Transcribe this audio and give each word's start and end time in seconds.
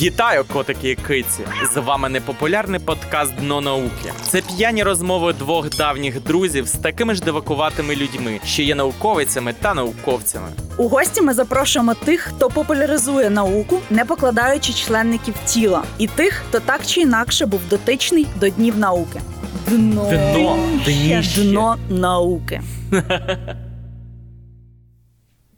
Вітаю, 0.00 0.44
котики 0.52 0.90
і 0.90 0.94
киці! 0.94 1.40
З 1.74 1.76
вами 1.80 2.08
непопулярний 2.08 2.80
подкаст 2.80 3.34
Дно 3.34 3.60
науки. 3.60 4.12
Це 4.22 4.40
п'яні 4.40 4.82
розмови 4.82 5.32
двох 5.32 5.70
давніх 5.76 6.22
друзів 6.22 6.68
з 6.68 6.72
такими 6.72 7.14
ж 7.14 7.22
дивакуватими 7.22 7.96
людьми, 7.96 8.40
що 8.44 8.62
є 8.62 8.74
науковицями 8.74 9.54
та 9.60 9.74
науковцями. 9.74 10.46
У 10.76 10.88
гості 10.88 11.22
ми 11.22 11.34
запрошуємо 11.34 11.94
тих, 11.94 12.20
хто 12.20 12.48
популяризує 12.50 13.30
науку, 13.30 13.78
не 13.90 14.04
покладаючи 14.04 14.72
членників 14.72 15.34
тіла, 15.46 15.82
і 15.98 16.06
тих, 16.06 16.42
хто 16.48 16.60
так 16.60 16.86
чи 16.86 17.00
інакше 17.00 17.46
був 17.46 17.60
дотичний 17.70 18.26
до 18.36 18.48
днів 18.48 18.78
науки. 18.78 19.20
Дно, 19.68 20.10
Дно, 20.10 20.58
дніще. 20.84 21.42
дно 21.42 21.76
науки. 21.88 22.60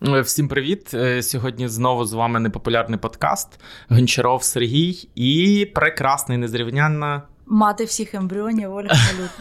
Е, 0.03 0.21
Всім 0.21 0.49
привіт! 0.49 0.95
Е, 0.95 1.23
Сьогодні 1.23 1.69
знову 1.69 2.05
з 2.05 2.13
вами 2.13 2.41
непопулярний 2.41 2.99
подкаст 2.99 3.61
Гончаров 3.89 4.43
Сергій 4.45 5.09
і 5.15 5.67
прекрасний 5.75 6.39
незрівнянна 6.39 7.23
Мати 7.47 7.85
всіх 7.85 8.15
ембріонів 8.15 8.75
Ольга 8.75 8.95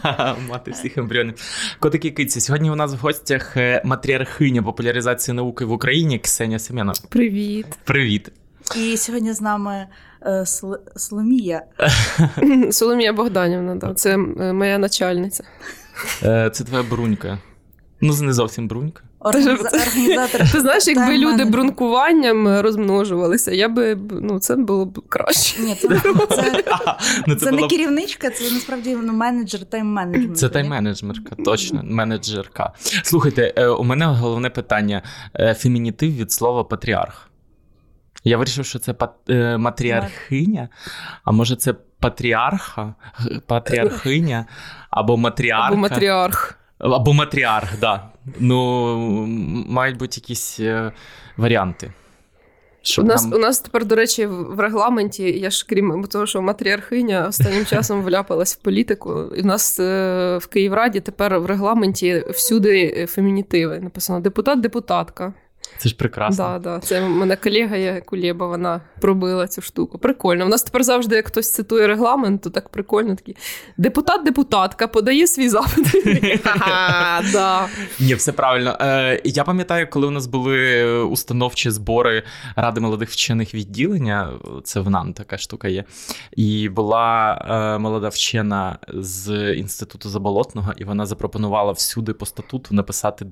Малют. 0.04 0.38
Мати 0.48 0.70
всіх 0.70 0.98
ембріонів. 0.98 1.34
Котики 1.80 2.10
киці. 2.10 2.40
Сьогодні 2.40 2.70
у 2.70 2.74
нас 2.74 2.92
в 2.94 2.96
гостях 2.96 3.56
е, 3.56 3.82
матріархиня 3.84 4.62
популяризації 4.62 5.34
науки 5.34 5.64
в 5.64 5.72
Україні 5.72 6.18
Ксенія 6.18 6.58
Семена. 6.58 6.92
Привіт. 7.08 7.66
Привіт. 7.84 8.32
І 8.76 8.96
сьогодні 8.96 9.32
з 9.32 9.40
нами 9.40 9.86
е, 10.22 10.30
Сл- 10.30 10.98
Соломія. 10.98 11.62
Соломія 12.70 13.12
Богданівна, 13.12 13.74
да. 13.76 13.94
це 13.94 14.14
е, 14.14 14.52
моя 14.52 14.78
начальниця. 14.78 15.44
Е, 16.22 16.50
Це 16.50 16.64
твоя 16.64 16.82
брунька. 16.82 17.38
Ну, 18.00 18.14
не 18.22 18.32
зовсім 18.32 18.68
брунька. 18.68 19.02
Організа- 19.24 19.82
організатор. 19.82 20.52
Ти 20.52 20.60
знаєш, 20.60 20.86
якби 20.86 21.02
Тайм 21.02 21.14
люди 21.14 21.26
менеджер. 21.26 21.52
брункуванням 21.52 22.60
розмножувалися, 22.60 23.52
я 23.52 23.68
би 23.68 23.98
ну 24.10 24.38
це 24.38 24.56
було 24.56 24.84
б 24.86 25.08
краще. 25.08 25.62
Ні, 25.62 25.74
це, 25.82 25.88
це, 25.88 26.62
Ну, 27.26 27.34
це 27.34 27.52
не 27.52 27.66
керівничка, 27.68 28.30
це 28.30 28.44
насправді 28.54 28.96
ну, 29.02 29.12
менеджер 29.12 29.60
тайм-менеджменту. 29.60 30.34
Це 30.34 30.46
тайм-менеджерка, 30.48 31.44
точно, 31.44 31.80
менеджерка. 31.84 32.72
Слухайте, 33.02 33.54
е, 33.56 33.66
у 33.66 33.84
мене 33.84 34.06
головне 34.06 34.50
питання: 34.50 35.02
Е, 35.40 35.54
фемінітив 35.54 36.16
від 36.16 36.32
слова 36.32 36.64
патріарх. 36.64 37.30
Я 38.24 38.36
вирішив, 38.36 38.66
що 38.66 38.78
це 38.78 38.92
пат- 38.92 39.30
е, 39.32 39.58
матріархиня, 39.58 40.68
а 41.24 41.32
може 41.32 41.56
це 41.56 41.74
патріарха, 42.00 42.94
патріархиня, 43.46 44.46
або 44.90 45.16
матріарха. 45.16 45.68
Або 45.68 45.76
матріарх. 45.76 46.58
Або 46.78 47.12
матріарх, 47.12 47.78
да. 47.80 48.08
Ну, 48.38 48.96
мають 49.68 49.96
бути 49.96 50.16
якісь 50.16 50.60
е, 50.60 50.92
варіанти. 51.36 51.92
У 52.98 53.02
нас, 53.02 53.22
нам- 53.24 53.32
у 53.34 53.38
нас 53.38 53.60
тепер, 53.60 53.84
до 53.84 53.94
речі, 53.94 54.26
в 54.26 54.54
в 54.54 54.60
регламенті, 54.60 55.22
я 55.38 55.50
ж 55.50 55.66
крім 55.68 56.04
того, 56.04 56.26
що 56.26 56.42
матріархиня 56.42 57.26
останнім 57.28 57.66
часом 57.66 58.02
вляпалась 58.02 58.56
в 58.56 58.60
політику. 58.60 59.22
І 59.36 59.42
в 59.42 59.46
нас 59.46 59.80
е, 59.80 60.38
в 60.42 60.46
Київраді 60.46 61.00
тепер 61.00 61.40
в 61.40 61.46
регламенті 61.46 62.24
всюди 62.30 62.94
е, 62.96 63.06
фемінітиви. 63.06 63.80
Написано 63.80 64.20
депутат-депутатка. 64.20 65.32
Це 65.78 65.88
ж 65.88 65.96
прекрасно. 65.96 66.44
Да, 66.44 66.58
да. 66.58 66.80
Це 66.80 67.00
в 67.00 67.08
мене 67.08 67.36
колега 67.36 67.76
є 67.76 68.02
Кулєба, 68.06 68.46
вона 68.46 68.80
пробила 69.00 69.48
цю 69.48 69.62
штуку. 69.62 69.98
Прикольно. 69.98 70.44
У 70.44 70.48
нас 70.48 70.62
тепер 70.62 70.82
завжди, 70.84 71.16
як 71.16 71.26
хтось 71.26 71.52
цитує 71.52 71.86
регламент, 71.86 72.42
то 72.42 72.50
так 72.50 72.68
прикольно 72.68 73.14
такі. 73.14 73.36
Депутат-депутатка 73.76 74.88
подає 74.88 75.26
свій 75.26 75.48
запит. 75.48 75.86
Да. 77.32 77.68
Ні, 78.00 78.14
все 78.14 78.32
правильно. 78.32 78.78
Е, 78.80 79.20
я 79.24 79.44
пам'ятаю, 79.44 79.90
коли 79.90 80.06
у 80.06 80.10
нас 80.10 80.26
були 80.26 80.84
установчі 81.02 81.70
збори 81.70 82.22
Ради 82.56 82.80
молодих 82.80 83.10
вчених 83.10 83.54
відділення, 83.54 84.30
це 84.64 84.80
в 84.80 84.90
НАН 84.90 85.12
така 85.12 85.38
штука 85.38 85.68
є. 85.68 85.84
І 86.36 86.68
була 86.68 87.34
е, 87.50 87.78
молода 87.78 88.08
вчена 88.08 88.78
з 88.88 89.54
інституту 89.54 90.08
Заболотного, 90.08 90.72
і 90.76 90.84
вона 90.84 91.06
запропонувала 91.06 91.72
всюди 91.72 92.12
по 92.12 92.26
статуту 92.26 92.74
написати, 92.74 93.26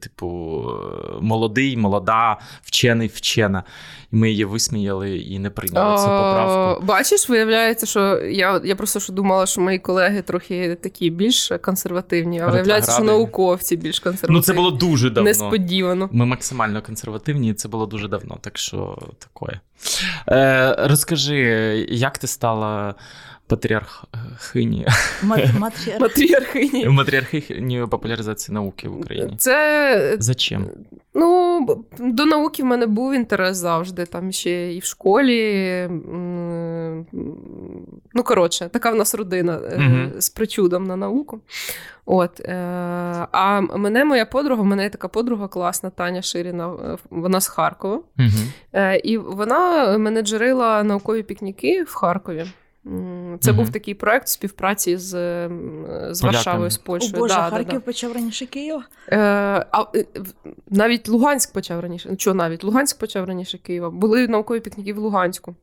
типу, 0.00 0.64
е, 0.68 1.20
молодий, 1.20 1.76
молода, 1.98 2.38
вчений, 2.62 3.08
вчена. 3.08 3.64
І 4.12 4.16
ми 4.16 4.30
її 4.30 4.44
висміяли 4.44 5.18
і 5.18 5.38
не 5.38 5.50
прийняли 5.50 5.96
цю 5.96 6.04
поправку. 6.04 6.86
Бачиш, 6.86 7.28
виявляється, 7.28 7.86
що 7.86 8.16
я, 8.18 8.60
я 8.64 8.76
просто 8.76 9.00
що 9.00 9.12
думала, 9.12 9.46
що 9.46 9.60
мої 9.60 9.78
колеги 9.78 10.22
трохи 10.22 10.74
такі 10.74 11.10
більш 11.10 11.52
консервативні, 11.62 12.40
а 12.40 12.46
виявляється, 12.46 12.92
що 12.92 13.04
науковці 13.04 13.76
більш 13.76 14.00
консервативні. 14.00 14.36
Ну, 14.36 14.42
це 14.42 14.52
було 14.52 14.70
дуже 14.70 15.10
давно. 15.10 15.30
несподівано. 15.30 16.08
Ми 16.12 16.26
максимально 16.26 16.82
консервативні, 16.82 17.50
і 17.50 17.54
це 17.54 17.68
було 17.68 17.86
дуже 17.86 18.08
давно, 18.08 18.38
так 18.40 18.58
що 18.58 18.98
таке. 19.18 19.60
Е, 20.28 20.76
розкажи, 20.78 21.36
як 21.88 22.18
ти 22.18 22.26
стала 22.26 22.94
патріархині, 23.48 24.86
Мат- 25.22 25.58
матріар- 25.58 26.00
Матріархині. 26.00 26.86
популяризації 27.86 28.54
науки 28.54 28.88
в 28.88 29.00
Україні? 29.00 29.34
Це 29.38 30.16
Зачем? 30.18 30.66
Ну, 31.14 31.66
до 31.98 32.26
науки 32.26 32.62
в 32.62 32.66
мене 32.66 32.86
був 32.86 33.14
інтерес 33.14 33.56
завжди, 33.56 34.06
там 34.06 34.32
ще 34.32 34.74
і 34.74 34.78
в 34.78 34.84
школі. 34.84 35.88
Ну, 38.14 38.22
коротше, 38.24 38.68
така 38.72 38.90
в 38.90 38.94
нас 38.94 39.14
родина 39.14 39.60
е, 39.64 40.10
з 40.18 40.28
причудом 40.28 40.84
на 40.86 40.96
науку. 40.96 41.40
От, 42.06 42.40
е, 42.40 42.54
а 43.32 43.60
мене 43.60 44.04
моя 44.04 44.26
подруга, 44.26 44.62
в 44.62 44.66
мене 44.66 44.82
є 44.82 44.90
така 44.90 45.08
подруга 45.08 45.48
класна, 45.48 45.90
Таня 45.90 46.22
Ширіна, 46.22 46.72
е, 46.84 46.96
вона 47.10 47.40
з 47.40 47.48
Харкова. 47.48 47.94
Угу. 47.94 48.28
Е, 48.72 48.96
І 48.96 49.18
вона 49.18 49.98
менеджерила 49.98 50.82
наукові 50.82 51.22
пікніки 51.22 51.82
в 51.82 51.94
Харкові. 51.94 52.44
Це 53.40 53.52
Мгм. 53.52 53.56
був 53.56 53.72
такий 53.72 53.94
проект 53.94 54.28
співпраці 54.28 54.96
з, 54.96 55.10
з 56.10 56.22
Варшавою, 56.22 56.70
з 56.70 56.78
О 56.78 56.80
Польщею. 56.84 57.18
Боже, 57.18 57.34
Да, 57.34 57.40
да, 57.40 57.50
Харків 57.50 57.72
да. 57.72 57.80
почав 57.80 58.12
раніше 58.12 58.46
Києва. 58.46 58.84
Е, 59.08 59.18
а, 59.72 59.84
е, 59.94 60.04
навіть 60.70 61.08
Луганськ 61.08 61.52
почав 61.52 61.80
раніше. 61.80 62.08
Ну, 62.10 62.16
Чого 62.16 62.34
навіть? 62.34 62.64
Луганськ 62.64 62.98
почав 62.98 63.24
раніше 63.24 63.58
Києва. 63.58 63.90
Були 63.90 64.28
наукові 64.28 64.60
пікніки 64.60 64.92
в 64.92 64.98
Луганську. 64.98 65.54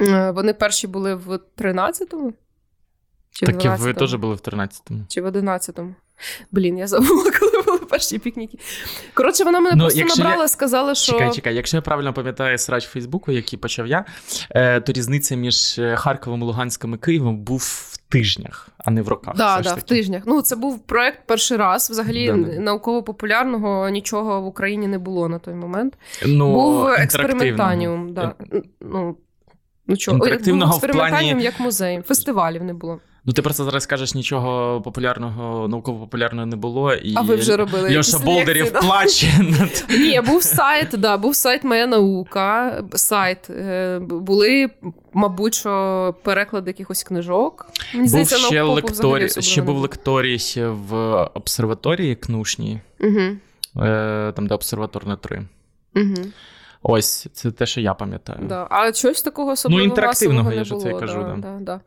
Е, 0.00 0.30
вони 0.30 0.54
перші 0.54 0.86
були 0.86 1.14
в 1.14 1.38
13-му? 1.58 2.32
Чи 3.30 3.46
в 3.46 3.48
Так 3.48 3.64
і 3.64 3.68
ви 3.68 3.74
12-му? 3.74 3.94
теж 3.94 4.14
були 4.14 4.34
в 4.34 4.38
13-му. 4.38 5.00
Чи 5.08 5.20
в 5.20 5.26
11-му? 5.26 5.94
Блін, 6.52 6.78
я 6.78 6.86
забула, 6.86 7.30
коли 7.40 7.62
були 7.66 7.78
перші 7.78 8.18
пікніки. 8.18 8.58
Коротше, 9.14 9.44
вона 9.44 9.60
мене 9.60 9.76
Ну, 9.76 9.82
просто 9.82 9.98
якщо 10.00 10.22
набрала, 10.22 10.42
я- 10.42 10.48
сказала, 10.48 10.94
що. 10.94 11.12
Чекай, 11.12 11.32
чекай, 11.32 11.54
якщо 11.54 11.76
я 11.76 11.80
правильно 11.80 12.12
пам'ятаю 12.12 12.58
срач 12.58 12.86
Фейсбуку, 12.86 13.32
який 13.32 13.58
почав 13.58 13.86
я, 13.86 14.04
е, 14.50 14.80
то 14.80 14.92
різниця 14.92 15.34
між 15.34 15.78
е, 15.78 15.96
Харковом, 15.96 16.42
Луганськом 16.42 16.94
і 16.94 16.96
Києвом 16.98 17.38
був 17.38 17.60
в 17.92 17.96
тижнях, 17.96 18.68
а 18.78 18.90
не 18.90 19.02
в 19.02 19.08
роках. 19.08 19.36
Да, 19.36 19.60
да, 19.60 19.74
в 19.74 19.82
тижнях. 19.82 20.22
Ну, 20.26 20.42
це 20.42 20.56
був 20.56 20.78
проект 20.78 21.26
перший 21.26 21.56
раз. 21.56 21.90
Взагалі 21.90 22.26
Да-да. 22.26 22.60
науково-популярного 22.60 23.88
нічого 23.88 24.40
в 24.40 24.46
Україні 24.46 24.88
не 24.88 24.98
було 24.98 25.28
на 25.28 25.38
той 25.38 25.54
момент. 25.54 25.94
Ну, 26.26 26.52
був 26.54 26.86
експериментаніум. 26.88 28.14
Да. 28.14 28.34
Ну, 28.80 29.16
ну 29.86 29.96
чого? 29.96 30.16
Інтерактивного 30.16 30.78
в 30.78 30.80
плані- 30.80 31.42
як 31.42 31.60
музей. 31.60 32.02
Фестивалів 32.06 32.64
не 32.64 32.74
було. 32.74 33.00
Ну, 33.24 33.32
ти 33.32 33.42
просто 33.42 33.64
зараз 33.64 33.86
кажеш, 33.86 34.14
нічого 34.14 34.80
популярного, 34.84 35.68
науково-популярного 35.68 36.46
не 36.46 36.56
було. 36.56 36.94
І 36.94 37.12
А 37.16 37.20
ви 37.20 37.36
вже 37.36 37.56
робили 37.56 37.96
Льоша 37.98 38.18
Болдерів 38.18 38.72
да? 38.72 38.80
плаче. 38.80 39.26
над- 39.38 39.84
Ні, 39.90 40.20
був 40.20 40.42
сайт, 40.42 40.88
да, 40.98 41.16
був 41.16 41.36
сайт 41.36 41.64
Моя 41.64 41.86
наука. 41.86 42.82
Сайт. 42.94 43.50
Е, 43.50 43.98
Були, 44.02 44.68
мабуть, 45.12 45.54
що 45.54 46.14
переклади 46.22 46.70
якихось 46.70 47.02
книжок. 47.02 47.66
Мені 47.92 48.00
Був 48.02 48.08
здається, 48.08 48.36
ще, 48.36 48.54
навпопу 48.54 48.74
лекторій, 48.74 49.42
ще 49.42 49.62
був 49.62 49.76
лекторій 49.78 50.38
в 50.58 50.94
обсерваторії 51.34 52.14
Кнушній, 52.16 52.80
Угу. 53.00 53.20
там, 54.34 54.46
де 54.46 54.54
обсерваторне 54.54 55.16
3. 55.16 55.42
Угу. 55.96 56.14
Ось, 56.82 57.26
це 57.32 57.50
те, 57.50 57.66
що 57.66 57.80
я 57.80 57.94
пам'ятаю. 57.94 58.38
Да. 58.42 58.66
А 58.70 58.92
щось 58.92 59.22
такого 59.22 59.52
особливого 59.52 59.86
Ну, 59.86 59.90
інтерактивного, 59.90 60.42
масового 60.50 60.58
я 60.58 60.64
ж 60.64 60.70
було. 60.74 60.84
оце 60.96 61.00
кажу, 61.06 61.20
да, 61.22 61.28
да. 61.28 61.36
Да, 61.36 61.58
да. 61.60 61.80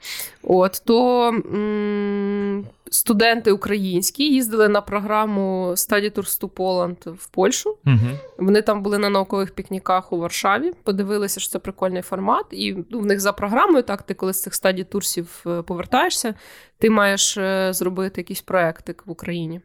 От, 0.43 0.81
то 0.85 1.27
м- 1.29 2.65
студенти 2.95 3.51
українські 3.51 4.23
їздили 4.23 4.69
на 4.69 4.81
програму 4.81 5.71
Study 5.71 6.11
Tours 6.17 6.41
to 6.41 6.49
Poland 6.49 7.13
в 7.13 7.27
Польщу. 7.27 7.77
Угу. 7.85 7.97
Вони 8.37 8.61
там 8.61 8.81
були 8.83 8.97
на 8.97 9.09
наукових 9.09 9.51
пікніках 9.51 10.13
у 10.13 10.17
Варшаві, 10.17 10.73
подивилися, 10.83 11.39
що 11.39 11.51
це 11.51 11.59
прикольний 11.59 12.01
формат. 12.01 12.45
І 12.51 12.75
ну, 12.89 12.99
в 12.99 13.05
них 13.05 13.19
за 13.19 13.33
програмою, 13.33 13.83
так, 13.83 14.01
ти 14.03 14.13
коли 14.13 14.33
з 14.33 14.41
цих 14.41 14.53
стадій 14.53 14.83
турсів 14.83 15.43
е, 15.47 15.61
повертаєшся, 15.61 16.33
ти 16.77 16.89
маєш 16.89 17.37
е, 17.37 17.73
зробити 17.73 18.21
якийсь 18.21 18.41
проектик 18.41 19.03
в 19.05 19.11
Україні. 19.11 19.61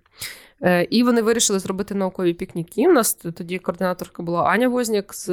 Е, 0.62 0.86
І 0.90 1.02
вони 1.02 1.22
вирішили 1.22 1.58
зробити 1.58 1.94
наукові 1.94 2.34
пікніки. 2.34 2.88
У 2.88 2.92
нас 2.92 3.14
тоді 3.14 3.58
координаторка 3.58 4.22
була 4.22 4.42
Аня 4.42 4.68
Возняк 4.68 5.14
з, 5.14 5.24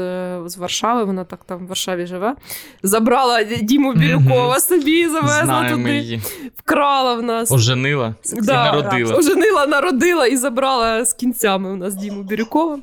з 0.45 0.57
Варшави. 0.57 1.03
Вона 1.03 1.23
так 1.23 1.43
там 1.43 1.65
в 1.65 1.67
Варшаві 1.67 2.05
живе. 2.05 2.35
Забрала 2.83 3.43
Діму 3.43 3.93
Бірюкова 3.93 4.59
собі, 4.59 5.07
завезла 5.07 5.45
Знаємо 5.45 5.77
туди, 5.77 5.97
її. 5.97 6.21
вкрала 6.55 7.13
в 7.13 7.23
нас. 7.23 7.51
Оженила 7.95 8.15
і 8.33 8.41
Да, 8.41 8.71
народила. 8.71 9.15
Оженила, 9.15 9.67
народила 9.67 10.27
і 10.27 10.37
забрала 10.37 11.05
з 11.05 11.13
кінцями 11.13 11.71
у 11.71 11.75
нас 11.75 11.95
Діму 11.95 12.23
Бірюкова. 12.23 12.79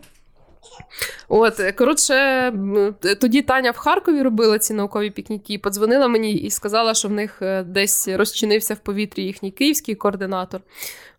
От, 1.29 1.61
коротше, 1.79 2.53
тоді 3.21 3.43
Таня 3.43 3.71
в 3.71 3.77
Харкові 3.77 4.23
робила 4.23 4.59
ці 4.59 4.75
наукові 4.75 5.11
пікніки, 5.11 5.59
подзвонила 5.59 6.09
мені 6.09 6.33
і 6.33 6.51
сказала, 6.51 6.95
що 6.95 7.09
в 7.09 7.13
них 7.13 7.43
е, 7.43 7.63
десь 7.63 8.09
розчинився 8.09 8.75
в 8.75 8.79
повітрі 8.79 9.23
їхній 9.23 9.51
київський 9.51 9.95
координатор. 9.95 10.61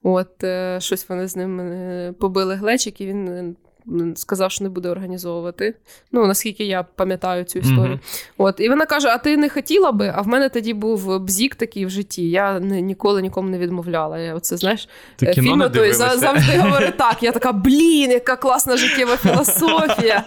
От, 0.03 0.43
е, 0.43 0.77
щось 0.81 1.09
вони 1.09 1.27
з 1.27 1.35
ним 1.35 1.59
е, 1.59 2.13
побили 2.19 2.55
глечик, 2.55 3.01
і 3.01 3.05
він. 3.05 3.55
Е, 3.91 4.13
Сказав, 4.15 4.51
що 4.51 4.63
не 4.63 4.69
буде 4.69 4.89
організовувати. 4.89 5.75
Ну, 6.11 6.25
наскільки 6.27 6.63
я 6.65 6.83
пам'ятаю 6.83 7.43
цю 7.43 7.59
історію. 7.59 7.85
Мгм. 7.85 7.99
От, 8.37 8.59
і 8.59 8.69
вона 8.69 8.85
каже: 8.85 9.07
А 9.07 9.17
ти 9.17 9.37
не 9.37 9.49
хотіла 9.49 9.91
би? 9.91 10.13
А 10.15 10.21
в 10.21 10.27
мене 10.27 10.49
тоді 10.49 10.73
був 10.73 11.19
бзік 11.19 11.55
такий 11.55 11.85
в 11.85 11.89
житті. 11.89 12.29
Я 12.29 12.59
не, 12.59 12.81
ніколи 12.81 13.21
нікому 13.21 13.49
не 13.49 13.57
відмовляла. 13.57 14.19
Я 14.19 14.35
оце, 14.35 14.57
знаєш, 14.57 14.89
Ти 15.15 15.25
Е, 15.25 15.33
кіно 15.33 15.47
Фільми 15.47 15.63
не 15.63 15.69
той 15.69 15.93
за- 15.93 16.17
завжди 16.17 16.57
говорить 16.59 16.97
так. 16.97 17.23
Я 17.23 17.31
така, 17.31 17.51
блін, 17.51 18.11
яка 18.11 18.35
класна 18.35 18.77
життєва 18.77 19.17
філософія. 19.17 20.23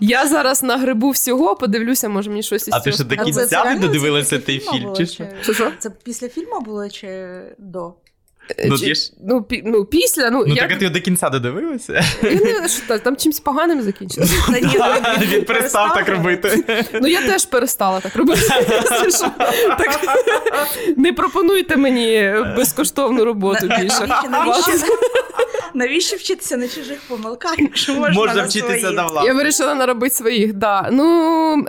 Я 0.00 0.26
зараз 0.26 0.62
на 0.62 0.76
грибу 0.76 1.10
всього, 1.10 1.56
подивлюся, 1.56 2.08
може 2.08 2.30
мені 2.30 2.42
щось 2.42 2.68
із 2.68 2.74
А 2.74 2.80
ти 2.80 2.92
ще 2.92 3.04
до 3.04 3.16
кінця 3.16 3.64
не 3.64 3.76
додивилася 3.78 4.30
це 4.30 4.38
той 4.38 4.58
після 4.58 4.72
фільм, 4.72 4.94
чи 4.96 5.06
що? 5.54 5.70
Це 5.78 5.90
після 6.04 6.28
фільму 6.28 6.60
було 6.60 6.88
чи 6.88 7.28
до? 7.58 7.94
Ну, 8.66 8.78
Чи- 8.78 8.94
ж- 8.94 9.12
ну, 9.28 9.42
пі, 9.42 9.62
ну, 9.66 9.84
після, 9.84 10.30
ну, 10.30 10.44
Ну 10.46 10.54
я, 10.54 10.62
так 10.62 10.72
а 10.72 10.76
ти 10.76 10.88
до 10.88 11.00
кінця 11.00 11.30
додивилася? 11.30 12.04
я 12.22 12.60
не, 12.60 12.68
що, 12.68 12.98
там 12.98 13.16
чимось 13.16 13.40
поганим 13.40 13.82
закінчилося. 13.82 14.34
Ні, 14.48 14.70
ну, 14.74 15.26
Він 15.26 15.44
перестав 15.44 15.94
так 15.94 16.08
робити. 16.08 16.64
Ну, 17.02 17.08
я 17.08 17.20
теж 17.22 17.44
перестала 17.44 18.00
так 18.00 18.16
робити. 18.16 18.40
не 20.96 21.12
пропонуйте 21.12 21.76
мені 21.76 22.34
безкоштовну 22.56 23.24
роботу 23.24 23.66
більше. 23.80 24.08
Навіщо, 25.74 26.16
вчитися 26.16 26.56
на 26.56 26.68
чужих 26.68 26.98
помилках, 27.08 27.54
якщо 27.58 27.94
можна, 27.94 28.14
Можна 28.14 28.42
вчитися 28.42 28.90
на 28.90 29.22
Я 29.24 29.34
вирішила 29.34 29.74
наробити 29.74 30.14
своїх, 30.14 30.52
да. 30.52 30.88
Ну, 30.92 31.04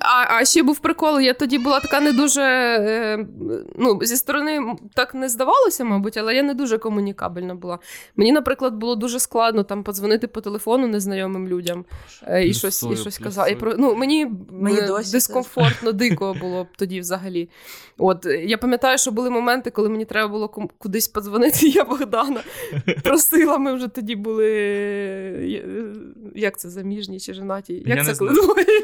а, 0.01 0.35
а 0.35 0.45
ще 0.45 0.63
був 0.63 0.79
прикол, 0.79 1.19
я 1.19 1.33
тоді 1.33 1.57
була 1.57 1.79
така 1.79 1.99
не 1.99 2.11
дуже. 2.11 2.41
Е, 2.41 3.25
ну, 3.75 3.99
зі 4.01 4.15
сторони 4.17 4.61
так 4.93 5.15
не 5.15 5.29
здавалося, 5.29 5.83
мабуть, 5.83 6.17
але 6.17 6.35
я 6.35 6.43
не 6.43 6.53
дуже 6.53 6.64
комунікабельна 6.77 7.55
була. 7.55 7.79
Мені, 8.15 8.31
наприклад, 8.31 8.73
було 8.73 8.95
дуже 8.95 9.19
складно 9.19 9.63
там 9.63 9.83
подзвонити 9.83 10.27
по 10.27 10.41
телефону 10.41 10.87
незнайомим 10.87 11.47
людям 11.47 11.85
е, 12.27 12.47
і 12.47 12.53
щось, 12.53 12.83
і 12.83 12.95
щось 12.95 13.17
казати. 13.17 13.51
І 13.51 13.55
про, 13.55 13.75
ну, 13.77 13.95
мені 13.95 14.31
Мені 14.51 14.81
досі 14.81 15.11
дискомфортно, 15.11 15.91
дико 15.91 16.35
було 16.41 16.63
б 16.63 16.67
тоді 16.77 16.99
взагалі. 16.99 17.49
От, 17.97 18.25
е, 18.25 18.45
я 18.45 18.57
пам'ятаю, 18.57 18.97
що 18.97 19.11
були 19.11 19.29
моменти, 19.29 19.69
коли 19.69 19.89
мені 19.89 20.05
треба 20.05 20.27
було 20.27 20.47
кудись 20.77 21.07
подзвонити, 21.07 21.67
я 21.67 21.83
Богдана 21.83 22.43
просила. 23.03 23.57
Ми 23.57 23.73
вже 23.73 23.87
тоді 23.87 24.15
були. 24.15 24.49
Як 26.35 26.59
це 26.59 26.69
заміжні 26.69 27.19
чи 27.19 27.33
женаті? 27.33 27.73
Я 27.73 27.95
Як 27.95 27.97
не 27.97 28.13
це 28.13 28.19
коли 28.19 28.33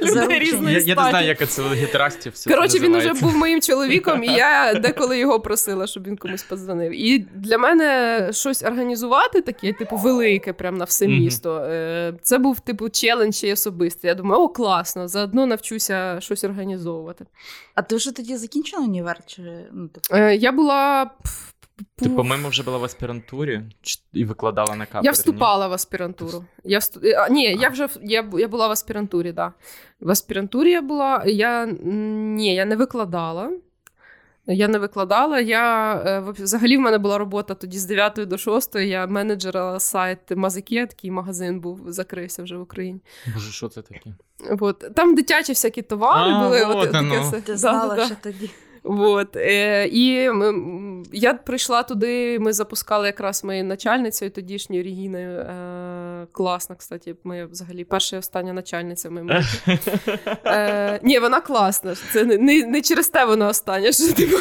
Заручені. 0.01 0.39
різної 0.39 0.75
Я, 0.75 0.79
я 0.81 0.95
не 0.95 1.09
знаю, 1.09 1.27
як 1.27 1.49
це 1.49 1.61
у 1.61 1.73
гітарастів 1.73 2.33
Коротше, 2.47 2.79
він 2.79 2.95
уже 2.95 3.13
був 3.13 3.37
моїм 3.37 3.61
чоловіком, 3.61 4.23
і 4.23 4.27
я 4.27 4.73
деколи 4.83 5.19
його 5.19 5.39
просила, 5.39 5.87
щоб 5.87 6.07
він 6.07 6.17
комусь 6.17 6.43
подзвонив. 6.43 6.91
І 6.91 7.19
для 7.35 7.57
мене 7.57 7.70
щось 8.33 8.63
організувати 8.63 9.41
таке, 9.41 9.73
типу, 9.73 9.97
велике, 9.97 10.53
прям 10.53 10.77
на 10.77 10.85
все 10.85 11.07
місто. 11.07 11.57
е, 11.57 12.13
Це 12.21 12.37
був 12.37 12.59
типу 12.59 12.89
челендж 12.89 13.35
ще 13.35 13.53
особистий. 13.53 14.07
Я 14.07 14.15
думаю, 14.15 14.41
о, 14.41 14.49
класно, 14.49 15.07
заодно 15.07 15.45
навчуся 15.45 16.17
щось 16.21 16.43
організовувати. 16.43 17.25
А 17.75 17.81
ти 17.81 17.95
вже 17.95 18.11
тоді 18.11 18.37
закінчила 18.37 18.83
універ? 18.83 19.19
Чи, 19.25 19.41
ну, 19.71 19.87
типу, 19.87 20.15
Е, 20.15 20.35
Я 20.35 20.51
була. 20.51 21.09
Ти, 21.95 22.09
по-моєму, 22.09 22.49
вже 22.49 22.63
була 22.63 22.77
в 22.77 22.83
аспірантурі 22.83 23.61
і 24.13 24.25
викладала 24.25 24.75
на 24.75 24.85
кафедрі. 24.85 25.05
Я 25.05 25.11
ні? 25.11 25.13
вступала 25.13 25.67
в 25.67 25.73
аспірантуру. 25.73 26.45
Я 26.63 26.79
всту... 26.79 26.99
а, 27.17 27.29
ні, 27.29 27.57
я 27.61 27.69
вже 27.69 27.87
я, 28.01 28.29
я 28.33 28.47
була 28.47 28.67
в 28.67 28.71
аспірантурі, 28.71 29.31
да. 29.31 29.53
В 29.99 30.11
аспірантурі 30.11 30.71
я 30.71 30.81
була. 30.81 31.23
Я 31.25 31.65
ні, 31.65 32.55
я 32.55 32.65
не 32.65 32.75
викладала. 32.75 33.51
Я 34.47 34.67
не 34.67 34.79
викладала. 34.79 35.39
Я 35.39 35.95
е, 35.95 36.19
взагалі 36.19 36.77
в 36.77 36.79
мене 36.79 36.97
була 36.97 37.17
робота 37.17 37.53
тоді 37.53 37.77
з 37.77 37.85
9 37.85 38.13
до 38.13 38.37
6. 38.37 38.75
Я 38.75 39.07
менеджера 39.07 39.79
сайт 39.79 40.19
Мазике, 40.35 40.85
такий 40.85 41.11
магазин 41.11 41.59
був, 41.59 41.81
закрився 41.87 42.43
вже 42.43 42.57
в 42.57 42.61
Україні. 42.61 42.99
Боже, 43.33 43.51
що 43.51 43.69
це 43.69 43.81
таке? 43.81 44.13
От. 44.59 44.85
Там 44.95 45.15
дитячі 45.15 45.51
всякі 45.51 45.81
товари 45.81 46.31
А, 46.31 46.43
були. 46.43 46.65
От, 46.65 46.75
от, 46.75 46.91
таке 46.91 47.19
все. 47.19 47.41
ти 47.41 47.57
знала, 47.57 47.95
да, 47.95 48.01
да. 48.01 48.05
що 48.05 48.15
тоді? 48.21 48.49
От, 48.83 49.35
е, 49.35 49.87
і 49.87 50.29
я 51.11 51.33
прийшла 51.33 51.83
туди, 51.83 52.39
ми 52.39 52.53
запускали 52.53 53.07
якраз 53.07 53.43
моєю 53.43 53.65
начальницею 53.65 54.31
тодішньою 54.31 54.83
Регіною. 54.83 55.39
Е, 55.39 56.27
класна, 56.31 56.75
кстати, 56.75 57.15
моя 57.23 57.45
взагалі 57.45 57.83
перша 57.83 58.15
і 58.15 58.19
остання 58.19 58.53
начальниця 58.53 59.09
в 59.09 59.11
моєму. 59.11 59.31
Е, 60.45 60.99
ні, 61.03 61.19
вона 61.19 61.41
класна. 61.41 61.95
Це 62.13 62.23
не, 62.23 62.37
не, 62.37 62.65
не 62.65 62.81
через 62.81 63.09
те 63.09 63.25
вона 63.25 63.47
остання. 63.47 63.91
Що, 63.91 64.13
типу, 64.13 64.37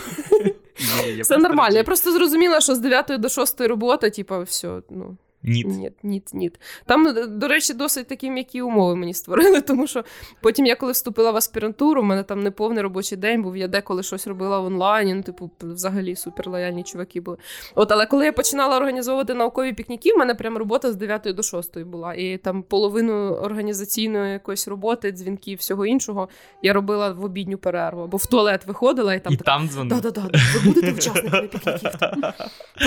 все 1.20 1.38
нормально. 1.38 1.76
Я 1.76 1.84
просто 1.84 2.12
зрозуміла, 2.12 2.60
що 2.60 2.75
з 2.75 2.78
9 2.78 3.20
до 3.20 3.28
6 3.28 3.60
робота, 3.60 4.10
типу, 4.10 4.43
все, 4.43 4.81
ну. 4.90 5.16
Ні. 5.42 5.64
Ні, 5.64 5.92
ні, 6.02 6.22
ні. 6.32 6.50
Там, 6.87 7.14
до 7.38 7.48
речі, 7.48 7.75
досить 7.75 8.06
такі 8.06 8.31
м'які 8.31 8.62
умови 8.62 8.96
мені 8.96 9.14
створили, 9.14 9.60
тому 9.70 9.87
що 9.87 10.04
потім 10.40 10.66
я 10.66 10.76
коли 10.76 10.92
вступила 10.92 11.31
в 11.31 11.37
аспірантуру, 11.37 12.00
у 12.00 12.04
мене 12.04 12.22
там 12.22 12.40
не 12.40 12.50
повний 12.50 12.82
робочий 12.82 13.19
день 13.19 13.42
був, 13.42 13.56
я 13.56 13.69
деколи 13.69 14.02
щось 14.02 14.26
робила 14.26 14.60
в 14.60 14.64
онлайні, 14.64 15.14
ну, 15.14 15.22
типу, 15.22 15.50
взагалі 15.60 16.16
суперлояльні 16.16 16.82
чуваки 16.82 17.20
були. 17.20 17.37
От, 17.75 17.92
але 17.92 18.06
коли 18.06 18.25
я 18.25 18.32
починала 18.32 18.76
організовувати 18.76 19.34
наукові 19.34 19.72
пікніки, 19.72 20.12
в 20.12 20.19
мене 20.19 20.34
прям 20.34 20.56
робота 20.58 20.92
з 20.92 20.96
9 20.96 21.22
до 21.34 21.43
6 21.43 21.78
була. 21.78 22.14
І 22.14 22.36
там 22.36 22.62
половину 22.62 23.12
організаційної 23.31 24.32
якоїсь 24.32 24.69
роботи, 24.69 25.12
дзвінків, 25.12 25.58
всього 25.58 25.86
іншого 25.86 26.28
я 26.62 26.72
робила 26.72 27.12
в 27.12 27.25
обідню 27.25 27.58
перерву, 27.58 28.02
або 28.02 28.16
в 28.16 28.26
туалет 28.26 28.66
виходила 28.66 29.14
і 29.14 29.20
там 29.25 29.32
І 29.32 29.36
така. 29.36 29.50
там 29.50 29.69
дзвонив. 29.69 30.00
Да-да-да, 30.00 30.38
ви 30.54 30.60
будете 30.64 30.93
учасниками 30.93 31.48
пікніків? 31.48 31.90
там?» 32.00 32.22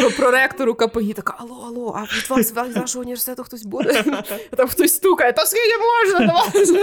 Про, 0.01 0.11
про 0.17 0.31
ректору 0.31 0.75
КПГ 0.75 1.13
така: 1.13 1.35
алло, 1.39 1.65
алло, 1.67 1.93
а 1.97 2.03
від 2.03 2.29
вас 2.29 2.42
від 2.51 2.75
нашого 2.75 3.01
університету 3.01 3.43
хтось 3.43 3.63
буде? 3.63 4.03
Там 4.57 4.67
хтось 4.67 4.93
стукає, 4.95 5.33
та 5.33 5.45
скільки 5.45 5.77
можна, 5.77 6.27
давай. 6.27 6.75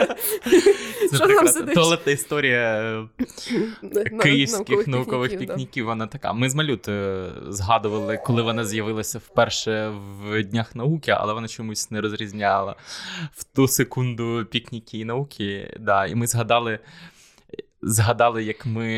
Що 1.15 1.27
там 1.27 1.49
сидиш? 1.49 1.75
Туалетна 1.75 2.13
історія 2.13 2.83
е, 2.83 3.07
на- 4.13 4.23
київських 4.23 4.87
наукових 4.87 5.39
пікніків. 5.39 5.87
Вона 5.87 6.07
така. 6.07 6.33
Ми 6.33 6.51
з 6.51 6.55
малютою 6.55 7.33
згадували, 7.49 8.17
коли 8.27 8.43
вона 8.43 8.65
з'явилася 8.65 9.19
вперше 9.19 9.89
в 10.23 10.43
днях 10.45 10.77
науки, 10.77 11.11
але 11.19 11.33
вона 11.35 11.49
чомусь 11.49 11.91
не 11.91 12.01
розрізняла 12.01 12.77
в 13.35 13.45
ту 13.45 13.69
секунду 13.69 14.47
пікніки 14.51 14.99
і 14.99 15.05
науки. 15.05 15.77
Да, 15.81 16.07
і 16.07 16.15
ми 16.15 16.27
згадали. 16.27 16.79
Згадали, 17.83 18.45
як 18.45 18.67
ми 18.67 18.91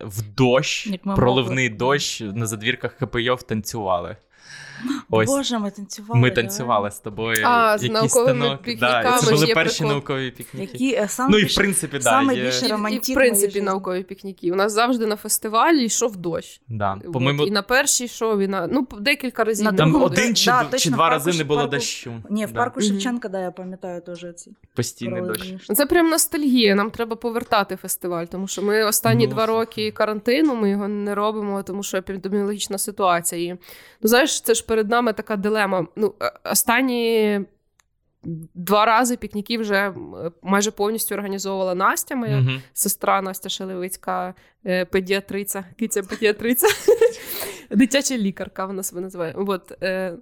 в 0.00 0.22
дощ, 0.22 0.86
Як 0.86 1.06
ми 1.06 1.14
проливний 1.14 1.70
могли. 1.70 1.78
дощ 1.78 2.20
на 2.20 2.46
задвірках 2.46 2.96
КПЙОВ 2.96 3.42
танцювали. 3.42 4.16
Ось 5.10 5.28
Боже, 5.28 5.58
ми 5.58 5.70
танцювали. 5.70 6.20
ми 6.20 6.30
танцювали 6.30 6.90
з 6.90 6.98
тобою. 6.98 7.42
А, 7.44 7.78
з 7.78 7.82
науковими 7.90 8.44
станок. 8.44 8.60
Да, 8.60 8.64
пікніками 8.64 9.18
це 9.18 9.32
були 9.32 9.46
перші 9.46 9.78
прикол. 9.78 9.92
наукові 9.92 10.30
пікніки. 10.30 10.72
Які 10.72 10.94
е, 10.94 11.08
Ну 11.30 11.38
і 11.38 11.44
в 11.44 11.54
принципі, 11.54 11.96
да, 11.96 12.02
саме 12.02 12.34
є... 12.34 12.42
більше 12.44 12.66
І, 12.66 12.94
і 12.94 13.12
в 13.12 13.14
принципі 13.14 13.60
наукові 13.60 14.02
пікніки. 14.02 14.52
У 14.52 14.54
нас 14.54 14.72
завжди 14.72 15.06
на 15.06 15.16
фестивалі 15.16 15.84
йшов 15.84 16.16
дощ. 16.16 16.60
Да. 16.68 16.96
По-моєму, 17.12 17.46
І 17.46 17.50
на 17.50 17.62
перший 17.62 18.06
йшов, 18.06 18.40
і 18.40 18.48
на 18.48 18.66
ну 18.66 18.86
декілька 19.00 19.44
разів. 19.44 19.64
На 19.64 19.72
там 19.72 20.02
один 20.02 20.34
чи, 20.34 20.50
Да, 20.50 20.62
д- 20.62 20.68
точно, 20.70 20.90
два 20.96 21.08
парку 21.08 21.26
рази 21.26 21.38
не 21.38 21.44
було 21.44 21.60
парку- 21.60 21.70
дощу. 21.70 22.12
Ні, 22.30 22.46
в 22.46 22.52
Да. 22.52 22.58
парку 22.58 22.80
Шевченка, 22.80 23.28
да, 23.28 23.40
я 23.40 23.50
пам'ятаю 23.50 24.00
теж 24.00 24.26
ці. 24.36 24.52
Постійний 24.74 25.22
дощ. 25.22 25.54
Це 25.74 25.86
прям 25.86 26.10
ностальгія. 26.10 26.74
Нам 26.74 26.90
треба 26.90 27.16
повертати 27.16 27.76
фестиваль, 27.76 28.24
тому 28.24 28.48
що 28.48 28.62
ми 28.62 28.84
останні 28.84 29.26
Ну, 29.26 29.32
два 29.32 29.46
роки 29.46 29.90
карантину 29.90 30.54
ми 30.54 30.70
його 30.70 30.88
не 30.88 31.14
робимо, 31.14 31.62
тому 31.62 31.82
що 31.82 31.96
епідеміологічна 31.96 32.78
ситуація. 32.78 33.52
І 33.52 33.58
ну 34.02 34.08
знаєш, 34.08 34.40
це 34.40 34.54
ж 34.54 34.66
перед 34.70 34.90
нами 34.90 35.12
така 35.12 35.36
дилема. 35.36 35.86
Ну 35.96 36.14
е, 36.22 36.32
останні 36.44 37.40
два 38.54 38.84
рази 38.84 39.16
пікніки 39.16 39.58
вже 39.58 39.94
майже 40.42 40.70
повністю 40.70 41.14
організовувала 41.14 41.74
Настя, 41.74 42.16
моя 42.16 42.36
Мгм. 42.36 42.62
сестра 42.72 43.22
Настя 43.22 43.48
Шелевицька, 43.48 44.34
педіатриця, 44.90 45.64
киця 45.78 46.02
педіатриця, 46.02 46.66
дитяча 47.70 48.16
лікарка 48.16 48.66
вона 48.66 48.82
себе 48.82 49.00
називає. 49.00 49.34
От, 49.36 49.82
е, 49.82 50.16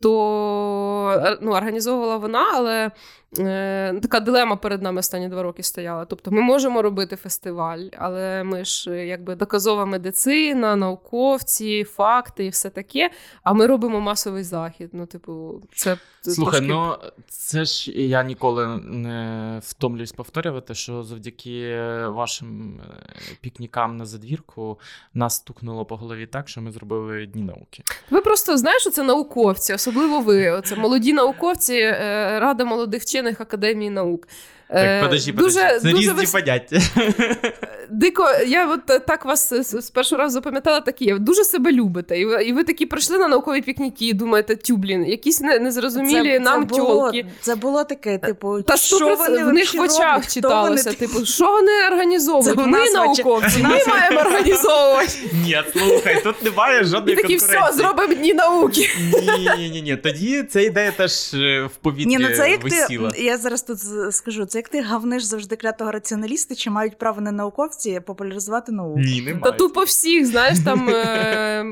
то 0.00 1.22
е, 1.24 1.38
ну, 1.42 1.52
організовувала 1.52 2.16
вона, 2.16 2.50
але 2.54 2.90
е, 3.38 4.00
така 4.02 4.20
дилема 4.20 4.56
перед 4.56 4.82
нами 4.82 4.98
останні 4.98 5.28
два 5.28 5.42
роки 5.42 5.62
стояла. 5.62 6.04
Тобто 6.04 6.30
ми 6.30 6.40
можемо 6.40 6.82
робити 6.82 7.16
фестиваль, 7.16 7.88
але 7.98 8.44
ми 8.44 8.64
ж 8.64 8.90
е, 8.90 9.06
якби 9.06 9.34
доказова 9.34 9.84
медицина, 9.84 10.76
науковці, 10.76 11.84
факти 11.84 12.44
і 12.44 12.48
все 12.48 12.70
таке. 12.70 13.10
А 13.42 13.52
ми 13.52 13.66
робимо 13.66 14.00
масовий 14.00 14.42
захід. 14.42 14.90
Ну, 14.92 15.06
типу, 15.06 15.62
це, 15.74 15.98
Слухай, 16.22 16.60
трошки... 16.60 16.74
ну 16.74 17.10
це 17.28 17.64
ж 17.64 17.90
я 17.90 18.22
ніколи 18.22 18.66
не 18.76 19.60
втомлююсь 19.64 20.12
повторювати, 20.12 20.74
що 20.74 21.02
завдяки 21.02 21.78
вашим 22.06 22.80
е, 22.80 23.23
пікнікам 23.40 23.96
на 23.96 24.06
задвірку, 24.06 24.78
нас 25.14 25.34
стукнуло 25.36 25.84
по 25.84 25.96
голові 25.96 26.26
так, 26.26 26.48
що 26.48 26.60
ми 26.60 26.72
зробили 26.72 27.26
дні 27.26 27.42
науки. 27.42 27.82
Ви 28.10 28.20
просто 28.20 28.58
знаєш, 28.58 28.80
що 28.82 28.90
це 28.90 29.02
науковці, 29.02 29.74
особливо 29.74 30.20
ви. 30.20 30.50
Оце 30.50 30.76
молоді 30.76 31.12
науковці, 31.12 31.74
е, 31.74 32.38
Рада 32.40 32.64
молодих 32.64 33.02
вчених 33.02 33.40
Академії 33.40 33.90
наук. 33.90 34.28
Е, 34.70 35.00
Так, 35.00 35.02
подожди, 35.10 35.32
дуже, 35.32 35.60
подожди. 35.60 35.80
Це 35.80 35.90
дуже 35.90 36.02
різні 36.02 36.24
вис- 36.24 36.32
поняття. 36.32 36.80
Дико, 37.94 38.28
я 38.46 38.72
от 38.72 39.06
так 39.06 39.24
вас 39.24 39.52
з 39.78 39.90
першого 39.90 40.22
разу 40.22 40.32
запам'ятала 40.32 40.80
такі. 40.80 41.14
Дуже 41.14 41.44
себе 41.44 41.72
любите. 41.72 42.20
І 42.20 42.24
ви, 42.24 42.44
і 42.44 42.52
ви 42.52 42.64
такі 42.64 42.86
прийшли 42.86 43.18
на 43.18 43.28
наукові 43.28 43.62
пікніки, 43.62 44.06
і 44.06 44.12
думаєте, 44.12 44.56
тю, 44.56 44.76
блін, 44.76 45.06
якісь 45.06 45.40
не, 45.40 45.58
незрозумілі 45.58 46.38
нам 46.38 46.64
було, 46.64 46.86
тьолки. 46.86 47.26
Це 47.40 47.54
було 47.54 47.84
таке, 47.84 48.18
типу, 48.18 48.62
Та 48.62 48.76
що 48.76 48.96
що 48.96 49.16
вони 49.16 49.44
в 49.44 49.52
них 49.52 49.74
в 49.74 49.80
очах? 49.80 50.26
Читалося. 50.26 50.84
вони 50.84 50.96
Типу, 50.96 51.26
що 51.26 51.52
вони 51.52 51.86
організовують? 51.86 52.58
Це 52.58 52.66
Ми 52.66 52.90
науковці, 52.90 53.62
ми 53.62 53.80
маємо 53.88 54.20
організовувати. 54.20 55.12
Ні, 55.44 55.62
слухай, 55.72 56.22
тут 56.22 56.44
немає 56.44 56.84
жодної 56.84 57.16
такі 57.16 57.36
все, 57.36 57.60
зробимо 57.72 58.14
дні 58.14 58.34
науки. 58.34 58.90
Ні, 58.98 59.50
ні, 59.58 59.70
ні, 59.70 59.82
ні. 59.82 59.96
Тоді 59.96 60.42
ця 60.42 60.60
ідея 60.60 60.92
теж 60.92 61.34
е, 61.34 61.68
в 61.74 61.76
повітрі 61.76 62.16
ну 62.20 62.36
це 62.36 62.50
як 62.50 62.62
висіла. 62.62 63.10
ти, 63.10 63.22
я 63.22 63.38
зараз 63.38 63.62
тут 63.62 63.78
скажу, 64.14 64.44
це 64.44 64.58
як 64.58 64.68
ти 64.68 64.80
гавниш 64.80 65.22
завжди 65.22 65.56
клятого 65.56 65.90
раціоналіста, 65.90 66.54
чи 66.54 66.70
мають 66.70 66.98
право 66.98 67.20
не 67.20 67.32
науковці 67.32 67.83
популяризувати 68.00 68.72
науку. 68.72 68.98
Ні, 69.00 69.38
Та 69.42 69.52
тупо 69.52 69.82
всіх, 69.82 70.26
знаєш, 70.26 70.58
там. 70.64 70.88
е, 70.88 71.64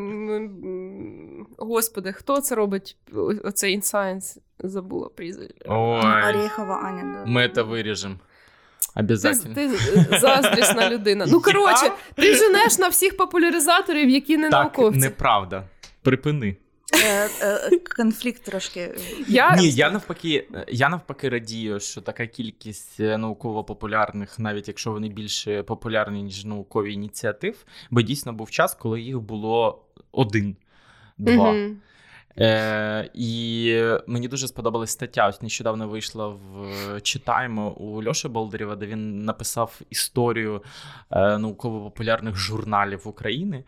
Господи, 1.59 2.13
хто 2.13 2.41
це 2.41 2.55
робить? 2.55 2.97
Оцей 3.45 3.73
INSCIENCE 3.73 4.39
забула 4.59 5.09
прізвище. 5.09 5.55
Ой, 5.67 6.01
Аня, 6.05 7.25
ми 7.27 7.49
це 7.55 7.63
виріжемо. 7.63 8.15
Ти, 8.95 9.01
Обязательно. 9.01 9.55
ти 9.55 9.71
заздрісна 10.21 10.91
людина. 10.91 11.27
Ну, 11.29 11.41
коротше, 11.41 11.91
ти 12.15 12.35
женеш 12.35 12.79
на 12.79 12.89
всіх 12.89 13.17
популяризаторів, 13.17 14.11
які 14.11 14.37
не 14.37 14.51
Так, 14.51 14.61
науковці. 14.63 15.01
неправда. 15.01 15.65
Припини. 16.03 16.57
Е, 16.95 17.29
е, 17.43 17.79
Конфлікт 17.97 18.43
трошки. 18.43 18.95
Я... 19.29 19.57
Ні, 19.57 19.71
я 19.71 19.91
навпаки, 19.91 20.49
я 20.69 20.89
навпаки 20.89 21.29
радію, 21.29 21.81
що 21.81 22.01
така 22.01 22.27
кількість 22.27 23.01
е, 23.01 23.19
науково-популярних, 23.19 24.39
навіть 24.39 24.69
якщо 24.69 24.93
вони 24.93 25.09
більше 25.09 25.63
популярні, 25.63 26.23
ніж 26.23 26.45
наукові 26.45 26.93
ініціатив, 26.93 27.65
бо 27.91 28.03
дійсно 28.03 28.33
був 28.33 28.51
час, 28.51 28.75
коли 28.75 29.01
їх 29.01 29.21
було 29.21 29.85
один, 30.13 30.57
два. 31.19 31.53
Мгм. 31.53 31.77
Е, 32.39 33.11
і 33.15 33.85
мені 34.07 34.29
дуже 34.29 34.49
сподобалась 34.49 34.91
стаття. 34.91 35.29
Ось 35.29 35.43
нещодавно 35.43 35.89
вийшла 35.89 36.29
в 36.29 37.01
читаємо 37.01 37.71
у 37.71 38.05
Льоші 38.05 38.29
Болдерєва, 38.29 38.77
де 38.77 38.87
він 38.87 39.25
написав 39.25 39.81
історію 39.91 40.63
е, 41.11 41.39
науково-популярних 41.39 42.37
журналів 42.37 43.01
України. 43.05 43.65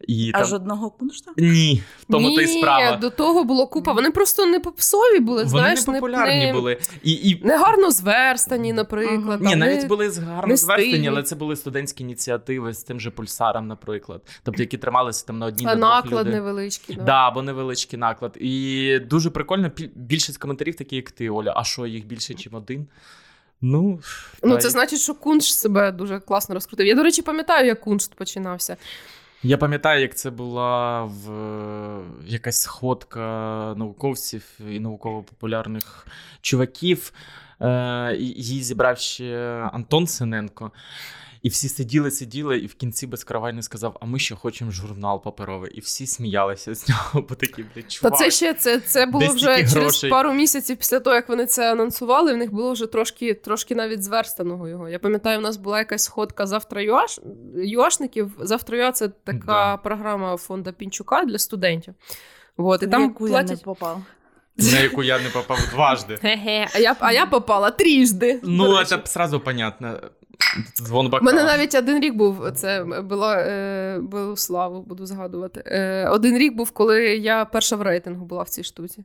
І 0.00 0.30
Аж 0.34 0.48
там... 0.48 0.56
одного 0.56 0.90
куншта? 0.90 1.32
Ні, 1.36 1.82
в 2.00 2.12
тому 2.12 2.28
Ні, 2.28 2.36
то 2.36 2.42
й 2.42 2.46
справа. 2.46 2.96
до 2.96 3.10
того 3.10 3.44
було 3.44 3.66
купа. 3.66 3.92
Вони 3.92 4.10
просто 4.10 4.46
не 4.46 4.60
попсові 4.60 5.20
були, 5.20 5.38
Вони 5.38 5.48
знаєш, 5.50 5.86
не 5.86 5.92
популярні 5.92 6.46
не, 6.46 6.52
були. 6.52 6.78
І, 7.02 7.12
і... 7.12 7.44
Не 7.44 7.56
гарно 7.58 7.90
зверстані, 7.90 8.72
наприклад. 8.72 9.40
Ні, 9.42 9.56
не- 9.56 9.66
навіть 9.66 9.86
були 9.86 10.10
гарно 10.10 10.56
стильні. 10.56 11.08
але 11.08 11.22
це 11.22 11.34
були 11.34 11.56
студентські 11.56 12.02
ініціативи 12.02 12.74
з 12.74 12.82
тим 12.82 13.00
же 13.00 13.10
пульсаром, 13.10 13.66
наприклад. 13.66 14.22
Тобто, 14.42 14.62
які 14.62 14.78
трималися 14.78 15.26
там 15.26 15.38
на 15.38 15.46
одній 15.46 15.64
на 15.64 15.74
наклад 15.74 16.26
людей. 16.26 16.34
невеличкий. 16.34 16.96
Да. 16.96 17.02
Да, 17.02 17.28
або 17.28 17.42
невеличкий 17.42 17.98
наклад. 17.98 18.36
І 18.40 18.98
дуже 18.98 19.30
прикольно, 19.30 19.70
більшість 19.94 20.38
коментарів 20.38 20.74
такі, 20.74 20.96
як 20.96 21.10
ти, 21.10 21.30
Оля. 21.30 21.52
А 21.56 21.64
що, 21.64 21.86
їх 21.86 22.06
більше, 22.06 22.34
ніж 22.34 22.48
один? 22.52 22.86
Ну, 23.60 24.00
Ну, 24.42 24.56
це 24.56 24.70
значить, 24.70 25.00
що 25.00 25.14
Кунш 25.14 25.54
себе 25.54 25.92
дуже 25.92 26.20
класно 26.20 26.54
розкрутив. 26.54 26.86
Я, 26.86 26.94
до 26.94 27.02
речі, 27.02 27.22
пам'ятаю, 27.22 27.66
як 27.66 27.80
Кунш 27.80 28.08
починався. 28.16 28.76
Я 29.46 29.58
пам'ятаю, 29.58 30.00
як 30.00 30.14
це 30.14 30.30
була 30.30 31.04
в 31.04 31.30
якась 32.24 32.60
сходка 32.60 33.20
науковців 33.76 34.44
і 34.70 34.80
науково-популярних 34.80 36.06
чуваків. 36.40 37.12
Е, 37.60 38.16
Її 38.16 38.62
зібрав 38.62 38.98
ще 38.98 39.38
Антон 39.72 40.06
Синенко. 40.06 40.70
І 41.46 41.48
всі 41.48 41.68
сиділи, 41.68 42.10
сиділи, 42.10 42.58
і 42.58 42.66
в 42.66 42.74
кінці 42.74 43.06
безкравайний 43.06 43.62
сказав: 43.62 43.96
А 44.00 44.06
ми 44.06 44.18
ще 44.18 44.34
хочемо 44.34 44.70
журнал 44.70 45.22
паперовий. 45.22 45.70
І 45.74 45.80
всі 45.80 46.06
сміялися 46.06 46.74
з 46.74 46.88
нього, 46.88 47.26
бо 47.28 47.34
такі, 47.34 47.64
блядь, 47.74 47.98
Та 48.02 48.10
це 48.10 48.30
ще 48.30 48.54
це, 48.54 48.80
це 48.80 49.06
було 49.06 49.26
вже 49.26 49.56
через 49.56 49.74
грошей. 49.74 50.10
пару 50.10 50.32
місяців 50.32 50.76
після 50.76 51.00
того, 51.00 51.16
як 51.16 51.28
вони 51.28 51.46
це 51.46 51.72
анонсували. 51.72 52.34
В 52.34 52.36
них 52.36 52.52
було 52.52 52.72
вже 52.72 52.86
трошки, 52.86 53.34
трошки 53.34 53.74
навіть 53.74 54.02
зверстаного 54.04 54.68
його. 54.68 54.88
Я 54.88 54.98
пам'ятаю, 54.98 55.38
у 55.38 55.42
нас 55.42 55.56
була 55.56 55.78
якась 55.78 56.02
сходка 56.04 56.46
завтра 56.46 56.82
юаш, 56.82 57.20
юашників. 57.56 58.32
Завтра 58.40 58.78
ЮА 58.78 58.92
це 58.92 59.08
така 59.08 59.46
Да. 59.46 59.76
програма 59.76 60.36
фонда 60.36 60.72
Пінчука 60.72 61.24
для 61.24 61.38
студентів. 61.38 61.94
Вот, 62.56 62.82
і 62.82 62.86
В 62.86 62.90
там 62.90 63.02
яку 63.02 63.28
я 63.28 63.42
не 63.42 63.56
попав. 63.56 64.02
На 64.72 64.78
яку 64.78 65.02
я 65.02 65.18
не 65.18 65.28
попав 65.28 65.58
дважди. 65.74 66.18
А 66.74 66.78
я, 66.78 66.96
а 67.00 67.12
я 67.12 67.26
попала 67.26 67.70
трижди. 67.70 68.40
Ну, 68.42 68.84
це 68.84 69.02
сразу 69.04 69.40
понятно. 69.40 70.00
Дзвон 70.82 71.06
У 71.06 71.24
мене 71.24 71.44
навіть 71.44 71.74
один 71.74 72.00
рік 72.00 72.14
був. 72.14 72.50
Це 72.54 72.84
було 72.84 73.32
е, 73.32 73.98
було 74.02 74.36
славу, 74.36 74.82
буду 74.82 75.06
згадувати. 75.06 75.62
Е, 75.66 76.08
один 76.08 76.38
рік 76.38 76.54
був, 76.54 76.70
коли 76.70 77.02
я 77.16 77.44
перша 77.44 77.76
в 77.76 77.82
рейтингу 77.82 78.26
була 78.26 78.42
в 78.42 78.48
цій 78.48 78.62
штуці. 78.62 79.04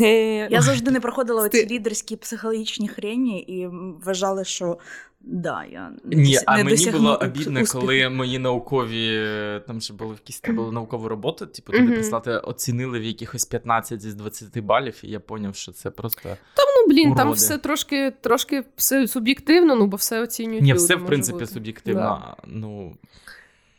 Е, 0.00 0.48
Я 0.50 0.60
завжди 0.60 0.90
не 0.90 1.00
проходила 1.00 1.42
оці 1.42 1.66
лідерські 1.66 2.16
психологічні 2.16 2.88
хрені 2.88 3.40
і 3.40 3.66
вважала, 4.04 4.44
що 4.44 4.78
да, 5.20 5.64
я 5.72 5.92
Ні, 6.04 6.38
а 6.46 6.56
не 6.56 6.64
мені 6.64 6.90
було 6.90 7.18
обідно, 7.22 7.60
коли 7.72 8.08
мої 8.08 8.38
наукові, 8.38 9.08
е, 9.12 9.62
там 9.66 9.80
ще 9.80 9.94
були 9.94 10.10
якісь 10.12 10.40
там 10.40 10.56
були 10.56 10.72
наукові 10.72 11.06
роботи, 11.06 11.46
типу 11.46 11.72
туди 11.72 11.84
Мгм. 11.84 11.94
прислати, 11.94 12.30
оцінили 12.30 12.98
в 12.98 13.02
якихось 13.02 13.44
15 13.44 14.00
з 14.00 14.14
20 14.14 14.60
балів, 14.60 15.00
і 15.02 15.10
я 15.10 15.20
зрозумів, 15.28 15.54
що 15.54 15.72
це 15.72 15.90
просто. 15.90 16.28
Ну, 16.58 16.94
блін, 16.94 17.14
там 17.14 17.32
все 17.32 17.58
трошки, 17.58 18.12
трошки 18.20 18.64
все 18.76 19.08
суб'єктивно, 19.08 19.76
ну 19.76 19.86
бо 19.86 19.96
все 19.96 20.20
оцінюють. 20.20 20.62
Ні, 20.62 20.72
люди, 20.72 20.78
все 20.78 20.96
в 20.96 21.06
принципі 21.06 21.38
бути. 21.38 21.46
суб'єктивно. 21.46 22.36
Ну, 22.46 22.96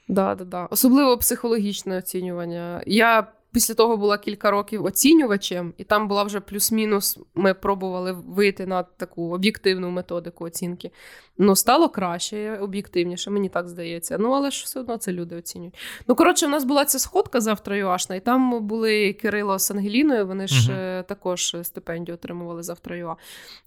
Да, 0.07 0.35
да, 0.35 0.45
да. 0.45 0.65
Особливо 0.65 1.17
психологічне 1.17 1.97
оцінювання. 1.97 2.83
Я 2.85 3.27
після 3.55 3.73
того 3.73 3.97
була 3.97 4.17
кілька 4.17 4.51
років 4.51 4.85
оцінювачем, 4.85 5.73
і 5.77 5.83
там 5.83 6.07
була 6.07 6.23
вже 6.23 6.39
плюс-мінус. 6.39 7.19
Ми 7.35 7.53
пробували 7.53 8.11
вийти 8.11 8.65
на 8.65 8.83
таку 8.83 9.33
об'єктивну 9.33 9.89
методику 9.89 10.45
оцінки. 10.45 10.91
Ну, 11.37 11.55
стало 11.55 11.89
краще, 11.89 12.57
об'єктивніше, 12.61 13.31
мені 13.31 13.49
так 13.49 13.69
здається. 13.69 14.17
Ну, 14.19 14.31
але 14.31 14.51
ж 14.51 14.63
все 14.65 14.79
одно 14.79 14.97
це 14.97 15.11
люди 15.11 15.35
оцінюють. 15.35 15.75
Ну, 16.07 16.15
коротше, 16.15 16.45
у 16.45 16.49
нас 16.49 16.63
була 16.63 16.85
ця 16.85 16.99
сходка 16.99 17.41
завтра 17.41 17.77
ЮАшна, 17.77 18.15
і 18.15 18.19
там 18.19 18.67
були 18.67 19.13
Кирило 19.13 19.59
з 19.59 19.71
Ангеліною, 19.71 20.27
вони 20.27 20.47
ж 20.47 20.71
е, 20.73 21.03
також 21.03 21.55
стипендію 21.63 22.15
отримували 22.15 22.63
завтра 22.63 22.95
ЮА. 22.95 23.15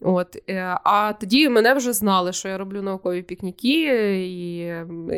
От, 0.00 0.36
е, 0.48 0.78
а 0.84 1.12
тоді 1.20 1.48
мене 1.48 1.74
вже 1.74 1.92
знали, 1.92 2.32
що 2.32 2.48
я 2.48 2.58
роблю 2.58 2.82
наукові 2.82 3.22
пікніки, 3.22 4.16
і 4.26 4.58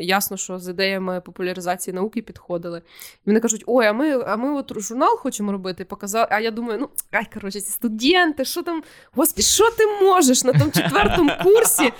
ясно, 0.05 0.37
що 0.37 0.59
з 0.59 0.69
ідеями 0.69 1.21
популяризації 1.21 1.95
науки 1.95 2.23
підходили. 2.23 2.83
І 3.27 3.31
вони 3.31 3.41
кажуть: 3.41 3.65
ой, 3.67 3.87
а 3.87 3.93
ми, 3.93 4.23
а 4.27 4.37
ми 4.37 4.53
от 4.53 4.73
журнал 4.77 5.17
хочемо 5.17 5.53
робити. 5.53 5.85
Показали. 5.85 6.27
А 6.31 6.41
я 6.41 6.51
думаю, 6.51 6.79
ну 6.81 6.89
ай, 7.13 7.27
коротше, 7.35 7.61
ці 7.61 7.71
студенти, 7.73 8.45
що 8.45 8.63
там, 8.63 8.83
господи, 9.13 9.43
що 9.43 9.71
ти 9.71 9.87
можеш 10.03 10.45
на 10.45 10.53
тому 10.53 10.71
четвертому 10.71 11.31
курсі? 11.43 11.93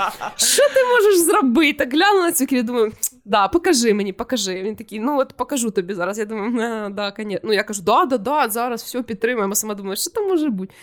Що 0.45 0.63
ти 0.63 0.85
можеш 0.85 1.19
зробити? 1.19 1.79
Так 1.79 1.93
гляну 1.93 2.21
на 2.21 2.33
цю 2.33 2.47
квітку, 2.47 2.67
думаю, 2.67 2.93
да, 3.25 3.49
покажи 3.49 3.95
мені, 3.95 4.13
покажи. 4.13 4.63
Він 4.63 4.77
такий, 4.77 5.01
ну 5.01 5.19
от 5.19 5.33
покажу 5.33 5.71
тобі 5.71 5.95
зараз. 5.95 6.19
Я 6.19 6.25
думаю, 6.25 6.61
а, 6.61 6.89
да, 6.89 7.11
конечно. 7.11 7.41
Ну 7.49 7.53
я 7.53 7.63
кажу, 7.63 7.83
да, 7.83 8.05
да, 8.05 8.19
да, 8.19 8.49
зараз 8.49 8.83
все 8.83 9.03
підтримуємо. 9.03 9.55
Сама 9.55 9.75
думаю, 9.75 9.97
що 9.97 10.11
там 10.11 10.29
може 10.29 10.51
бути? 10.51 10.75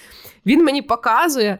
Він 0.45 0.63
мені 0.63 0.81
показує. 0.81 1.59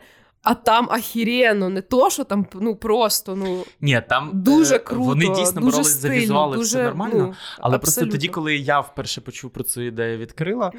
А 0.49 0.53
там 0.53 0.87
ахірено, 0.91 1.69
не 1.69 1.81
то, 1.81 2.09
що 2.09 2.23
там 2.23 2.45
ну 2.53 2.75
просто 2.75 3.35
ну 3.35 3.63
ні, 3.81 4.01
там 4.09 4.31
дуже 4.33 4.75
е, 4.75 4.79
круто. 4.79 5.03
Вони 5.03 5.25
дійсно 5.25 5.61
дуже 5.61 5.71
боролись 5.71 6.01
за 6.01 6.09
візуали, 6.09 6.57
дуже, 6.57 6.67
все 6.67 6.83
нормально. 6.83 7.17
Ну, 7.17 7.33
Але 7.59 7.77
просто 7.77 8.05
тоді, 8.05 8.27
коли 8.27 8.55
я 8.55 8.79
вперше 8.79 9.21
почув 9.21 9.51
про 9.51 9.63
цю 9.63 9.81
ідею 9.81 10.17
відкрила, 10.17 10.71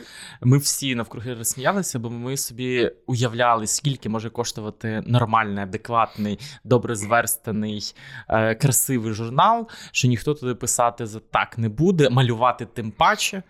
ми 0.42 0.58
всі 0.58 0.94
навкруги 0.94 1.34
розсміялися, 1.34 1.98
бо 1.98 2.10
ми 2.10 2.36
собі 2.36 2.90
уявляли, 3.06 3.66
скільки 3.66 4.08
може 4.08 4.30
коштувати 4.30 5.02
нормальний, 5.06 5.64
адекватний, 5.64 6.38
добре 6.64 6.94
зверстаний, 6.96 7.94
е, 8.28 8.54
красивий 8.54 9.12
журнал, 9.12 9.68
що 9.92 10.08
ніхто 10.08 10.34
туди 10.34 10.54
писати 10.54 11.06
за 11.06 11.20
так 11.20 11.58
не 11.58 11.68
буде, 11.68 12.10
малювати 12.10 12.66
тим 12.66 12.90
паче. 12.90 13.42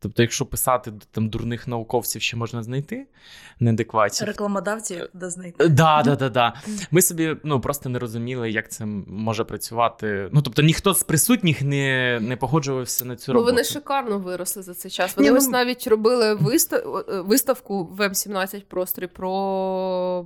Тобто, 0.00 0.22
якщо 0.22 0.46
писати 0.46 0.92
там 1.10 1.28
дурних 1.28 1.68
науковців 1.68 2.22
ще 2.22 2.36
можна 2.36 2.62
знайти, 2.62 3.06
неадекватів. 3.60 4.26
Рекламодавці 4.26 5.04
де 5.14 5.30
знайти. 5.30 5.68
Да, 5.68 6.02
да, 6.02 6.16
да, 6.16 6.28
да. 6.28 6.54
Ми 6.90 7.02
собі 7.02 7.36
ну 7.44 7.60
просто 7.60 7.88
не 7.88 7.98
розуміли, 7.98 8.50
як 8.50 8.70
це 8.70 8.86
може 9.06 9.44
працювати. 9.44 10.28
Ну 10.32 10.42
тобто 10.42 10.62
ніхто 10.62 10.94
з 10.94 11.02
присутніх 11.02 11.62
не, 11.62 12.18
не 12.22 12.36
погоджувався 12.36 13.04
на 13.04 13.16
цю 13.16 13.32
Ну, 13.32 13.34
роботу. 13.38 13.52
вони 13.52 13.64
шикарно 13.64 14.18
виросли 14.18 14.62
за 14.62 14.74
цей 14.74 14.90
час. 14.90 15.16
Вони 15.16 15.30
Ні, 15.30 15.38
ну- 15.42 15.50
навіть 15.50 15.86
робили 15.86 16.34
вистав... 16.34 17.04
виставку 17.26 17.84
в 17.84 18.00
М17 18.00 18.64
просторі 18.64 19.06
про. 19.06 20.24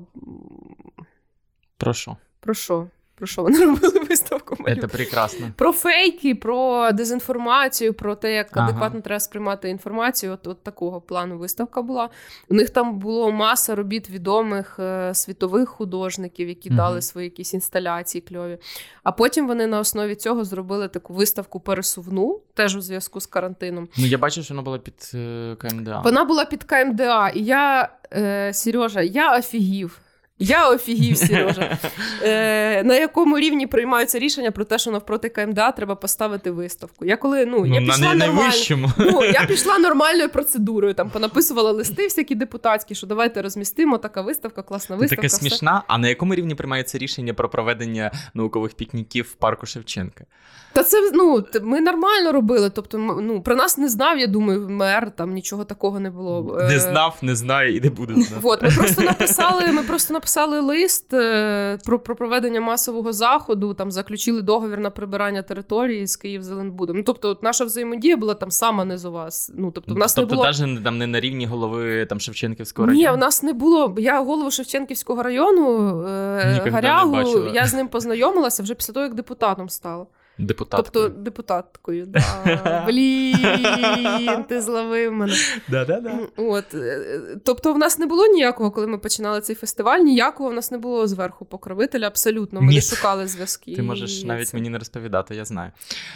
Про 1.77 1.95
що? 1.95 2.17
Про 2.41 2.55
що? 2.55 2.87
Про 3.23 3.27
що 3.27 3.43
вони 3.43 3.59
робили 3.65 4.01
виставку? 4.09 4.57
Це 4.67 4.75
прекрасно. 4.89 5.47
Про 5.57 5.73
фейки, 5.73 6.35
про 6.35 6.91
дезінформацію, 6.93 7.95
про 7.95 8.15
те, 8.15 8.33
як 8.35 8.57
Ага. 8.57 8.67
адекватно 8.69 9.01
треба 9.01 9.21
сприймати 9.21 9.69
інформацію. 9.69 10.33
От, 10.33 10.47
от 10.47 10.63
такого 10.63 11.01
плану 11.01 11.39
виставка 11.39 11.83
була. 11.83 12.11
У 12.49 12.55
них 12.55 12.71
там 12.71 12.99
було 12.99 13.33
маса 13.33 13.75
робіт 13.75 14.11
відомих 14.11 14.77
е, 14.79 15.15
світових 15.15 15.69
художників, 15.69 16.49
які 16.49 16.69
Мгм. 16.69 16.77
дали 16.77 17.03
свої 17.03 17.25
якісь 17.25 17.55
інсталяції 17.55 18.23
кльові. 18.23 18.59
А 19.03 19.13
потім 19.13 19.47
вони 19.47 19.67
на 19.67 19.79
основі 19.81 20.15
цього 20.15 20.45
зробили 20.45 20.89
таку 20.89 21.15
виставку 21.15 21.61
пересувну, 21.61 22.41
теж 22.55 22.77
у 22.77 22.81
зв'язку 22.81 23.21
з 23.21 23.27
карантином. 23.27 23.89
Ну, 23.99 24.07
я 24.07 24.19
бачив, 24.19 24.45
що 24.45 24.55
вона 24.55 24.63
була 24.63 24.79
під 24.79 25.11
е, 25.15 25.57
КМДА. 25.59 26.01
Вона 26.05 26.25
була 26.25 26.45
під 26.45 26.65
КМДА, 26.65 27.29
і 27.29 27.45
я, 27.45 27.89
е, 28.13 28.53
Сережа, 28.53 29.03
я 29.03 29.39
офігів. 29.39 29.99
Я 30.43 30.69
офігів, 30.69 31.17
Сережа. 31.17 31.79
Е, 32.25 32.83
на 32.85 32.95
якому 32.97 33.39
рівні 33.39 33.67
приймаються 33.67 34.19
рішення 34.19 34.51
про 34.51 34.65
те, 34.65 34.79
що 34.79 34.91
навпроти 34.91 35.29
КМДА 35.29 35.73
треба 35.73 35.95
поставити 35.95 36.51
виставку. 36.51 37.05
Я 37.05 37.17
коли 37.17 37.47
ну, 37.47 37.59
Ну, 37.67 37.75
я 37.75 37.81
пішла 37.81 38.15
нормально. 38.15 38.35
найвищому. 38.35 38.91
Ну, 38.99 39.25
я 39.25 39.45
пішла 39.47 39.79
нормальною 39.79 40.29
процедурою. 40.29 40.95
Там 40.95 41.11
понаписувала 41.11 41.73
листи 41.73 42.05
всякі 42.05 42.35
депутатські, 42.35 42.95
що 42.95 43.07
давайте 43.07 43.43
розмістимо, 43.43 43.99
така 43.99 44.23
виставка, 44.23 44.63
класна 44.63 44.97
виставка. 44.97 45.27
все. 45.27 45.37
смішна. 45.37 45.83
А 45.87 45.99
на 45.99 46.09
якому 46.09 46.35
рівні 46.35 46.55
приймається 46.55 46.99
рішення 46.99 47.35
про 47.35 47.49
проведення 47.49 48.11
наукових 48.35 48.75
пікніків 48.75 49.25
в 49.25 49.35
парку 49.35 49.67
Шевченка? 49.67 50.25
Та 50.73 50.83
це 50.85 51.11
ну, 51.15 51.45
ми 51.63 51.81
нормально 51.81 52.33
робили. 52.33 52.71
Тобто, 52.71 52.99
ну, 52.99 53.43
про 53.43 53.57
нас 53.57 53.79
не 53.79 53.89
знав, 53.89 54.19
я 54.19 54.27
думаю, 54.27 54.69
мер, 54.69 55.11
там 55.17 55.33
нічого 55.33 55.65
такого 55.65 56.01
не 56.01 56.11
було. 56.11 56.57
Не 56.69 56.77
Е, 56.77 56.81
знав, 56.81 57.19
не 57.23 57.37
знає 57.37 57.77
і 57.77 57.81
не 57.81 57.91
буде 57.91 58.15
знати. 58.23 58.35
Вот, 58.41 58.63
ми 58.63 58.71
просто 58.71 59.03
написали, 59.03 59.73
ми 59.73 59.83
просто 59.83 60.15
написали 60.15 60.32
лист 60.61 61.15
е, 61.15 61.79
про, 61.85 61.99
про 61.99 62.17
проведення 62.17 62.61
масового 62.61 63.13
заходу, 63.13 63.75
там 63.75 63.93
заключили 63.93 64.43
договір 64.43 64.79
на 64.79 64.91
прибирання 64.91 65.43
території 65.43 66.07
з 66.07 66.17
Київ-Зеленбудом. 66.17 66.97
Ну, 66.97 67.03
тобто, 67.03 67.29
от 67.29 67.43
наша 67.43 67.65
взаємодія 67.65 68.17
була 68.17 68.35
там 68.35 68.51
сама 68.51 68.85
низова. 68.85 69.13
вас. 69.13 69.53
Ну, 69.55 69.71
тобто, 69.71 69.95
в 69.95 69.99
нас 69.99 70.15
тобто, 70.15 70.35
не 70.35 70.37
було. 70.37 70.51
навіть 70.53 70.85
там 70.85 70.99
не 70.99 71.07
на 71.07 71.21
рівні 71.21 71.47
голови 71.47 72.07
там 72.07 72.21
Шевченківського 72.21 72.87
району? 72.87 73.03
Ні, 73.03 73.11
у 73.11 73.15
в 73.15 73.19
нас 73.19 73.43
не 73.43 73.53
було. 73.53 73.95
Я 73.99 74.21
голову 74.21 74.51
Шевченківського 74.51 75.23
району 75.23 76.01
е, 76.03 76.71
Гарягу, 76.71 77.49
я 77.55 77.67
з 77.67 77.75
ним 77.75 77.89
познайомилася 77.89 78.63
вже 78.63 78.75
після 78.75 78.95
того, 78.95 79.05
як 79.05 79.15
депутатом 79.15 79.69
стала. 79.69 80.07
Депутат. 80.39 80.81
Тобто 80.85 81.09
депутаткою. 81.09 82.07
Да. 82.07 82.85
Блін, 82.87 84.45
ти 84.49 84.61
зловив 84.63 85.13
мене. 85.13 85.35
Да-да-да. 85.69 86.19
От, 86.37 86.75
е, 86.75 87.21
тобто, 87.45 87.73
в 87.73 87.79
нас 87.79 87.99
не 87.99 88.07
було 88.07 88.27
ніякого, 88.27 88.71
коли 88.71 88.87
ми 88.87 88.99
починали 88.99 89.41
цей 89.41 89.57
фестиваль, 89.57 89.99
ніякого 90.01 90.51
в 90.51 90.53
нас 90.53 90.71
не 90.71 90.79
було 90.79 91.07
зверху 91.07 91.45
покровителя. 91.45 92.07
Абсолютно. 92.07 92.61
Ми 92.61 92.69
Ні. 92.69 92.75
не 92.75 92.81
шукали 92.83 93.27
зв'язки. 93.29 93.77
Ти 93.77 93.83
можеш 93.83 94.25
навіть 94.25 94.49
це- 94.49 94.57
мені 94.57 94.69
не 94.71 94.79
розповідати, 94.79 95.35
я 95.35 95.45
знаю. 95.45 95.71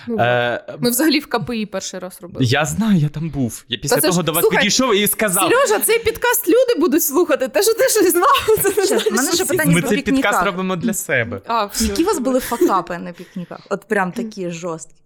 Ну, 0.08 0.16
Е, 0.18 0.76
Ми 0.78 0.90
взагалі 0.90 1.18
в 1.20 1.26
КПІ 1.26 1.66
перший 1.66 2.00
раз 2.00 2.18
робили. 2.22 2.44
Я 2.44 2.64
знаю, 2.64 2.98
я 2.98 3.08
там 3.08 3.30
був. 3.30 3.64
Я 3.68 3.78
після 3.78 3.96
Та 3.96 4.02
того 4.02 4.20
ж- 4.20 4.22
до 4.26 4.32
вас 4.32 4.40
слухай, 4.42 4.58
підійшов 4.58 4.94
і 4.96 5.06
сказав. 5.06 5.50
Сережа, 5.50 5.84
цей 5.84 5.98
підкаст 5.98 6.48
люди 6.48 6.80
будуть 6.80 7.02
слухати. 7.02 7.48
Те, 7.48 7.62
що 7.62 7.74
ти 7.74 7.88
щось 7.88 8.12
знав, 8.12 8.46
це 8.62 8.68
не 8.94 9.00
Ще, 9.00 9.10
мене 9.10 9.32
що 9.32 9.46
питання 9.46 9.72
Ми 9.72 9.82
цей 9.82 9.96
пікніках. 9.96 10.14
підкаст 10.22 10.46
робимо 10.46 10.76
для 10.76 10.94
себе. 10.94 11.40
А. 11.46 11.68
Які 11.80 12.02
у 12.02 12.06
вас 12.06 12.18
були 12.18 12.40
факапи 12.40 12.98
на 12.98 13.12
пікніках? 13.12 13.58
От 13.70 13.84
прям 13.88 14.05
такі 14.12 14.50
жорсткі. 14.50 15.02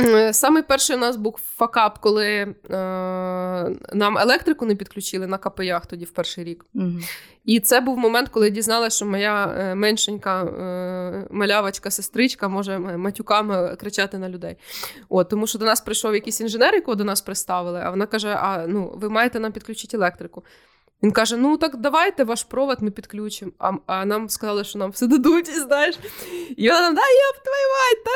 Е, 0.00 0.32
Самий 0.32 0.62
перший 0.62 0.96
у 0.96 0.98
нас 0.98 1.16
був 1.16 1.38
факап, 1.56 1.98
коли 1.98 2.26
е, 2.26 2.54
нам 3.92 4.18
електрику 4.18 4.66
не 4.66 4.74
підключили 4.74 5.26
на 5.26 5.38
КПЯх 5.38 5.86
тоді 5.86 6.04
в 6.04 6.10
перший 6.10 6.44
рік. 6.44 6.66
Мгм. 6.74 7.00
І 7.44 7.60
це 7.60 7.80
був 7.80 7.98
момент, 7.98 8.28
коли 8.28 8.46
я 8.46 8.52
дізналася, 8.52 8.96
що 8.96 9.06
моя 9.06 9.54
е, 9.58 9.74
меншенька 9.74 10.44
е, 10.44 11.26
малявочка, 11.30 11.90
сестричка 11.90 12.48
може 12.48 12.78
матюками 12.78 13.76
кричати 13.76 14.18
на 14.18 14.28
людей. 14.28 14.56
От, 15.08 15.28
тому 15.28 15.46
що 15.46 15.58
до 15.58 15.64
нас 15.64 15.80
прийшов 15.80 16.14
якийсь 16.14 16.40
інженер, 16.40 16.74
якого 16.74 16.94
до 16.94 17.04
нас 17.04 17.20
представили, 17.20 17.80
а 17.84 17.90
вона 17.90 18.06
каже: 18.06 18.28
А 18.40 18.66
ну, 18.66 18.92
ви 18.96 19.08
маєте 19.08 19.40
нам 19.40 19.52
підключити 19.52 19.96
електрику. 19.96 20.44
Він 21.02 21.12
каже: 21.12 21.36
Ну 21.36 21.56
так 21.56 21.76
давайте 21.76 22.24
ваш 22.24 22.44
провод 22.44 22.82
ми 22.82 22.90
підключимо. 22.90 23.52
А, 23.58 23.72
а 23.86 24.04
нам 24.04 24.28
сказали, 24.28 24.64
що 24.64 24.78
нам 24.78 24.90
все 24.90 25.06
дадуть, 25.06 25.56
знаєш. 25.66 25.98
І 26.56 26.68
вона 26.68 26.80
нам, 26.80 26.94
да 26.94 27.00
йоп 27.00 27.44
твою 27.44 27.66
мать, 27.74 28.04
та, 28.04 28.10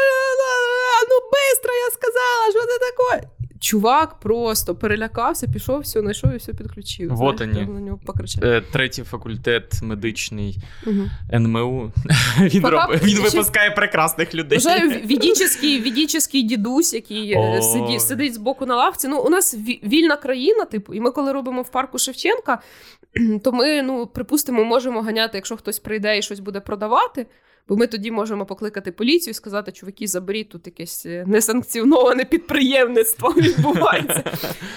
ну 1.11 1.31
бистро, 1.33 1.75
я 1.75 1.91
сказала, 1.91 2.51
що 2.51 2.61
це 2.61 2.79
таке? 2.79 3.29
Чувак 3.71 4.15
просто 4.15 4.75
перелякався, 4.75 5.47
пішов, 5.47 5.81
все, 5.81 6.01
знайшов 6.01 6.33
і 6.33 6.37
все 6.37 6.53
підключив. 6.55 7.11
Вот 7.15 7.37
Знаєш, 7.37 7.57
они. 7.57 7.65
треба 7.65 7.81
на 7.81 7.87
нього 7.87 7.99
покричати. 8.07 8.49
Е, 8.49 8.63
Третій 8.73 9.03
факультет 9.03 9.83
медичний 9.83 10.57
Мгм. 10.87 11.11
НМУ. 11.33 11.93
Він, 12.41 12.63
Пока- 12.63 12.71
роб... 12.71 13.01
Він 13.03 13.21
випускає 13.21 13.71
прекрасних 13.71 14.35
людей. 14.35 14.59
Вже 14.59 14.89
відічний, 15.05 16.43
дідусь, 16.43 16.95
який 16.95 17.33
е, 17.33 17.63
сиді, 17.63 17.99
сидить 17.99 18.35
збоку 18.35 18.67
на 18.67 18.77
лавці. 18.77 19.09
Ну, 19.09 19.21
у 19.21 19.29
нас 19.31 19.55
вільна 19.85 20.17
країна, 20.17 20.65
типу, 20.65 20.95
і 20.95 21.01
ми, 21.01 21.11
коли 21.11 21.33
робимо 21.33 21.63
в 21.63 21.69
парку 21.69 21.99
Шевченка, 21.99 22.59
то 23.45 23.53
ми, 23.53 23.83
ну, 23.83 24.07
припустимо, 24.07 24.65
можемо 24.65 25.03
ганяти, 25.03 25.39
якщо 25.39 25.57
хтось 25.57 25.79
прийде 25.79 26.19
і 26.19 26.23
щось 26.23 26.41
буде 26.41 26.61
продавати. 26.61 27.27
Бо 27.71 27.77
ми 27.77 27.87
тоді 27.87 28.11
можемо 28.11 28.47
покликати 28.47 28.93
поліцію 28.93 29.31
і 29.31 29.35
сказати, 29.35 29.73
чуваки, 29.73 30.07
заберіть 30.07 30.49
тут 30.49 30.67
якесь 30.67 31.07
е, 31.07 31.25
несанкціоноване 31.27 32.25
підприємництво 32.25 33.29
відбувається 33.37 34.25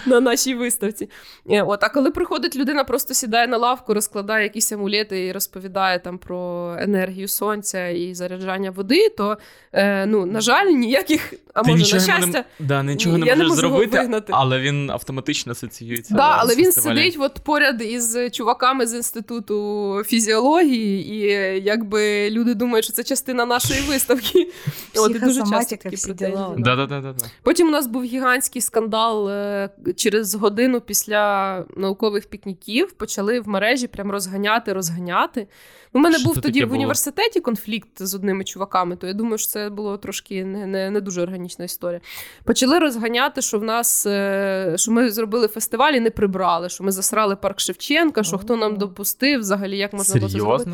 на 0.06 0.19
нашій 0.19 0.56
виставці. 0.56 1.10
Е, 1.49 1.62
От, 1.62 1.84
а 1.84 1.89
коли 1.89 2.12
приходить 2.12 2.56
людина, 2.56 2.84
просто 2.84 3.13
сідає 3.13 3.47
на 3.47 3.58
лавку, 3.58 3.93
розкладає 3.93 4.43
якісь 4.43 4.71
амулети 4.71 5.25
і 5.25 5.32
розповідає 5.32 5.99
там 5.99 6.17
про 6.17 6.71
енергію 6.79 7.27
сонця 7.27 7.88
і 7.88 8.13
заряджання 8.13 8.71
води, 8.71 9.10
то 9.10 9.38
е, 9.73 10.06
ну, 10.06 10.25
на 10.25 10.41
жаль, 10.41 10.67
ніяких, 10.67 11.34
а 11.53 11.63
може, 11.63 11.95
на 11.95 12.01
щастя. 12.01 12.45
не, 12.60 12.67
да, 12.67 12.84
нічого 12.84 13.17
не 13.17 13.25
я 13.25 13.36
можу 13.36 13.56
зробити, 13.56 13.97
вигнати. 13.97 14.34
але 14.36 14.60
він 14.60 14.89
автоматично 14.89 15.51
асоціюється. 15.51 16.13
Да, 16.13 16.36
але 16.38 16.56
він 16.56 16.71
сидить 16.71 17.17
от 17.19 17.39
поряд 17.43 17.82
із 17.82 18.17
чуваками 18.32 18.88
з 18.88 18.93
інституту 18.93 20.01
фізіології, 20.06 21.15
і 21.15 21.27
е, 21.27 21.58
якби 21.58 22.29
люди 22.29 22.53
думають, 22.53 22.83
що 22.84 22.93
це 22.93 23.04
частина 23.04 23.46
нашої 23.46 23.82
виставки. 23.82 24.52
От, 24.98 25.15
і 25.15 25.19
дуже 25.19 25.39
часто 25.39 25.76
такі 25.76 25.96
всі 25.96 26.13
діла. 26.13 26.56
да. 26.58 26.76
Да, 26.76 26.86
да, 26.86 27.02
да, 27.02 27.13
да. 27.13 27.26
Потім 27.43 27.67
у 27.67 27.72
нас 27.72 27.88
був 27.88 28.04
гігантський 28.04 28.62
скандал 28.62 29.30
е, 29.30 29.69
через 29.96 30.36
годину 30.36 30.82
після 30.82 31.65
наукових 31.78 32.26
пікніків. 32.26 32.91
Почали 32.91 33.39
в 33.39 33.48
мережі 33.48 33.88
прям 33.88 34.12
розганяти, 34.12 34.74
розганяти. 34.74 35.48
У 35.93 35.99
мене 35.99 36.17
Що 36.17 36.27
був 36.27 36.41
тоді 36.41 36.63
в 36.63 36.67
було? 36.67 36.75
університеті 36.75 37.39
конфлікт 37.39 37.89
з 37.95 38.15
одними 38.15 38.43
чуваками, 38.43 38.95
то 38.95 39.08
я 39.08 39.13
думаю, 39.13 39.38
що 39.38 39.47
це 39.47 39.69
було 39.69 39.97
трошки 39.97 40.45
не, 40.45 40.65
не, 40.67 40.89
не 40.89 41.01
дуже 41.01 41.21
органічна 41.21 41.65
історія. 41.65 42.01
Почали 42.43 42.79
розганяти, 42.79 43.41
що 43.41 43.60
в 43.60 43.63
нас 43.63 44.06
е, 44.06 44.73
що 44.77 44.91
ми 44.91 45.12
зробили 45.12 45.47
фестиваль 45.47 45.93
і 45.93 45.99
не 45.99 46.10
прибрали, 46.10 46.69
що 46.69 46.84
ми 46.84 46.91
засрали 46.91 47.36
парк 47.36 47.60
Шевченка, 47.60 48.23
що 48.23 48.38
хто 48.38 48.56
нам 48.56 48.77
допустив, 48.77 49.39
взагалі 49.39 49.77
як 49.77 49.93
можна 49.93 50.15
було 50.15 50.27
це 50.32 50.38
зробити. 50.38 50.71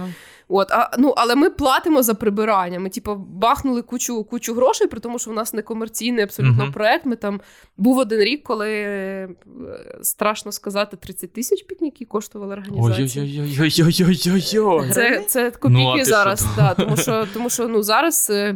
От, 0.51 0.71
а, 0.71 0.91
ну, 0.97 1.13
але 1.17 1.36
ми 1.36 1.49
платимо 1.49 2.03
за 2.03 2.13
прибирання. 2.13 2.79
Ми, 2.79 2.89
типу, 2.89 3.15
бахнули 3.15 3.82
кучу, 3.82 4.23
кучу 4.23 4.53
грошей, 4.53 4.88
при 4.88 4.99
тому, 4.99 5.19
що 5.19 5.32
в 5.32 5.34
нас 5.34 5.53
не 5.53 5.62
комерційний 5.62 6.23
абсолютно 6.23 6.63
Мгм. 6.63 6.73
проект. 6.73 7.05
Ми 7.05 7.15
там 7.15 7.41
був 7.77 7.97
один 7.97 8.19
рік, 8.19 8.43
коли 8.43 8.69
е, 8.71 9.29
страшно 10.01 10.51
сказати, 10.51 10.97
30 10.97 11.34
тисяч 11.34 11.63
пікніків 11.63 12.08
коштували 12.08 12.53
організація. 12.53 13.25
Ой-ой-ой-ой-ой-ой-ой. 13.25 14.91
Це, 14.91 15.09
це 15.28 15.52
копійки 15.52 15.95
Ну, 15.98 16.06
зараз, 16.06 16.39
що? 16.39 16.50
да, 16.58 16.74
тому 16.74 16.98
що, 16.98 17.28
тому 17.34 17.50
що 17.50 17.67
ну, 17.67 17.84
зараз 17.84 18.28
е, 18.30 18.56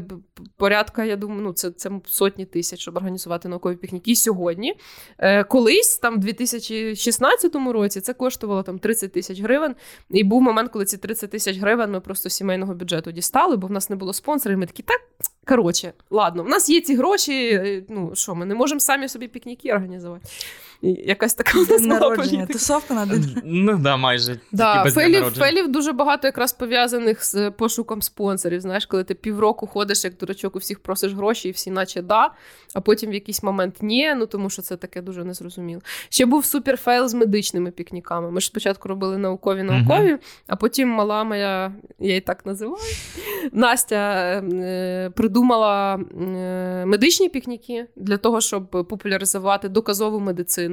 порядка, 0.57 1.03
я 1.05 1.15
думаю, 1.15 1.41
ну, 1.41 1.53
це, 1.53 1.71
це 1.71 1.91
сотні 2.05 2.45
тисяч, 2.45 2.79
щоб 2.79 2.97
організувати 2.97 3.47
наукові 3.49 3.75
пікніки. 3.75 4.15
Сьогодні. 4.15 4.75
Е, 5.19 5.43
колись, 5.43 5.97
там, 5.97 6.15
в 6.15 6.17
2016 6.19 7.55
році, 7.55 8.01
це 8.01 8.13
коштувало 8.13 8.63
там 8.63 8.79
30 8.79 9.11
тисяч 9.13 9.41
гривень. 9.41 9.75
І 10.09 10.23
був 10.23 10.41
момент, 10.41 10.71
коли 10.71 10.85
ці 10.85 10.97
30 10.97 11.29
тисяч 11.31 11.57
гривень 11.57 11.91
ми 11.91 11.99
просто 11.99 12.29
сімейного 12.29 12.73
бюджету 12.73 13.11
дістали, 13.11 13.57
бо 13.57 13.67
в 13.67 13.71
нас 13.71 13.89
не 13.89 13.95
було 13.95 14.13
спонсорів. 14.13 14.57
Ми 14.57 14.65
такі, 14.65 14.83
так, 14.83 15.01
коротше, 15.47 15.93
ладно, 16.09 16.43
в 16.43 16.49
нас 16.49 16.69
є 16.69 16.81
ці 16.81 16.95
гроші. 16.95 17.49
е, 17.49 17.83
Ну 17.89 18.11
що, 18.15 18.35
ми 18.35 18.45
не 18.45 18.55
можемо 18.55 18.79
самі 18.79 19.07
собі 19.09 19.27
пікніки 19.27 19.73
організувати. 19.73 20.25
Якась 20.83 21.33
така 21.33 21.57
у 21.57 21.61
нас 21.61 21.67
була 21.81 21.81
народження, 21.81 22.29
політика. 22.29 22.53
тусовка 22.53 22.93
на 22.93 23.05
день. 23.05 23.41
Ну 23.43 23.77
да, 23.77 23.97
майже. 23.97 24.39
Да, 24.51 24.83
без 24.83 24.93
фейлів, 24.93 25.23
фейлів 25.23 25.71
дуже 25.71 25.91
багато 25.91 26.27
якраз 26.27 26.53
пов'язаних 26.53 27.25
з 27.25 27.51
пошуком 27.51 28.01
спонсорів. 28.01 28.61
Знаєш, 28.61 28.85
коли 28.85 29.03
ти 29.03 29.13
півроку 29.13 29.67
ходиш, 29.67 30.03
як 30.03 30.17
дурачок, 30.17 30.55
у 30.55 30.59
всіх 30.59 30.79
просиш 30.79 31.13
гроші, 31.13 31.49
і 31.49 31.51
всі 31.51 31.71
наче 31.71 32.01
да, 32.01 32.31
а 32.73 32.81
потім 32.81 33.09
в 33.09 33.13
якийсь 33.13 33.43
момент 33.43 33.75
ні, 33.81 34.13
ну 34.15 34.25
тому 34.25 34.49
що 34.49 34.61
це 34.61 34.77
таке 34.77 35.01
дуже 35.01 35.23
незрозуміло. 35.23 35.81
Ще 36.09 36.25
був 36.25 36.45
суперфейл 36.45 37.07
з 37.07 37.13
медичними 37.13 37.71
пікніками. 37.71 38.31
Ми 38.31 38.41
ж 38.41 38.47
спочатку 38.47 38.87
робили 38.87 39.17
наукові 39.17 39.63
наукові, 39.63 40.17
а 40.47 40.55
потім 40.55 40.89
мала 40.89 41.23
моя, 41.23 41.71
я 41.99 42.07
її 42.07 42.21
так 42.21 42.45
називаю, 42.45 42.77
Настя 43.51 43.95
е, 44.53 45.09
придумала 45.15 45.95
е, 45.95 46.85
медичні 46.85 47.29
пікніки 47.29 47.85
для 47.95 48.17
того, 48.17 48.41
щоб 48.41 48.67
популяризувати 48.69 49.69
доказову 49.69 50.19
медицину. 50.19 50.72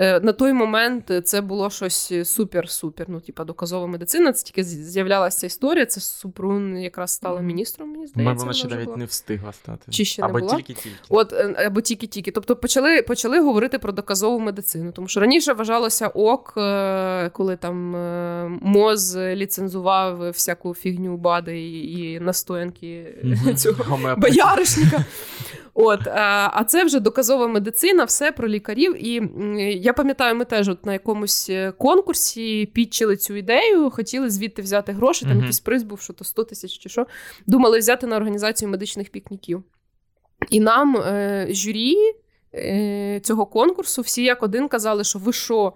Е, 0.00 0.20
на 0.20 0.32
той 0.32 0.52
момент 0.52 1.12
це 1.24 1.40
було 1.40 1.70
щось 1.70 2.12
супер-супер. 2.12 3.04
Ну, 3.08 3.20
типа, 3.20 3.44
доказова 3.44 3.86
медицина. 3.86 4.32
Це 4.32 4.44
тільки 4.44 4.64
з'являлася 4.64 5.46
історія. 5.46 5.86
Це 5.86 6.00
Супрун 6.00 6.78
якраз 6.78 7.10
стала 7.10 7.40
міністром. 7.40 7.90
Мені 7.90 8.06
здається, 8.06 8.34
вона 8.44 8.52
ще 8.52 8.68
навіть 8.68 8.84
була. 8.84 8.96
не 8.96 9.04
встигла 9.04 9.52
стати. 9.52 9.92
Чи 9.92 10.04
ще 10.04 10.22
не 10.22 10.28
Або 10.28 10.38
була? 10.38 10.54
тільки-тільки. 10.56 10.96
От 11.08 11.32
е, 11.32 11.54
або 11.66 11.80
тільки-тільки. 11.80 12.30
Тобто 12.30 12.56
почали 12.56 13.02
почали 13.02 13.40
говорити 13.40 13.78
про 13.78 13.92
доказову 13.92 14.38
медицину. 14.40 14.92
Тому 14.92 15.08
що 15.08 15.20
раніше 15.20 15.52
вважалося 15.52 16.08
ок, 16.08 16.54
е, 16.56 17.30
коли 17.32 17.56
там 17.56 17.96
е, 17.96 18.48
МОЗ 18.62 19.16
ліцензував 19.16 20.30
всяку 20.30 20.74
фігню 20.74 21.16
бади 21.16 21.60
і, 21.70 22.20
настоянки 22.20 23.14
цього 23.56 23.84
Гомеопатія. 23.84 24.44
бояришника. 24.44 25.04
От, 25.80 26.06
е, 26.06 26.10
а 26.52 26.64
це 26.64 26.84
вже 26.84 27.00
доказова 27.00 27.48
медицина, 27.48 28.04
все 28.04 28.32
про 28.32 28.48
лікарів. 28.48 29.06
І 29.06 29.22
я 29.80 29.92
пам'ятаю, 29.92 30.34
ми 30.34 30.44
теж 30.44 30.68
от 30.68 30.86
на 30.86 30.92
якомусь 30.92 31.50
е, 31.50 31.72
конкурсі 31.78 32.66
підчили 32.66 33.16
цю 33.16 33.36
ідею, 33.36 33.90
хотіли 33.90 34.30
звідти 34.30 34.62
взяти 34.62 34.92
гроші. 34.92 35.20
Там 35.20 35.30
Мгм. 35.30 35.40
якийсь 35.40 35.60
приз 35.60 35.82
був, 35.82 36.00
що 36.00 36.12
то 36.12 36.24
100 36.24 36.44
тисяч 36.44 36.78
чи 36.78 36.88
що. 36.88 37.06
Думали 37.46 37.78
взяти 37.78 38.06
на 38.06 38.16
організацію 38.16 38.68
медичних 38.68 39.10
пікніків. 39.10 39.62
І 40.50 40.60
нам 40.60 40.96
е, 40.96 41.46
журі 41.50 41.96
е, 42.54 43.20
цього 43.22 43.46
конкурсу 43.46 44.02
всі 44.02 44.22
як 44.22 44.42
один 44.42 44.68
казали, 44.68 45.04
що 45.04 45.18
ви 45.18 45.32
що, 45.32 45.72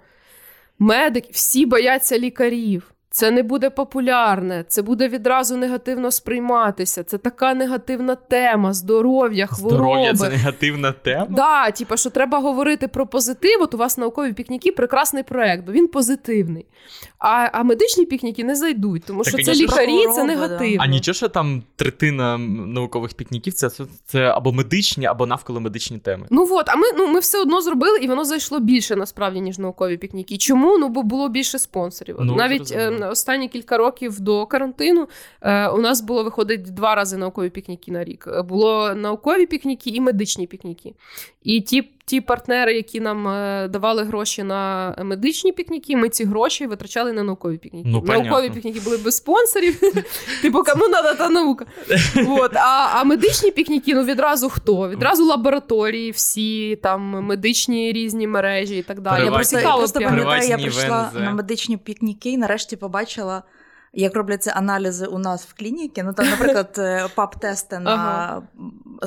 медики, 0.79 1.29
всі 1.33 1.67
бояться 1.67 2.19
лікарів. 2.19 2.92
Це 3.14 3.31
не 3.31 3.42
буде 3.42 3.70
популярне, 3.70 4.64
це 4.68 4.83
буде 4.83 5.09
відразу 5.09 5.57
негативно 5.57 6.11
сприйматися. 6.11 7.05
Це 7.05 7.18
така 7.18 7.55
негативна 7.55 8.14
тема, 8.14 8.72
здоров'я, 8.72 9.46
хвороби. 9.46 9.77
Здоров'я 9.77 10.14
це 10.14 10.29
негативна 10.29 10.92
тема. 10.92 11.27
Да, 11.31 11.70
типа, 11.70 11.96
що 11.96 12.11
треба 12.11 12.38
говорити 12.38 12.88
про 12.88 13.07
позитив. 13.07 13.62
От 13.62 13.75
у 13.75 13.77
вас 13.77 13.98
наукові 13.98 14.33
пікніки 14.33 14.72
прекрасний 14.72 15.22
проект, 15.22 15.66
бо 15.66 15.72
він 15.72 15.88
позитивний. 15.88 16.66
А, 17.18 17.48
а 17.53 17.62
медичні 17.62 18.07
пікніки 18.07 18.44
не 18.44 18.55
зайдуть, 18.57 19.05
тому 19.07 19.22
Та, 19.22 19.31
що 19.31 19.42
це 19.42 19.55
лікарі, 19.55 20.07
це 20.14 20.22
Хвороби, 20.22 20.77
да. 20.77 20.77
А 20.79 20.87
нічого, 20.87 21.14
що 21.14 21.29
там 21.29 21.62
третина 21.77 22.38
наукових 22.38 23.14
пікніків 23.14 23.53
це, 23.53 23.70
це 24.07 24.20
або 24.25 24.53
медичні, 24.53 25.07
або 25.07 25.27
навколо 25.27 25.61
медичні 25.61 25.98
теми. 25.98 26.27
Ну 26.31 26.48
от, 26.51 26.68
а 26.68 26.77
ми, 26.77 26.87
ну, 26.96 27.07
ми 27.07 27.20
все 27.20 27.40
одно 27.40 27.61
зробили, 27.61 27.98
і 27.98 28.09
воно 28.09 28.25
зайшло 28.25 28.61
більше 28.61 28.96
насправді, 28.96 29.40
ніж 29.40 29.59
наукові 29.59 29.96
пікніки. 29.96 30.37
Чому? 30.37 30.79
Ну, 30.79 30.88
бо 30.88 31.03
було 31.03 31.29
більше 31.29 31.59
спонсорів. 31.59 32.16
Ну, 32.20 32.35
Навіть 32.35 32.77
останні 33.09 33.49
кілька 33.49 33.77
років 33.77 34.21
до 34.21 34.47
карантину 34.47 35.09
е, 35.41 35.69
у 35.69 35.79
нас 35.79 36.01
було 36.01 36.25
виходить 36.25 36.62
два 36.62 36.95
рази 36.95 37.17
наукові 37.17 37.51
пікніки 37.51 37.93
на 37.93 38.05
рік. 38.05 38.29
Е, 38.29 38.43
Було 38.43 38.95
наукові 38.95 39.47
пікніки 39.47 39.91
і 39.91 40.01
медичні 40.01 40.47
пікніки. 40.47 40.95
І 41.43 41.61
ті, 41.61 41.88
ті 42.05 42.21
партнери, 42.21 42.75
які 42.75 43.01
нам 43.01 43.29
е, 43.29 43.69
давали 43.69 44.03
гроші 44.03 44.43
на 44.43 44.95
медичні 45.03 45.53
пікніки, 45.53 45.97
ми 45.97 46.09
ці 46.09 46.25
гроші 46.25 46.67
витрачали 46.67 47.12
на 47.12 47.23
наукові 47.23 47.59
пікніки. 47.59 47.88
Ну, 47.88 48.03
наукові 48.07 48.29
понятно. 48.29 48.55
пікніки 48.55 48.81
були 48.81 48.97
без 48.97 49.17
спонсорів. 49.17 49.81
Типу, 50.43 50.62
кому 50.62 50.88
треба 50.88 51.15
та 51.15 51.29
наука? 51.29 51.67
От, 52.29 52.57
а, 52.57 52.88
а 52.95 53.05
медичні 53.05 53.51
пікніки, 53.51 53.95
ну 53.95 54.05
відразу 54.05 54.49
хто? 54.49 54.88
Відразу 54.88 55.25
лабораторії, 55.25 56.11
всі 56.11 56.77
там 56.77 57.03
медичні 57.03 57.93
різні 57.93 58.27
мережі 58.27 58.79
і 58.79 58.83
так 58.83 59.01
далі. 59.01 59.25
Я 59.25 59.31
просто, 59.31 59.57
Цікаво 59.57 59.87
пам'ятаю, 59.95 60.49
я 60.49 60.59
прийшла 60.59 61.11
на 61.15 61.31
медичні 61.31 61.77
пікніки 61.77 62.31
і 62.31 62.37
нарешті 62.37 62.77
побачила. 62.77 63.43
Як 63.95 64.17
робляться 64.17 64.51
аналізи 64.51 65.07
у 65.07 65.19
нас 65.19 65.45
в 65.47 65.55
клініці, 65.59 66.03
ну 66.03 66.13
там, 66.13 66.27
наприклад, 66.31 66.75
е, 66.79 67.07
ПАП-тести 67.15 67.79
на 67.79 67.91
Ага. 67.95 68.43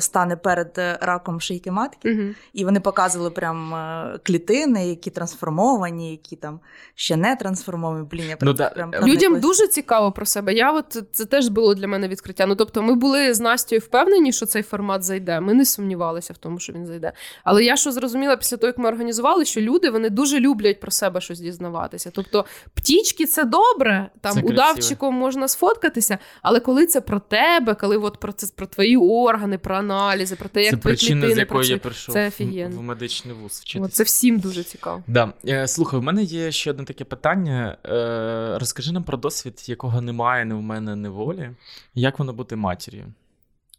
стани 0.00 0.36
перед 0.36 0.74
е, 0.78 0.98
раком 1.00 1.40
шийки 1.40 1.70
матки, 1.70 2.08
Мгм. 2.14 2.34
і 2.52 2.64
вони 2.64 2.80
показували 2.80 3.30
прям 3.30 3.74
е, 3.74 4.18
клітини, 4.22 4.88
які 4.88 5.10
трансформовані, 5.10 6.10
які 6.10 6.36
там 6.36 6.60
ще 6.94 7.16
не 7.16 7.36
трансформовані. 7.36 8.06
Блін, 8.10 8.24
я 8.28 8.30
Ну, 8.30 8.36
прям, 8.38 8.54
да, 8.54 8.70
прям 8.70 8.88
Людям 8.90 9.08
Людям 9.08 9.32
прониклась. 9.32 9.58
дуже 9.58 9.68
цікаво 9.68 10.12
про 10.12 10.26
себе. 10.26 10.54
Я 10.54 10.72
от 10.72 11.02
це 11.12 11.24
теж 11.24 11.48
було 11.48 11.74
для 11.74 11.88
мене 11.88 12.08
відкриття. 12.08 12.46
Ну 12.46 12.54
тобто, 12.56 12.82
ми 12.82 12.94
були 12.94 13.34
з 13.34 13.40
Настю 13.40 13.76
впевнені, 13.76 14.32
що 14.32 14.46
цей 14.46 14.62
формат 14.62 15.02
зайде. 15.02 15.40
Ми 15.40 15.54
не 15.54 15.64
сумнівалися 15.64 16.32
в 16.32 16.36
тому, 16.38 16.58
що 16.58 16.72
він 16.72 16.86
зайде. 16.86 17.12
Але 17.44 17.64
я 17.64 17.76
що 17.76 17.92
зрозуміла 17.92 18.36
після 18.36 18.56
того, 18.56 18.66
як 18.68 18.78
ми 18.78 18.88
організували, 18.88 19.44
що 19.44 19.60
люди 19.60 19.90
вони 19.90 20.10
дуже 20.10 20.40
люблять 20.40 20.80
про 20.80 20.90
себе 20.90 21.20
щось 21.20 21.40
дізнаватися. 21.40 22.10
Тобто, 22.14 22.44
птічки 22.74 23.26
це 23.26 23.44
добре, 23.44 24.10
там 24.20 24.32
Це 24.34 24.42
красиво. 24.80 25.12
можна 25.12 25.48
сфоткатися, 25.48 26.18
але 26.42 26.60
коли 26.60 26.86
це 26.86 27.00
про 27.00 27.20
тебе, 27.20 27.74
коли 27.74 27.96
от 27.96 28.16
про 28.20 28.32
це 28.32 28.46
про 28.54 28.66
твої 28.66 28.96
органи, 28.96 29.58
про 29.58 29.76
аналізи, 29.76 30.36
про 30.36 30.48
те, 30.48 30.62
як 30.62 30.70
це 30.70 30.76
твої 30.76 30.96
причина, 30.96 31.30
з 31.34 31.38
якої 31.38 31.70
я 31.70 31.78
прийшов 31.78 32.12
Це 32.12 32.24
в- 32.24 32.28
офігенно. 32.28 32.80
в 32.80 32.82
медичний 32.82 33.34
вуз 33.34 33.52
вчитися. 33.52 33.90
це 33.92 34.02
всім 34.02 34.38
дуже 34.38 34.62
цікаво. 34.62 35.02
Да. 35.06 35.32
Е, 35.48 35.68
Слухай, 35.68 36.00
в 36.00 36.02
мене 36.02 36.22
є 36.22 36.52
ще 36.52 36.70
одне 36.70 36.84
таке 36.84 37.04
питання. 37.04 37.76
Е, 37.86 38.58
Розкажи 38.60 38.92
нам 38.92 39.04
про 39.04 39.16
досвід, 39.18 39.64
якого 39.68 40.00
немає 40.00 40.44
ні 40.44 40.54
в 40.54 40.62
мене, 40.62 40.96
ні 40.96 41.08
волі. 41.08 41.50
Як 41.94 42.18
воно 42.18 42.32
бути 42.32 42.56
матір'ю? 42.56 43.04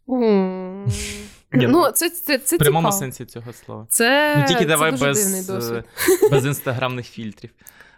Ну, 0.07 1.67
ну, 1.67 1.91
це, 1.93 2.09
це, 2.09 2.37
це 2.37 2.55
В 2.55 2.59
прямому 2.59 2.87
цікаво. 2.87 2.99
сенсі 2.99 3.25
цього 3.25 3.53
слова. 3.53 3.85
Це, 3.89 4.35
Ну 4.37 4.45
тільки 4.47 4.59
це 4.61 4.65
давай 4.67 4.91
дуже 4.91 5.05
без, 5.05 5.23
дивний 5.25 5.45
досвід. 5.45 5.83
е, 6.23 6.29
без 6.31 6.45
інстаграмних 6.45 7.05
фільтрів. 7.05 7.49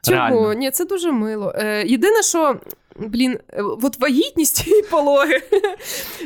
Чого? 0.01 0.17
Реально. 0.17 0.53
Ні, 0.53 0.71
це 0.71 0.85
дуже 0.85 1.11
мило. 1.11 1.53
Е, 1.55 1.85
єдине, 1.87 2.23
що. 2.23 2.59
Блін, 2.95 3.39
е, 3.49 3.61
от 3.61 3.99
вагітність 3.99 4.67
і 4.67 4.81
пологи. 4.81 5.41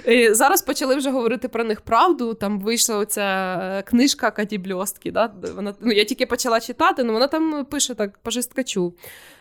Е, 0.08 0.36
Зараз 0.36 0.62
почали 0.62 0.96
вже 0.96 1.12
говорити 1.12 1.48
про 1.48 1.64
них 1.64 1.82
правду. 1.82 2.34
Там 2.34 2.60
вийшла 2.60 2.98
оця 2.98 3.58
е, 3.62 3.82
книжка 3.82 4.32
Каті 4.32 4.58
Бльостки. 4.58 5.12
Да? 5.12 5.34
Вона, 5.56 5.74
ну, 5.82 5.92
я 5.92 6.06
тільки 6.06 6.26
почала 6.26 6.60
читати, 6.60 7.02
але 7.02 7.12
вона 7.12 7.28
там 7.28 7.66
пише 7.66 7.96
так 7.96 8.18
по 8.18 8.32
жесткачу. 8.32 8.94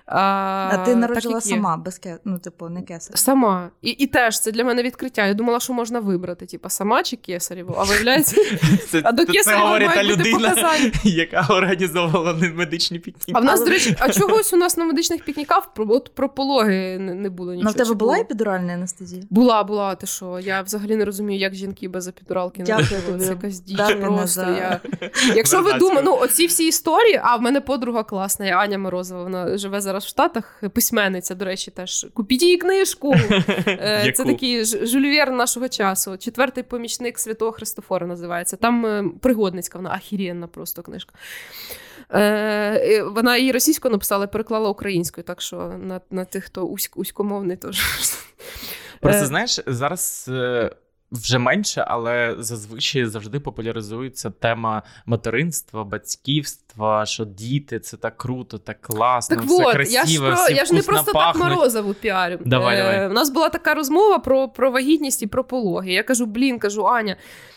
А, 0.06 0.68
А 0.72 0.76
ти 0.76 0.90
так, 0.90 1.00
народила 1.00 1.34
є. 1.34 1.40
сама, 1.40 1.76
без 1.76 1.98
ке... 1.98 2.18
ну, 2.24 2.38
типу, 2.38 2.68
не 2.68 2.82
кесар. 2.82 3.18
Сама. 3.18 3.70
І, 3.82 3.90
і 3.90 4.06
теж 4.06 4.40
це 4.40 4.52
для 4.52 4.64
мене 4.64 4.82
відкриття. 4.82 5.26
Я 5.26 5.34
думала, 5.34 5.60
що 5.60 5.72
можна 5.72 6.00
вибрати, 6.00 6.46
типу, 6.46 6.68
сама 6.68 7.02
чи 7.02 7.16
кесарєву. 7.16 7.74
А 7.78 7.82
виявляється, 7.84 8.36
Це, 8.90 9.02
а 9.04 9.12
до 9.12 9.24
це 9.24 9.32
кесарєва 9.32 9.64
говорить 9.64 9.94
та 9.94 10.04
людина, 10.04 10.48
показання. 10.48 10.92
яка 11.04 11.46
організовувала 11.50 12.34
медичні 12.54 12.98
пікніки. 12.98 13.32
А 13.34 13.40
в 13.40 13.44
нас, 13.44 13.64
до 13.64 13.70
речі, 13.70 13.96
а 13.98 14.08
чогось 14.08 14.52
у 14.52 14.56
нас 14.56 14.76
на 14.76 14.84
медичних 14.84 15.24
пікніках 15.24 15.74
про, 15.74 15.86
от 15.88 16.14
про 16.14 16.28
пологи 16.28 16.98
не, 17.14 17.20
не 17.20 17.30
було 17.30 17.54
нічого. 17.54 17.74
Ну, 17.76 17.82
в 17.82 17.86
тебе 17.86 17.94
була 17.94 18.18
епідуральна 18.18 18.72
анестезія? 18.72 19.22
Була, 19.30 19.64
була, 19.64 19.94
ти 19.94 20.06
що? 20.06 20.40
Я 20.40 20.62
взагалі 20.62 20.96
не 20.96 21.04
розумію, 21.04 21.40
як 21.40 21.54
жінки 21.54 21.88
без 21.88 22.08
епідуралки 22.08 22.62
Дякую 22.62 23.02
тобі, 23.06 23.24
Це 23.24 23.30
якась 23.30 23.60
діч 23.60 23.80
просто. 24.00 24.40
Я... 24.40 24.80
Якщо 25.36 25.62
ви 25.62 25.72
думаєте, 25.72 26.02
ну 26.04 26.16
оці 26.16 26.46
всі 26.46 26.66
історії, 26.66 27.20
а 27.22 27.36
в 27.36 27.42
мене 27.42 27.60
подруга 27.60 28.02
класна, 28.02 28.46
я 28.46 28.58
Аня 28.58 28.78
Морозова, 28.78 29.22
вона 29.22 29.58
живе 29.58 29.80
зараз 29.80 30.04
в 30.04 30.08
Штатах, 30.08 30.62
письменниця, 30.72 31.34
до 31.34 31.44
речі, 31.44 31.70
теж. 31.70 32.06
Купіть 32.14 32.42
її 32.42 32.56
книжку. 32.56 33.14
Е, 33.66 34.12
Це 34.16 34.24
такий 34.24 34.64
ж- 34.64 34.86
Жюль 34.86 35.02
Верн 35.02 35.36
нашого 35.36 35.68
часу. 35.68 36.16
Четвертий 36.16 36.64
помічник 36.64 37.18
святого 37.18 37.52
Христофора 37.52 38.06
називається. 38.06 38.56
Там 38.56 38.86
е, 38.86 39.04
пригодницька, 39.20 39.78
вона 39.78 39.90
ахірєнна 39.90 40.46
просто 40.46 40.82
книжка. 40.82 41.14
Е, 42.14 43.02
Вона 43.02 43.36
її 43.36 43.52
російською 43.52 43.92
написала, 43.92 44.26
переклала 44.26 44.68
українською, 44.68 45.24
так 45.24 45.40
що 45.40 45.56
на, 45.56 46.00
на 46.10 46.24
тих, 46.24 46.44
хто 46.44 46.62
уськ, 46.62 46.96
уськомовний, 46.96 47.56
теж. 47.56 47.80
Просто 49.00 49.22
Е, 49.22 49.26
знаєш, 49.26 49.60
зараз 49.66 50.26
е, 50.28 50.70
вже 51.12 51.38
менше, 51.38 51.84
але 51.88 52.36
зазвичай 52.38 53.06
завжди 53.06 53.40
популяризується 53.40 54.30
тема 54.30 54.82
материнства, 55.06 55.84
батьківства, 55.84 57.06
що 57.06 57.24
діти 57.24 57.80
це 57.80 57.96
так 57.96 58.16
круто, 58.16 58.58
так 58.58 58.80
класно, 58.80 59.36
Так 59.36 59.44
все 59.44 59.64
от, 59.64 59.72
красиво, 59.72 59.94
я 59.94 60.06
ж, 60.06 60.18
про, 60.36 60.44
всі 60.44 60.54
я 60.54 60.64
ж 60.64 60.74
не 60.74 60.82
просто 60.82 61.12
пахнуть. 61.12 61.42
так 61.42 61.56
Морозову 61.56 61.94
піарю. 61.94 62.38
Давай, 62.44 62.76
давай. 62.76 63.08
У 63.08 63.12
нас 63.12 63.30
була 63.30 63.48
така 63.48 63.74
розмова 63.74 64.18
про, 64.18 64.48
про 64.48 64.70
вагітність 64.70 65.22
і 65.22 65.26
про 65.26 65.44
пологи. 65.44 65.92
Я 65.92 66.02
кажу, 66.02 66.26
блін, 66.26 66.58
кажу, 66.58 66.86
Аня, 66.86 67.16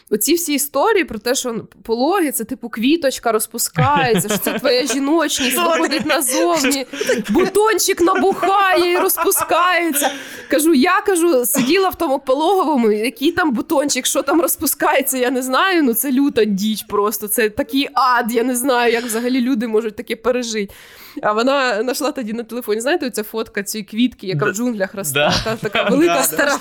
оці 0.10 0.34
всі 0.34 0.54
історії 0.54 1.04
про 1.04 1.20
те, 1.20 1.36
що 1.36 1.68
пологи 1.84 2.32
це 2.32 2.44
типу 2.44 2.70
квіточка 2.70 3.32
розпускається, 3.32 4.30
що 4.30 4.38
це 4.38 4.60
твоя 4.60 4.88
жіночність 4.88 5.58
виходить 5.58 6.06
назовні, 6.06 6.86
бутончик 7.30 8.02
набухає 8.02 8.92
і 8.92 8.98
розпускається. 8.98 10.12
Кажу, 10.50 10.74
я 10.74 11.02
кажу, 11.02 11.46
сиділа 11.46 11.90
в 11.90 11.96
тому 11.96 12.20
пологовому, 12.20 12.92
який 12.92 13.32
там 13.32 13.52
бутончик, 13.52 14.06
що 14.06 14.22
там 14.22 14.42
розпускається, 14.42 15.18
я 15.18 15.32
не 15.32 15.42
знаю. 15.42 15.84
Ну 15.84 15.94
це 15.94 16.12
люта 16.12 16.46
діч 16.46 16.84
просто. 16.84 17.28
Це 17.28 17.50
такий 17.50 17.90
ад, 17.94 18.34
я 18.34 18.44
не 18.44 18.56
знаю, 18.56 18.94
як 18.94 19.04
взагалі 19.04 19.42
люди 19.42 19.68
можуть 19.68 19.96
таке 19.96 20.16
пережити. 20.16 20.74
А 21.22 21.32
вона 21.34 21.82
знайшла 21.84 22.12
тоді 22.12 22.34
на 22.34 22.44
телефоні, 22.44 22.82
знаєте, 22.82 23.10
ця 23.10 23.24
фотка 23.24 23.64
цієї 23.64 23.86
квітки, 23.86 24.28
яка 24.28 24.46
в 24.46 24.54
джунглях 24.54 24.96
росте. 24.96 25.32
Та, 25.44 25.56
така 25.56 25.84
велика 25.84 26.24
страшна. 26.24 26.58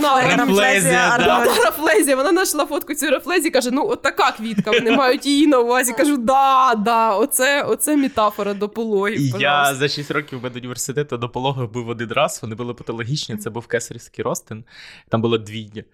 Рафлезія, 1.65 2.17
Вона 2.17 2.31
знайшла 2.31 2.67
фотку 2.67 2.95
цієї 2.95 3.17
рафлезії, 3.17 3.51
каже: 3.51 3.71
ну, 3.71 3.89
от 3.89 4.03
така 4.03 4.33
квітка, 4.33 4.71
вони 4.71 4.91
мають 4.91 5.27
її 5.27 5.47
на 5.47 5.59
увазі. 5.59 5.93
Кажу, 5.93 6.17
да, 6.17 6.75
да, 6.75 7.15
оце, 7.17 7.63
оце 7.63 7.97
метафора 7.97 8.55
до 8.55 8.69
пологів. 8.69 9.37
Я 9.41 9.75
за 9.75 9.89
6 9.89 10.11
років 10.11 10.43
медуніверситету 10.43 11.17
до 11.17 11.29
пологів 11.29 11.73
був 11.73 11.89
один 11.89 12.13
раз, 12.13 12.39
вони 12.43 12.55
були 12.55 12.75
патологічні, 12.75 13.37
це 13.37 13.51
був 13.51 13.67
кесарівський 13.67 14.25
ростин, 14.25 14.65
там 15.09 15.21
було 15.23 15.39
двійня. 15.39 15.85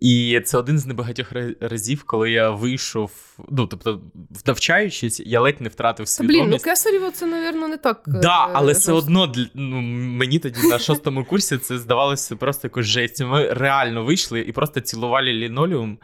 І 0.00 0.40
це 0.44 0.58
один 0.58 0.78
з 0.78 0.86
небагатьох 0.86 1.32
разів, 1.60 2.02
коли 2.02 2.30
я 2.30 2.50
вийшов, 2.50 3.10
ну 3.50 3.66
тобто, 3.66 4.00
навчаючись, 4.46 5.20
я 5.20 5.40
ледь 5.40 5.60
не 5.60 5.68
втратив 5.68 6.06
Та, 6.06 6.24
блін, 6.24 6.30
ну 6.30 6.42
свідомість. 6.42 6.64
Кесарєво 6.64 7.10
це, 7.10 7.26
напевно, 7.26 7.68
не 7.68 7.76
так. 7.76 8.02
Да, 8.06 8.46
е, 8.46 8.50
але 8.52 8.72
все 8.72 8.92
одно 8.92 9.32
ну, 9.54 9.80
мені 9.80 10.38
тоді 10.38 10.68
на 10.68 10.78
шостому 10.78 11.24
курсі 11.24 11.58
це 11.58 11.78
здавалося 11.78 12.36
просто 12.36 12.66
якось 12.66 12.86
жесть. 12.86 13.20
Ми 13.20 13.52
реально 13.52 14.04
вийшли 14.04 14.40
і 14.40 14.52
просто 14.52 14.80
цілували 14.80 15.32
лінолеум 15.32 15.98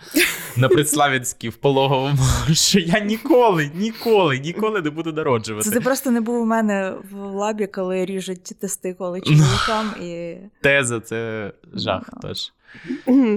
на 0.57 0.68
Предславянській 0.68 1.48
в 1.48 1.57
пологовому, 1.57 2.18
що 2.52 2.78
я 2.78 3.00
ніколи, 3.00 3.70
ніколи, 3.74 4.38
ніколи 4.38 4.83
не 4.83 4.90
буду 4.90 5.12
народжувати. 5.12 5.68
Це 5.68 5.74
ти 5.74 5.80
просто 5.80 6.11
не 6.11 6.20
був 6.20 6.42
у 6.42 6.44
мене 6.44 6.94
в 7.11 7.16
лабі, 7.16 7.66
коли 7.66 8.04
ріжуть 8.04 8.44
тестикули 8.44 9.20
чоловікам 9.20 10.02
і. 10.02 10.37
Теза 10.62 11.00
це 11.00 11.52
жах 11.74 12.02
теж. 12.22 12.52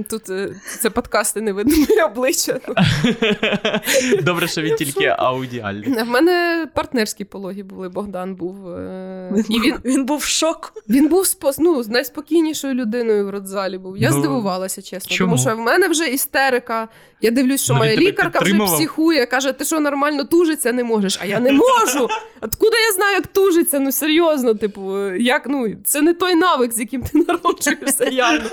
Тут 0.10 0.30
е, 0.30 0.50
це 0.80 0.90
подкасти 0.90 1.42
не 1.42 1.54
видно 1.54 1.76
моє 1.90 2.04
обличчя. 2.04 2.60
Добре, 4.24 4.48
що 4.48 4.62
він 4.62 4.76
тільки 4.76 5.06
аудіальний. 5.18 6.04
В 6.04 6.08
мене 6.08 6.68
партнерські 6.74 7.26
пологи 7.26 7.64
були. 7.64 7.90
Богдан 7.90 8.36
був. 8.36 8.70
е, 8.70 9.30
Він, 9.34 9.46
І 9.50 9.60
він, 9.60 9.76
він 9.86 10.06
був 10.06 10.18
в 10.18 10.24
шоку. 10.24 10.70
він 10.90 11.08
був 11.08 11.26
ну, 11.60 11.84
з 11.84 11.88
найспокійнішою 11.88 12.74
людиною 12.74 13.26
в 13.26 13.30
родзалі 13.30 13.78
був. 13.78 13.98
Я 13.98 14.10
Ну, 14.12 14.20
здивувалася, 14.20 14.82
чесно. 14.82 15.18
Тому 15.18 15.38
що 15.38 15.56
в 15.56 15.60
мене 15.60 15.88
вже 15.88 16.08
істерика. 16.08 16.88
Я 17.22 17.32
дивлюсь, 17.32 17.64
що 17.64 17.74
Ну, 17.74 17.80
моя 17.80 17.96
лікарка 17.96 18.40
вже 18.40 18.60
психує, 18.60 19.26
каже: 19.26 19.54
ти 19.54 19.66
що 19.66 19.80
нормально 19.80 20.24
тужиться 20.24 20.72
не 20.74 20.84
можеш? 20.84 21.18
А 21.22 21.26
я 21.26 21.40
не 21.40 21.52
можу. 21.52 22.08
Откуда 22.42 22.78
я 22.88 22.92
знаю, 22.92 23.14
як 23.16 23.28
тужиться? 23.28 23.80
Ну 23.80 23.92
серйозно, 23.92 24.54
типу, 24.54 25.12
як 25.12 25.48
ну 25.48 25.76
це 25.86 26.02
не 26.02 26.14
той 26.14 26.36
навик, 26.36 26.74
з 26.74 26.80
яким 26.80 27.02
ти 27.02 27.18
народжуєшся 27.28 28.06
явно. 28.06 28.50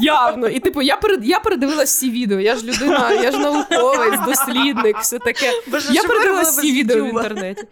Явно. 0.00 0.48
І 0.48 0.60
типу, 0.60 0.82
я 0.82 0.96
перед 0.96 1.24
я 1.26 1.40
передивилась 1.40 1.96
всі 1.96 2.10
відео. 2.10 2.40
Я 2.40 2.56
ж 2.56 2.66
людина, 2.66 3.12
я 3.12 3.32
ж 3.32 3.38
науковець, 3.38 4.20
дослідник, 4.26 4.98
все 4.98 5.18
таке. 5.18 5.50
Боже, 5.66 5.92
Я 5.92 6.02
передивилась 6.02 6.58
всі 6.58 6.72
відео 6.72 7.04
в 7.04 7.08
інтернеті. 7.08 7.62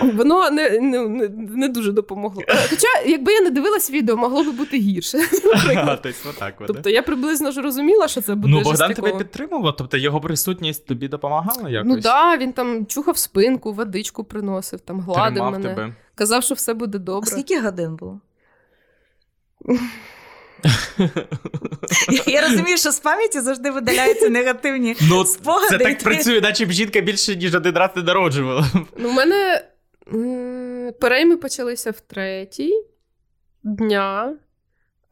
Воно 0.00 0.50
не, 0.50 0.70
не, 0.70 0.98
не, 1.08 1.28
не 1.56 1.68
дуже 1.68 1.92
допомогло. 1.92 2.42
Хоча, 2.70 2.88
якби 3.06 3.32
я 3.32 3.40
не 3.40 3.50
дивилась 3.50 3.90
відео, 3.90 4.16
могло 4.16 4.44
би 4.44 4.52
бути 4.52 4.76
гірше. 4.76 5.18
наприклад. 5.44 6.00
Тобто, 6.02 6.28
отак 6.30 6.54
от, 6.60 6.66
Тобто 6.66 6.90
я 6.90 7.02
приблизно 7.02 7.52
ж 7.52 7.62
розуміла, 7.62 8.08
що 8.08 8.20
це 8.20 8.34
буде 8.34 8.54
Ну, 8.54 8.60
Богдан 8.60 8.94
тебе 8.94 9.12
підтримував, 9.42 9.76
тобто 9.76 9.96
його 9.96 10.20
присутність 10.20 10.86
тобі 10.86 11.08
допомагала 11.08 11.70
якось? 11.70 11.88
Ну 11.88 11.94
так, 11.94 12.02
да, 12.02 12.36
він 12.36 12.52
там 12.52 12.86
чухав 12.86 13.16
спинку, 13.18 13.72
водичку 13.72 14.24
приносив, 14.24 14.80
там 14.80 15.00
гладив 15.00 15.34
Тримав 15.34 15.52
мене. 15.52 15.68
тебе. 15.68 15.94
Казав, 16.14 16.42
що 16.42 16.54
все 16.54 16.74
буде 16.74 16.98
А 16.98 17.00
добре. 17.00 17.30
скільки 17.30 17.60
годин 17.60 17.96
було? 17.96 18.20
Я 22.26 22.40
розумію, 22.48 22.76
що 22.76 22.90
з 22.92 22.98
пам'яті 23.00 23.40
завжди 23.40 23.70
видаляються 23.70 24.28
негативні. 24.28 24.96
Ну, 25.08 25.24
Спогади 25.24 25.66
це 25.68 25.78
так 25.78 25.98
працює, 25.98 26.40
наче 26.40 26.66
б 26.66 26.70
жінка 26.70 27.00
більше, 27.00 27.36
ніж 27.36 27.54
один 27.54 27.74
раз 27.74 27.90
не 27.96 28.02
народжувала. 28.02 28.66
Ну, 28.96 29.08
у 29.08 29.12
мене 29.12 29.64
м, 30.14 30.92
перейми 31.00 31.36
почалися 31.36 31.90
в 31.90 32.00
третій 32.00 32.84
дня, 33.62 34.34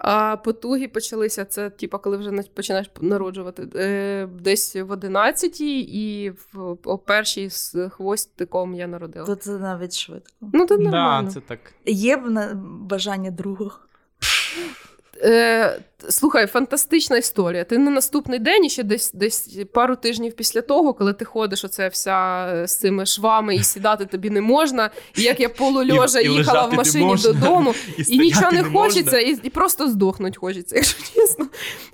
а 0.02 0.36
потуги 0.36 0.88
почалися 0.88 1.44
це, 1.44 1.70
типа, 1.70 1.98
коли 1.98 2.16
вже 2.16 2.30
на- 2.30 2.42
починаєш 2.42 2.90
народжувати, 3.00 3.68
е, 3.74 4.26
десь 4.40 4.76
в 4.76 4.90
одинадцятій, 4.90 5.80
і 5.80 6.30
в 6.30 6.76
о 6.84 6.98
першій 6.98 7.50
з 7.50 7.88
хвостиком 7.88 8.74
я 8.74 8.86
народила. 8.86 9.26
То 9.26 9.34
це 9.34 9.50
навіть 9.58 9.96
швидко. 9.96 10.32
Ну, 10.52 10.66
то 10.66 10.76
Да, 10.76 11.26
це 11.34 11.40
так. 11.40 11.58
Є 11.86 12.16
б 12.16 12.30
на- 12.30 12.54
бажання 12.80 13.30
другого. 13.30 13.72
Е, 15.22 15.80
слухай, 16.09 16.46
фантастична 16.46 17.16
історія. 17.16 17.64
Ти 17.64 17.78
на 17.78 17.90
наступний 17.90 18.38
день, 18.38 18.64
і 18.64 18.70
ще 18.70 18.83
десь 18.83 19.12
десь 19.12 19.59
пару 19.72 19.96
тижнів 19.96 20.33
після 20.37 20.61
того, 20.61 20.94
коли 20.94 21.12
ти 21.12 21.24
ходиш, 21.24 21.64
оце 21.64 21.88
вся 21.88 22.46
е, 22.46 22.66
з 22.66 22.78
цими 22.78 23.06
швами, 23.06 23.54
і 23.54 23.62
сідати 23.64 24.06
тобі 24.06 24.30
не 24.30 24.40
можна. 24.40 24.90
І 25.16 25.22
як 25.22 25.40
я 25.40 25.48
полульожа 25.48 26.20
І- 26.20 26.26
і 26.26 26.33
їхала 26.33 26.66
в 26.66 26.74
машині 26.74 27.04
можна, 27.04 27.33
додому, 27.33 27.74
і 27.96 28.04
стояти 28.04 28.24
нічого 28.24 28.52
не 28.52 28.64
хочеться, 28.64 29.18
і, 29.18 29.38
і 29.42 29.50
просто 29.50 29.88
здохнуть 29.88 30.37
хочеться, 30.37 30.76
якщо 30.76 31.02
чесно, 31.14 31.46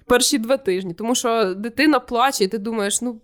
перші 0.07 0.39
два 0.39 0.57
тижні. 0.57 0.95
Тому 0.95 1.15
що 1.15 1.55
дитина 1.55 2.01
плаче, 2.01 2.45
і 2.45 2.49
ти 2.49 2.59
думаєш, 2.59 3.03
ну. 3.03 3.21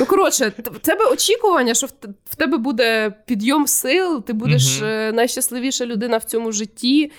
Ну, 0.00 0.06
коротше, 0.06 0.52
в 0.58 0.78
тебе 0.78 1.04
очікування, 1.06 1.74
що 1.74 1.86
в 2.30 2.34
тебе 2.36 2.56
буде 2.58 3.14
підйом 3.26 3.66
сил, 3.66 4.24
ти 4.24 4.32
будеш 4.32 4.80
е, 4.82 5.12
найщасливіша 5.14 5.86
людина 5.86 6.16
в 6.16 6.24
цьому 6.24 6.52
житті, 6.52 7.12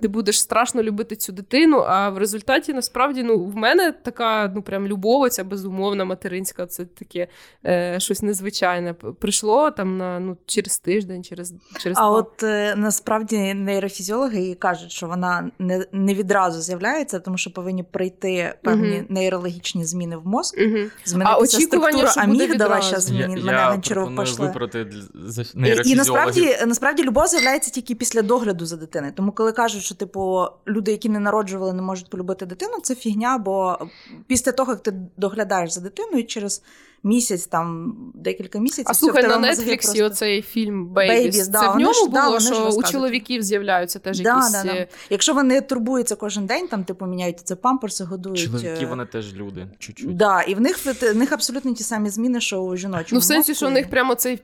ти 0.00 0.08
будеш 0.08 0.40
страшно 0.40 0.82
любити 0.82 1.16
цю 1.16 1.32
дитину. 1.32 1.78
А 1.88 2.10
в 2.10 2.18
результаті 2.18 2.72
насправді 2.72 3.22
ну, 3.22 3.44
в 3.44 3.56
мене 3.56 3.92
така 3.92 4.52
ну 4.54 4.62
прям 4.62 4.86
любов, 4.86 5.30
ця 5.30 5.44
безумовна 5.44 6.04
материнська, 6.04 6.66
це 6.66 6.84
таке 6.84 7.28
е, 7.66 8.00
щось 8.00 8.22
незвичайне. 8.22 8.92
Прийшло 8.94 9.70
там 9.70 9.96
на 9.98 10.20
ну 10.20 10.36
через 10.46 10.78
тиждень, 10.78 11.24
через 11.24 11.54
через 11.78 11.98
А 11.98 12.00
два. 12.00 12.10
от 12.10 12.42
е, 12.42 12.74
насправді 12.76 13.54
нейрофізіологи 13.54 14.42
і 14.42 14.54
кажуть, 14.54 14.90
що 14.90 15.06
вона 15.06 15.50
не, 15.58 15.86
не 15.92 16.14
відразу 16.14 16.60
з'являється, 16.60 17.20
тому 17.20 17.38
що 17.38 17.52
повинні 17.52 17.82
прийти 17.82 18.54
певні 18.62 18.96
Мгм. 18.96 19.06
нейрологічні 19.08 19.84
зміни 19.84 20.16
в 20.16 20.26
мозк, 20.26 20.58
Мгм. 20.58 20.90
змінитися 21.04 21.36
очікування, 21.56 21.98
структура 21.98 22.10
що 22.10 22.20
буде 22.30 22.44
амігдала. 22.44 22.76
відразу. 22.76 22.88
Зараз 22.90 23.10
Я, 23.10 23.28
мені 23.28 23.42
мене 23.42 23.58
я 23.58 24.16
пішли. 24.22 24.46
виправити 24.46 24.84
для- 24.84 25.30
за 25.30 25.42
І, 25.42 25.90
і 25.90 25.94
насправді, 25.94 26.56
насправді 26.66 27.02
любов 27.02 27.26
з'являється 27.26 27.70
тільки 27.70 27.94
після 27.94 28.22
догляду 28.22 28.66
за 28.66 28.76
дитиною. 28.76 28.99
Тому 29.14 29.32
коли 29.32 29.52
кажуть, 29.52 29.82
що 29.82 29.94
типу 29.94 30.46
люди, 30.66 30.90
які 30.90 31.08
не 31.08 31.18
народжували, 31.20 31.72
не 31.72 31.82
можуть 31.82 32.10
полюбити 32.10 32.46
дитину, 32.46 32.80
це 32.82 32.94
фігня, 32.94 33.38
бо 33.38 33.78
після 34.26 34.52
того, 34.52 34.72
як 34.72 34.82
ти 34.82 34.92
доглядаєш 35.16 35.72
за 35.72 35.80
дитиною, 35.80 36.26
через 36.26 36.62
місяць, 37.02 37.46
там 37.46 37.94
декілька 38.14 38.58
місяців, 38.58 38.84
А 38.88 38.94
слухай, 38.94 39.22
на 39.26 39.38
Нетфліксі 39.38 39.86
просто- 39.88 40.04
оцей 40.06 40.42
фільм 40.42 40.88
Babies, 40.94 41.50
да, 41.50 41.60
це 41.60 41.70
в 41.70 41.76
ньому 41.76 41.94
ж- 41.94 42.06
було, 42.06 42.38
ж 42.38 42.46
що 42.46 42.68
у 42.68 42.82
чоловіків 42.82 43.42
з'являються 43.42 43.98
теж 43.98 44.20
Да, 44.20 44.36
якісь. 44.36 44.52
да, 44.52 44.62
да. 44.64 44.72
е, 44.72 44.88
Якщо 45.10 45.34
вони 45.34 45.60
турбуються 45.60 46.16
кожен 46.16 46.46
день, 46.46 46.68
там 46.68 46.84
типу 46.84 47.06
міняють 47.06 47.40
це 47.40 47.56
памперси, 47.56 48.04
годують. 48.04 48.38
Чоловіки, 48.38 48.84
е, 48.84 48.86
вони 48.86 49.06
теж 49.06 49.34
люди, 49.34 49.66
чуть-чуть. 49.78 50.16
Да, 50.16 50.42
і 50.42 50.54
в 50.54 50.60
них 50.60 50.78
в 51.02 51.16
них 51.16 51.32
абсолютно 51.32 51.74
ті 51.74 51.84
самі 51.84 52.10
зміни, 52.10 52.40
що 52.40 52.58
у 52.58 52.76
жіночому. 52.76 53.08
Ну, 53.12 53.18
в 53.18 53.22
сенсі, 53.24 53.50
мозку. 53.50 53.54
що 53.54 53.66
у 53.66 53.70
них 53.70 53.90
прямо 53.90 54.14
цей 54.14 54.38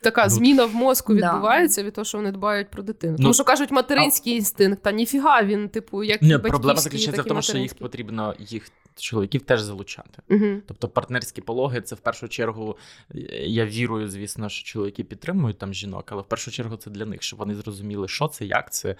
така 0.00 0.24
Ну, 0.24 0.30
зміна 0.30 0.64
в 0.64 0.74
мозку 0.74 1.14
да. 1.14 1.26
відбувається 1.32 1.82
від 1.82 1.92
того, 1.94 2.04
що 2.04 2.18
вони 2.18 2.32
дбають 2.32 2.70
про 2.70 2.82
дитину. 2.82 3.12
Ну, 3.18 3.22
Тому 3.22 3.34
що 3.34 3.44
кажуть, 3.44 3.70
материнський 3.70 4.36
інстинкт, 4.36 4.82
та 4.82 4.92
ніфіга 4.92 5.42
він, 5.42 5.68
типу, 5.68 6.02
як 6.02 6.22
Ні, 6.22 6.38
проблема 6.38 6.80
заключається 6.80 7.22
в 7.22 7.24
тому, 7.24 7.42
що 7.42 7.58
їх 7.58 7.74
потрібно 7.74 8.34
їх 8.38 8.62
чоловіків 9.00 9.40
теж 9.42 9.60
залучати. 9.60 10.22
Мгм. 10.28 10.62
Тобто 10.66 10.88
партнерські 10.88 11.40
пологи 11.40 11.80
це 11.80 11.94
в 11.94 11.98
першу 11.98 12.28
чергу. 12.28 12.76
е, 13.14 13.18
Я 13.46 13.66
вірую, 13.66 14.08
звісно, 14.08 14.48
що 14.48 14.64
чоловіки 14.64 15.04
підтримують 15.04 15.58
там 15.58 15.74
жінок, 15.74 16.04
але 16.12 16.22
в 16.22 16.28
першу 16.28 16.50
чергу 16.50 16.76
це 16.76 16.90
для 16.90 17.06
них, 17.06 17.22
щоб 17.22 17.38
вони 17.38 17.54
зрозуміли, 17.54 18.08
що 18.08 18.28
це, 18.28 18.44
як 18.44 18.72
це, 18.72 18.96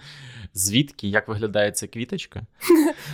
звідки, 0.53 1.07
як 1.07 1.27
виглядає 1.27 1.71
ця 1.71 1.87
квіточка. 1.87 2.41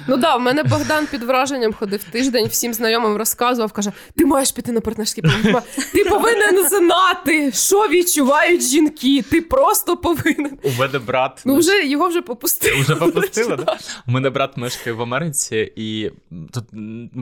Ну 0.07 0.17
да, 0.17 0.35
в 0.35 0.41
мене 0.41 0.63
Богдан 0.63 1.07
під 1.07 1.23
враженням 1.23 1.73
ходив 1.73 2.03
тиждень, 2.03 2.45
всім 2.47 2.73
знайомим 2.73 3.17
розказував, 3.17 3.71
каже: 3.71 3.91
ти 4.17 4.25
маєш 4.25 4.51
піти 4.51 4.71
на 4.71 4.81
партнерський 4.81 5.23
пологи. 5.23 5.61
Ти 5.93 6.03
повинен 6.05 6.69
знати, 6.69 7.51
що 7.51 7.87
відчувають 7.87 8.61
жінки. 8.63 9.21
Ти 9.21 9.41
просто 9.41 9.97
повинен. 9.97 10.57
У 10.63 10.71
мене 10.79 10.99
брат 10.99 11.41
Ну, 11.45 11.55
вже 11.55 11.85
його 11.87 12.07
вже 12.07 12.21
попустили. 12.21 12.79
Уже 12.79 12.95
попустили, 12.95 13.55
да? 13.55 13.77
У 14.07 14.11
мене 14.11 14.29
брат 14.29 14.57
мешкає 14.57 14.93
в 14.95 15.01
Америці, 15.01 15.73
і 15.75 16.11
тут 16.53 16.63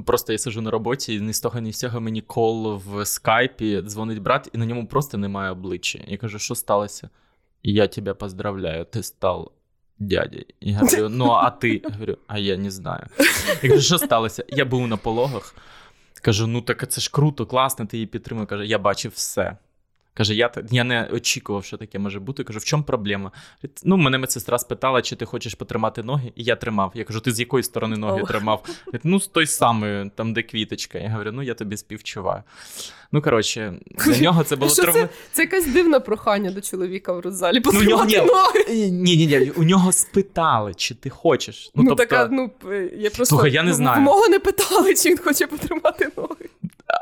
просто 0.06 0.32
я 0.32 0.38
сижу 0.38 0.62
на 0.62 0.72
роботі, 0.72 1.16
і 1.16 1.22
ні 1.22 1.34
з 1.34 1.40
того, 1.40 1.60
ні 1.60 1.74
з 1.74 1.80
цього 1.80 2.02
мені 2.02 2.22
кол 2.22 2.76
в 2.76 3.06
скайпі, 3.06 3.82
дзвонить 3.82 4.22
брат, 4.22 4.50
і 4.54 4.58
на 4.58 4.66
ньому 4.66 4.88
просто 4.88 5.18
немає 5.18 5.52
обличчя. 5.52 6.00
Я 6.08 6.18
кажу, 6.18 6.40
що 6.40 6.56
сталося? 6.56 7.10
Я 7.64 7.88
тебе 7.88 8.14
поздравляю, 8.14 8.86
ти 8.86 9.04
став 9.04 9.52
дядей. 10.00 10.46
Я 10.62 10.80
говорю, 10.80 11.10
ну 11.10 11.32
а 11.32 11.50
ти? 11.50 11.82
Я 11.84 11.90
говорю, 11.94 12.18
а 12.28 12.38
я 12.38 12.58
не 12.58 12.72
знаю. 12.72 13.08
Я 13.64 13.70
кажу, 13.70 13.82
що 13.82 13.98
сталося? 13.98 14.46
Я 14.50 14.66
був 14.66 14.88
на 14.88 14.98
пологах. 14.98 15.56
Кажу, 16.22 16.48
ну 16.48 16.62
так 16.62 16.92
це 16.92 17.02
ж 17.02 17.12
круто, 17.12 17.46
класно, 17.46 17.86
ти 17.86 17.98
її 17.98 18.08
підтримуєш. 18.08 18.50
Каже, 18.50 18.66
я 18.66 18.80
бачив 18.80 19.12
все. 19.16 19.58
Каже, 20.14 20.36
я 20.36 20.52
я 20.72 20.84
не 20.84 21.10
очікував, 21.12 21.66
що 21.66 21.78
таке 21.78 22.00
може 22.00 22.20
бути. 22.20 22.44
Кажу, 22.44 22.60
в 22.60 22.64
чому 22.64 22.84
проблема? 22.84 23.32
Ну, 23.84 23.98
мене 23.98 24.18
медсестра 24.18 24.60
спитала, 24.60 25.02
чи 25.02 25.16
ти 25.16 25.26
хочеш 25.26 25.54
потримати 25.56 26.04
ноги, 26.04 26.32
і 26.36 26.44
я 26.44 26.56
тримав. 26.56 26.92
Я 26.96 27.04
кажу, 27.04 27.20
ти 27.20 27.32
з 27.32 27.40
якої 27.40 27.64
сторони 27.64 27.98
ноги 27.98 28.22
Оу. 28.22 28.28
тримав? 28.28 28.66
Ну, 29.04 29.20
з 29.20 29.28
той 29.28 29.48
самої, 29.48 30.12
там, 30.16 30.34
де 30.34 30.44
квіточка. 30.44 30.98
Я 30.98 31.10
говорю, 31.10 31.32
ну 31.32 31.44
я 31.44 31.54
тобі 31.54 31.78
співчуваю. 31.78 32.44
Ну, 33.12 33.22
коротше, 33.22 33.74
для 34.06 34.18
нього 34.18 34.44
це 34.44 34.56
було 34.56 34.72
травма. 34.72 34.94
це, 34.94 35.10
це 35.32 35.42
якесь 35.42 35.68
дивне 35.68 36.00
прохання 36.00 36.52
до 36.52 36.62
чоловіка 36.62 37.14
в 37.14 37.20
родзалі. 37.20 37.62
Ну, 37.66 37.80
у 37.80 37.84
нього 37.84 38.06
ні. 38.06 38.18
ноги. 38.18 38.90
Ні, 38.92 39.18
ні, 39.18 39.28
ні, 39.28 39.52
у 39.56 39.64
нього 39.64 39.92
спитали, 39.92 40.74
чи 40.74 40.96
ти 40.96 41.10
хочеш. 41.10 41.72
Ну, 41.76 41.84
Ну, 41.84 41.90
тобто, 41.90 42.06
така, 42.06 42.28
ну, 42.32 42.52
я 42.98 43.10
просто 43.10 43.26
Слухай, 43.26 43.52
я 43.52 43.64
не 43.64 43.74
знаю. 43.74 44.00
В 44.00 44.02
мого 44.04 44.28
не 44.28 44.40
питали, 44.40 44.96
чи 44.96 45.10
він 45.10 45.18
хоче 45.18 45.48
потримати 45.48 46.10
ноги. 46.18 46.50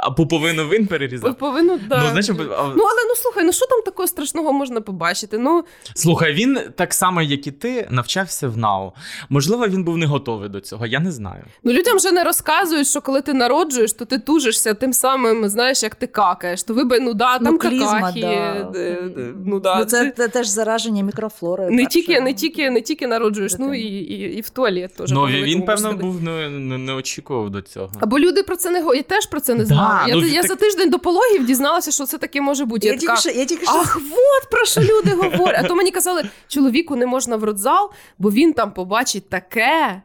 А 0.01 0.11
пуповину 0.11 0.63
він 0.67 0.87
перерізав. 0.87 1.35
Повинно, 1.35 1.79
да. 1.89 1.97
Ну, 2.03 2.07
знаєш, 2.09 2.29
а- 2.29 2.33
ну, 2.75 2.83
але 2.83 3.01
ну 3.09 3.15
слухай, 3.15 3.43
ну 3.43 3.51
що 3.51 3.65
там 3.65 3.81
такого 3.81 4.07
страшного 4.07 4.53
можна 4.53 4.81
побачити? 4.81 5.37
Ну, 5.37 5.63
Слухай, 5.95 6.33
він 6.33 6.59
так 6.75 6.93
само, 6.93 7.21
як 7.21 7.47
і 7.47 7.51
ти, 7.51 7.87
навчався 7.91 8.47
в 8.47 8.57
НАУ. 8.57 8.91
Можливо, 9.29 9.67
він 9.67 9.83
був 9.83 9.97
не 9.97 10.05
готовий 10.05 10.49
до 10.49 10.59
цього, 10.61 10.85
я 10.85 10.99
не 10.99 11.11
знаю. 11.11 11.43
ну 11.63 11.73
людям 11.73 11.97
вже 11.97 12.11
не 12.11 12.23
розказують, 12.23 12.87
що 12.87 13.01
коли 13.01 13.21
ти 13.21 13.33
народжуєш, 13.33 13.93
то 13.93 14.05
ти 14.05 14.19
тужишся 14.19 14.73
тим 14.73 14.93
самим, 14.93 15.49
знаєш, 15.49 15.83
як 15.83 15.95
ти 15.95 16.07
какаєш. 16.07 16.63
То 16.63 16.73
вибач, 16.73 16.99
ну 17.01 17.13
да, 17.13 17.39
там 17.39 17.53
Ну, 17.53 17.59
клізма, 17.59 17.93
какахи, 17.99 18.21
да. 18.21 18.27
е, 18.27 18.71
е, 18.75 19.33
ну 19.45 19.59
да. 19.59 19.79
Ну, 19.79 19.85
це, 19.85 20.11
те- 20.11 20.27
теж 20.27 20.47
зараження 20.47 21.03
мікрофлори. 21.03 21.69
не 21.69 21.85
тільки, 21.85 22.21
не 22.21 22.33
тільки, 22.33 22.69
не 22.69 22.81
тільки 22.81 23.07
народжуєш, 23.07 23.55
ну 23.59 23.73
і, 23.73 23.81
і, 23.81 24.37
і 24.37 24.41
в 24.41 24.49
туалет 24.49 24.95
теж. 24.95 25.11
ну, 25.11 25.25
він, 25.25 25.65
певно, 25.65 25.93
був 25.93 26.23
не, 26.23 26.49
не, 26.49 26.77
не 26.77 26.93
очікував 26.93 27.49
до 27.49 27.61
цього. 27.61 27.91
Або 27.99 28.19
люди 28.19 28.43
про 28.43 28.55
це 28.55 28.69
не 28.69 28.79
говорять. 28.79 29.05
Я 29.09 29.15
теж 29.15 29.25
про 29.25 29.39
це 29.39 29.55
не 29.55 29.63
Да, 29.65 29.75
я 30.07 30.15
ну, 30.15 30.25
я 30.25 30.41
так- 30.41 30.47
за 30.47 30.55
тиждень 30.55 30.89
до 30.89 30.99
пологів 30.99 31.45
дізналася, 31.45 31.91
що 31.91 32.05
це 32.05 32.17
таке 32.17 32.41
може 32.41 32.65
бути. 32.65 32.87
Я 32.87 32.93
Я 32.93 32.99
тільки 32.99 33.13
така, 33.13 33.21
що, 33.21 33.29
я 33.29 33.45
тільки 33.45 33.65
що 33.65 33.75
Ах, 33.75 33.97
от 34.41 34.49
про 34.49 34.65
що 34.65 34.81
люди 34.81 35.13
говорять. 35.13 35.61
А 35.65 35.67
то 35.67 35.75
мені 35.75 35.91
казали, 35.91 36.29
чоловіку 36.47 36.95
не 36.95 37.05
можна 37.05 37.35
в 37.35 37.43
родзал, 37.43 37.91
бо 38.17 38.31
він 38.31 38.53
там 38.53 38.73
побачить 38.73 39.29
таке. 39.29 40.01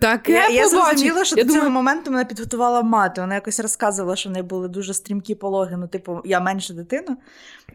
Таке 0.00 0.32
Я, 0.32 0.48
я 0.48 0.68
зрозуміла, 0.68 1.24
що 1.24 1.36
я 1.36 1.44
до 1.44 1.52
цього 1.52 1.70
моменту 1.70 2.10
мене 2.10 2.24
підготувала 2.24 2.82
мати. 2.82 3.20
Вона 3.20 3.34
якось 3.34 3.60
розказувала, 3.60 4.16
що 4.16 4.28
в 4.28 4.32
неї 4.32 4.42
були 4.42 4.68
дуже 4.68 4.94
стрімкі 4.94 5.34
пологи. 5.34 5.76
Ну, 5.76 5.88
типу, 5.88 6.20
я 6.24 6.40
менша 6.40 6.74
дитина, 6.74 7.16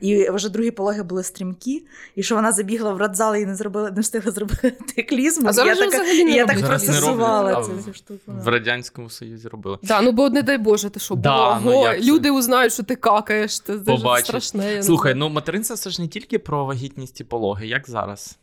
і 0.02 0.30
вже 0.30 0.50
другі 0.50 0.72
пологи 0.72 1.04
були 1.04 1.24
стрімкі, 1.24 1.86
і 2.16 2.24
що 2.24 2.36
вона 2.36 2.52
забігла 2.52 2.94
в 2.94 2.98
родзал 2.98 3.36
і 3.36 3.46
не 3.46 3.56
зробила, 3.56 3.92
не 3.92 4.02
встигла 4.02 4.32
зробити 4.32 5.04
клізму. 5.10 5.48
А 5.48 5.50
І 5.50 5.54
зараз 5.54 5.78
я 5.78 5.86
же 5.86 5.92
така, 5.92 6.04
взагалі 6.04 6.24
не 6.26 6.32
і 6.32 6.34
я 6.34 6.46
так 6.46 6.60
Зараз 6.60 6.84
процесувала 6.84 7.64
цю 7.86 7.94
штуку. 7.94 8.20
В 8.28 8.48
Радянському 8.48 9.10
Союзі 9.10 9.48
робили. 9.48 9.78
Да, 9.84 10.02
ну 10.02 10.12
бо 10.12 10.30
не 10.30 10.42
дай 10.42 10.58
Боже, 10.58 10.90
ти 10.90 11.00
що, 11.00 11.16
Да, 11.16 11.60
ну, 11.60 11.72
Ого, 11.72 11.84
як 11.84 12.00
це? 12.00 12.06
люди 12.06 12.32
узнають, 12.32 12.74
що 12.74 12.84
ти 12.84 12.96
какаєш. 12.96 13.60
Це, 13.60 13.80
страшне. 14.24 14.84
Слухай, 14.84 15.14
ну 15.14 15.30
материнство 15.30 15.76
це 15.76 15.90
ж 15.90 16.02
не 16.02 16.08
тільки 16.08 16.40
про 16.40 16.66
вагітність 16.66 17.22
і 17.22 17.24
пологи, 17.24 17.68
як 17.68 17.90
зараз. 17.90 18.38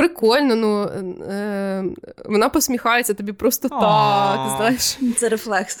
Прикольно, 0.00 0.54
ну 0.56 0.82
е, 1.30 1.84
вона 2.24 2.48
посміхається 2.48 3.14
тобі 3.14 3.32
просто 3.32 3.68
так, 3.68 4.56
знаєш. 4.56 4.98
Це 5.18 5.28
рефлекс. 5.28 5.78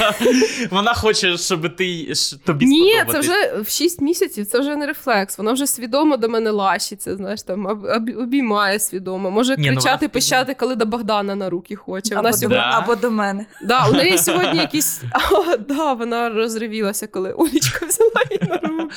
Вона 0.70 0.94
хоче, 0.94 1.36
щоб 1.38 1.76
ти 1.76 2.12
тобі 2.44 2.66
Ні, 2.66 3.02
це 3.12 3.18
вже 3.20 3.60
в 3.60 3.68
6 3.68 4.00
місяців, 4.00 4.46
це 4.46 4.60
вже 4.60 4.76
не 4.76 4.86
рефлекс. 4.86 5.38
Вона 5.38 5.52
вже 5.52 5.66
свідомо 5.66 6.16
до 6.16 6.28
мене 6.28 6.50
лащиться, 6.50 7.16
знаєш, 7.16 7.42
там 7.42 7.66
об- 7.66 7.84
об- 7.84 8.18
обіймає 8.18 8.78
свідомо. 8.78 9.30
Може 9.30 9.56
Ні, 9.56 9.70
ну, 9.70 9.76
кричати, 9.76 9.96
вона- 10.00 10.08
пищати, 10.08 10.54
коли 10.54 10.74
до 10.74 10.86
Богдана 10.86 11.34
на 11.34 11.50
руки 11.50 11.76
хоче. 11.76 12.14
Вона 12.14 12.28
Або, 12.28 12.30
до, 12.30 12.36
сьогодні... 12.40 12.58
Да. 12.58 12.78
або 12.82 12.94
до 12.94 13.10
мене. 13.10 13.46
Да, 13.62 13.86
у 13.88 13.92
неї 13.92 14.18
сьогодні 14.26 14.58
якісь. 14.58 15.02
Да, 15.68 15.92
вона 15.92 16.28
розривілася, 16.28 17.06
коли 17.06 17.32
Олічка 17.32 17.86
взяла 17.86 18.10
її 18.30 18.42
на 18.50 18.56
руки. 18.68 18.94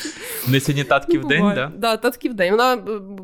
Не 0.47 0.59
сьогодні 0.59 0.83
татків 0.83 1.25
день, 1.27 1.39
Буває. 1.39 1.55
да? 1.55 1.71
Да, 1.77 1.97
татків 1.97 2.33
день. 2.33 2.51
Вона, 2.51 2.77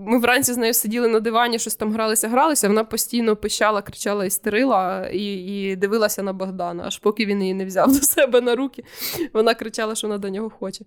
ми 0.08 0.20
вранці 0.20 0.54
з 0.54 0.58
нею 0.58 0.74
сиділи 0.74 1.08
на 1.08 1.20
дивані, 1.26 1.60
щось 1.60 1.76
там 1.76 1.94
гралися, 1.94 2.30
гралися. 2.30 2.68
Вона 2.68 2.84
постійно 2.84 3.36
пищала, 3.36 3.82
кричала, 3.82 4.26
істерила 4.26 5.08
і, 5.14 5.34
і 5.34 5.76
дивилася 5.76 6.24
на 6.24 6.34
Богдана, 6.34 6.84
аж 6.86 6.98
поки 6.98 7.26
він 7.26 7.42
її 7.42 7.54
не 7.54 7.66
взяв 7.66 7.88
до 7.94 8.02
себе 8.02 8.42
на 8.42 8.56
руки. 8.56 8.84
Вона 9.34 9.54
кричала, 9.54 9.96
що 9.96 10.08
вона 10.08 10.18
до 10.18 10.30
нього 10.30 10.50
хоче. 10.50 10.86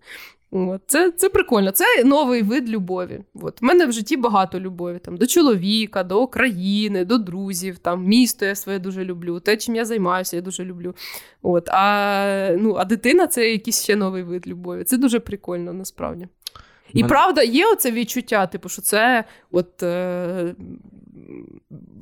От. 0.51 0.83
Це, 0.87 1.11
це 1.11 1.29
прикольно. 1.29 1.71
Це 1.71 1.85
новий 2.05 2.43
вид 2.43 2.71
любові. 2.71 3.21
От. 3.35 3.63
У 3.63 3.67
мене 3.67 3.87
в 3.87 3.93
житті 3.93 4.17
багато 4.17 4.61
любові 4.61 4.99
там, 4.99 5.17
до 5.17 5.27
чоловіка, 5.27 6.05
до 6.05 6.23
України, 6.23 7.05
до 7.05 7.19
друзів, 7.19 7.79
там, 7.79 8.05
місто 8.05 8.47
я 8.47 8.55
своє 8.55 8.79
дуже 8.79 9.05
люблю, 9.05 9.41
те, 9.41 9.57
чим 9.57 9.77
я 9.77 9.85
займаюся, 9.85 10.37
я 10.37 10.43
дуже 10.43 10.65
люблю. 10.65 10.95
От. 11.43 11.69
А, 11.69 12.57
ну, 12.59 12.75
а 12.79 12.85
дитина 12.85 13.27
це 13.27 13.51
якийсь 13.51 13.83
ще 13.83 13.97
новий 13.97 14.23
вид 14.23 14.47
любові. 14.47 14.85
Це 14.85 14.97
дуже 14.97 15.21
прикольно 15.21 15.73
насправді. 15.73 16.29
І 16.93 16.97
Мене- 17.03 17.09
правда, 17.09 17.43
є 17.43 17.67
оце 17.67 17.91
відчуття, 17.91 18.47
типу, 18.47 18.69
що 18.69 18.83
це 18.83 19.25
от, 19.51 19.83
е, 19.83 20.55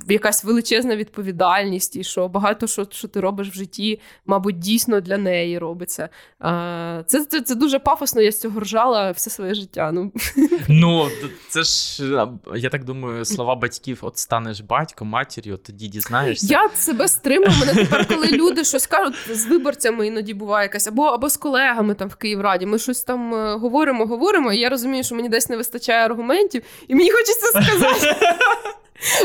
якась 0.09 0.43
величезна 0.43 0.95
відповідальність, 0.95 1.95
і 1.95 2.03
що 2.03 2.27
багато 2.27 2.67
що, 2.67 2.87
що 2.91 3.07
ти 3.07 3.19
робиш 3.19 3.49
в 3.49 3.53
житті, 3.53 3.99
мабуть, 4.25 4.59
дійсно 4.59 5.01
для 5.01 5.17
неї 5.17 5.59
робиться. 5.59 6.09
А, 6.39 7.03
це, 7.05 7.25
це, 7.25 7.41
це 7.41 7.55
дуже 7.55 7.79
пафосно, 7.79 8.21
я 8.21 8.31
з 8.31 8.39
цього 8.39 8.59
ржала 8.59 9.11
все 9.11 9.29
своє 9.29 9.53
життя. 9.53 9.91
Ну, 9.91 10.11
Ну, 10.67 11.09
це 11.49 11.63
ж, 11.63 12.03
я 12.55 12.69
так 12.69 12.83
думаю, 12.83 13.25
слова 13.25 13.55
батьків: 13.55 13.97
от 14.01 14.17
станеш 14.17 14.61
батьком, 14.61 15.07
матір'ю, 15.07 15.57
тоді 15.57 15.87
дізнаєшся. 15.87 16.47
я 16.49 16.69
себе 16.69 17.07
стримую. 17.07 17.51
Мене 17.59 17.73
тепер, 17.73 18.07
коли 18.07 18.27
люди 18.27 18.63
щось 18.63 18.87
кажуть, 18.87 19.15
з 19.31 19.45
виборцями 19.45 20.07
іноді 20.07 20.33
буває 20.33 20.65
якась, 20.65 20.87
або, 20.87 21.03
або 21.03 21.29
з 21.29 21.37
колегами 21.37 21.93
там 21.93 22.07
в 22.07 22.15
Київраді, 22.15 22.65
ми 22.65 22.79
щось 22.79 23.03
там 23.03 23.33
е, 23.33 23.55
говоримо, 23.55 24.05
говоримо, 24.05 24.53
і 24.53 24.59
я 24.59 24.69
розумію, 24.69 25.03
що 25.03 25.15
мені 25.15 25.29
десь 25.29 25.49
не 25.49 25.57
вистачає 25.57 26.05
аргументів, 26.05 26.61
і 26.87 26.95
мені 26.95 27.11
хочеться 27.11 27.47
сказати. 27.47 28.15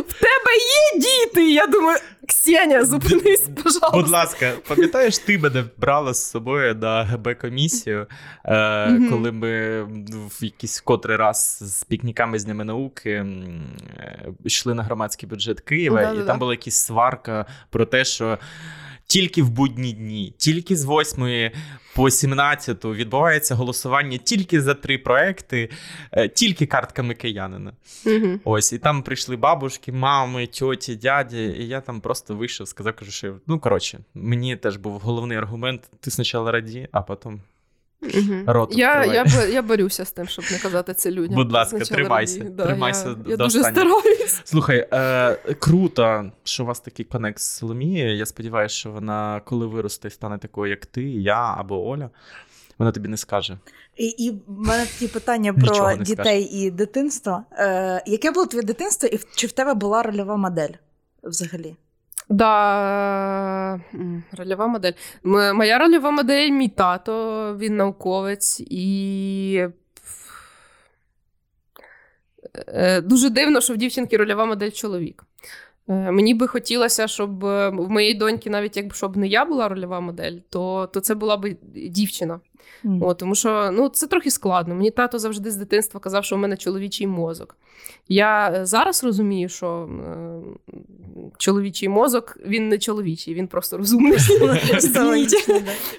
В 0.08 0.12
тебе 0.12 0.52
є 0.94 1.00
діти? 1.00 1.52
Я 1.52 1.66
думаю, 1.66 1.98
Ксеня, 2.28 2.84
зупинись, 2.84 3.48
пожалуйста. 3.56 3.90
Будь 3.92 4.08
ласка, 4.08 4.52
пам'ятаєш, 4.68 5.18
ти 5.18 5.38
мене 5.38 5.64
брала 5.78 6.14
з 6.14 6.30
собою 6.30 6.74
на 6.74 7.04
ГБ 7.04 7.34
комісію, 7.38 8.06
е, 8.44 8.86
Мгм. 8.86 9.10
коли 9.10 9.32
ми 9.32 9.82
в 10.40 10.44
якийсь 10.44 10.80
котрий 10.80 11.16
раз 11.16 11.58
з 11.62 11.84
пікніками 11.84 12.38
з 12.38 12.44
Днями 12.44 12.64
науки 12.64 13.10
е, 13.10 13.26
йшли 14.44 14.74
на 14.74 14.82
громадський 14.82 15.28
бюджет 15.28 15.60
Києва, 15.60 16.02
Да-да-да. 16.02 16.22
і 16.22 16.26
там 16.26 16.38
була 16.38 16.52
якась 16.52 16.74
сварка 16.76 17.46
про 17.70 17.84
те, 17.86 18.04
що. 18.04 18.38
Тільки 19.12 19.42
в 19.42 19.50
будні 19.50 19.92
дні, 19.92 20.34
тільки 20.38 20.76
з 20.76 20.84
8 20.84 21.50
по 21.94 22.10
17 22.10 22.84
відбувається 22.84 23.54
голосування 23.54 24.18
тільки 24.18 24.62
за 24.62 24.74
три 24.74 24.98
проекти, 24.98 25.70
е, 26.12 26.28
тільки 26.28 26.66
картками 26.66 27.14
киянина. 27.14 27.72
Угу. 28.06 28.40
Ось, 28.44 28.72
і 28.72 28.78
там 28.78 29.02
прийшли 29.02 29.36
бабушки, 29.36 29.92
мами, 29.92 30.46
тьоті, 30.46 30.96
дяді, 30.96 31.42
і 31.42 31.68
я 31.68 31.80
там 31.80 32.00
просто 32.00 32.34
вийшов, 32.34 32.68
сказав, 32.68 32.96
кажу, 32.96 33.10
що 33.10 33.34
ну 33.46 33.58
коротше, 33.58 33.98
мені 34.14 34.56
теж 34.56 34.76
був 34.76 34.98
головний 34.98 35.38
аргумент: 35.38 35.90
ти 36.00 36.10
спочатку 36.10 36.50
раді, 36.50 36.88
а 36.92 37.02
потім 37.02 37.40
Мгм. 38.02 38.66
Я, 38.70 39.04
я, 39.04 39.24
я 39.52 39.62
борюся 39.62 40.04
з 40.04 40.12
тим, 40.12 40.28
щоб 40.28 40.44
не 40.52 40.58
казати 40.58 40.94
це 40.94 41.10
людям. 41.10 41.34
Будь 41.34 41.52
ласка, 41.52 41.78
тримайся. 41.78 42.44
Да, 42.44 42.66
тримайся 42.66 43.08
я, 43.08 43.14
до 43.14 43.30
я 43.30 43.36
дуже 43.36 43.62
стараюсь. 43.64 44.40
Слухай, 44.44 44.88
е, 44.92 45.54
круто, 45.58 46.32
що 46.44 46.62
у 46.62 46.66
вас 46.66 46.80
такий 46.80 47.04
конект 47.04 47.38
з 47.38 47.56
Соломією. 47.56 48.16
Я 48.16 48.26
сподіваюся, 48.26 48.74
що 48.74 48.90
вона, 48.90 49.42
коли 49.44 49.66
виросте, 49.66 50.10
стане 50.10 50.38
такою, 50.38 50.70
як 50.70 50.86
ти, 50.86 51.02
я 51.02 51.54
або 51.58 51.88
Оля. 51.88 52.10
Вона 52.78 52.92
тобі 52.92 53.08
не 53.08 53.16
скаже. 53.16 53.58
І, 53.96 54.06
і 54.06 54.30
в 54.30 54.42
мене 54.46 54.86
такі 54.86 55.08
питання 55.08 55.52
про 55.52 55.96
дітей 55.96 56.42
і 56.42 56.70
дитинство. 56.70 57.42
Е, 57.52 58.02
яке 58.06 58.30
було 58.30 58.46
твоє 58.46 58.66
дитинство, 58.66 59.08
і 59.12 59.20
чи 59.36 59.46
в 59.46 59.52
тебе 59.52 59.74
була 59.74 60.02
рольова 60.02 60.36
модель 60.36 60.72
взагалі? 61.22 61.76
Да, 62.28 63.80
рольова 64.38 64.66
модель. 64.66 64.92
Моя 65.24 65.78
рольова 65.78 66.10
модель, 66.10 66.50
мій 66.50 66.68
тато, 66.68 67.56
він 67.58 67.76
науковець, 67.76 68.60
і 68.60 69.66
Е, 72.54 73.00
дуже 73.00 73.30
дивно, 73.30 73.60
що 73.60 73.74
в 73.74 73.76
дівчинки 73.76 74.16
рольова 74.16 74.44
модель 74.44 74.70
чоловік. 74.70 75.24
Е, 75.88 76.10
Мені 76.12 76.34
би 76.34 76.46
хотілося, 76.46 77.08
щоб 77.08 77.44
е, 77.44 77.68
в 77.68 77.90
моєї 77.90 78.14
доньки, 78.14 78.50
навіть 78.50 78.76
якби 78.76 78.94
щоб 78.94 79.16
не 79.16 79.26
я 79.26 79.44
була 79.44 79.68
рольова 79.68 80.00
модель, 80.00 80.38
то, 80.50 80.90
то 80.92 81.00
це 81.00 81.14
була 81.14 81.36
б 81.36 81.56
дівчина. 81.74 82.40
М. 82.84 83.02
О, 83.02 83.14
тому 83.14 83.34
що 83.34 83.70
ну, 83.72 83.88
це 83.88 84.06
трохи 84.06 84.30
складно. 84.30 84.74
Мені 84.74 84.90
тато 84.90 85.18
завжди 85.18 85.50
з 85.50 85.56
дитинства 85.56 86.00
казав, 86.00 86.24
що 86.24 86.36
у 86.36 86.38
мене 86.38 86.56
чоловічий 86.56 87.06
мозок. 87.06 87.56
Я 88.08 88.50
е, 88.50 88.66
зараз 88.66 89.04
розумію, 89.04 89.48
що 89.48 89.88
е, 89.88 90.72
чоловічий 91.38 91.88
мозок 91.88 92.38
він 92.46 92.68
не 92.68 92.78
чоловічий, 92.78 93.34
він 93.34 93.46
просто 93.46 93.78
розумний. 93.78 94.18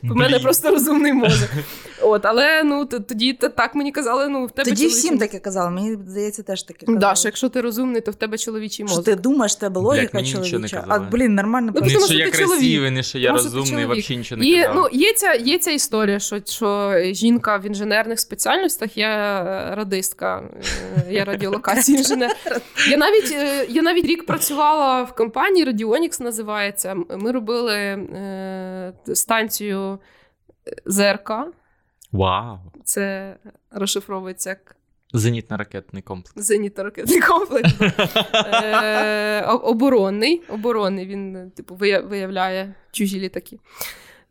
У 0.04 0.15
мене 0.15 0.39
просто 0.39 0.71
розумний 0.71 1.13
мозок. 1.13 1.49
От, 2.02 2.26
але 2.26 2.63
ну 2.63 2.86
тоді 2.86 3.34
так 3.34 3.76
мені 3.76 3.91
казали, 3.91 4.28
ну 4.28 4.45
в 4.45 4.52
тебе 4.52 4.69
тоді 4.69 4.76
чоловічий... 4.76 4.99
всім 4.99 5.17
таке 5.17 5.39
казали. 5.39 5.71
Мені 5.71 5.97
здається, 6.08 6.43
теж 6.43 6.63
таке 6.63 6.86
казали. 6.86 6.99
Да, 6.99 7.15
що 7.15 7.28
якщо 7.28 7.49
ти 7.49 7.62
розумний, 7.62 8.02
то 8.02 8.12
в 8.12 8.15
тебе 8.15 8.38
чоловічий 8.38 8.86
мозок. 8.86 9.04
Що 9.04 9.15
ти 9.15 9.21
думаєш, 9.21 9.56
тебе 9.56 9.82
логіка 9.82 10.23
чоловіча. 10.23 10.86
А 10.88 10.99
блін, 10.99 11.36
нормально 11.36 11.71
ну, 11.76 11.82
Не 11.82 11.89
що 11.89 12.13
я 12.13 12.32
красивий, 12.32 12.91
не 12.91 13.04
що 13.04 13.17
я 13.17 13.32
розумний, 13.32 13.86
взагалі 13.86 14.17
нічого 14.17 14.41
не 14.41 14.62
казав. 14.62 14.76
Ну, 14.76 14.99
є 14.99 15.13
ця, 15.13 15.34
є 15.34 15.58
ця 15.58 15.71
історія, 15.71 16.19
що, 16.19 16.39
що 16.53 16.99
жінка 17.01 17.57
в 17.57 17.65
інженерних 17.65 18.19
спеціальностях, 18.19 18.97
я 18.97 19.43
радистка, 19.75 20.43
я 21.09 21.25
радіолокації 21.25 21.97
інженер. 21.97 22.31
Я 22.89 22.97
навіть 22.97 23.31
я 23.69 23.81
навіть 23.81 24.05
рік 24.05 24.25
працювала 24.25 25.03
в 25.03 25.15
компанії 25.15 25.65
Radionix 25.65 26.21
називається. 26.21 26.95
Ми 27.17 27.31
робили 27.31 27.75
е, 27.75 28.93
станцію 29.13 29.99
ЗРК. 30.85 31.31
Вау! 32.11 32.57
Це 32.83 33.35
розшифровується 33.71 34.49
як. 34.49 34.75
Зенітно-ракетний 35.13 36.01
комплекс. 36.01 36.51
Зенітно-ракетний 36.51 37.27
комплекс. 37.27 37.73
е, 38.33 39.41
оборонний. 39.41 40.41
Оборонний 40.49 41.06
він, 41.06 41.51
типу, 41.56 41.75
виявляє 41.75 42.75
чужі 42.91 43.19
літаки. 43.19 43.60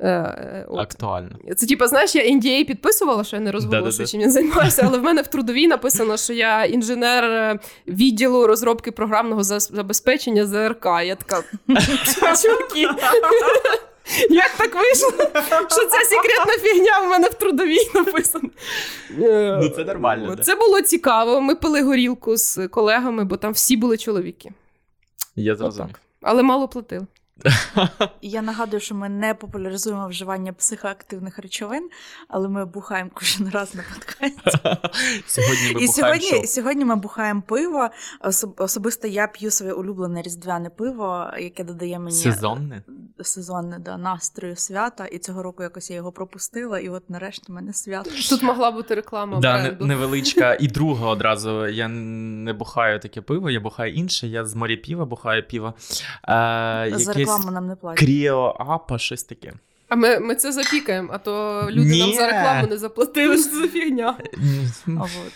Е, 0.03 0.66
от. 0.68 0.80
Актуально. 0.80 1.30
Це, 1.57 1.66
типу, 1.66 1.86
знаєш, 1.86 2.14
я 2.14 2.22
NDA 2.22 2.66
підписувала, 2.66 3.24
що 3.24 3.36
я 3.36 3.42
не 3.42 3.53
розголошую, 3.53 4.09
чим 4.09 4.20
я 4.20 4.30
займаюся, 4.30 4.82
але 4.86 4.98
в 4.98 5.03
мене 5.03 5.22
в 5.22 5.26
трудовій 5.26 5.66
написано, 5.66 6.16
що 6.16 6.32
я 6.32 6.64
інженер 6.64 7.24
е, 7.24 7.59
відділу 7.86 8.46
розробки 8.46 8.92
програмного 8.92 9.44
забезпечення 9.44 10.46
ЗРК. 10.46 10.84
Я 10.84 11.16
така 11.16 11.42
чуваки. 12.42 12.80
Як 14.30 14.50
так 14.57 14.74
вийшло? 14.74 15.11
Що 15.70 15.86
ця 15.88 16.00
секретна 16.05 16.53
фігня 16.61 17.00
в 17.00 17.09
мене 17.11 17.28
в 17.28 17.34
трудовій 17.34 17.90
написана? 17.94 18.48
Ну, 19.18 19.68
це 19.68 19.84
нормально. 19.84 20.36
Це 20.36 20.55
було 20.55 20.80
цікаво. 20.80 21.40
Ми 21.40 21.55
пили 21.55 21.82
горілку 21.82 22.36
з 22.36 22.68
колегами, 22.68 23.24
бо 23.24 23.36
там 23.36 23.53
всі 23.53 23.76
були 23.76 23.96
чоловіки. 23.98 24.50
Я 25.36 25.57
зрозумів. 25.57 25.94
Але 26.22 26.42
мало 26.42 26.68
платили. 26.68 27.07
Я 28.22 28.42
нагадую, 28.42 28.80
що 28.80 28.94
ми 28.94 29.08
не 29.08 29.34
популяризуємо 29.34 30.08
вживання 30.08 30.52
психоактивних 30.52 31.38
речовин, 31.38 31.88
але 32.28 32.48
ми 32.48 32.64
бухаємо 32.64 33.10
кожен 33.14 33.48
раз 33.48 33.74
на 33.74 33.82
подкасті. 33.94 34.58
Сьогодні 35.26 35.74
ми 35.74 35.82
І 35.82 35.88
сьогодні, 35.88 36.46
сьогодні 36.46 36.84
ми 36.84 36.96
бухаємо 36.96 37.42
пиво. 37.42 37.88
Особисто 38.56 39.08
я 39.08 39.26
п'ю 39.26 39.50
своє 39.50 39.72
улюблене 39.72 40.22
різдвяне 40.22 40.70
пиво, 40.70 41.30
яке 41.38 41.64
додає 41.64 41.98
мені 41.98 42.16
сезонне 42.16 42.82
сезонне 43.24 43.78
да, 43.78 43.96
настрою 43.96 44.56
свята. 44.56 45.06
І 45.06 45.18
цього 45.18 45.42
року 45.42 45.62
якось 45.62 45.90
я 45.90 45.96
його 45.96 46.12
пропустила, 46.12 46.78
і 46.78 46.88
от 46.88 47.10
нарешті 47.10 47.52
в 47.52 47.54
мене 47.54 47.72
свято. 47.72 48.10
Тут 48.30 48.42
могла 48.42 48.70
бути 48.70 48.94
реклама. 48.94 49.40
Да, 49.40 49.62
бренду. 49.62 49.86
Невеличка. 49.86 50.54
І 50.60 50.68
друга 50.68 51.06
одразу. 51.06 51.66
Я 51.66 51.88
не 51.88 52.52
бухаю 52.52 53.00
таке 53.00 53.20
пиво, 53.20 53.50
я 53.50 53.60
бухаю 53.60 53.94
інше. 53.94 54.26
Я 54.26 54.44
з 54.44 54.54
моря 54.54 54.76
піва 54.76 55.04
бухаю 55.04 55.48
пиво. 55.48 55.74
Е, 56.28 56.88
якесь 56.88 57.31
рекламу 57.36 57.54
нам 57.54 57.66
не 57.66 57.76
платять. 57.76 57.98
Кріо 57.98 58.56
Апа, 58.58 58.98
щось 58.98 59.24
таке. 59.24 59.52
А 59.88 59.96
ми 59.96 60.18
ми 60.18 60.34
це 60.34 60.52
запікаємо, 60.52 61.08
а 61.12 61.18
то 61.18 61.62
люди 61.70 61.90
Ні. 61.90 62.00
нам 62.00 62.12
за 62.12 62.26
рекламу 62.26 62.66
не 62.66 62.78
заплатили, 62.78 63.38
що 63.38 63.50
це 63.50 63.68
фігня. 63.68 64.18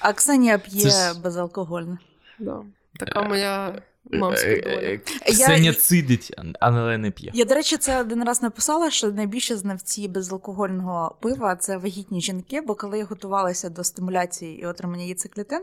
А 0.00 0.12
Ксенія 0.12 0.58
п'є 0.58 0.90
ж... 0.90 1.20
безалкогольне. 1.22 1.98
Да. 2.38 2.62
Така 2.98 3.22
моя 3.22 3.82
мамська 4.12 4.48
е, 4.48 4.60
доля. 4.60 4.76
Е, 4.76 5.00
Ксенія 5.32 5.72
цидить, 5.72 6.34
але 6.60 6.98
не 6.98 7.10
п'є. 7.10 7.30
Я, 7.34 7.44
до 7.44 7.54
речі, 7.54 7.76
це 7.76 8.00
один 8.00 8.24
раз 8.24 8.42
написала, 8.42 8.90
що 8.90 9.12
найбільше 9.12 9.56
знавці 9.56 10.08
безалкогольного 10.08 11.16
пива 11.20 11.56
це 11.56 11.76
вагітні 11.76 12.20
жінки, 12.20 12.60
бо 12.60 12.74
коли 12.74 12.98
я 12.98 13.04
готувалася 13.04 13.70
до 13.70 13.84
стимуляції 13.84 14.60
і 14.60 14.66
отримання 14.66 15.04
яйцеклітин, 15.04 15.62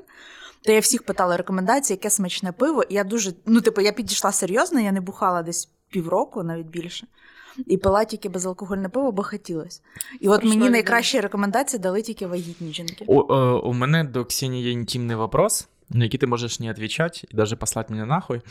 то 0.61 0.71
я 0.71 0.79
всіх 0.79 1.03
питала 1.03 1.37
рекомендації, 1.37 1.95
яке 1.95 2.09
смачне 2.09 2.51
пиво. 2.51 2.83
І 2.83 2.93
я 2.93 3.03
дуже, 3.03 3.33
ну, 3.45 3.61
типу, 3.61 3.81
я 3.81 3.91
підійшла 3.91 4.31
серйозно, 4.31 4.79
я 4.79 4.91
не 4.91 5.01
бухала 5.01 5.43
десь 5.43 5.69
півроку, 5.93 6.43
навіть 6.43 6.67
більше. 6.67 7.07
І 7.67 7.77
пила 7.77 8.05
тільки 8.05 8.29
безалкогольне 8.29 8.89
пиво, 8.89 9.11
бо 9.11 9.23
хотілося. 9.23 9.81
І 10.19 10.29
от 10.29 10.43
мені 10.43 10.69
найкращі 10.69 11.19
рекомендації 11.19 11.79
дали 11.79 12.01
тільки 12.01 12.27
вагітні 12.27 12.73
жінки. 12.73 13.05
У, 13.07 13.33
е, 13.33 13.51
у 13.53 13.73
мене 13.73 14.03
до 14.03 14.25
Ксенії 14.25 14.63
є 14.63 14.71
інтимний 14.71 15.15
вопрос. 15.15 15.67
На 15.89 16.03
який 16.03 16.19
ти 16.19 16.27
можеш 16.27 16.59
не 16.59 16.69
відповідати 16.69 17.27
і 17.31 17.35
навіть 17.35 17.59
послати 17.59 17.93
мене 17.93 18.05
нахуй. 18.05 18.41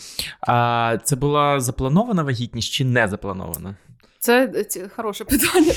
А 0.40 0.99
це 1.05 1.16
була 1.16 1.61
запланована 1.61 2.22
вагітність 2.22 2.72
чи 2.72 2.84
не 2.84 3.09
запланована? 3.09 3.76
Це, 4.18 4.49
це 4.49 4.88
хороше 4.88 5.24
питання. 5.24 5.72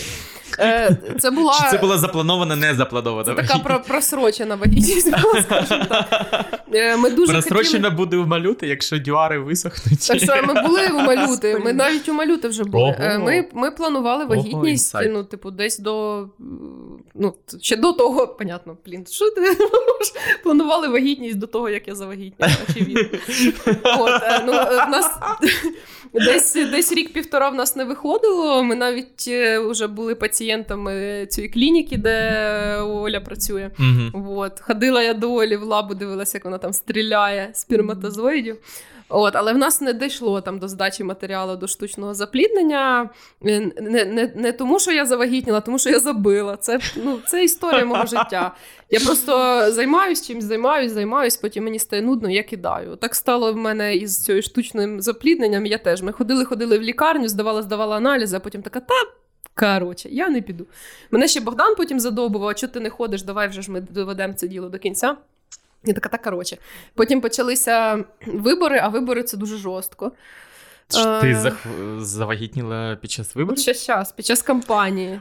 Е, 0.60 0.98
це 1.20 1.32
була... 1.32 1.54
Чи 1.54 1.72
це 1.72 1.78
була 1.78 1.98
запланована, 1.98 2.56
не 2.56 2.76
запланована? 2.76 3.24
Це 3.24 3.34
така 3.34 3.60
про, 3.60 3.80
просрочена 3.80 4.56
вагітність, 4.56 5.08
скажімо 5.44 5.86
так. 5.90 6.46
Е, 6.74 6.98
ми 6.98 7.10
дуже 7.10 7.32
Просрочена 7.32 7.90
хотіли... 7.90 7.90
буде 7.90 8.18
в 8.18 8.28
малюти, 8.28 8.68
якщо 8.68 9.00
дюари 9.00 9.40
висохнуть. 9.40 10.08
Так 10.08 10.20
що 10.20 10.54
ми 10.54 10.62
були 10.62 10.88
у 10.88 11.00
малюти, 11.00 11.60
ми 11.60 11.74
навіть 11.74 12.10
у 12.10 12.14
малюти 12.14 12.48
вже 12.48 12.64
були. 12.64 12.96
Е, 13.00 13.18
ми 13.20 13.48
ми 13.54 13.72
планували 13.72 14.26
вагітність, 14.26 14.96
Ого, 14.96 15.04
ну, 15.10 15.24
типу, 15.24 15.52
десь 15.52 15.80
до. 15.80 16.26
Ну, 17.16 17.34
ще 17.62 17.76
до 17.76 17.94
того, 17.94 18.28
понятно, 18.28 18.78
блін, 18.86 19.06
що 19.10 19.32
ти 19.32 19.42
планували 20.44 20.88
вагітність 20.88 21.38
до 21.38 21.48
того, 21.48 21.70
як 21.70 21.88
я 21.88 21.96
завагітніла, 21.96 22.52
очевидно. 22.70 23.20
От, 24.00 24.22
ну, 24.46 24.52
в 24.52 24.90
нас 24.90 25.12
десь 26.14 26.54
десь 26.54 26.92
рік-півтора 26.92 27.50
в 27.50 27.56
нас 27.56 27.76
не 27.76 27.84
виходило. 27.84 28.64
Ми 28.64 28.76
навіть 28.76 29.28
вже 29.70 29.88
були 29.88 30.16
пацієнтами 30.16 31.26
цієї 31.30 31.54
клініки, 31.54 31.98
де 31.98 32.78
Оля 32.82 33.20
працює. 33.20 33.72
Угу. 33.80 34.40
От. 34.40 34.60
Ходила 34.60 35.04
я 35.04 35.14
до 35.14 35.34
Олі 35.34 35.56
в 35.56 35.64
лабу, 35.64 35.94
дивилася, 35.94 36.38
як 36.38 36.46
вона 36.46 36.58
там 36.58 36.74
стріляє 36.74 37.50
сперматозоїдів. 37.54 38.58
От, 39.10 39.36
Але 39.36 39.54
в 39.54 39.58
нас 39.58 39.82
не 39.82 39.94
дійшло 39.94 40.42
там 40.42 40.60
до 40.60 40.68
здачі 40.68 41.04
матеріалу 41.04 41.56
до 41.56 41.68
штучного 41.68 42.14
запліднення. 42.14 43.10
Не 43.42 43.72
не, 43.82 44.32
не 44.36 44.52
тому, 44.52 44.80
що 44.80 44.92
я 44.92 45.06
завагітніла, 45.06 45.62
тому 45.62 45.80
що 45.80 45.90
я 45.90 46.00
забила. 46.00 46.58
Це 46.58 46.80
ну, 46.96 47.20
це 47.28 47.44
історія 47.44 47.86
мого 47.86 48.06
життя. 48.06 48.56
Я 48.90 49.00
просто 49.00 49.62
займаюсь 49.72 50.28
чимось, 50.28 50.44
займаюсь, 50.44 50.92
займаюсь, 50.92 51.38
потім 51.38 51.64
мені 51.64 51.80
стає 51.80 52.02
нудно, 52.02 52.30
я 52.30 52.44
кидаю. 52.44 52.96
Так 52.96 53.16
стало 53.16 53.54
в 53.54 53.58
мене 53.58 53.96
із 53.96 54.24
цією 54.24 54.42
штучним 54.42 55.02
заплідненням. 55.02 55.66
Я 55.66 55.78
теж. 55.78 56.02
Ми 56.02 56.12
ходили, 56.12 56.46
ходили 56.46 56.78
в 56.78 56.82
лікарню, 56.82 57.28
здавала, 57.28 57.62
здавала 57.62 57.98
аналізи, 57.98 58.38
а 58.38 58.40
потім 58.40 58.62
така 58.62 58.80
та. 58.80 58.96
Коротше, 59.56 60.10
я 60.10 60.30
не 60.30 60.42
піду. 60.42 60.66
Мене 61.12 61.28
ще 61.28 61.40
Богдан 61.40 61.76
потім 61.76 62.00
задовбував, 62.00 62.56
чого 62.56 62.74
ти 62.74 62.80
не 62.80 62.90
ходиш, 62.90 63.24
давай 63.24 63.48
вже 63.48 63.62
ж 63.62 63.72
ми 63.72 63.82
доведемо 63.82 64.34
це 64.34 64.48
діло 64.48 64.70
до 64.70 64.80
кінця. 64.80 65.18
Я 65.86 65.94
така, 65.94 66.10
так 66.10 66.22
коротше. 66.22 66.58
Потім 66.96 67.22
почалися 67.22 68.04
вибори, 68.28 68.80
а 68.84 68.88
вибори 68.88 69.24
це 69.24 69.38
дуже 69.38 69.58
жорстко. 69.58 70.12
Ти 71.22 71.28
е, 71.28 71.54
завагітніла 72.00 72.96
під 73.02 73.12
час 73.12 73.36
виборів? 73.36 73.60
Ще 73.60 73.74
час, 73.74 74.12
під 74.12 74.26
час 74.26 74.42
кампанії. 74.42 75.20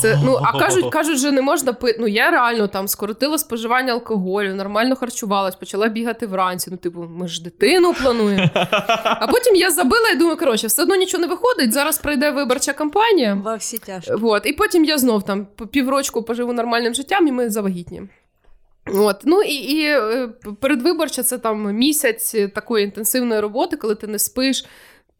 Це, 0.00 0.18
ну, 0.24 0.38
А 0.42 0.58
кажуть, 0.58 0.90
кажуть, 0.90 1.18
що 1.18 1.32
не 1.32 1.42
можна 1.42 1.72
пити. 1.72 1.98
Ну, 2.00 2.06
я 2.06 2.30
реально 2.30 2.66
там 2.68 2.88
скоротила 2.88 3.38
споживання 3.38 3.92
алкоголю, 3.92 4.54
нормально 4.54 4.96
харчувалась, 4.96 5.54
почала 5.54 5.88
бігати 5.88 6.26
вранці. 6.26 6.70
Ну, 6.70 6.76
типу, 6.76 7.02
ми 7.02 7.28
ж 7.28 7.42
дитину 7.42 7.94
плануємо. 7.94 8.50
А 9.04 9.26
потім 9.26 9.56
я 9.56 9.70
забила 9.70 10.08
і 10.08 10.16
думаю, 10.16 10.36
коротше, 10.36 10.66
все 10.66 10.82
одно 10.82 10.94
нічого 10.96 11.20
не 11.20 11.26
виходить. 11.26 11.72
Зараз 11.72 11.98
прийде 11.98 12.30
виборча 12.30 12.72
кампанія. 12.72 13.34
Во 13.44 13.56
всі 13.56 13.78
тяжкі. 13.78 14.14
Вот. 14.14 14.46
І 14.46 14.52
потім 14.52 14.84
я 14.84 14.98
знов 14.98 15.22
там 15.22 15.46
піврочку 15.70 16.22
поживу 16.22 16.52
нормальним 16.52 16.94
життям, 16.94 17.28
і 17.28 17.32
ми 17.32 17.50
завагітніємо. 17.50 18.08
От. 18.86 19.22
Ну 19.24 19.42
і 19.42 19.54
і 19.54 19.84
е, 19.86 20.28
передвиборча 20.60 21.22
це 21.22 21.38
там 21.38 21.72
місяць 21.72 22.34
такої 22.54 22.84
інтенсивної 22.84 23.40
роботи, 23.40 23.76
коли 23.76 23.94
ти 23.94 24.06
не 24.06 24.18
спиш. 24.18 24.64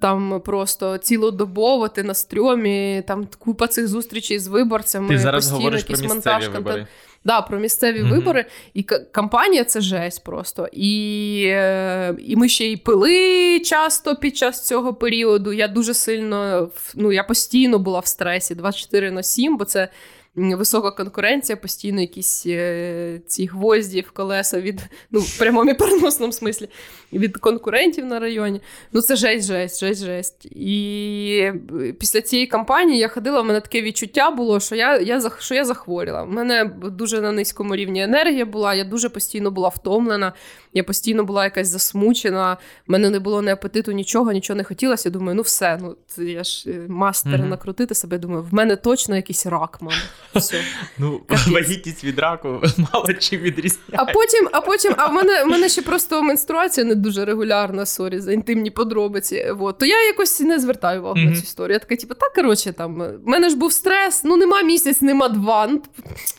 Там 0.01 0.41
просто 0.45 0.99
цілодобово 0.99 1.89
ти 1.89 2.03
на 2.03 2.15
стрьомі, 2.15 3.03
там 3.07 3.29
купа 3.39 3.67
цих 3.67 3.89
зустрічей 3.89 4.39
з 4.39 4.47
виборцями. 4.47 5.09
Ти 5.09 5.19
зараз 5.19 5.51
говориш 5.51 5.83
про 5.83 5.93
місцеві 5.93 6.09
монтаж, 6.09 6.49
вибори. 6.49 6.87
Да, 7.25 7.43
про 7.43 7.59
місцеві 7.59 8.03
mm-hmm. 8.03 8.11
вибори. 8.11 8.45
І 8.75 8.83
кампанія 9.13 9.65
це 9.65 9.81
жесть 9.81 10.25
просто. 10.25 10.69
І 10.73 11.45
е, 11.47 12.15
і 12.19 12.37
ми 12.37 12.49
ще 12.49 12.67
й 12.67 12.77
пили 12.77 13.61
часто 13.61 14.17
під 14.17 14.37
час 14.37 14.67
цього 14.67 14.95
періоду. 14.95 15.53
Я 15.53 15.69
дуже 15.69 15.95
сильно 15.95 16.71
ну, 16.95 17.13
я 17.13 17.25
постійно 17.25 17.79
була 17.79 18.01
в 18.01 18.07
стресі 18.07 18.55
24 18.55 19.11
на 19.11 19.23
7, 19.23 19.57
бо 19.57 19.65
це 19.65 19.89
висока 20.37 20.91
конкуренція, 20.91 21.57
постійно 21.57 22.01
якісь 22.01 22.47
е, 22.47 23.21
ці 23.27 23.47
гвозді 23.47 24.01
в 24.01 24.11
колеса 24.11 24.61
від 24.61 24.81
ну, 25.11 25.21
в 25.21 25.39
прямому 25.39 25.71
і 25.71 25.75
переносному 25.75 26.33
смислі 26.33 26.69
від 27.13 27.37
конкурентів 27.37 28.07
на 28.07 28.19
районі. 28.19 28.61
Ну 28.93 29.01
це 29.01 29.17
жесть, 29.17 29.47
жесть, 29.47 29.81
жесть, 29.81 30.05
жесть. 30.05 30.47
І 30.47 31.53
після 31.99 32.21
цієї 32.21 32.47
кампанії 32.47 32.99
я 32.99 33.09
ходила, 33.09 33.41
в 33.41 33.45
мене 33.45 33.61
таке 33.61 33.83
відчуття 33.83 34.31
було, 34.31 34.61
що 34.61 34.75
я 34.75 34.99
я, 34.99 35.31
що 35.39 35.55
я 35.55 35.65
захворіла. 35.65 36.23
У 36.23 36.27
мене 36.27 36.65
дуже 36.83 37.21
на 37.21 37.33
низькому 37.33 37.77
рівні 37.77 38.03
енергія 38.03 38.45
була, 38.45 38.75
я 38.75 38.85
дуже 38.85 39.09
постійно 39.09 39.51
була 39.51 39.69
втомлена. 39.69 40.33
Я 40.75 40.85
постійно 40.85 41.25
була 41.25 41.45
якась 41.45 41.69
засмучена, 41.69 42.57
в 42.89 42.93
мене 42.93 43.11
не 43.11 43.19
було 43.19 43.43
ні 43.43 43.51
апетиту, 43.51 43.93
нічого, 43.93 44.33
нічого 44.33 44.57
не 44.57 44.65
хотілося. 44.65 45.09
Я 45.09 45.13
думаю, 45.13 45.35
ну 45.37 45.43
все, 45.43 45.79
ну 45.83 45.97
це 46.07 46.25
я 46.25 46.45
ж 46.45 46.71
е, 46.71 46.87
мастер 46.89 47.39
Мгм. 47.39 47.49
накрутити 47.49 47.95
себе. 47.95 48.19
Думаю, 48.19 48.43
в 48.51 48.55
мене 48.55 48.77
точно 48.77 49.17
якийсь 49.17 49.47
рак, 49.47 49.79
мама. 49.81 49.97
Все. 50.35 50.61
Ну, 50.99 51.21
вагітність 51.53 52.05
від 52.05 52.19
раку 52.19 52.49
мало 52.93 53.13
чим 53.13 53.41
відрізняється. 53.41 53.97
А 53.97 54.05
потім, 54.05 54.49
а 54.53 54.61
потім, 54.61 54.95
а 54.97 55.07
в 55.07 55.13
мене, 55.13 55.45
в 55.45 55.47
мене 55.47 55.69
ще 55.69 55.83
просто 55.83 56.23
менструація 56.23 56.87
не 56.87 56.95
дуже 56.95 57.25
регулярна, 57.25 57.87
sorry, 57.87 58.21
за 58.21 58.33
інтимні 58.33 58.71
подробиці. 58.71 59.53
Вот. 59.53 59.79
То 59.79 59.87
я 59.87 60.07
якось 60.07 60.41
не 60.41 60.59
звертаю 60.61 61.01
увагу 61.01 61.17
Мгм. 61.17 61.31
на 61.31 61.37
цю 61.37 61.43
історію. 61.43 61.73
Я 61.73 61.79
така, 61.79 61.97
типу, 61.97 62.15
так, 62.15 62.33
коротше, 62.33 62.73
там, 62.73 62.95
в 63.25 63.29
мене 63.29 63.49
ж 63.51 63.57
був 63.57 63.73
стрес, 63.73 64.25
ну 64.25 64.37
нема 64.37 64.63
місяць, 64.63 65.01
нема 65.03 65.29
два. 65.29 65.67
Ну, 65.67 65.83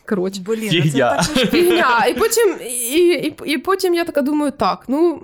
коротше. 0.09 0.41
Блін, 0.45 0.69
ну 0.85 0.91
це 0.91 0.97
також 0.99 1.49
Фігня. 1.49 2.05
І 2.09 2.13
потім, 2.13 2.55
і, 2.93 2.97
і, 2.99 3.33
і 3.45 3.57
потім 3.57 3.95
я 3.95 4.03
така 4.03 4.21
думаю, 4.25 4.51
так, 4.51 4.83
ну 4.87 5.21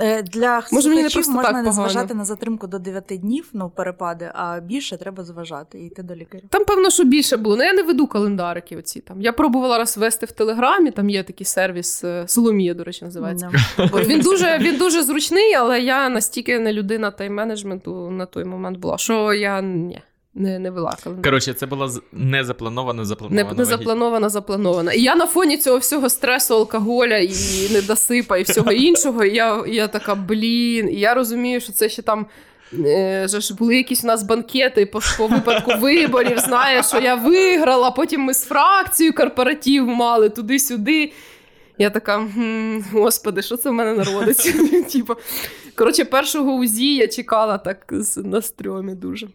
Е, 0.00 0.22
Для 0.22 0.62
Може, 0.72 0.88
мені 0.88 1.02
не 1.02 1.08
просто 1.10 1.32
можна 1.32 1.48
так 1.52 1.56
не 1.64 1.70
погано. 1.70 1.88
зважати 1.88 2.14
на 2.14 2.24
затримку 2.24 2.66
до 2.66 2.78
9 2.78 3.04
днів, 3.08 3.48
ну 3.52 3.70
перепади, 3.70 4.30
а 4.34 4.60
більше 4.60 4.96
треба 4.96 5.24
зважати 5.24 5.78
і 5.80 5.86
йти 5.86 6.02
до 6.02 6.14
лікаря. 6.14 6.42
там, 6.50 6.64
певно, 6.64 6.90
що 6.90 7.04
більше 7.04 7.36
було. 7.36 7.56
Ну 7.56 7.62
я 7.64 7.72
не 7.72 7.82
веду 7.82 8.06
календарики. 8.06 8.76
Оці 8.76 9.00
там. 9.00 9.22
Я 9.22 9.32
пробувала 9.32 9.78
раз 9.78 9.96
вести 9.98 10.26
в 10.26 10.32
Телеграмі, 10.32 10.90
там 10.90 11.10
є 11.10 11.22
такий 11.22 11.44
сервіс 11.46 12.04
е, 12.04 12.24
Соломія, 12.26 12.74
до 12.74 12.84
речі, 12.84 13.04
називається. 13.04 13.50
Ну, 13.78 13.86
він 13.86 14.20
дуже 14.20 14.58
він 14.58 14.76
дуже 14.76 15.02
зручний, 15.02 15.54
але 15.54 15.80
я 15.80 16.08
настільки 16.08 16.58
не 16.58 16.72
людина 16.72 17.10
тайм-менеджменту 17.10 18.10
на 18.10 18.26
той 18.26 18.44
момент 18.44 18.78
була, 18.78 18.98
що 18.98 19.32
я 19.34 19.62
ні, 19.62 20.02
не, 20.38 20.58
не 20.58 20.70
вела 20.70 20.96
календар. 21.04 21.24
Коротше, 21.24 21.54
це 21.54 21.66
була 21.66 21.90
не 22.12 22.44
запланована, 22.44 23.04
запланована. 23.04 23.36
не 23.42 23.44
вагітність. 23.44 23.70
запланована, 23.70 24.28
запланована. 24.28 24.92
І 24.92 25.02
я 25.02 25.16
на 25.16 25.26
фоні 25.26 25.56
цього 25.56 25.78
всього 25.78 26.08
стресу, 26.10 26.54
алкоголя 26.54 27.16
і 27.16 27.32
недосипа, 27.72 28.36
і 28.38 28.42
всього 28.42 28.72
іншого. 28.72 29.24
І 29.24 29.34
я, 29.34 29.64
я 29.66 29.88
така, 29.88 30.14
блін, 30.14 30.88
і 30.88 30.94
я 31.00 31.14
розумію, 31.14 31.60
що 31.60 31.72
це 31.72 31.88
ще 31.88 32.02
там. 32.02 32.26
е, 32.86 33.26
же 33.28 33.40
ж 33.40 33.54
були 33.54 33.76
якісь 33.76 34.04
у 34.04 34.06
нас 34.06 34.22
банкети 34.22 34.86
по, 34.86 35.00
по 35.18 35.26
випадку 35.26 35.70
виборів. 35.80 36.38
Знаєш, 36.38 36.86
що 36.86 36.98
я 37.00 37.14
виграла. 37.14 37.90
Потім 37.90 38.20
ми 38.20 38.34
з 38.34 38.44
фракцією 38.44 39.14
корпоратив 39.14 39.86
мали 39.86 40.28
туди-сюди. 40.28 41.12
Я 41.80 41.90
така, 41.90 42.16
«М, 42.16 42.84
господи, 42.92 43.42
що 43.42 43.56
це 43.56 43.70
в 43.70 43.72
мене 43.72 43.94
народиться? 43.94 44.52
Типу, 44.92 45.14
коротше, 45.74 46.04
першого 46.04 46.52
УЗІ 46.52 46.94
я 46.94 47.08
чекала 47.08 47.58
так 47.58 47.92
на 48.16 48.42
стрьомі 48.42 48.94
дуже. 48.94 49.28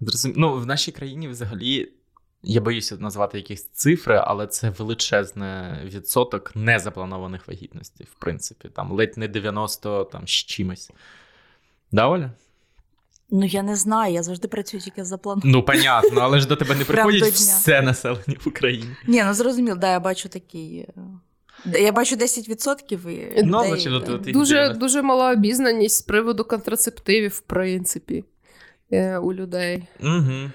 Зрозум- 0.00 0.32
Ну, 0.36 0.54
в 0.54 0.66
нашій 0.66 0.92
країні 0.92 1.28
взагалі. 1.28 1.92
Я 2.42 2.60
боюся 2.60 2.96
назвати 2.96 3.38
якісь 3.38 3.64
цифри, 3.72 4.22
але 4.26 4.46
це 4.46 4.70
величезний 4.70 5.62
відсоток 5.84 6.52
незапланованих 6.56 7.48
вагітностей, 7.48 8.06
в 8.12 8.20
принципі. 8.20 8.68
Там 8.68 8.92
ледь 8.92 9.18
не 9.18 9.28
90 9.28 10.04
там, 10.04 10.26
з 10.26 10.30
чимось. 10.30 10.90
Да, 11.92 12.08
Оля? 12.08 12.30
ну 13.32 13.44
я 13.46 13.62
не 13.62 13.76
знаю, 13.76 14.14
я 14.14 14.22
завжди 14.22 14.48
працюю 14.48 14.80
тільки 14.82 15.04
за 15.04 15.18
планом. 15.18 15.42
Ну, 15.44 15.62
понятно, 15.62 16.20
але 16.20 16.40
ж 16.40 16.48
до 16.48 16.56
тебе 16.56 16.74
не 16.74 16.84
приходять 16.84 17.32
все 17.32 17.82
населення 17.82 18.36
в 18.44 18.48
Україні. 18.48 18.96
Ні, 19.06 19.22
ну 19.24 19.34
зрозуміло, 19.34 19.76
да, 19.76 19.90
я 19.90 20.00
бачу 20.00 20.28
такий. 20.28 20.78
е, 20.78 21.80
Я 21.80 21.92
бачу 21.92 22.16
10% 22.16 23.08
і 23.10 23.42
Ну, 23.44 23.64
людей, 23.86 24.32
Дуже, 24.32 24.68
дуже 24.68 25.02
мала 25.02 25.32
обізнаність 25.32 25.96
з 25.96 26.02
приводу 26.02 26.44
контрацептивів, 26.44 27.30
в 27.30 27.40
принципі, 27.40 28.24
у 29.22 29.34
людей. 29.34 29.88
Угу. 30.00 30.50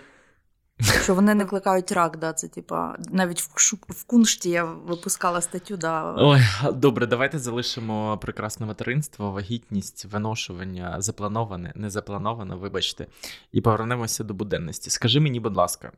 що 1.03 1.15
вони 1.15 1.35
не 1.35 1.43
викликають 1.43 1.91
рак, 1.91 2.17
да, 2.17 2.33
це 2.33 2.47
типа 2.47 2.95
навіть 3.11 3.41
в, 3.41 3.75
в 3.89 4.03
куншті 4.03 4.49
я 4.49 4.63
випускала 4.63 5.41
статтю, 5.41 5.77
да. 5.77 6.15
Ой, 6.17 6.41
добре, 6.73 7.05
давайте 7.05 7.39
залишимо 7.39 8.17
прекрасне 8.17 8.65
материнство, 8.65 9.31
вагітність, 9.31 10.05
виношування, 10.05 10.95
заплановане, 11.01 11.71
незаплановане, 11.75 12.55
вибачте, 12.55 13.07
і 13.51 13.61
повернемося 13.61 14.23
до 14.23 14.33
буденності. 14.33 14.89
Скажи 14.89 15.19
мені, 15.19 15.39
будь 15.39 15.55
ласка, 15.55 15.91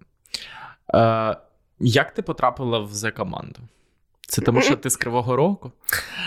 е, 0.93 1.37
як 1.79 2.13
ти 2.13 2.21
потрапила 2.21 2.79
в 2.79 2.93
Зе-команду? 2.93 3.59
Це 4.29 4.41
тому, 4.41 4.61
що 4.61 4.75
ти 4.75 4.89
з 4.89 4.95
Кривого 4.95 5.35
Рогу? 5.35 5.71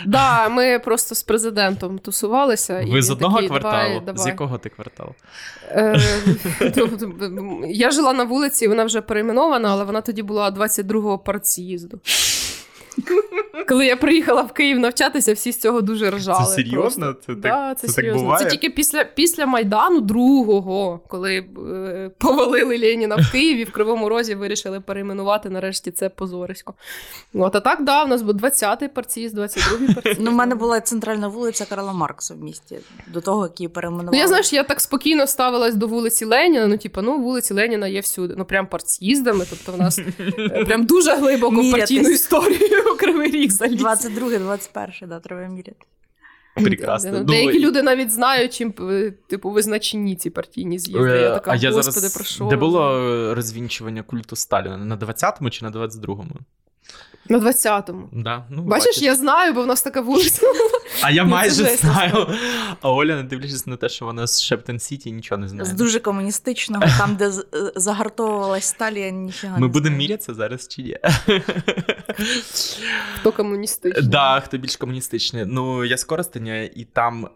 Да, 0.07 0.49
ми 0.49 0.79
просто 0.79 1.15
з 1.15 1.23
президентом 1.23 1.99
тусувалися. 1.99 2.81
і 2.81 2.91
Ви 2.91 3.03
з 3.03 3.11
одного 3.11 3.35
такий, 3.35 3.49
кварталу? 3.49 4.01
Давай. 4.01 4.23
З 4.23 4.27
якого 4.27 4.59
ти 4.59 4.69
квартал? 4.69 5.09
Е, 5.69 6.01
тобто, 6.75 7.13
Я 7.69 7.91
жила 7.91 8.13
на 8.13 8.25
вулиці, 8.25 8.69
вона 8.69 8.85
вже 8.85 9.01
перейменована, 9.01 9.71
але 9.73 9.85
вона 9.85 10.01
тоді 10.01 10.23
була 10.23 10.51
22-го 10.51 11.19
партс'їзду. 11.19 12.01
Коли 13.69 13.87
я 13.87 13.97
приїхала 13.97 14.43
в 14.43 14.53
Київ 14.53 14.79
навчатися, 14.79 15.33
всі 15.33 15.53
з 15.53 15.61
цього 15.61 15.81
дуже 15.81 16.11
ржали. 16.11 16.45
Це 16.45 16.53
серйозно? 16.53 17.07
просто. 17.07 17.21
Це 17.27 17.35
да, 17.35 17.49
так- 17.49 17.79
це, 17.79 17.89
це 17.89 18.03
так 18.03 18.15
буває? 18.15 18.45
Це 18.45 18.51
тільки 18.51 18.71
після, 18.71 19.05
після 19.05 19.47
Майдану 19.47 20.01
другого, 20.01 21.01
коли 21.09 21.37
е, 21.37 22.11
повалили 22.19 22.79
Леніна 22.79 23.17
в 23.17 23.33
Києві, 23.33 23.65
в 23.65 23.73
Кривому 23.73 24.09
Розі 24.09 24.35
вирішили 24.35 24.81
перейменувати 24.81 25.51
нарешті 25.51 25.91
це 25.91 26.09
позорисько. 26.09 26.75
От, 27.35 27.57
а 27.57 27.61
так, 27.61 27.85
да, 27.85 28.05
у 28.05 28.07
нас 28.07 28.23
був 28.23 28.35
20-й 28.35 28.89
партс'їзд, 28.89 29.39
22-й 29.39 29.95
партс'їзд. 29.95 30.21
Ну, 30.21 30.31
в 30.31 30.35
мене 30.35 30.55
була 30.55 30.81
центральна 30.81 31.29
вулиця 31.29 31.65
Карла 31.65 31.93
Маркса 31.93 32.35
в 32.35 32.43
місті 32.43 32.79
до 33.13 33.21
того, 33.21 33.43
як 33.43 33.61
її 33.61 33.69
перейменували. 33.69 34.17
Ну, 34.17 34.19
я 34.23 34.29
знаєш, 34.29 34.53
я 34.53 34.63
так 34.63 34.81
спокійно 34.81 35.27
ставилась 35.27 35.75
до 35.75 35.87
вулиці 35.87 36.25
Леніна. 36.25 36.67
Ну, 36.67 36.79
типу, 36.79 37.03
ну, 37.03 37.19
вулиці 37.19 37.55
Леніна 37.55 37.89
є 37.89 38.01
всюди. 38.01 38.35
Ну, 38.39 38.45
прям 38.45 38.67
партс'їздами. 38.67 39.47
Тобто, 39.51 39.73
в 39.73 39.79
нас 39.79 39.99
е, 39.99 40.65
прям 40.65 40.87
дуже 40.87 41.17
глибоко 41.17 41.71
партійну 41.73 42.09
історію 42.09 42.97
Кривий 42.99 43.40
Ріг 43.41 43.51
заліз. 43.51 43.81
22 43.81 44.39
21 44.39 45.09
да, 45.09 45.21
треба 45.21 45.47
міряти. 45.49 45.87
Прекрасно. 46.55 47.11
Ну, 47.13 47.19
Ну, 47.19 47.25
Деякі 47.25 47.59
ну, 47.59 47.67
люди 47.67 47.83
навіть 47.83 48.13
знають, 48.13 48.55
чим 48.55 48.75
е, 48.81 49.13
типу 49.27 49.51
визначені 49.51 50.17
ці 50.17 50.31
партійні 50.31 50.79
з'їзди. 50.79 51.09
Я 51.09 51.15
Е, 51.15 51.35
така, 51.35 51.51
а 51.51 51.57
я 51.57 51.71
господи, 51.71 52.01
зараз... 52.01 52.15
прошу. 52.15 52.49
Де 52.49 52.57
було 52.57 52.99
е, 52.99 53.35
розвінчування 53.35 54.03
культу 54.03 54.37
Сталіна? 54.37 54.77
На 54.77 54.97
20-му 54.97 55.51
чи 55.51 55.65
на 55.65 55.71
22-му? 55.71 56.33
На 57.29 57.39
20-му. 57.39 58.09
Да? 58.13 58.45
Ну, 58.51 58.63
Бачиш, 58.63 59.03
я 59.03 59.15
знаю, 59.15 59.55
бо 59.55 59.63
в 59.63 59.67
нас 59.67 59.83
така 59.83 60.01
вулиця. 60.01 60.47
А 61.03 61.11
я 61.11 61.25
Ну, 61.25 61.31
майже 61.31 61.77
знаю. 61.77 62.27
А 62.83 62.93
Оля, 62.93 63.17
не 63.17 63.23
дивлячись 63.23 63.67
на 63.67 63.77
те, 63.77 63.89
що 63.89 64.05
вона 64.05 64.27
з 64.27 64.43
Шептон 64.43 64.79
Сіті, 64.79 65.13
нічого 65.13 65.39
не 65.39 65.49
знає. 65.49 65.65
З 65.65 65.73
дуже 65.73 66.01
комуністичного, 66.01 66.85
там, 66.99 67.17
де 67.17 67.33
загартовувалась 67.77 68.65
сталь, 68.65 68.93
я 68.93 69.11
ніфіга 69.11 69.59
Ми 69.59 69.69
будемо 69.69 69.97
мірятися 69.97 70.35
зараз 70.35 70.69
чи 70.69 70.83
ні? 70.83 70.97
Хто 73.21 73.33
комуністичний? 73.33 74.07
Да, 74.07 74.41
хто 74.41 74.59
більш 74.59 74.77
комуністичний. 74.77 75.45
Ну, 75.47 75.85
я 75.85 75.97
з 75.97 76.05
Коростеня, 76.05 76.61
і 76.63 76.87
там 76.93 77.29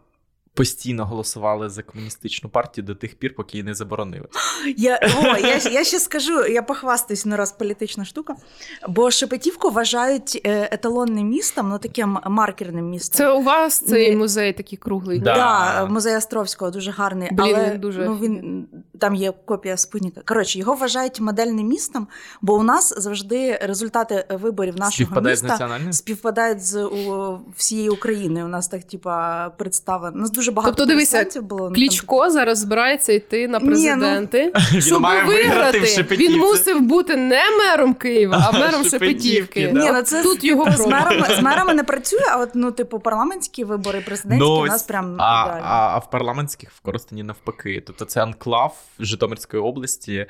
постійно 0.55 1.07
голосували 1.07 1.68
за 1.68 1.82
комуністичну 1.82 2.50
партію 2.50 2.84
до 2.84 2.94
тих 2.94 3.14
пір, 3.14 3.34
поки 3.34 3.57
її 3.57 3.64
не 3.64 3.74
заборонили. 3.74 4.28
Я, 4.76 5.00
о, 5.22 5.36
я, 5.36 5.57
я 5.57 5.84
ще 5.84 6.00
скажу, 6.00 6.46
я 6.46 6.62
похвастаюсь 6.62 7.26
на 7.26 7.36
раз 7.36 7.52
політична 7.52 8.05
штука. 8.05 8.34
Бо 8.88 9.11
Шепетівку 9.11 9.70
вважають 9.70 10.40
е, 10.46 10.68
еталонним 10.72 11.28
містом, 11.28 11.68
ну 11.68 11.78
таким 11.78 12.18
маркерним 12.26 12.90
містом. 12.90 13.18
Це 13.18 13.30
у 13.30 13.42
вас 13.42 13.78
цей 13.78 14.11
Ні. 14.11 14.16
музей 14.16 14.52
такий 14.52 14.78
круглий. 14.78 15.18
Да. 15.18 15.34
Да, 15.34 15.86
музей 15.86 16.16
Островського 16.16 16.70
дуже 16.70 16.90
гарний. 16.90 17.28
Блін, 17.32 17.55
але 17.57 17.70
він 17.70 17.80
дуже 17.80 18.05
ну, 18.05 18.18
він, 18.18 18.66
там 18.98 19.14
є 19.14 19.32
копія 19.44 19.76
спутника. 19.76 20.20
Коротше, 20.24 20.59
його 20.59 20.74
вважають 20.74 21.20
модельним 21.20 21.66
містом, 21.66 22.09
бо 22.42 22.55
у 22.55 22.62
нас 22.62 22.94
завжди 22.96 23.59
результати 23.62 24.26
виборів 24.30 24.76
нашого 24.76 24.92
Співпадає 24.92 25.36
з 25.36 25.42
міста 25.42 25.55
національним? 25.55 25.92
співпадають 25.92 26.64
з 26.64 26.84
у, 26.84 27.38
всієї 27.57 27.88
України. 27.88 28.44
У 28.44 28.48
нас 28.48 28.68
так, 28.68 28.84
типа, 28.84 29.48
представлено. 29.48 30.16
Нас 30.16 30.30
дуже 30.30 30.43
багато 30.53 30.74
Тобто, 30.76 30.92
дивися, 30.92 31.26
було. 31.40 31.61
ну, 31.61 31.66
там- 31.66 31.74
Клічко 31.74 32.30
зараз 32.30 32.59
збирається 32.59 33.12
йти 33.12 33.49
на 33.49 33.59
Ні, 33.59 33.64
ну, 33.64 33.70
президенти. 33.70 34.53
Він 34.72 34.82
Щоб 34.82 35.03
виграти 35.03 35.24
в 35.24 35.26
виграти, 35.26 36.16
він 36.16 36.38
мусив 36.38 36.80
бути 36.80 37.16
не 37.16 37.42
мером 37.59 37.95
Києва, 37.95 38.45
а 38.49 38.53
мером 38.59 38.84
Шепетівки, 38.84 38.90
Шепетівки. 38.90 39.70
да. 39.74 39.80
Ні, 39.84 39.90
ну 39.92 40.03
це 40.03 40.22
Тут 40.22 40.45
його 40.45 40.72
з, 40.72 40.86
мерами, 40.86 41.26
з 41.38 41.40
мерами 41.42 41.74
не 41.74 41.84
працює, 41.84 42.20
а 42.32 42.36
от 42.38 42.51
ну, 42.55 42.70
типу, 42.70 42.99
парламентські 43.01 43.64
вибори, 43.64 44.01
президентські 44.01 44.51
у 44.51 44.66
нас 44.66 44.82
прям 44.82 45.11
Ну, 45.11 45.16
а, 45.20 45.45
ідеально. 45.47 45.66
а, 45.68 45.88
а 45.95 45.99
в 45.99 46.11
парламентських 46.11 46.70
в 46.70 46.80
Коростені 46.80 47.22
навпаки. 47.22 47.82
Тобто 47.86 48.05
це 48.05 48.22
анклав 48.22 48.76
Житомирської 49.01 49.62
області, 49.62 50.26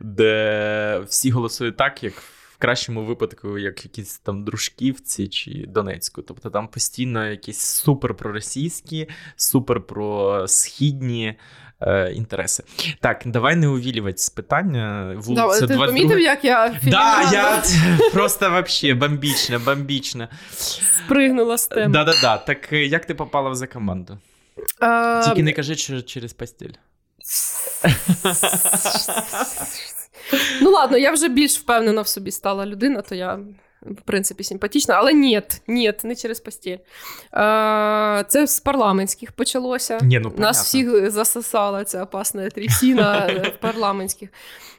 де 0.00 1.00
всі 1.08 1.30
голосують 1.30 1.76
так, 1.76 2.02
як 2.04 2.12
в 2.56 2.58
кращому 2.58 3.04
випадку, 3.04 3.58
як 3.58 3.84
якісь 3.84 4.18
там 4.18 4.44
Дружківці 4.44 5.28
чи 5.28 5.64
Донецьку. 5.68 6.22
Тобто 6.22 6.50
там 6.50 6.68
постійно 6.68 7.26
якісь 7.26 7.60
супер 7.60 8.14
проросійські, 8.14 9.08
супер 9.36 9.80
просхідні 9.80 11.34
е, 11.80 12.12
інтереси. 12.12 12.64
Так, 13.00 13.22
давай 13.26 13.56
не 13.56 13.68
увілювати 13.68 14.18
з 14.18 14.30
питання. 14.30 15.12
Да, 15.14 15.20
Вулиця 15.20 15.66
ти 15.66 15.74
22. 15.74 15.86
помітив, 15.86 16.20
як 16.20 16.44
я 16.44 16.80
Да, 16.82 17.30
я 17.32 17.62
просто 18.12 18.50
вообще 18.50 18.94
бомбічно, 18.94 19.58
бомбічно. 19.58 20.28
спригнула 21.04 21.58
з 21.58 21.66
теми. 21.66 21.92
Да-да-да. 21.92 22.38
Так 22.38 22.72
е, 22.72 22.86
як 22.86 23.06
ти 23.06 23.14
попала 23.14 23.50
в 23.50 23.54
за 23.54 23.66
команду? 23.66 24.18
А, 24.80 25.22
Тільки 25.24 25.42
не 25.42 25.52
кажи, 25.52 25.74
що 25.74 26.02
через 26.02 26.32
постіль. 26.32 26.72
Ну 30.60 30.70
ладно, 30.70 30.98
я 30.98 31.12
вже 31.12 31.28
більш 31.28 31.58
впевнена 31.58 32.02
в 32.02 32.08
собі 32.08 32.30
стала 32.30 32.66
людина, 32.66 33.02
то 33.02 33.14
я 33.14 33.38
в 33.82 34.00
принципі, 34.04 34.44
симпатична, 34.44 34.94
але 34.94 35.12
ні, 35.12 35.42
ні, 35.66 35.92
не 36.04 36.16
через 36.16 36.40
постіль. 36.40 36.76
Е, 37.34 38.24
Це 38.28 38.46
з 38.46 38.60
парламентських 38.60 39.32
почалося. 39.32 39.98
Ні, 40.02 40.18
ну, 40.18 40.32
Нас 40.36 40.72
понятно. 40.72 40.98
всіх 40.98 41.10
засосала 41.10 41.84
ця 41.84 42.02
опасна 42.02 42.50
трясіна 42.50 43.30
парламентських. 43.60 44.28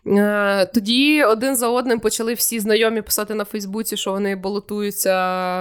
Е, 0.07 0.65
Тоді 0.65 1.23
один 1.23 1.55
за 1.55 1.67
одним 1.69 1.99
почали 1.99 2.33
всі 2.33 2.59
знайомі 2.59 3.01
писати 3.01 3.33
на 3.33 3.45
Фейсбуці, 3.45 3.97
що 3.97 4.11
вони 4.11 4.35
балотуються 4.35 5.13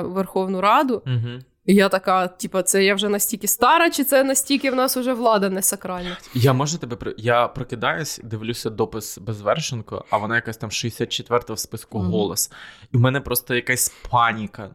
в 0.03 0.12
Верховну 0.12 0.61
Раду. 0.61 1.03
Угу. 1.07 1.39
І 1.66 1.74
я 1.74 1.88
така, 1.88 2.28
типа, 2.28 2.62
це 2.62 2.84
я 2.84 2.94
вже 2.94 3.08
настільки 3.08 3.46
стара, 3.48 3.90
чи 3.90 4.04
це 4.04 4.24
настільки 4.24 4.70
в 4.70 4.74
нас 4.74 4.96
вже 4.96 5.12
влада 5.12 5.48
не 5.50 5.62
сакральна? 5.62 6.16
Я 6.34 6.52
можу 6.52 6.78
тебе 6.78 6.96
при- 6.96 7.14
Я 7.18 7.48
прокидаюсь, 7.48 8.20
дивлюся 8.24 8.70
допис 8.70 9.18
Безвершенко, 9.18 10.04
а 10.10 10.16
вона 10.16 10.34
якась 10.34 10.56
там 10.56 10.70
64 10.70 11.54
в 11.54 11.58
списку 11.58 11.98
Мгм. 11.98 12.10
голос. 12.10 12.50
І 12.92 12.96
в 12.96 13.00
мене 13.00 13.20
просто 13.20 13.54
якась 13.54 13.92
паніка. 14.10 14.70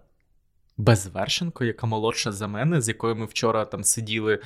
Безвершенко, 0.78 1.64
яка 1.64 1.88
молодша 1.88 2.32
за 2.32 2.48
мене, 2.48 2.82
з 2.82 2.88
якою 2.88 3.16
ми 3.16 3.26
вчора 3.26 3.66
там 3.66 3.84
сиділи, 3.84 4.40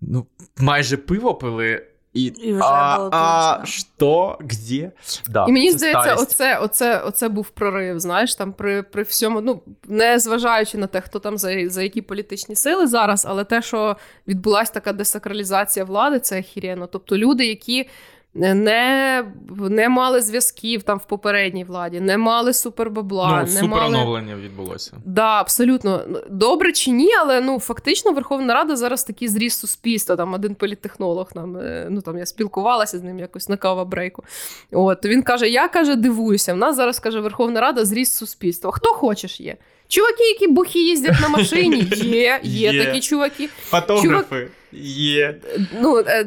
ну, 0.00 0.26
майже 0.58 0.96
пиво 0.96 1.34
пили. 1.34 1.86
І, 2.14 2.24
І 2.24 2.52
вже 2.52 2.62
а, 2.64 2.96
було 2.96 3.10
а 3.12 3.60
що? 3.64 4.38
Где? 4.40 4.92
Да, 5.30 5.46
І 5.48 5.52
мені 5.52 5.72
це 5.72 5.78
здається, 5.78 6.14
оце, 6.14 6.58
оце, 6.58 6.98
оце 6.98 7.28
був 7.28 7.48
прорив. 7.48 8.00
Знаєш, 8.00 8.34
там 8.34 8.52
при, 8.52 8.82
при 8.82 9.02
всьому, 9.02 9.40
ну 9.40 9.62
не 9.88 10.18
зважаючи 10.18 10.78
на 10.78 10.86
те, 10.86 11.00
хто 11.00 11.18
там 11.18 11.38
за, 11.38 11.70
за 11.70 11.82
які 11.82 12.02
політичні 12.02 12.56
сили 12.56 12.86
зараз, 12.86 13.26
але 13.28 13.44
те, 13.44 13.62
що 13.62 13.96
відбулася 14.28 14.72
така 14.72 14.92
десакралізація 14.92 15.84
влади, 15.84 16.18
це 16.18 16.38
охіренно. 16.38 16.86
Тобто 16.86 17.16
люди, 17.16 17.46
які 17.46 17.88
не, 18.34 19.24
не 19.70 19.88
мали 19.88 20.20
зв'язків 20.20 20.82
там 20.82 20.98
в 20.98 21.04
попередній 21.04 21.64
владі, 21.64 22.00
не 22.00 22.18
мали 22.18 22.52
супербабла, 22.52 23.46
ну, 23.48 23.54
не 23.54 23.62
мали. 23.62 24.34
відбулося. 24.34 24.92
Да, 25.04 25.40
абсолютно 25.40 26.04
добре 26.30 26.72
чи 26.72 26.90
ні, 26.90 27.14
але 27.20 27.40
ну 27.40 27.60
фактично 27.60 28.12
Верховна 28.12 28.54
Рада 28.54 28.76
зараз 28.76 29.04
такий 29.04 29.28
зріс 29.28 29.58
суспільства. 29.58 30.16
Там 30.16 30.32
один 30.32 30.54
політтехнолог 30.54 31.30
нам 31.34 31.56
е, 31.56 31.86
ну 31.90 32.00
там 32.00 32.18
я 32.18 32.26
спілкувалася 32.26 32.98
з 32.98 33.02
ним 33.02 33.18
якось 33.18 33.48
на 33.48 33.56
кава 33.56 33.84
брейку. 33.84 34.24
От 34.72 35.00
то 35.00 35.08
він 35.08 35.22
каже: 35.22 35.48
Я 35.48 35.68
каже, 35.68 35.96
дивуюся. 35.96 36.54
В 36.54 36.56
нас 36.56 36.76
зараз 36.76 36.98
каже 36.98 37.20
Верховна 37.20 37.60
Рада 37.60 37.84
зріс 37.84 38.12
суспільства. 38.12 38.70
Хто 38.72 38.88
хочеш 38.88 39.40
є? 39.40 39.56
Чуваки, 39.88 40.24
які 40.24 40.46
бухі 40.46 40.78
їздять 40.78 41.20
на 41.20 41.28
машині, 41.28 41.88
є, 41.96 42.40
є, 42.42 42.72
Є. 42.72 42.84
такі 42.84 43.00
чуваки. 43.00 43.48
Фотографи 43.64 44.48
є. 44.72 45.36
Ну, 45.80 45.98
е, 45.98 46.26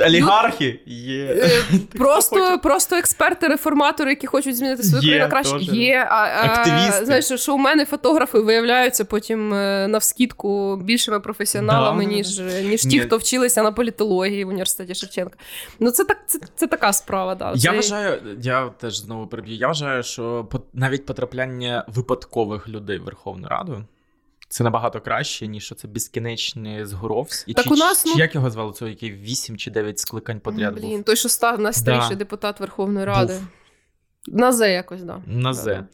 Олігархи 0.00 0.80
є. 0.86 1.24
Е, 1.24 1.50
Просто, 1.98 2.58
просто 2.62 2.96
експерти, 2.96 3.48
реформатори, 3.48 4.10
які 4.10 4.26
хочуть 4.26 4.56
змінити 4.56 4.82
свою 4.82 5.02
країну 5.02 5.28
краще. 5.30 5.56
Є. 5.58 6.06
А, 6.10 6.14
а, 6.14 6.44
Активісти. 6.44 7.04
Знаєш, 7.04 7.32
що 7.42 7.54
у 7.54 7.58
мене 7.58 7.84
фотографи 7.84 8.38
виявляються 8.38 9.04
потім 9.04 9.54
е, 9.54 9.88
навскідку 9.88 10.76
більшими 10.76 11.20
професіоналами, 11.20 12.04
Да. 12.04 12.10
ніж, 12.10 12.38
ніж 12.64 12.82
ті, 12.82 13.00
хто 13.00 13.16
вчилися 13.16 13.62
на 13.62 13.72
політології 13.72 14.44
в 14.44 14.48
університеті 14.48 14.94
Шевченка. 14.94 15.36
Ну, 15.80 15.90
це 15.90 16.04
так, 16.04 16.18
це, 16.26 16.38
це 16.56 16.66
така 16.66 16.92
справа. 16.92 17.34
Да. 17.34 17.52
Я 17.54 17.70
Це- 17.70 17.76
вважаю, 17.76 18.18
я 18.42 18.68
теж 18.80 18.96
знову 18.98 19.26
переб'ю. 19.26 19.56
Я 19.56 19.66
вважаю, 19.66 20.02
що 20.02 20.48
навіть 20.72 21.06
потрапляння 21.06 21.84
випадкових 21.88 22.68
людей 22.68 22.98
в 22.98 23.04
Верховну 23.04 23.48
Раду. 23.48 23.84
Це 24.54 24.64
набагато 24.64 25.00
краще, 25.00 25.46
ніж 25.46 25.74
це 25.76 25.88
безкінечний 25.88 26.84
згоровсь. 26.84 27.44
І 27.46 27.54
Так 27.54 27.64
чи, 27.64 27.70
у 27.70 27.76
нас, 27.76 28.04
чи 28.04 28.10
ну- 28.10 28.18
як 28.18 28.34
його 28.34 28.50
звали, 28.50 28.72
Це 28.72 28.88
який 28.88 29.12
8 29.12 29.56
чи 29.56 29.70
9 29.70 29.98
скликань 29.98 30.40
подряд 30.40 30.74
Блін, 30.74 30.90
був? 30.90 31.04
той, 31.04 31.16
що 31.16 31.28
став 31.28 31.60
найстаріший 31.60 32.10
Да. 32.10 32.14
депутат 32.16 32.60
Верховної 32.60 33.06
Ради. 33.06 33.32
Був. 33.32 33.42
На 34.26 34.52
Зе 34.52 34.70
якось, 34.72 35.02
да. 35.02 35.22
На 35.26 35.52
да. 35.52 35.84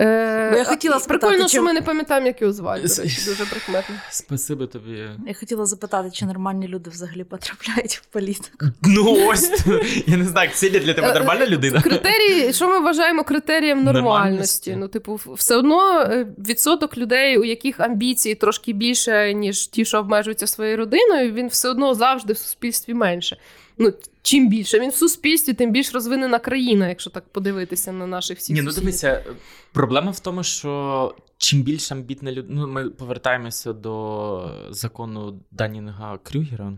Е, 0.00 0.48
Бо 0.52 0.56
я 0.56 0.64
хотіла 0.64 1.00
спитати, 1.00 1.18
Прикольно, 1.20 1.44
чи- 1.44 1.48
що 1.48 1.62
ми 1.62 1.72
не 1.72 1.82
пам'ятаємо, 1.82 2.26
як 2.26 2.40
його 2.40 2.52
звати. 2.52 2.82
Дуже 3.26 3.44
прикметно. 3.50 3.94
Спасибі 4.10 4.66
тобі. 4.66 5.08
Я 5.26 5.34
хотіла 5.34 5.66
запитати, 5.66 6.10
чи 6.12 6.26
нормальні 6.26 6.68
люди 6.68 6.90
взагалі 6.90 7.24
потрапляють 7.24 7.96
в 7.96 8.04
політику. 8.06 8.66
Ну 8.82 9.28
ось, 9.28 9.64
я 10.06 10.16
не 10.16 10.24
знаю, 10.24 10.50
Ксенія 10.50 10.80
для 10.80 10.94
тебе 10.94 11.14
нормальна 11.14 11.46
людина? 11.46 11.82
Критерії, 11.82 12.52
що 12.52 12.68
ми 12.68 12.78
вважаємо 12.80 13.24
критерієм 13.24 13.84
нормальності? 13.84 14.76
Ну, 14.78 14.88
типу, 14.88 15.20
все 15.26 15.56
одно 15.56 16.00
е, 16.00 16.26
відсоток 16.38 16.98
людей, 16.98 17.38
у 17.38 17.44
яких 17.44 17.80
амбіції 17.80 18.34
трошки 18.34 18.72
більше, 18.72 19.34
ніж 19.34 19.66
ті, 19.66 19.84
що 19.84 19.98
обмежуються 19.98 20.46
своєю 20.46 20.76
родиною, 20.76 21.32
він 21.32 21.48
все 21.48 21.68
одно 21.68 21.94
завжди 21.94 22.32
в 22.32 22.38
суспільстві 22.38 22.94
менше. 22.94 23.36
Ну, 23.82 23.92
чим 24.22 24.48
більше 24.48 24.80
він 24.80 24.90
в 24.90 24.94
суспільстві, 24.94 25.52
тим 25.52 25.72
більш 25.72 25.94
розвинена 25.94 26.38
країна, 26.38 26.88
якщо 26.88 27.10
так 27.10 27.24
подивитися 27.28 27.92
на 27.92 28.06
наших 28.06 28.38
всіх. 28.38 28.56
Ні, 28.56 28.62
ну 28.62 28.72
дивися, 28.72 29.24
проблема 29.72 30.10
в 30.10 30.20
тому, 30.20 30.42
що 30.42 31.14
чим 31.38 31.62
більш 31.62 31.92
амбітна 31.92 32.32
людина. 32.32 32.60
Ну, 32.60 32.68
ми 32.68 32.90
повертаємося 32.90 33.72
до 33.72 34.50
закону 34.70 35.40
Данінга 35.50 36.18
Крюгера. 36.22 36.72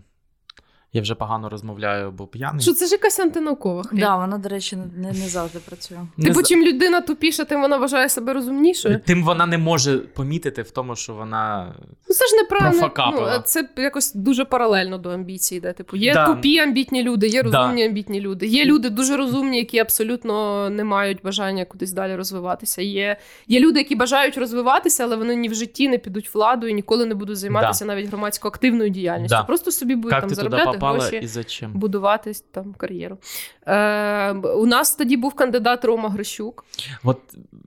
Я 0.95 1.03
вже 1.03 1.14
погано 1.14 1.49
розмовляю, 1.49 2.11
бо 2.11 2.26
п'яний. 2.26 2.61
Що 2.62 2.72
це 2.72 2.86
ж 2.86 2.93
якась 2.93 3.20
антинаукова 3.20 3.82
хрень. 3.82 4.01
Да, 4.01 4.16
вона, 4.16 4.38
до 4.38 4.49
речі, 4.49 4.76
не, 4.76 5.09
не 5.09 5.28
завжди 5.28 5.59
працює. 5.59 5.99
Не 6.16 6.24
Типу, 6.24 6.34
зна- 6.34 6.43
чим 6.49 6.62
людина 6.64 7.01
тупіша, 7.01 7.45
тим 7.45 7.61
вона 7.61 7.76
вважає 7.76 8.09
себе 8.09 8.32
розумнішою. 8.32 9.01
Тим 9.07 9.24
вона 9.24 9.47
не 9.47 9.59
може 9.59 9.99
помітити 9.99 10.62
в 10.62 10.70
тому, 10.70 10.97
що 10.97 11.14
вона. 11.14 11.74
Ну, 12.09 12.14
це 12.14 12.26
ж 12.26 12.36
неправильно. 12.36 12.90
Ну, 13.36 13.43
це 13.45 13.68
якось 13.76 14.14
дуже 14.14 14.45
паралельно 14.45 14.99
до 14.99 15.11
амбіцій. 15.11 15.61
Де, 15.61 15.72
типу, 15.72 15.97
є 15.97 16.14
Да. 16.14 16.26
тупі 16.26 16.59
амбітні 16.59 17.03
люди, 17.03 17.26
є 17.28 17.43
Да. 17.43 17.59
розумні 17.59 17.84
амбітні 17.84 18.20
люди. 18.20 18.47
Є 18.47 18.64
люди 18.64 18.90
дуже 18.90 19.16
розумні, 19.16 19.59
які 19.59 19.78
абсолютно 19.78 20.70
не 20.70 20.84
мають 20.84 21.18
бажання 21.24 21.64
кудись 21.64 21.93
далі 21.93 22.16
розвиватися. 22.16 22.82
Є, 22.82 23.16
є 23.49 23.61
люди, 23.61 23.78
які 23.80 23.95
бажають 23.95 24.38
розвиватися, 24.38 25.05
але 25.05 25.16
вони 25.16 25.36
ні 25.36 25.49
в 25.49 25.55
житті 25.55 25.88
не 25.88 25.99
підуть 25.99 26.34
владу 26.34 26.66
і 26.66 26.74
ніколи 26.74 27.07
не 27.07 27.14
будуть 27.14 27.36
займатися 27.36 27.84
навіть 27.84 28.09
громадсько 28.09 28.49
активною 28.49 28.90
діяльністю. 28.90 29.36
Да. 29.36 29.43
Просто 29.43 29.70
собі 29.70 29.95
будуть 29.97 30.12
Як 30.12 30.20
там 30.20 30.30
заробляти 30.30 30.78
гроші. 30.90 31.20
і 31.22 31.26
зачем? 31.26 31.72
Будувати 31.72 32.32
там 32.50 32.74
кар'єру. 32.74 33.18
Е, 33.66 34.32
у 34.32 34.66
нас 34.66 34.96
тоді 34.96 35.16
був 35.16 35.34
кандидат 35.34 35.84
Рома 35.84 36.08
Грищук. 36.10 36.64
От 37.04 37.20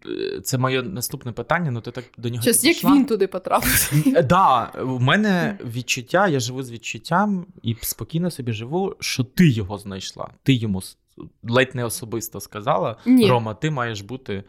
е, 0.06 0.42
це 0.42 0.58
моє 0.58 0.82
наступне 0.84 1.32
питання, 1.32 1.72
ну 1.72 1.82
ти 1.82 1.92
так 1.92 2.06
до 2.18 2.30
нього. 2.30 2.42
Щас, 2.42 2.64
як 2.64 2.84
він 2.84 3.06
туди 3.06 3.28
потрапив? 3.28 3.92
Е, 4.16 4.24
Да, 4.24 4.72
в 4.80 5.02
мене 5.02 5.58
відчуття, 5.76 6.28
я 6.28 6.40
живу 6.40 6.64
з 6.64 6.72
відчуттям 6.72 7.46
і 7.64 7.76
спокійно 7.82 8.32
собі 8.32 8.52
живу, 8.52 8.96
що 9.00 9.24
ти 9.24 9.50
його 9.50 9.78
знайшла. 9.78 10.30
Ти 10.44 10.54
йому 10.54 10.82
ледь 11.44 11.76
не 11.76 11.86
особисто 11.86 12.40
сказала: 12.40 12.96
Ні. 13.06 13.30
Рома, 13.30 13.54
ти 13.54 13.72
маєш 13.72 14.02
бути 14.02 14.44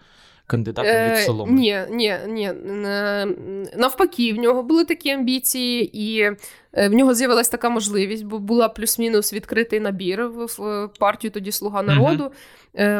кандидатом 0.46 0.90
від 0.92 1.12
Е, 1.12 1.22
соломи. 1.26 1.52
Ні, 1.52 1.78
ні, 1.90 2.16
ні. 2.28 2.44
Е, 2.86 3.26
Навпаки, 3.76 4.32
в 4.32 4.36
нього 4.36 4.62
були 4.62 4.84
такі 4.84 5.10
амбіції, 5.10 5.98
і 6.02 6.20
е, 6.72 6.88
в 6.88 6.92
нього 6.92 7.14
з'явилась 7.14 7.48
така 7.48 7.68
можливість, 7.70 8.24
бо 8.24 8.38
була 8.38 8.68
плюс-мінус 8.68 9.32
відкритий 9.32 9.80
набір 9.80 10.28
в, 10.28 10.88
партію 10.98 11.30
тоді 11.30 11.52
Слуга 11.52 11.82
народу. 11.82 12.30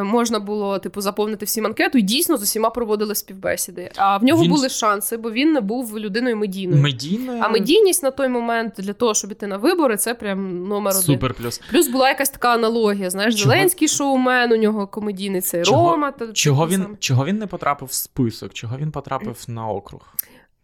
Можна 0.03 0.39
було 0.39 0.79
типу 0.79 1.01
заповнити 1.01 1.45
всім 1.45 1.67
анкету, 1.67 1.99
і 1.99 2.03
дійсно 2.03 2.37
з 2.37 2.43
усіма 2.43 2.71
проводили 2.71 3.15
співбесіди. 3.15 3.91
А 3.97 4.17
в 4.17 4.25
нього 4.25 4.43
Він- 4.43 4.51
були 4.51 4.69
шанси, 4.69 5.17
бо 5.17 5.31
він 5.31 5.53
не 5.53 5.61
був 5.61 5.99
людиною 5.99 6.37
медійною. 6.37 6.83
Медійною. 6.83 7.39
А 7.43 7.49
медійність 7.49 8.03
на 8.03 8.11
той 8.11 8.29
момент 8.29 8.75
для 8.79 8.93
того, 8.93 9.15
щоб 9.15 9.33
іти 9.33 9.47
на 9.47 9.57
вибори, 9.57 9.97
це 9.97 10.15
прям 10.15 10.69
номер 10.69 10.93
один. 10.93 11.03
Супер 11.03 11.35
плюс. 11.35 11.61
Плюс 11.71 11.89
була 11.89 12.09
якась 12.09 12.31
така 12.31 12.55
аналогія. 12.55 13.11
Знаєш, 13.11 13.35
Чого- 13.35 13.51
Зеленський 13.53 13.89
шоумен, 13.89 14.53
у 14.53 14.57
нього 14.57 14.87
комедійний 14.87 15.41
цей 15.41 15.63
Чого- 15.65 15.91
Рома. 15.91 16.11
та- 16.11 16.33
Чого 16.33 16.69
він, 16.69 16.87
чого 17.01 17.25
він 17.37 17.41
не 17.41 17.47
потрапив 17.47 17.89
в 17.89 17.93
список? 17.93 18.53
Чого 18.55 18.77
він 18.77 18.91
потрапив 18.91 19.45
на 19.49 19.69
округ? 19.69 20.01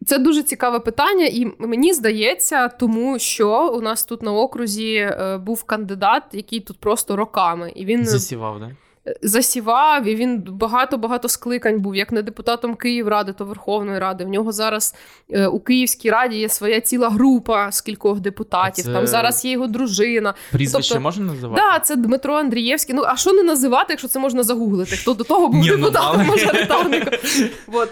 Це 0.07 0.19
дуже 0.19 0.43
цікаве 0.43 0.81
питання, 0.81 1.27
і 1.27 1.53
мені 1.59 1.93
здається, 1.95 2.69
тому 2.69 3.19
що 3.19 3.69
у 3.69 3.81
нас 3.81 4.05
тут 4.05 4.23
на 4.23 4.33
окрузі 4.33 4.95
е, 4.95 5.39
був 5.39 5.65
кандидат, 5.65 6.23
який 6.33 6.61
тут 6.61 6.79
просто 6.79 7.17
роками, 7.17 7.73
і 7.75 7.85
він 7.85 8.07
Засівав, 8.07 8.61
да? 8.61 8.77
Засівав, 9.23 10.07
і 10.07 10.15
він 10.15 10.43
багато 10.47 10.99
багато 10.99 11.29
скликань 11.29 11.81
був, 11.81 11.97
як 11.97 12.13
не 12.13 12.23
депутатом 12.23 12.75
Київради, 12.75 13.33
то 13.33 13.45
Верховної 13.45 13.99
Ради. 13.99 14.25
В 14.25 14.29
нього 14.29 14.53
зараз 14.53 14.95
е, 15.31 15.47
у 15.47 15.61
Київській 15.61 16.11
раді 16.11 16.37
є 16.37 16.49
своя 16.49 16.81
ціла 16.81 17.11
група 17.11 17.73
з 17.73 17.81
кількох 17.81 18.21
депутатів. 18.21 18.85
Це- 18.85 18.93
Там 18.93 19.07
зараз 19.07 19.45
є 19.45 19.51
його 19.51 19.67
дружина. 19.67 20.35
Прізвище 20.53 20.89
Тобто- 20.89 21.03
можна 21.03 21.25
називати? 21.25 21.63
Да, 21.63 21.79
це 21.79 21.97
Дмитро 21.97 22.35
Андрієвський. 22.35 22.95
Ну 22.95 23.03
а 23.07 23.17
що 23.17 23.33
не 23.33 23.43
називати, 23.43 23.87
якщо 23.89 24.09
це 24.09 24.19
можна 24.19 24.43
загуглити? 24.43 24.97
Хто 24.97 25.15
до 25.15 25.25
того 25.25 25.49
був 25.49 25.65
ну, 25.67 25.77
депутатом 25.77 26.27
мажоритарником? 26.27 27.13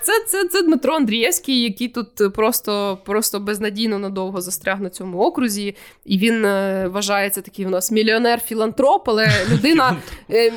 Це, 0.02 0.12
це, 0.28 0.48
це 0.48 0.62
Дмитро 0.62 0.94
Андрієвський, 0.94 1.62
який 1.62 1.88
тут 1.88 2.34
просто, 2.34 2.98
просто 3.04 3.40
безнадійно 3.40 3.98
надовго 3.98 4.40
застряг 4.40 4.80
на 4.80 4.90
цьому 4.90 5.18
окрузі. 5.18 5.76
І 6.04 6.18
він 6.18 6.44
е, 6.44 6.88
вважається 6.88 7.40
такий 7.40 7.66
у 7.66 7.70
нас 7.70 7.92
мільйонер-філантроп, 7.92 9.02
але 9.06 9.28
людина 9.52 9.96
е, 10.30 10.52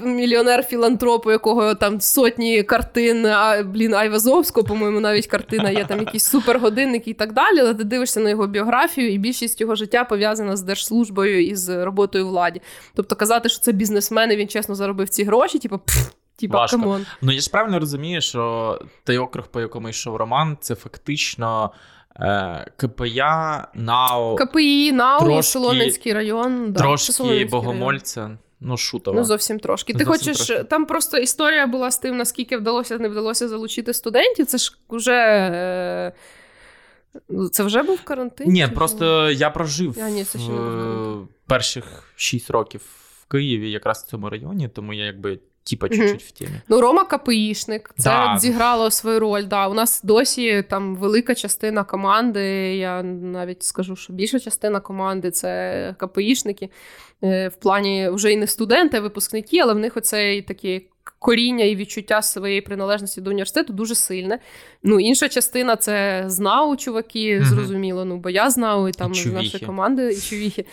мільйонер, 0.00 0.62
мільйонер-філантроп, 0.62 1.26
у 1.26 1.30
якого 1.30 1.74
там 1.74 2.00
сотні 2.00 2.62
картин, 2.62 3.26
а, 3.26 3.62
блін, 3.62 3.94
Айвазовського, 3.94 4.66
по-моєму, 4.66 5.00
навіть 5.00 5.26
картина 5.26 5.70
є 5.70 5.84
там 5.84 5.98
якісь 5.98 6.24
супергодинники 6.24 7.10
і 7.10 7.14
так 7.14 7.32
далі. 7.32 7.60
Але 7.60 7.74
ти 7.74 7.84
дивишся 7.84 8.20
на 8.20 8.30
його 8.30 8.46
біографію, 8.46 9.12
і 9.12 9.18
більшість 9.18 9.60
його 9.60 9.74
життя 9.74 10.04
пов'язана 10.04 10.56
з 10.56 10.62
держслужбою 10.62 11.46
і 11.46 11.54
з 11.54 11.84
роботою 11.84 12.28
владі. 12.28 12.60
Тобто 12.94 13.16
казати, 13.16 13.48
що 13.48 13.60
це 13.60 13.72
бізнесмен, 13.72 14.32
і 14.32 14.36
він 14.36 14.48
чесно 14.48 14.74
заробив 14.74 15.08
ці 15.08 15.24
гроші, 15.24 15.58
типу, 15.58 15.78
пф, 15.78 16.08
Типа, 16.36 16.58
Важко. 16.58 16.76
come 16.78 16.94
on. 16.94 17.06
Ну 17.22 17.32
я 17.32 17.40
ж 17.40 17.50
правильно 17.50 17.78
розумію, 17.78 18.20
що 18.20 18.80
той 19.04 19.18
округ, 19.18 19.46
по 19.46 19.60
якому 19.60 19.88
йшов 19.88 20.16
Роман, 20.16 20.56
це 20.60 20.74
фактично 20.74 21.70
е, 22.20 22.66
КПІ, 22.76 23.68
НАУ, 23.74 24.36
КПІ, 24.36 24.92
НАУ, 24.92 25.20
Трошки- 25.20 25.42
Солом'янський 25.42 26.12
район. 26.12 26.72
Да, 26.72 26.80
трошки 26.80 27.12
Солом'янський 27.12 27.60
район. 27.60 28.38
Ну, 28.64 28.76
Шутова. 28.76 29.18
Ну, 29.18 29.24
зовсім 29.24 29.58
трошки. 29.58 29.92
Ти 29.92 30.04
Зовсім 30.04 30.32
хочеш, 30.32 30.46
трошки. 30.46 30.64
там 30.64 30.86
просто 30.86 31.18
історія 31.18 31.66
була 31.66 31.90
з 31.90 31.98
тим, 31.98 32.16
наскільки 32.16 32.56
вдалося, 32.56 32.98
не 32.98 33.08
вдалося 33.08 33.48
залучити 33.48 33.94
студентів. 33.94 34.46
Це 34.46 34.58
ж 34.58 34.78
вже. 34.88 35.12
Е... 35.12 36.12
ну, 37.28 37.48
Це 37.48 37.62
вже 37.62 37.82
був 37.82 38.02
карантин? 38.04 38.52
Ні, 38.52 38.68
просто 38.74 38.98
просто 38.98 39.30
я 39.30 39.50
прожив 39.50 39.98
А, 40.02 40.08
ні, 40.10 40.24
це 40.24 40.38
ще 40.38 40.50
не 40.50 41.22
е, 41.22 41.26
перших 41.46 42.12
6 42.16 42.50
років 42.50 42.80
в 43.20 43.26
Києві, 43.26 43.70
якраз 43.70 44.02
в 44.02 44.10
цьому 44.10 44.30
районі, 44.30 44.68
тому 44.68 44.92
я 44.92 45.04
якби 45.04 45.38
типа 45.64 45.88
чуть-чуть 45.88 46.22
mm-hmm. 46.22 46.28
в 46.28 46.30
темі. 46.30 46.50
Ну, 46.68 46.80
Рома 46.80 47.04
КПІшник, 47.04 47.90
це 47.96 48.10
Да. 48.10 48.36
зіграло 48.38 48.90
свою 48.90 49.20
роль. 49.20 49.44
Да. 49.44 49.68
У 49.68 49.74
нас 49.74 50.00
досі 50.04 50.64
там 50.70 50.96
велика 50.96 51.34
частина 51.34 51.84
команди. 51.84 52.42
Я 52.76 53.02
навіть 53.02 53.62
скажу, 53.62 53.96
що 53.96 54.12
більша 54.12 54.40
частина 54.40 54.80
команди 54.80 55.30
це 55.30 55.94
КПІшники. 55.98 56.68
Е, 57.24 57.48
В 57.48 57.54
плані 57.54 58.08
вже 58.08 58.32
і 58.32 58.36
не 58.36 58.46
студенти, 58.46 58.96
а 58.96 59.00
випускники, 59.00 59.58
але 59.58 59.74
в 59.74 59.78
них 59.78 59.96
оцей 59.96 60.42
такий 60.42 60.88
коріння 61.22 61.64
і 61.64 61.76
відчуття 61.76 62.22
своєї 62.22 62.60
приналежності 62.60 63.20
до 63.20 63.30
університету 63.30 63.72
дуже 63.72 63.94
сильне. 63.94 64.38
Ну, 64.82 65.00
інша 65.00 65.28
частина 65.28 65.76
це 65.76 66.24
знау, 66.26 66.76
чуваки, 66.76 67.40
Мгм. 67.40 67.48
зрозуміло. 67.48 68.04
Ну, 68.04 68.16
бо 68.16 68.30
я 68.30 68.50
знав, 68.50 68.88
і 68.88 68.92
там 68.92 69.12
І 69.12 69.14
з 69.14 69.26
нашої 69.26 69.66
команди, 69.66 70.12
і 70.12 70.20
чувіхи. 70.20 70.64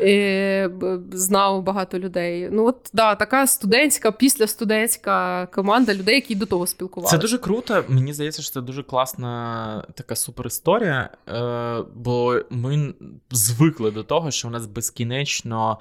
Е, 0.00 0.68
б- 0.68 0.96
б- 0.98 1.16
знав 1.16 1.62
багато 1.62 1.98
людей. 1.98 2.48
Ну, 2.52 2.66
от 2.66 2.90
да, 2.92 3.14
така 3.14 3.46
студентська, 3.46 4.12
післястудентська 4.12 5.46
команда 5.46 5.94
людей, 5.94 6.14
які 6.14 6.34
до 6.34 6.46
того 6.46 6.66
спілкувалися. 6.66 7.16
Це 7.16 7.20
дуже 7.20 7.38
круто. 7.38 7.84
Мені 7.88 8.12
здається, 8.12 8.42
що 8.42 8.52
це 8.52 8.60
дуже 8.60 8.82
класна 8.82 9.84
така 9.94 10.16
суперісторія, 10.16 11.10
е, 11.28 11.84
бо 11.94 12.40
ми 12.50 12.94
звикли 13.30 13.90
до 13.90 14.02
того, 14.02 14.30
що 14.30 14.48
у 14.48 14.50
нас 14.50 14.66
безкінечно 14.66 15.78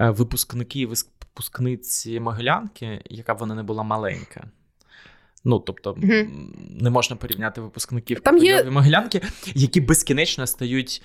е, 0.00 0.10
випускники 0.10 0.80
і 0.80 0.86
випускниці 1.36 2.20
Могилянки, 2.20 3.02
яка 3.10 3.32
вона 3.32 3.54
не 3.54 3.62
була 3.62 3.82
маленька. 3.82 4.44
Ну, 5.44 5.58
тобто, 5.58 5.92
mm-hmm. 5.92 6.28
не 6.82 6.90
можна 6.90 7.16
порівняти 7.16 7.60
випускників 7.60 8.20
Там 8.20 8.38
є- 8.38 8.64
Могилянки, 8.64 9.22
які 9.54 9.80
безкінечно 9.80 10.46
стають 10.46 11.02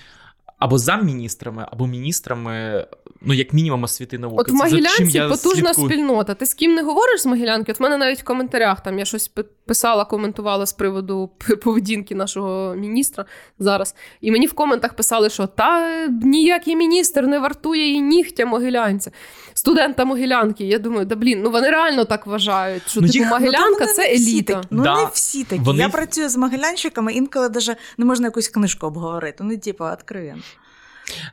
або 0.58 0.78
замміністрами, 0.78 1.66
або 1.72 1.88
міністрами, 1.88 2.88
ну, 3.22 3.34
як 3.34 3.54
мінімум, 3.54 3.84
освіти 3.84 4.18
науки. 4.18 4.36
От 4.40 4.50
в 4.50 4.54
Могилянці 4.54 5.20
потужна 5.30 5.74
слідкую. 5.74 5.90
спільнота. 5.90 6.34
Ти 6.34 6.46
з 6.46 6.54
ким 6.54 6.74
не 6.74 6.82
говориш 6.84 7.22
з 7.22 7.26
Могилянки? 7.26 7.72
От 7.72 7.80
в 7.80 7.84
мене 7.84 7.98
навіть 7.98 8.20
в 8.20 8.24
коментарях 8.24 8.82
там 8.84 9.00
я 9.00 9.06
щось 9.06 9.32
писала, 9.66 10.06
коментувала 10.06 10.66
з 10.66 10.74
приводу 10.74 11.30
поведінки 11.64 12.16
нашого 12.16 12.76
міністра 12.76 13.26
зараз. 13.60 13.96
І 14.22 14.32
мені 14.32 14.48
в 14.48 14.54
коментах 14.54 14.94
писали, 14.94 15.30
що 15.30 15.48
та 15.48 15.98
ніякий 16.24 16.76
міністр 16.76 17.22
не 17.22 17.40
вартує 17.40 17.94
і 17.94 18.02
нігтя 18.02 18.46
могилянця. 18.46 19.12
Студента 19.54 20.06
Могилянки. 20.06 20.64
Я 20.64 20.80
думаю, 20.80 21.06
да 21.06 21.16
блін, 21.16 21.42
ну 21.44 21.52
вони 21.52 21.70
реально 21.70 22.06
так 22.06 22.28
вважають, 22.28 22.84
що 22.88 23.02
Ну, 23.02 23.08
типу 23.08 23.18
їх- 23.20 23.28
Ну, 23.32 23.40
Могилянка 23.40 23.80
вони 23.80 23.94
це 23.94 24.14
еліта. 24.14 24.54
такі. 24.54 24.68
Ну, 24.72 24.84
Да. 24.84 24.96
не 24.96 25.06
всі 25.14 25.44
такі. 25.44 25.62
Вони- 25.62 25.80
Я 25.80 25.90
працюю 25.90 26.30
з 26.30 26.38
могилянщиками, 26.38 27.14
інколи 27.14 27.50
даже 27.50 27.76
не 27.98 28.06
можна 28.06 28.28
якусь 28.28 28.48
книжку 28.48 28.88
обговорити. 28.88 29.44
Ну, 29.44 29.58
типу, 29.58 29.84
откровенно. 29.84 30.42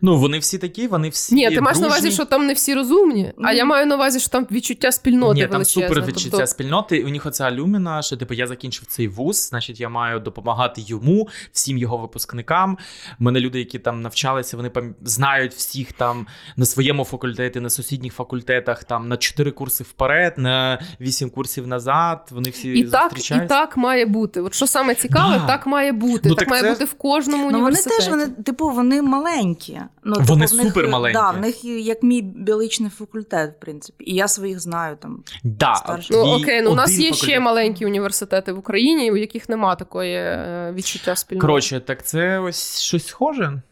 Ну, 0.01 0.16
вони 0.16 0.39
всі 0.39 0.59
такі, 0.59 0.87
вони 0.87 1.09
всі. 1.09 1.35
Ні, 1.35 1.51
ти 1.51 1.61
маєш 1.61 1.79
на 1.79 1.87
увазі, 1.87 2.11
що 2.11 2.24
там 2.24 2.47
не 2.47 2.53
всі 2.53 2.74
розумні, 2.74 3.33
а 3.39 3.43
Ну. 3.43 3.53
я 3.53 3.64
маю 3.64 3.87
на 3.87 3.95
увазі, 3.95 4.20
що 4.20 4.29
там 4.31 4.47
відчуття 4.51 4.93
спільноти 4.93 5.35
Ні, 5.35 5.41
там 5.43 5.51
величезне. 5.51 5.89
супер 5.89 6.05
відчуття 6.07 6.29
Тобто, 6.31 6.47
спільноти. 6.47 6.97
І 6.97 7.05
у 7.05 7.09
них 7.09 7.26
оця 7.26 7.45
алюміна, 7.45 8.03
що 8.03 8.16
типу 8.16 8.35
я 8.35 8.47
закінчив 8.47 8.87
цей 8.87 9.09
вуз, 9.09 9.49
значить 9.49 9.81
я 9.81 9.89
маю 9.89 10.20
допомагати 10.20 10.81
йому, 10.87 11.29
всім 11.53 11.79
його 11.79 11.97
випускникам. 11.99 12.79
У 13.20 13.24
мене 13.24 13.41
люди, 13.41 13.59
які 13.59 13.79
там 13.79 14.03
навчалися, 14.03 14.57
вони 14.57 14.68
пам- 14.68 14.93
знають 15.05 15.53
всіх 15.55 15.93
там 15.93 16.26
на 16.57 16.66
своєму 16.66 17.05
факультеті, 17.05 17.61
на 17.61 17.70
сусідніх 17.70 18.14
факультетах, 18.14 18.85
там 18.85 19.09
на 19.09 19.16
4 19.16 19.51
курси 19.51 19.85
вперед, 19.85 20.35
на 20.37 20.81
8 21.01 21.31
курсів 21.31 21.66
назад. 21.66 22.29
Вони 22.31 22.51
всі 22.51 22.68
І 22.72 22.85
так, 22.85 23.12
і 23.31 23.41
так 23.49 23.76
має 23.76 24.07
бути. 24.07 24.41
От 24.41 24.55
що 24.55 24.66
саме 24.66 24.95
цікаве, 24.95 25.39
Да. 25.39 25.47
так 25.47 25.66
має 25.66 25.93
бути. 25.93 26.29
Ну, 26.29 26.35
так, 26.35 26.39
так 26.39 26.49
має 26.51 26.62
це- 26.62 26.70
бути 26.70 26.85
в 26.85 26.95
кожному 26.95 27.51
Ну, 27.51 27.61
вони 27.61 27.76
теж, 27.76 28.09
вони, 28.09 28.26
типу, 28.26 28.70
вони 28.70 29.03
маленькі. 29.03 29.67
Ну, 30.04 30.14
Вони 30.18 30.46
типу, 30.46 30.48
супер 30.48 30.64
них, 30.64 30.74
супермаленькі. 30.74 31.18
Да, 31.18 31.30
в 31.30 31.40
них 31.40 31.64
як 31.64 32.02
мій 32.02 32.22
біологічний 32.22 32.90
факультет, 32.90 33.50
в 33.56 33.60
принципі. 33.60 34.04
І 34.04 34.14
я 34.14 34.28
своїх 34.28 34.60
знаю 34.60 34.96
там. 35.00 35.22
Да. 35.44 35.98
Ну 36.10 36.18
окей, 36.18 36.62
ну 36.62 36.72
у 36.72 36.74
нас 36.74 36.98
є 36.98 37.08
є 37.08 37.14
ще 37.14 37.40
маленькі 37.40 37.86
університети 37.86 38.52
в 38.52 38.58
Україні, 38.58 39.12
у 39.12 39.16
яких 39.16 39.48
нема 39.48 39.74
такої 39.74 40.14
е, 40.14 40.72
відчуття 40.76 41.16
спільноти. 41.16 41.46
Коротше, 41.46 41.80
так 41.80 42.06
це 42.06 42.38
ось 42.38 42.80
щось 42.80 43.06
схоже. 43.06 43.62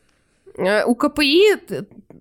Е, 0.58 0.84
У 0.84 0.94
КПІ 0.94 1.42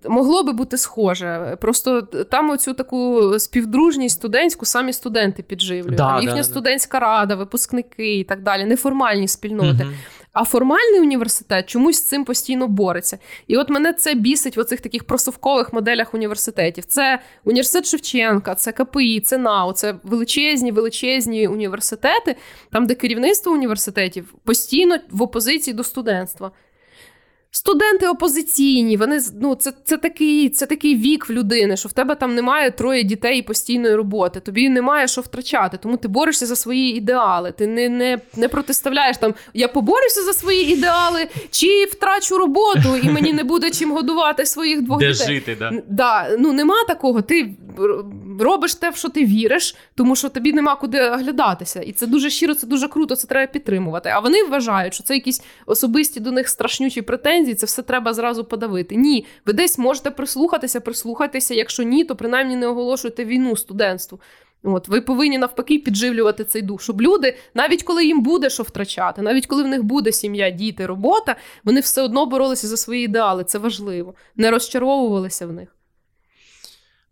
могло 0.08 0.42
би 0.42 0.52
бути 0.52 0.78
схоже. 0.78 1.58
Просто 1.60 2.02
там 2.02 2.50
оцю 2.50 2.74
таку 2.74 3.32
співдружність 3.38 4.16
студентську 4.16 4.66
самі 4.66 4.92
студенти 4.92 5.42
підживлюють. 5.42 5.96
Да, 5.96 6.14
да, 6.14 6.20
їхня 6.20 6.36
да. 6.36 6.44
студентська 6.44 7.00
рада, 7.00 7.34
випускники 7.34 8.18
і 8.18 8.24
так 8.24 8.42
далі, 8.42 8.64
неформальні 8.64 9.28
спільноти. 9.28 9.84
Мгм. 9.84 9.94
А 10.32 10.44
формальний 10.44 11.00
університет 11.00 11.68
чомусь 11.68 11.96
з 11.96 12.04
цим 12.04 12.24
постійно 12.24 12.68
бореться. 12.68 13.18
І 13.46 13.56
от 13.56 13.70
мене 13.70 13.92
це 13.92 14.14
бісить 14.14 14.56
в 14.56 14.60
оцих 14.60 14.80
таких 14.80 15.04
просувкових 15.04 15.72
моделях 15.72 16.14
університетів. 16.14 16.84
Це 16.84 17.18
університет 17.44 17.86
Шевченка, 17.86 18.54
це 18.54 18.72
КПІ, 18.72 19.20
це 19.20 19.38
НАУ, 19.38 19.72
це 19.72 19.94
величезні, 20.02 20.72
величезні 20.72 21.48
університети, 21.48 22.36
там, 22.72 22.86
де 22.86 22.94
керівництво 22.94 23.52
університетів 23.52 24.34
постійно 24.44 24.98
в 25.10 25.22
опозиції 25.22 25.74
до 25.74 25.84
студентства. 25.84 26.50
Студенти 27.56 28.08
опозиційні, 28.08 28.96
вони 28.96 29.20
ну, 29.40 29.54
це, 29.54 29.72
це, 29.84 29.96
такий, 29.96 30.48
це 30.48 30.66
такий 30.66 30.96
вік 30.96 31.28
в 31.28 31.32
людини, 31.32 31.76
що 31.76 31.88
в 31.88 31.92
тебе 31.92 32.14
там 32.14 32.34
немає 32.34 32.70
троє 32.70 33.02
дітей 33.02 33.38
і 33.38 33.42
постійної 33.42 33.94
роботи. 33.94 34.40
Тобі 34.40 34.68
немає 34.68 35.08
що 35.08 35.20
втрачати, 35.20 35.78
тому 35.82 35.96
ти 35.96 36.08
борешся 36.08 36.46
за 36.46 36.56
свої 36.56 36.96
ідеали. 36.96 37.52
Ти 37.52 37.66
не, 37.66 37.88
не, 37.88 38.18
не 38.36 38.48
протиставляєш 38.48 39.16
там 39.16 39.34
я 39.54 39.68
поборюся 39.68 40.22
за 40.22 40.32
свої 40.32 40.72
ідеали, 40.72 41.26
чи 41.50 41.84
втрачу 41.84 42.38
роботу, 42.38 42.96
і 43.02 43.10
мені 43.10 43.32
не 43.32 43.44
буде 43.44 43.70
чим 43.70 43.92
годувати 43.92 44.46
своїх 44.46 44.82
двох 44.82 44.98
Де 44.98 45.12
дітей. 45.12 45.26
жити, 45.26 45.56
да. 45.58 45.72
Да, 45.88 46.36
ну 46.38 46.52
нема 46.52 46.84
такого. 46.88 47.22
Ти 47.22 47.54
робиш 48.40 48.74
те, 48.74 48.90
в 48.90 48.96
що 48.96 49.08
ти 49.08 49.24
віриш, 49.24 49.76
тому 49.94 50.16
що 50.16 50.28
тобі 50.28 50.52
нема 50.52 50.76
куди 50.76 51.00
оглядатися. 51.00 51.80
І 51.80 51.92
це 51.92 52.06
дуже 52.06 52.30
щиро, 52.30 52.54
це 52.54 52.66
дуже 52.66 52.88
круто, 52.88 53.16
це 53.16 53.26
треба 53.26 53.52
підтримувати. 53.52 54.08
А 54.08 54.18
вони 54.18 54.44
вважають, 54.44 54.94
що 54.94 55.02
це 55.02 55.14
якісь 55.14 55.42
особисті 55.66 56.20
до 56.20 56.32
них 56.32 56.48
страшнючі 56.48 57.02
претензії, 57.02 57.45
це 57.54 57.66
все 57.66 57.82
треба 57.82 58.14
зразу 58.14 58.44
подавити. 58.44 58.96
Ні, 58.96 59.26
ви 59.46 59.52
десь 59.52 59.78
можете 59.78 60.10
прислухатися, 60.10 60.80
прислухайтеся. 60.80 61.54
Якщо 61.54 61.82
ні, 61.82 62.04
то 62.04 62.16
принаймні 62.16 62.56
не 62.56 62.66
оголошуйте 62.66 63.24
війну 63.24 63.56
студентству. 63.56 64.20
От 64.62 64.88
ви 64.88 65.00
повинні 65.00 65.38
навпаки 65.38 65.78
підживлювати 65.78 66.44
цей 66.44 66.62
дух, 66.62 66.82
щоб 66.82 67.02
люди, 67.02 67.36
навіть 67.54 67.82
коли 67.82 68.04
їм 68.04 68.22
буде 68.22 68.50
що 68.50 68.62
втрачати, 68.62 69.22
навіть 69.22 69.46
коли 69.46 69.62
в 69.62 69.66
них 69.66 69.82
буде 69.82 70.12
сім'я, 70.12 70.50
діти, 70.50 70.86
робота, 70.86 71.36
вони 71.64 71.80
все 71.80 72.02
одно 72.02 72.26
боролися 72.26 72.66
за 72.66 72.76
свої 72.76 73.04
ідеали. 73.04 73.44
Це 73.44 73.58
важливо. 73.58 74.14
Не 74.36 74.50
розчаровувалися 74.50 75.46
в 75.46 75.52
них. 75.52 75.76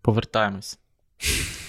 Повертаємось. 0.03 0.79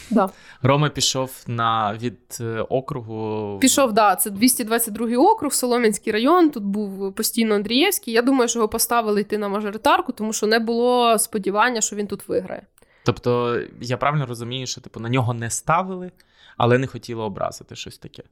Да. 0.09 0.29
Рома 0.61 0.89
пішов 0.89 1.43
на 1.47 1.93
від 2.01 2.37
е, 2.41 2.61
округу. 2.69 3.57
Пішов, 3.61 3.93
да, 3.93 4.15
це 4.15 4.29
222 4.29 5.17
округ, 5.17 5.53
Солом'янський 5.53 6.13
район. 6.13 6.49
Тут 6.49 6.63
був 6.63 7.13
постійно 7.13 7.55
Андрієвський. 7.55 8.13
Я 8.13 8.21
думаю, 8.21 8.47
що 8.47 8.59
його 8.59 8.69
поставили 8.69 9.21
йти 9.21 9.37
на 9.37 9.49
мажоритарку, 9.49 10.11
тому 10.11 10.33
що 10.33 10.47
не 10.47 10.59
було 10.59 11.19
сподівання, 11.19 11.81
що 11.81 11.95
він 11.95 12.07
тут 12.07 12.27
виграє. 12.27 12.61
Тобто, 13.05 13.61
я 13.81 13.97
правильно 13.97 14.25
розумію, 14.25 14.67
що 14.67 14.81
типу 14.81 14.99
на 14.99 15.09
нього 15.09 15.33
не 15.33 15.49
ставили, 15.49 16.11
але 16.57 16.77
не 16.77 16.87
хотіли 16.87 17.23
образити 17.23 17.75
щось 17.75 17.97
таке. 17.97 18.23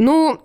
Ну 0.00 0.38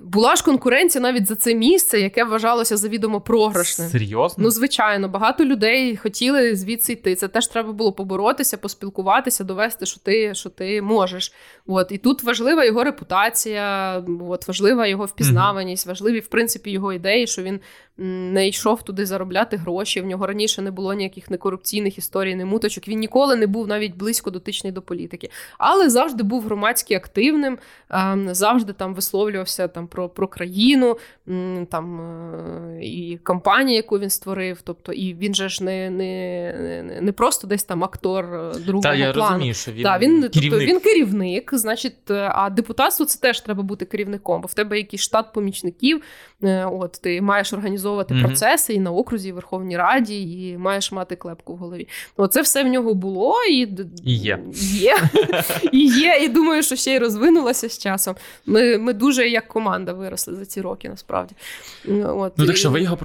була 0.00 0.36
ж 0.36 0.44
конкуренція 0.44 1.02
навіть 1.02 1.26
за 1.26 1.36
це 1.36 1.54
місце, 1.54 2.00
яке 2.00 2.24
вважалося 2.24 2.76
завідомо 2.76 3.20
програшним. 3.20 3.88
Серйозно? 3.88 4.44
Ну, 4.44 4.50
звичайно, 4.50 5.08
багато 5.08 5.44
людей 5.44 5.96
хотіли 5.96 6.56
звідси 6.56 6.92
йти. 6.92 7.14
Це 7.14 7.28
теж 7.28 7.46
треба 7.46 7.72
було 7.72 7.92
поборотися, 7.92 8.56
поспілкуватися, 8.56 9.44
довести, 9.44 9.86
що 9.86 10.00
ти, 10.00 10.34
що 10.34 10.50
ти 10.50 10.82
можеш. 10.82 11.32
От 11.66 11.92
і 11.92 11.98
тут 11.98 12.22
важлива 12.22 12.64
його 12.64 12.84
репутація, 12.84 13.98
от 14.28 14.48
важлива 14.48 14.86
його 14.86 15.04
впізнаваність, 15.04 15.86
важливі, 15.86 16.20
в 16.20 16.26
принципі, 16.26 16.70
його 16.70 16.92
ідеї, 16.92 17.26
що 17.26 17.42
він 17.42 17.60
не 17.98 18.48
йшов 18.48 18.82
туди 18.82 19.06
заробляти 19.06 19.56
гроші. 19.56 20.00
В 20.00 20.06
нього 20.06 20.26
раніше 20.26 20.62
не 20.62 20.70
було 20.70 20.94
ніяких 20.94 21.30
некорупційних 21.30 21.98
історій, 21.98 22.34
не 22.34 22.44
муточок. 22.44 22.88
Він 22.88 22.98
ніколи 22.98 23.36
не 23.36 23.46
був 23.46 23.68
навіть 23.68 23.96
близько 23.96 24.30
дотичний 24.30 24.72
до 24.72 24.82
політики, 24.82 25.30
але 25.58 25.90
завжди 25.90 26.22
був 26.22 26.44
громадськи 26.44 26.94
активним, 26.94 27.58
ем, 27.90 28.34
завжди 28.34 28.72
там 28.72 28.94
висловлювався 28.94 29.68
там 29.68 29.86
про 29.86 30.08
про 30.08 30.28
країну, 30.28 30.98
там 31.70 32.00
е, 32.00 32.78
і 32.82 33.18
компанію, 33.22 33.76
яку 33.76 33.98
він 33.98 34.10
створив. 34.10 34.58
Тобто, 34.64 34.92
і 34.92 35.14
він 35.14 35.34
же 35.34 35.48
ж 35.48 35.64
не 35.64 35.90
не, 35.90 37.00
не 37.00 37.12
просто 37.12 37.46
десь 37.46 37.64
там 37.64 37.84
актор 37.84 38.24
е, 38.24 38.52
другого 38.58 38.82
Та, 38.82 38.94
я 38.94 39.12
плану. 39.12 39.30
розумію, 39.30 39.54
що 39.54 39.72
він 39.72 39.82
Та, 39.82 39.98
він, 39.98 40.28
керівник. 40.28 40.32
Тобто, 40.32 40.58
він 40.58 40.80
керівник, 40.80 41.50
значить, 41.52 42.10
е, 42.10 42.30
а 42.34 42.50
депутатство 42.50 43.06
це 43.06 43.20
теж 43.20 43.40
треба 43.40 43.62
бути 43.62 43.84
керівником, 43.84 44.40
бо 44.40 44.46
в 44.46 44.54
тебе 44.54 44.78
якийсь 44.78 45.02
штат 45.02 45.32
помічників. 45.32 46.02
От 46.64 46.98
ти 47.02 47.20
маєш 47.20 47.52
організовувати 47.52 47.87
mm-hmm. 47.88 48.22
процеси 48.22 48.74
і 48.74 48.80
на 48.80 48.92
окрузі, 48.92 49.28
і 49.28 49.32
Верховній 49.32 49.76
Раді, 49.76 50.22
і 50.22 50.58
маєш 50.58 50.92
мати 50.92 51.16
клепку 51.16 51.54
в 51.54 51.56
голові. 51.56 51.88
Оце 52.16 52.42
все 52.42 52.64
в 52.64 52.66
нього 52.66 52.94
було 52.94 53.34
і, 53.50 53.68
і 54.04 54.14
є. 54.14 54.38
Є. 54.72 54.96
І 55.72 55.86
є, 55.86 56.18
і 56.22 56.28
думаю, 56.28 56.62
що 56.62 56.76
ще 56.76 56.94
й 56.94 56.98
розвинулося 56.98 57.68
з 57.68 57.78
часом. 57.78 58.14
Ми 58.46 58.78
ми 58.78 58.92
дуже 58.92 59.28
як 59.28 59.48
команда 59.48 59.92
виросли 59.92 60.34
за 60.34 60.46
ці 60.46 60.60
роки, 60.60 60.88
насправді. 60.88 61.34
От. 62.04 62.32
Ну, 62.36 62.46
так 62.46 62.56
що 62.56 62.70
ви 62.70 62.82
його 62.82 62.98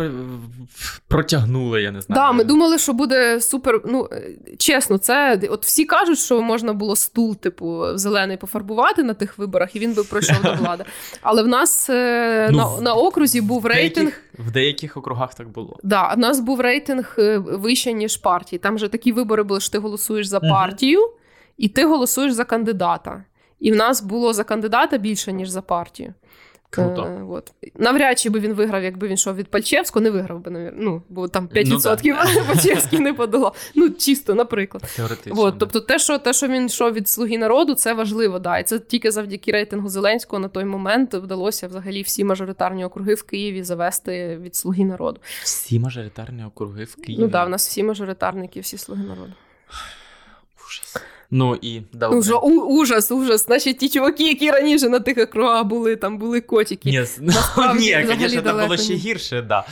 протягнули, 1.08 1.82
я 1.82 1.92
не 1.92 2.02
знаю. 2.02 2.22
Так, 2.22 2.28
да, 2.28 2.32
ми 2.32 2.44
думали, 2.44 2.78
що 2.78 2.94
буде 2.94 3.42
супер. 3.42 3.82
Ну, 3.86 4.10
чесно, 4.58 4.98
це 4.98 5.40
от 5.50 5.66
всі 5.66 5.86
кажуть, 5.86 6.20
що 6.20 6.42
можна 6.42 6.74
було 6.74 6.96
стул, 6.96 7.36
типу, 7.36 7.86
зелений 7.96 8.38
пофарбувати 8.38 9.04
на 9.04 9.14
тих 9.14 9.38
виборах, 9.38 9.76
і 9.76 9.80
він 9.80 9.94
би 9.94 10.04
пройшов 10.04 10.42
до 10.44 10.54
влади. 10.60 10.84
Але 11.22 11.44
в 11.44 11.48
нас 11.48 11.90
е, 11.90 12.50
ну, 12.52 12.58
на, 12.58 12.82
на 12.82 12.94
окрузі 12.94 13.42
був 13.42 13.66
рейтинг. 13.66 14.14
В 14.40 14.52
деяких 14.52 14.98
округах 14.98 15.34
так 15.34 15.50
було. 15.50 15.80
Да, 15.84 16.14
у 16.14 16.20
нас 16.20 16.40
був 16.40 16.62
рейтинг 16.62 17.16
е, 17.20 17.38
вище, 17.38 17.94
ніж 17.94 18.18
партії. 18.18 18.60
Там 18.60 18.78
же 18.78 18.90
такі 18.90 19.12
вибори 19.12 19.44
були, 19.44 19.60
що 19.60 19.72
ти 19.72 19.78
голосуєш 19.78 20.28
за 20.28 20.40
партію, 20.40 21.02
uh-huh. 21.02 21.54
і 21.58 21.68
ти 21.68 21.86
голосуєш 21.86 22.34
за 22.34 22.46
кандидата. 22.46 23.24
І 23.60 23.72
в 23.72 23.76
нас 23.76 24.02
було 24.02 24.34
за 24.34 24.44
кандидата 24.44 24.98
більше, 24.98 25.34
ніж 25.34 25.50
за 25.50 25.62
партію. 25.62 26.14
Круто. 26.74 27.04
Е, 27.04 27.24
от. 27.30 27.54
Навряд 27.76 28.20
чи 28.20 28.30
би 28.30 28.40
він 28.40 28.54
виграв, 28.54 28.84
якби 28.84 29.08
він 29.08 29.14
йшов 29.14 29.36
від 29.36 29.48
Пальчевського, 29.48 30.04
не 30.04 30.10
виграв 30.10 30.40
би, 30.40 30.52
навір... 30.52 30.74
ну, 30.76 31.02
бо 31.10 31.28
там 31.28 31.48
5% 31.48 31.68
ну, 31.68 31.80
да. 31.80 31.96
Пальчевський 32.48 33.00
не 33.00 33.14
подолав. 33.14 33.56
Ну, 33.76 33.90
чисто, 33.90 34.36
наприклад. 34.36 34.84
Теоретично. 34.96 35.42
От, 35.42 35.60
тобто, 35.60 35.80
те 35.80 36.00
що, 36.00 36.18
те, 36.18 36.34
що 36.34 36.48
він 36.48 36.66
йшов 36.66 36.94
від 36.94 37.10
Слуги 37.10 37.38
народу, 37.38 37.76
це 37.76 37.94
важливо. 37.94 38.40
Да. 38.40 38.58
І 38.58 38.64
це 38.64 38.80
тільки 38.80 39.12
завдяки 39.12 39.52
рейтингу 39.52 39.90
Зеленського 39.90 40.40
на 40.40 40.48
той 40.48 40.66
момент 40.66 41.14
вдалося 41.14 41.68
взагалі 41.68 42.02
всі 42.02 42.24
мажоритарні 42.24 42.86
округи 42.86 43.14
в 43.14 43.24
Києві 43.24 43.64
завести 43.64 44.38
від 44.38 44.56
Слуги 44.56 44.86
народу. 44.86 45.20
Всі 45.44 45.80
мажоритарні 45.80 46.46
округи 46.46 46.84
в 46.84 46.96
Києві? 46.96 47.22
Ну 47.22 47.28
так, 47.28 47.32
да, 47.32 47.46
в 47.46 47.50
нас 47.50 47.68
всі 47.68 47.84
мажоритарники, 47.84 48.60
всі 48.60 48.78
слуги 48.78 49.04
народу. 49.04 49.34
Ужас. 50.68 51.04
Ну 51.36 51.60
і 51.62 51.82
добре. 51.94 52.18
Уже, 52.18 52.34
у, 52.34 52.62
ужас, 52.62 53.12
ужас. 53.12 53.46
Значить, 53.46 53.78
ті 53.78 53.90
чуваки, 53.90 54.24
які 54.28 54.52
раніше 54.52 54.90
на 54.90 55.00
тих 55.00 55.18
округах 55.18 55.66
були, 55.66 55.96
там 55.96 56.18
були 56.18 56.42
котики. 56.42 56.90
Ні, 56.90 57.04
ну, 57.22 57.34
ні, 57.80 58.06
звісно, 58.20 58.42
там 58.42 58.60
було 58.60 58.78
ще 58.78 58.94
гірше, 58.94 59.42
да. 59.42 59.64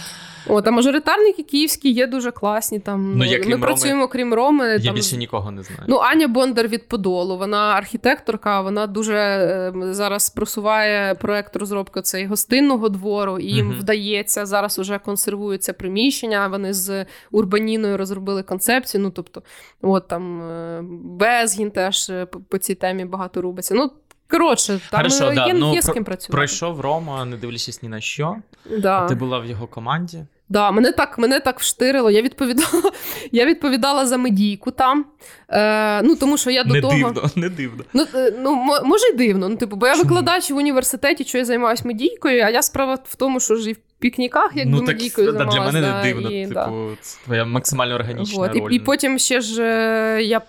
О, 0.48 0.62
а 0.66 0.72
мажоритарники 0.72 1.44
київські 1.44 1.92
є 1.92 2.08
дуже 2.08 2.32
класні. 2.32 2.80
Там 2.80 3.18
ну, 3.18 3.26
як 3.26 3.46
Ми 3.46 3.52
Роми, 3.52 3.66
працюємо 3.66 4.08
крім 4.08 4.34
Роми. 4.34 4.68
Я 4.68 4.80
там, 4.80 4.96
більше 4.96 5.18
нікого 5.18 5.52
не 5.52 5.64
знаю. 5.64 5.82
Ну, 5.88 5.98
Аня 5.98 6.28
Бондар 6.28 6.68
від 6.68 6.88
Подолу. 6.88 7.38
Вона 7.38 7.58
архітекторка, 7.58 8.62
вона 8.62 8.88
дуже 8.88 9.16
е, 9.16 9.74
зараз 9.94 10.30
просуває 10.30 11.16
проект 11.16 11.56
розробки 11.56 12.02
цей 12.02 12.26
гостинного 12.26 12.90
двору, 12.90 13.40
і 13.40 13.46
їм 13.46 13.72
uh 13.72 13.80
вдається 13.82 14.46
зараз 14.46 14.80
уже 14.80 15.00
консервуються 15.00 15.74
приміщення. 15.74 16.48
Вони 16.48 16.74
з 16.74 17.06
Урбаніною 17.32 17.98
розробили 17.98 18.44
концепцію. 18.44 19.04
Ну, 19.04 19.12
тобто, 19.12 19.44
от 19.82 20.08
там 20.08 20.42
е, 20.42 20.82
Безгін 21.04 21.72
теж 21.72 22.10
е, 22.10 22.26
по 22.26 22.58
цій 22.58 22.76
темі 22.76 23.06
багато 23.06 23.42
робиться. 23.42 23.76
Ну, 23.76 23.92
Коротше, 24.32 24.80
там 24.90 24.98
Хорошо, 24.98 25.30
є, 25.30 25.36
да. 25.36 25.48
є, 25.48 25.54
ну, 25.54 25.74
є 25.74 25.82
з 25.82 25.94
ким 25.94 26.04
працювати. 26.04 26.34
Пройшов 26.34 26.80
Рома, 26.80 27.26
не 27.26 27.38
дивлячись 27.38 27.84
ні 27.84 27.90
на 27.90 28.02
що. 28.02 28.36
Да. 28.78 29.08
Ти 29.08 29.16
була 29.16 29.40
в 29.40 29.46
його 29.46 29.68
команді. 29.68 30.26
Да, 30.50 30.72
мене 30.72 30.92
так 30.92 31.18
мене 31.18 31.40
так 31.40 31.60
вштирило. 31.60 32.12
Я 32.12 32.22
відповідала 32.22 32.92
я 33.32 33.46
відповідала 33.46 34.06
за 34.06 34.18
медійку 34.18 34.72
там. 34.72 35.06
Е, 35.50 36.02
ну, 36.02 36.16
тому 36.16 36.38
що 36.38 36.52
я 36.52 36.64
до 36.64 36.74
не 36.74 36.82
того... 36.82 36.94
дивно, 36.94 37.30
не 37.36 37.50
дивно. 37.50 37.84
Ну, 37.94 38.06
е, 38.16 38.34
ну 38.40 38.56
може 38.86 39.08
й 39.08 39.14
дивно. 39.14 39.50
Ну, 39.50 39.56
типу, 39.56 39.76
бо 39.76 39.88
я 39.88 39.96
викладач 39.96 40.52
в 40.52 40.56
університеті, 40.56 41.24
що 41.24 41.38
я 41.38 41.46
займаюся 41.46 41.84
медійкою, 41.86 42.44
а 42.44 42.50
я 42.50 42.62
справа 42.62 42.98
в 43.04 43.16
тому, 43.16 43.40
що 43.40 43.56
ж 43.56 43.70
і 43.70 43.76
пікніках, 44.02 44.52
якби 44.56 44.78
ну, 44.78 44.82
медійкою 44.82 45.32
займалася. 45.32 45.60
Для 45.60 45.72
мене 45.72 45.94
не 45.94 46.04
дивно, 46.04 46.30
і, 46.32 46.42
типу, 46.42 46.54
да. 46.54 46.72
це 47.02 47.20
твоя 47.26 47.46
максимально 47.46 47.96
органічна 47.96 48.38
вот. 48.38 48.56
роль. 48.56 48.72
І, 48.72 48.76
і 48.76 48.80
потім 48.80 49.20
ще 49.20 49.42
ж 49.42 49.64
е, 49.64 50.24
я 50.24 50.40
б 50.40 50.44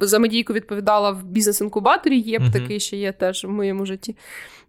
за 0.00 0.18
медійку 0.18 0.52
відповідала 0.52 1.10
в 1.10 1.24
бізнес-інкубаторі, 1.24 2.18
є 2.18 2.38
б 2.38 2.42
угу. 2.42 2.52
такий 2.52 2.80
ще 2.80 2.96
є 2.96 3.12
теж 3.12 3.44
в 3.44 3.48
моєму 3.48 3.86
житті. 3.86 4.16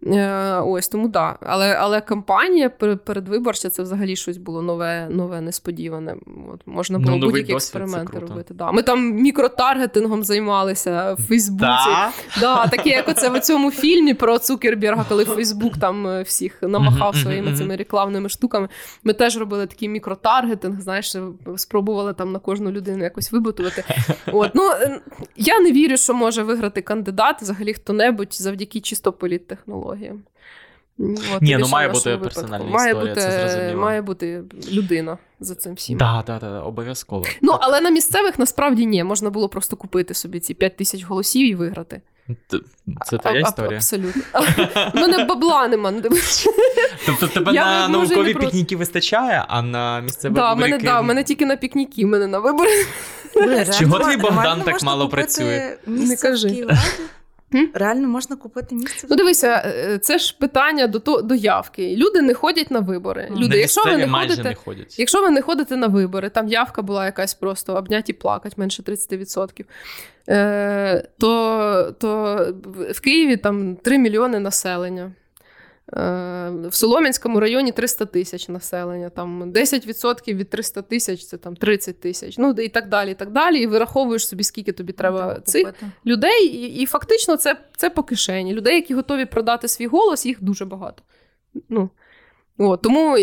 Е, 0.06 0.60
ось 0.60 0.88
тому 0.88 1.08
да. 1.08 1.36
Але 1.40 1.74
але 1.74 2.00
кампанія 2.00 2.70
передвиборча 3.04 3.70
це 3.70 3.82
взагалі 3.82 4.16
щось 4.16 4.36
було 4.36 4.62
нове, 4.62 5.08
нове, 5.10 5.40
несподіване. 5.40 6.16
От, 6.52 6.60
Можна 6.66 6.98
було 6.98 7.16
ну, 7.16 7.26
будь-які 7.26 7.52
експерименти 7.52 8.18
робити. 8.18 8.54
Да. 8.54 8.72
Ми 8.72 8.82
там 8.82 9.12
мікротаргетингом 9.12 10.24
займалися 10.24 11.14
в 11.18 11.22
Фейсбуці. 11.22 11.60
Да? 11.60 12.12
Да, 12.40 12.66
Таке, 12.66 12.90
як 12.90 13.08
оце 13.08 13.30
в 13.30 13.40
цьому 13.40 13.70
фільмі 13.70 14.14
про 14.14 14.38
Цукерберга, 14.38 15.04
коли 15.08 15.24
Фейсбук 15.24 15.78
там 15.78 16.06
е, 16.06 16.22
всіх 16.22 16.62
намахав 16.62 17.16
своїми 17.16 17.56
цими 17.56 17.76
рекламними 17.76 18.28
штуками. 18.28 18.68
Ми 19.04 19.12
теж 19.12 19.38
робили 19.38 19.66
такий 19.66 19.88
мікротаргетинг, 19.88 20.80
знаєш, 20.80 21.16
спробували 21.56 22.12
там 22.14 22.32
на 22.32 22.38
кожну 22.38 22.70
людину 22.70 23.04
якось 23.04 23.32
вибутувати. 23.32 23.84
От, 24.32 24.50
ну, 24.54 24.70
Я 25.36 25.60
не 25.60 25.72
вірю, 25.72 25.96
що 25.96 26.14
може 26.14 26.42
виграти 26.42 26.82
кандидат, 26.82 27.42
взагалі 27.42 27.74
хто-небудь 27.74 28.34
завдяки 28.34 28.80
чисто 28.80 29.12
політтехнології 29.12 29.83
технологіям. 29.84 30.22
От, 31.34 31.42
Ні, 31.42 31.56
ну 31.56 31.68
має 31.68 31.88
бути 31.88 32.18
персональна 32.18 32.64
має 32.64 32.90
історія, 32.92 33.14
бути, 33.14 33.26
це 33.26 33.48
зрозуміло. 33.48 33.80
Має 33.80 34.02
бути 34.02 34.42
людина 34.72 35.18
за 35.40 35.54
цим 35.54 35.74
всім. 35.74 35.98
Так, 35.98 36.24
так, 36.24 36.40
так, 36.40 36.66
обов'язково. 36.66 37.24
Ну, 37.42 37.58
але 37.60 37.80
на 37.80 37.90
місцевих 37.90 38.38
насправді 38.38 38.86
ні. 38.86 39.04
Можна 39.04 39.30
було 39.30 39.48
просто 39.48 39.76
купити 39.76 40.14
собі 40.14 40.40
ці 40.40 40.54
5 40.54 40.76
тисяч 40.76 41.04
голосів 41.04 41.50
і 41.50 41.54
виграти. 41.54 42.00
Це 43.06 43.18
твоя 43.18 43.40
історія? 43.40 43.76
Абсолютно. 43.76 44.22
У 44.94 44.98
мене 44.98 45.24
бабла 45.24 45.68
нема. 45.68 45.92
Тобто 47.06 47.28
тебе 47.28 47.52
на 47.52 47.88
наукові 47.88 48.34
пікніки 48.34 48.76
вистачає, 48.76 49.44
а 49.48 49.62
на 49.62 50.00
місцеві 50.00 50.34
Так, 50.34 50.58
мене 50.58 50.78
да, 50.78 51.02
мене 51.02 51.24
тільки 51.24 51.46
на 51.46 51.56
пікніки, 51.56 52.06
мене 52.06 52.26
на 52.26 52.38
вибори. 52.38 52.70
Чого 53.78 53.98
твій 53.98 54.16
Богдан 54.16 54.62
так 54.62 54.82
мало 54.82 55.08
працює? 55.08 55.76
Не 55.86 56.16
кажи. 56.16 56.66
Реально 57.74 58.08
можна 58.08 58.36
купити 58.36 58.74
місце? 58.74 59.06
Ну, 59.10 59.16
дивися, 59.16 59.62
е, 59.66 59.98
це 59.98 60.18
ж 60.18 60.36
питання 60.38 60.86
до 60.86 60.98
то, 60.98 61.22
до 61.22 61.34
явки. 61.34 61.96
Люди 61.96 62.22
не 62.22 62.34
ходять 62.34 62.70
на 62.70 62.80
вибори. 62.80 63.28
Люди, 63.30 63.48
на 63.48 63.54
якщо 63.54 63.84
ви 63.84 63.96
не 63.96 64.08
ходите, 64.08 64.42
не 64.42 64.54
ходять. 64.54 64.98
якщо 64.98 65.22
ви 65.22 65.30
не 65.30 65.42
ходите 65.42 65.76
на 65.76 65.86
вибори, 65.86 66.28
там 66.30 66.48
явка 66.48 66.82
була 66.82 67.04
якась 67.04 67.34
просто 67.34 67.74
обняті 67.74 68.12
плакать, 68.12 68.58
менше 68.58 68.82
30%. 68.82 69.64
Е, 70.28 71.08
то, 71.18 71.94
то 72.00 72.38
в 72.90 73.00
Києві 73.00 73.36
там 73.36 73.76
3 73.76 73.98
мільйони 73.98 74.38
населення. 74.40 75.12
Е, 75.92 76.50
в 76.68 76.74
Солом'янському 76.74 77.40
районі 77.40 77.72
300 77.72 78.04
тисяч 78.04 78.48
населення, 78.48 79.10
там 79.10 79.52
10% 79.52 80.34
від 80.34 80.50
300 80.50 80.82
тисяч 80.82 81.26
це 81.26 81.36
там 81.36 81.56
30 81.56 82.00
тисяч, 82.00 82.38
ну 82.38 82.50
і 82.50 82.68
так 82.68 82.88
далі. 82.88 83.10
І 83.10 83.14
так 83.14 83.30
далі. 83.30 83.62
І 83.62 83.66
вираховуєш 83.66 84.28
собі, 84.28 84.44
скільки 84.44 84.72
тобі 84.72 84.92
треба 84.92 85.40
цих 85.40 85.66
купити. 85.66 85.86
людей, 86.06 86.46
і 86.46 86.82
і 86.82 86.86
фактично 86.86 87.36
це 87.36 87.56
це 87.76 87.90
по 87.90 88.02
кишені. 88.02 88.52
Людей, 88.52 88.74
які 88.74 88.94
готові 88.94 89.24
продати 89.24 89.68
свій 89.68 89.86
голос, 89.86 90.26
їх 90.26 90.42
дуже 90.42 90.64
багато. 90.64 91.02
Ну, 91.68 91.90
о, 92.58 92.76
Тому 92.76 93.18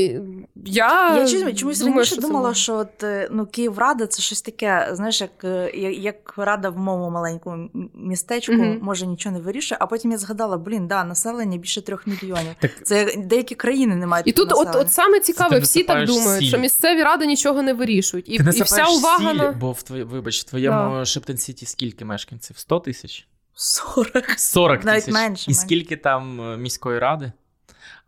я 0.66 1.18
Я 1.18 1.54
чомусь 1.54 1.80
думаю, 1.80 1.96
раніше 1.96 2.06
що 2.06 2.22
думала, 2.22 2.54
що 2.54 2.76
от, 2.76 3.04
е, 3.04 3.28
ну, 3.32 3.46
Київрада 3.46 4.08
це 4.08 4.22
щось 4.22 4.42
таке, 4.42 4.90
знаєш, 4.92 5.22
як 5.22 5.44
е, 5.44 5.72
як 5.92 6.34
рада 6.38 6.70
в 6.70 6.78
моєму 6.78 7.10
маленькому 7.10 7.70
містечку, 7.94 8.54
mm-hmm. 8.54 8.82
може 8.82 9.08
нічого 9.08 9.36
не 9.36 9.42
вирішує. 9.42 9.78
А 9.82 9.88
потім 9.88 10.12
я 10.12 10.18
згадала, 10.18 10.58
блін, 10.58 10.88
да, 10.88 11.04
населення 11.04 11.58
більше 11.58 11.82
трьох 11.82 12.08
мільйонів. 12.08 12.56
Так... 12.60 12.72
Це 12.84 13.14
деякі 13.18 13.56
країни 13.56 13.96
не 13.96 14.08
мають. 14.08 14.28
І 14.28 14.32
тут, 14.32 14.52
от 14.52 14.76
от 14.76 14.92
саме 14.92 15.20
цікаве, 15.20 15.60
всі 15.60 15.84
так 15.84 16.08
думають, 16.08 16.44
сіль. 16.44 16.48
що 16.48 16.58
місцеві 16.58 17.04
ради 17.04 17.26
нічого 17.26 17.62
не 17.62 17.74
вирішують. 17.74 18.30
І, 18.30 18.38
Ти 18.38 18.44
не 18.44 18.52
і 18.52 18.62
вся 18.62 18.86
увага 18.86 19.32
сіль, 19.32 19.38
на... 19.38 19.52
Бо 19.52 19.72
в 19.72 19.84
твої, 19.84 20.04
вибач, 20.04 20.42
в 20.42 20.44
твоєму 20.44 20.78
да. 20.78 21.02
Шептен-Сіті 21.02 21.66
скільки 21.66 22.06
мешканців? 22.06 22.58
100 22.58 22.80
тисяч? 22.80 23.28
40. 23.54 24.40
40 24.40 24.84
Навіть 24.84 25.08
менше. 25.08 25.52
І 25.52 25.54
скільки 25.54 25.96
там 25.96 26.42
е, 26.42 26.58
міської 26.58 27.00
ради? 27.00 27.32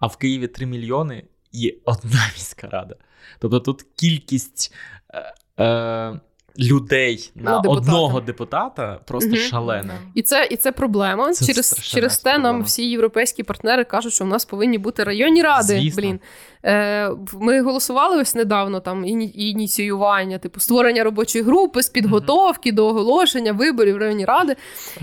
А 0.03 0.07
в 0.07 0.17
Києві 0.17 0.47
3 0.47 0.65
мільйони 0.65 1.23
і 1.51 1.77
одна 1.85 2.29
міська 2.33 2.67
рада. 2.67 2.95
Тобто 3.39 3.59
тут 3.59 3.85
кількість 3.95 4.73
е, 5.13 5.63
е, 5.63 6.19
людей 6.59 7.31
на 7.35 7.51
на 7.51 7.59
депутата. 7.59 7.91
одного 7.91 8.21
депутата 8.21 8.99
просто 9.05 9.29
угу. 9.29 9.37
шалена. 9.37 9.93
І 10.15 10.21
це 10.21 10.47
і 10.51 10.55
це 10.55 10.71
проблема. 10.71 11.33
Це 11.33 11.45
через 11.45 11.79
через 11.81 12.17
те 12.17 12.31
проблема. 12.31 12.51
нам 12.51 12.63
всі 12.63 12.89
європейські 12.89 13.43
партнери 13.43 13.83
кажуть, 13.83 14.13
що 14.13 14.23
в 14.23 14.27
нас 14.27 14.45
повинні 14.45 14.77
бути 14.77 15.03
районні 15.03 15.41
ради. 15.41 15.79
Звісно. 15.79 16.01
Блін. 16.01 16.19
Е, 16.65 17.11
Ми 17.33 17.61
голосували 17.61 18.21
ось 18.21 18.35
недавно 18.35 18.79
там 18.79 19.05
ініціювання, 19.05 20.37
типу 20.37 20.59
створення 20.59 21.03
робочої 21.03 21.43
групи 21.43 21.83
з 21.83 21.89
підготовки 21.89 22.71
mm-hmm. 22.71 22.75
до 22.75 22.87
оголошення 22.87 23.51
виборів 23.51 23.95
в 23.95 23.97
районі 23.97 24.25
ради. 24.25 24.55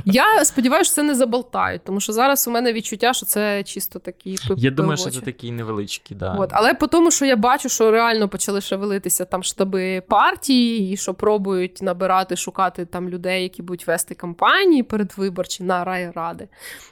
Я 0.05 0.45
сподіваюся, 0.45 0.89
що 0.89 0.95
це 0.95 1.03
не 1.03 1.15
заболтають, 1.15 1.85
тому 1.85 2.01
що 2.01 2.13
зараз 2.13 2.49
у 2.49 2.51
мене 2.51 2.73
відчуття, 2.73 3.13
що 3.13 3.27
це 3.27 3.63
чисто 3.63 3.99
такі 3.99 4.37
Я 4.57 4.71
думаю, 4.71 4.97
що 4.97 5.11
це 5.11 5.21
такі 5.21 5.53
невеличкі, 5.53 6.15
да. 6.15 6.37
От. 6.39 6.51
Але 6.53 6.75
по 6.75 6.87
тому, 6.87 7.11
що 7.11 7.25
я 7.25 7.37
бачу, 7.37 7.69
що 7.69 7.91
реально 7.91 8.29
почали 8.29 8.61
шевелитися 8.61 9.25
там 9.25 9.43
штаби 9.43 10.03
партії, 10.09 10.93
і 10.93 10.97
що 10.97 11.15
пробують 11.15 11.83
набирати, 11.83 12.37
шукати 12.37 12.85
там 12.85 13.09
людей, 13.09 13.43
які 13.43 13.63
будуть 13.63 13.87
вести 13.87 14.15
кампанії 14.15 14.83
передвиборчі 14.83 15.63
на 15.63 15.85
райради. 15.85 16.49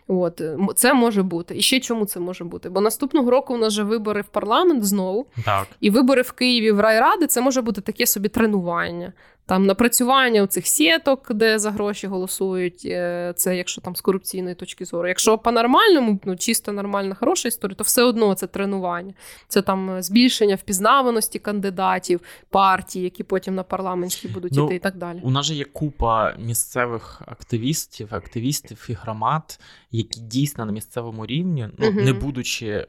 От 0.08 0.42
це 0.74 0.94
може 0.94 1.22
бути. 1.22 1.56
І 1.56 1.60
ще 1.60 1.80
чому 1.80 2.06
це 2.06 2.20
може 2.20 2.44
бути? 2.44 2.68
Бо 2.68 2.80
наступного 2.80 3.30
року 3.30 3.54
у 3.54 3.56
нас 3.56 3.72
вже 3.72 3.82
вибори 3.82 4.20
в 4.20 4.28
парламент 4.28 4.57
знову, 4.80 5.26
так 5.44 5.66
і 5.80 5.90
вибори 5.90 6.22
в 6.22 6.32
Києві 6.32 6.72
в 6.72 6.80
райради 6.80 7.26
це 7.26 7.40
може 7.40 7.62
бути 7.62 7.80
таке 7.80 8.06
собі 8.06 8.28
тренування. 8.28 9.12
Там 9.48 9.66
напрацювання 9.66 10.46
цих 10.46 10.66
сіток, 10.66 11.34
де 11.34 11.58
за 11.58 11.70
гроші 11.70 12.06
голосують, 12.06 12.82
е, 12.84 13.32
це 13.36 13.56
якщо 13.56 13.80
там 13.80 13.96
з 13.96 14.00
корупційної 14.00 14.54
точки 14.54 14.84
зору. 14.84 15.08
Якщо 15.08 15.38
по-нормальному, 15.38 16.20
ну 16.24 16.36
чисто 16.36 16.72
нормальна, 16.72 17.14
хороша 17.14 17.48
історія, 17.48 17.74
то 17.74 17.84
все 17.84 18.02
одно 18.02 18.34
це 18.34 18.46
тренування. 18.46 19.14
Це 19.48 19.62
там 19.62 20.02
збільшення 20.02 20.54
впізнаваності 20.54 21.38
кандидатів, 21.38 22.20
партій, 22.50 23.00
які 23.00 23.22
потім 23.22 23.54
на 23.54 23.62
парламентські 23.62 24.28
будуть 24.28 24.52
ну, 24.52 24.66
іти 24.66 24.74
і 24.74 24.78
так 24.78 24.96
далі. 24.96 25.20
У 25.22 25.30
нас 25.30 25.46
же 25.46 25.54
є 25.54 25.64
купа 25.64 26.34
місцевих 26.38 27.22
активістів, 27.26 28.14
активістів 28.14 28.86
і 28.88 28.92
громад, 28.92 29.60
які 29.90 30.20
дійсно 30.20 30.66
на 30.66 30.72
місцевому 30.72 31.26
рівні, 31.26 31.68
ну 31.78 31.88
угу. 31.88 32.00
не 32.00 32.12
будучи 32.12 32.86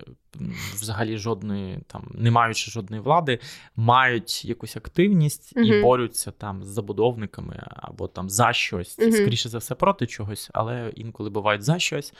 взагалі 0.73 1.17
жодної, 1.17 1.79
там 1.87 2.11
не 2.13 2.31
маючи 2.31 2.71
жодної 2.71 3.01
влади, 3.01 3.39
мають 3.75 4.45
якусь 4.45 4.77
активність 4.77 5.53
угу. 5.55 5.65
і 5.65 5.81
борються 5.81 6.31
там 6.31 6.63
з 6.63 6.67
забудовниками 6.67 7.63
або 7.75 8.07
там 8.07 8.29
за 8.29 8.53
щось. 8.53 8.91
Скоріше 8.91 9.49
за 9.49 9.57
все, 9.57 9.75
проти 9.75 10.07
чогось, 10.07 10.49
але 10.53 10.93
інколи 10.95 11.29
бувають 11.29 11.63
за 11.63 11.79
щось. 11.79 12.13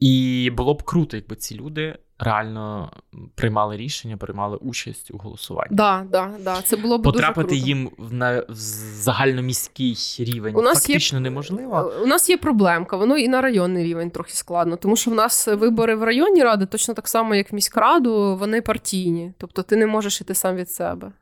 І 0.00 0.50
було 0.56 0.74
б 0.74 0.82
круто, 0.82 1.16
якби 1.16 1.36
ці 1.36 1.54
люди 1.54 1.98
реально 2.18 2.92
приймали 3.34 3.76
рішення, 3.76 4.16
приймали 4.16 4.56
участь 4.56 5.10
у 5.10 5.18
голосуванні. 5.18 5.76
Да, 5.76 6.06
да, 6.10 6.30
да. 6.40 6.62
Це 6.62 6.76
було 6.76 6.98
б 6.98 7.02
потрапити 7.02 7.48
дуже 7.48 7.62
круто. 7.62 7.68
їм 7.68 7.90
на 8.10 8.40
в 8.40 8.54
загальноміський 8.94 9.96
рівень. 10.18 10.56
У 10.56 10.62
нас 10.62 10.74
фактично 10.74 11.18
є, 11.18 11.22
неможливо. 11.22 11.92
У 12.02 12.06
нас 12.06 12.30
є 12.30 12.36
проблемка, 12.36 12.96
воно 12.96 13.16
і 13.16 13.28
на 13.28 13.40
районний 13.40 13.84
рівень 13.84 14.10
трохи 14.10 14.32
складно, 14.32 14.76
тому 14.76 14.96
що 14.96 15.10
в 15.10 15.14
нас 15.14 15.46
вибори 15.46 15.94
в 15.94 16.02
районній 16.02 16.42
ради 16.42 16.66
точно 16.66 16.94
так 16.94 17.08
само, 17.08 17.34
як 17.34 17.52
в 17.52 17.54
міськраду, 17.54 18.36
вони 18.36 18.62
партійні. 18.62 19.32
Тобто 19.38 19.62
ти 19.62 19.76
не 19.76 19.86
можеш 19.86 20.20
іти 20.20 20.34
сам 20.34 20.56
від 20.56 20.70
себе. 20.70 21.12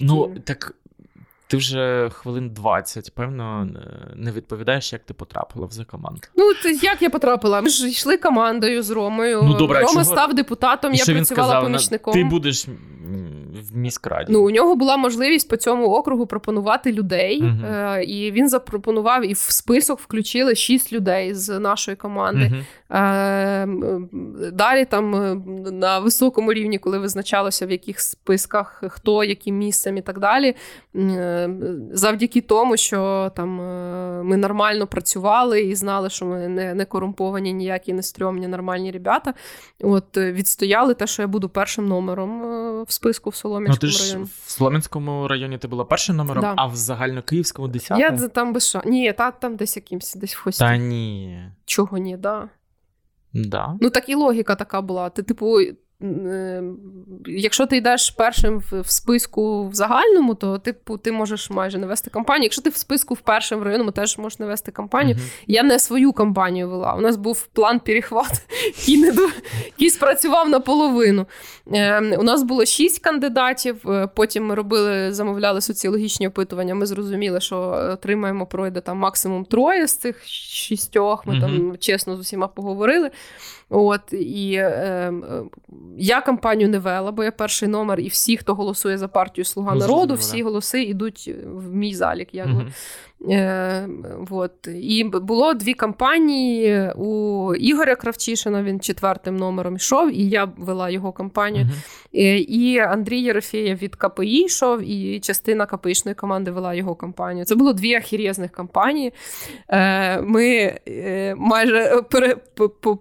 Ну 0.00 0.34
так 0.44 0.74
ти 1.48 1.56
вже 1.56 2.10
хвилин 2.12 2.50
20, 2.50 3.14
певно, 3.14 3.68
не 4.14 4.32
відповідаєш, 4.32 4.92
як 4.92 5.02
ти 5.04 5.14
потрапила 5.14 5.66
в 5.66 5.72
за 5.72 5.84
команду. 5.84 6.20
Ну, 6.36 6.54
ти, 6.62 6.78
як 6.82 7.02
я 7.02 7.10
потрапила? 7.10 7.60
Ми 7.60 7.68
ж 7.68 7.88
йшли 7.88 8.16
командою 8.16 8.82
з 8.82 8.90
Ромою. 8.90 9.42
Ну, 9.42 9.54
добре, 9.54 9.80
Рома 9.80 9.92
чого? 9.92 10.04
став 10.04 10.34
депутатом, 10.34 10.94
І 10.94 10.96
я 10.96 11.04
працювала 11.04 11.24
сказав, 11.24 11.62
помічником. 11.62 12.12
Ти 12.14 12.24
будеш 12.24 12.66
в 13.72 13.76
міськраді. 13.76 14.32
Ну, 14.32 14.46
у 14.46 14.50
нього 14.50 14.76
була 14.76 14.96
можливість 14.96 15.48
по 15.48 15.56
цьому 15.56 15.86
округу 15.86 16.26
пропонувати 16.26 16.92
людей, 16.92 17.42
угу. 17.42 17.66
е- 17.66 18.04
і 18.04 18.32
він 18.32 18.48
запропонував 18.48 19.30
і 19.30 19.32
в 19.32 19.38
список 19.38 20.00
включили 20.00 20.54
шість 20.54 20.92
людей 20.92 21.34
з 21.34 21.58
нашої 21.58 21.96
команди. 21.96 22.52
Угу. 22.52 22.98
Е- 22.98 23.68
Далі 24.52 24.84
там 24.84 25.14
е, 25.14 25.34
на 25.72 25.98
високому 25.98 26.52
рівні, 26.52 26.78
коли 26.78 26.98
визначалося, 26.98 27.66
в 27.66 27.70
яких 27.70 28.00
списках 28.00 28.82
хто, 28.88 29.24
яким 29.24 29.58
місцем 29.58 29.96
і 29.96 30.02
так 30.02 30.18
далі. 30.18 30.54
Е- 30.96 31.37
завдяки 31.92 32.40
тому, 32.40 32.76
що 32.76 33.32
там 33.36 33.60
е- 33.60 34.22
ми 34.22 34.36
нормально 34.36 34.86
працювали 34.86 35.62
і 35.62 35.74
знали, 35.74 36.10
що 36.10 36.26
ми 36.26 36.48
не 36.48 36.74
не 36.74 36.84
корумповані, 36.84 37.52
ніякі 37.52 37.92
не 37.92 38.02
стрьомні, 38.02 38.48
нормальні 38.48 38.90
ребята. 38.90 39.34
От 39.80 40.16
е, 40.16 40.32
відстояли 40.32 40.94
те, 40.94 41.06
що 41.06 41.22
я 41.22 41.28
буду 41.28 41.48
першим 41.48 41.88
номером 41.88 42.42
е, 42.42 42.82
в 42.82 42.92
списку 42.92 43.30
в 43.30 43.34
Солом'янському 43.34 43.78
ну, 43.82 43.90
ти 43.90 43.98
ж 43.98 44.12
районі. 44.12 44.30
В 44.44 44.50
Солом'янському 44.50 45.28
районі 45.28 45.58
ти 45.58 45.68
була 45.68 45.84
першим 45.84 46.16
номером, 46.16 46.42
да. 46.42 46.54
а 46.56 46.66
в 46.66 46.76
загальнокиївському 46.76 47.68
десятим? 47.68 48.00
Я 48.00 48.28
там 48.28 48.52
без 48.52 48.68
шо. 48.68 48.82
Ні, 48.84 49.12
та, 49.12 49.30
там 49.30 49.56
десь 49.56 49.76
якимсь 49.76 50.14
десь 50.14 50.34
в 50.34 50.42
хості. 50.42 50.64
Та 50.64 50.76
ні. 50.76 51.42
Чого 51.64 51.98
ні, 51.98 52.16
да. 52.16 52.48
Да. 53.34 53.76
Ну 53.80 53.90
так 53.90 54.08
і 54.08 54.14
логіка 54.14 54.54
така 54.54 54.80
була. 54.80 55.10
Ти, 55.10 55.22
типу, 55.22 55.56
якщо 57.26 57.66
ти 57.66 57.76
йдеш 57.76 58.10
першим 58.10 58.62
в 58.70 58.90
списку 58.90 59.68
в 59.68 59.74
загальному, 59.74 60.34
то 60.34 60.58
типу 60.58 60.98
ти 60.98 61.12
можеш 61.12 61.50
майже 61.50 61.78
не 61.78 61.86
вести 61.86 62.10
кампанію. 62.10 62.42
Якщо 62.42 62.62
ти 62.62 62.70
в 62.70 62.76
списку 62.76 63.14
в 63.14 63.20
першому 63.20 63.62
в 63.62 63.64
районному, 63.64 63.90
теж 63.90 64.18
можеш 64.18 64.38
не 64.38 64.46
вести 64.46 64.72
кампанію. 64.72 65.16
Uh-huh. 65.16 65.44
Я 65.46 65.62
не 65.62 65.78
свою 65.78 66.12
кампанію 66.12 66.70
вела. 66.70 66.94
У 66.94 67.00
нас 67.00 67.16
був 67.16 67.46
план 67.46 67.80
перехват, 67.80 68.42
який 68.78 68.98
не 68.98 69.12
до 69.12 69.28
який 69.64 69.90
спрацював 69.90 70.48
наполовину. 70.48 71.26
Е, 71.72 72.16
У 72.18 72.22
нас 72.22 72.42
було 72.42 72.64
шість 72.64 72.98
кандидатів. 72.98 73.90
Е, 73.90 74.08
потім 74.14 74.46
ми 74.46 74.54
робили, 74.54 75.12
замовляли 75.12 75.60
соціологічні 75.60 76.28
опитування. 76.28 76.74
Ми 76.74 76.86
зрозуміли, 76.86 77.40
що 77.40 77.58
отримаємо 77.92 78.46
пройде 78.46 78.80
там 78.80 78.98
максимум 78.98 79.44
троє 79.44 79.86
з 79.86 79.96
цих 79.96 80.26
шістьох. 80.26 81.26
Ми 81.26 81.40
там 81.40 81.76
чесно 81.78 82.16
з 82.16 82.20
усіма 82.20 82.48
поговорили. 82.48 83.10
От 83.70 84.12
і 84.12 84.52
е, 84.54 85.12
я 85.96 86.20
кампанію 86.20 86.68
не 86.68 86.78
вела, 86.78 87.12
бо 87.12 87.24
я 87.24 87.32
перший 87.32 87.68
номер, 87.68 88.00
і 88.00 88.08
всі, 88.08 88.36
хто 88.36 88.54
голосує 88.54 88.98
за 88.98 89.08
партію 89.08 89.44
Слуга 89.44 89.74
ну, 89.74 89.80
народу, 89.80 90.14
всі 90.14 90.42
голоси 90.42 90.82
йдуть 90.82 91.30
в 91.44 91.74
мій 91.74 91.94
залік. 91.94 92.34
Якби. 92.34 92.52
Угу. 92.52 92.70
Е, 93.30 93.88
вот. 94.18 94.52
І 94.66 95.04
було 95.04 95.54
дві 95.54 95.74
кампанії 95.74 96.92
у 96.96 97.54
Ігоря 97.54 97.96
Кравчишина, 97.96 98.62
він 98.62 98.80
четвертим 98.80 99.36
номером 99.36 99.76
йшов, 99.76 100.12
і 100.12 100.28
я 100.28 100.44
вела 100.56 100.90
його 100.90 101.12
кампанію. 101.12 101.66
Uh-huh. 101.66 102.36
І 102.36 102.78
Андрій 102.78 103.20
Єрофєєв 103.20 103.78
від 103.78 103.96
КПІ 103.96 104.44
йшов, 104.44 104.82
і 104.82 105.20
частина 105.20 105.66
КПІшної 105.66 106.14
команди 106.14 106.50
вела 106.50 106.74
його 106.74 106.94
кампанію. 106.94 107.44
Це 107.44 107.54
було 107.54 107.72
дві 107.72 107.94
ахірєзних 107.94 108.50
кампанії. 108.50 109.12
Е, 109.68 110.20
ми 110.20 110.78
майже 111.36 112.02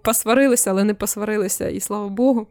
посварилися, 0.03 0.71
але 0.71 0.83
не 0.83 0.93
посварилися, 0.93 1.69
і 1.69 1.79
слава 1.79 2.09
Богу. 2.09 2.47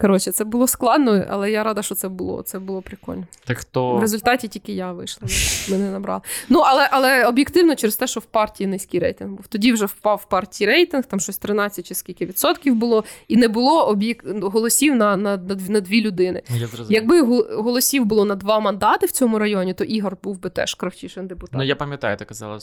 Коротше, 0.00 0.32
це 0.32 0.44
було 0.44 0.66
складно, 0.66 1.24
але 1.28 1.50
я 1.50 1.62
рада, 1.62 1.82
що 1.82 1.94
це 1.94 2.08
було. 2.08 2.42
Це 2.42 2.58
було 2.58 2.82
прикольно. 2.82 3.26
Так 3.44 3.64
то... 3.64 3.96
В 3.96 4.00
результаті 4.00 4.48
тільки 4.48 4.72
я 4.72 4.92
вийшла, 4.92 5.28
мене 5.70 5.90
набрали. 5.90 6.20
Ну, 6.48 6.58
але 6.58 6.88
але 6.90 7.26
об'єктивно 7.26 7.74
через 7.74 7.96
те, 7.96 8.06
що 8.06 8.20
в 8.20 8.24
партії 8.24 8.66
низький 8.66 9.00
рейтинг 9.00 9.30
був. 9.30 9.46
Тоді 9.46 9.72
вже 9.72 9.86
впав 9.86 10.20
в 10.24 10.28
партії 10.28 10.68
рейтинг, 10.68 11.04
там 11.04 11.20
щось 11.20 11.38
13 11.38 11.86
чи 11.86 11.94
скільки 11.94 12.26
відсотків 12.26 12.74
було, 12.74 13.04
і 13.28 13.36
не 13.36 13.48
було 13.48 13.86
об'єк... 13.86 14.24
голосів 14.42 14.96
на 14.96 15.16
на, 15.16 15.36
на, 15.36 15.54
на 15.68 15.80
дві 15.80 16.00
людини. 16.00 16.42
Я 16.48 16.68
Якби 16.88 17.20
голосів 17.54 18.04
було 18.04 18.24
на 18.24 18.34
два 18.34 18.60
мандати 18.60 19.06
в 19.06 19.10
цьому 19.10 19.38
районі, 19.38 19.74
то 19.74 19.84
Ігор 19.84 20.16
був 20.22 20.40
би 20.40 20.50
теж 20.50 20.74
кравчішим 20.74 21.26
депутатом. 21.26 21.58
Ну, 21.58 21.66
я 21.66 21.76
пам'ятаю, 21.76 22.16
ти 22.16 22.24
казала 22.24 22.58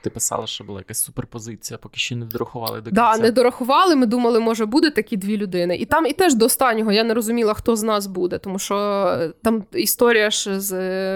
ти 0.00 0.10
писала, 0.10 0.46
що 0.46 0.64
була 0.64 0.80
якась 0.80 1.04
суперпозиція, 1.04 1.78
поки 1.78 1.98
ще 1.98 2.16
не 2.16 2.24
дорахували 2.24 2.80
до 2.80 2.90
кінця. 2.90 3.02
Да, 3.02 3.18
не 3.18 3.30
дорахували. 3.30 3.96
Ми 3.96 4.06
думали, 4.06 4.40
може 4.40 4.66
буде 4.66 4.90
такі 4.90 5.16
дві 5.16 5.36
людини. 5.36 5.76
І 5.76 5.84
там 5.84 6.06
і 6.06 6.12
теж 6.12 6.34
до 6.34 6.44
останнього 6.44 6.92
я 6.92 7.04
не 7.04 7.14
розуміла, 7.14 7.54
хто 7.54 7.76
з 7.76 7.82
нас 7.82 8.06
буде, 8.06 8.38
тому 8.38 8.58
що 8.58 8.76
е, 9.20 9.32
там 9.42 9.64
історія 9.72 10.30
ж 10.30 10.60
з 10.60 10.72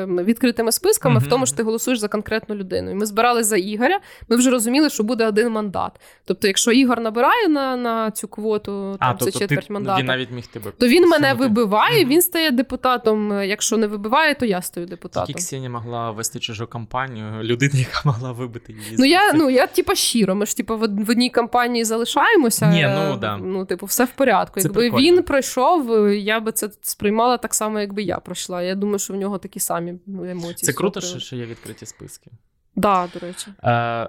відкритими 0.06 0.72
списками 0.72 1.20
uh-huh. 1.20 1.26
в 1.26 1.28
тому, 1.28 1.46
що 1.46 1.56
ти 1.56 1.62
голосуєш 1.62 1.98
за 1.98 2.08
конкретну 2.08 2.54
людину. 2.54 2.90
І 2.90 2.94
Ми 2.94 3.06
збирали 3.06 3.44
за 3.44 3.56
Ігоря. 3.56 4.00
Ми 4.28 4.36
вже 4.36 4.50
розуміли, 4.50 4.90
що 4.90 5.02
буде 5.02 5.26
один 5.26 5.52
мандат. 5.52 5.92
Тобто, 6.24 6.46
якщо 6.46 6.72
Ігор 6.72 7.00
набирає 7.00 7.48
на 7.48 7.76
на 7.76 8.10
цю 8.10 8.28
квоту, 8.28 8.96
а, 8.98 9.06
там 9.06 9.18
це 9.18 9.24
тобто 9.24 9.38
четверть 9.38 9.66
ти, 9.66 9.72
мандата, 9.72 10.00
він 10.00 10.06
навіть 10.06 10.30
міг 10.30 10.46
тебе 10.46 10.70
то 10.78 10.88
він 10.88 11.08
мене 11.08 11.34
вибиває. 11.34 12.04
Uh-huh. 12.04 12.08
Він 12.08 12.22
стає 12.22 12.50
депутатом. 12.50 13.42
Якщо 13.42 13.76
не 13.76 13.86
вибиває, 13.86 14.34
то 14.34 14.46
я 14.46 14.62
стаю 14.62 14.86
депутатом. 14.86 15.26
Тільки 15.26 15.38
Ксенія 15.38 15.70
могла 15.70 16.10
вести 16.10 16.38
чужу 16.38 16.66
кампанію, 16.66 17.42
людина, 17.42 17.78
яка 17.78 18.00
могла 18.04 18.32
вибити 18.52 18.72
її. 18.72 18.96
Ну 18.98 19.04
я 19.04 19.32
ну 19.32 19.50
я 19.50 19.66
типа 19.66 19.94
щиро. 19.94 20.34
Ми 20.34 20.46
ж 20.46 20.56
типу, 20.56 20.78
в 20.78 21.10
одній 21.10 21.30
компанії 21.30 21.84
залишаємося. 21.84 22.70
Ні, 22.70 22.90
ну 22.94 23.16
да. 23.16 23.36
Ну, 23.36 23.64
типу, 23.64 23.86
все 23.86 24.04
в 24.04 24.10
порядку. 24.10 24.60
Це 24.60 24.68
якби 24.68 24.80
прикольно. 24.80 25.02
він 25.02 25.22
пройшов, 25.22 26.10
я 26.12 26.40
би 26.40 26.52
це 26.52 26.70
сприймала 26.82 27.36
так 27.36 27.54
само, 27.54 27.80
якби 27.80 28.02
я 28.02 28.16
пройшла. 28.16 28.62
Я 28.62 28.74
думаю, 28.74 28.98
що 28.98 29.14
в 29.14 29.16
нього 29.16 29.38
такі 29.38 29.60
самі 29.60 29.94
ну, 30.06 30.30
емоції. 30.30 30.66
Це 30.66 30.72
круто, 30.72 31.00
що, 31.00 31.18
що 31.18 31.36
є 31.36 31.46
відкриті 31.46 31.86
списки. 31.86 32.30
Да, 32.76 33.08
до 33.14 33.18
речі. 33.18 33.46
Е, 33.64 34.08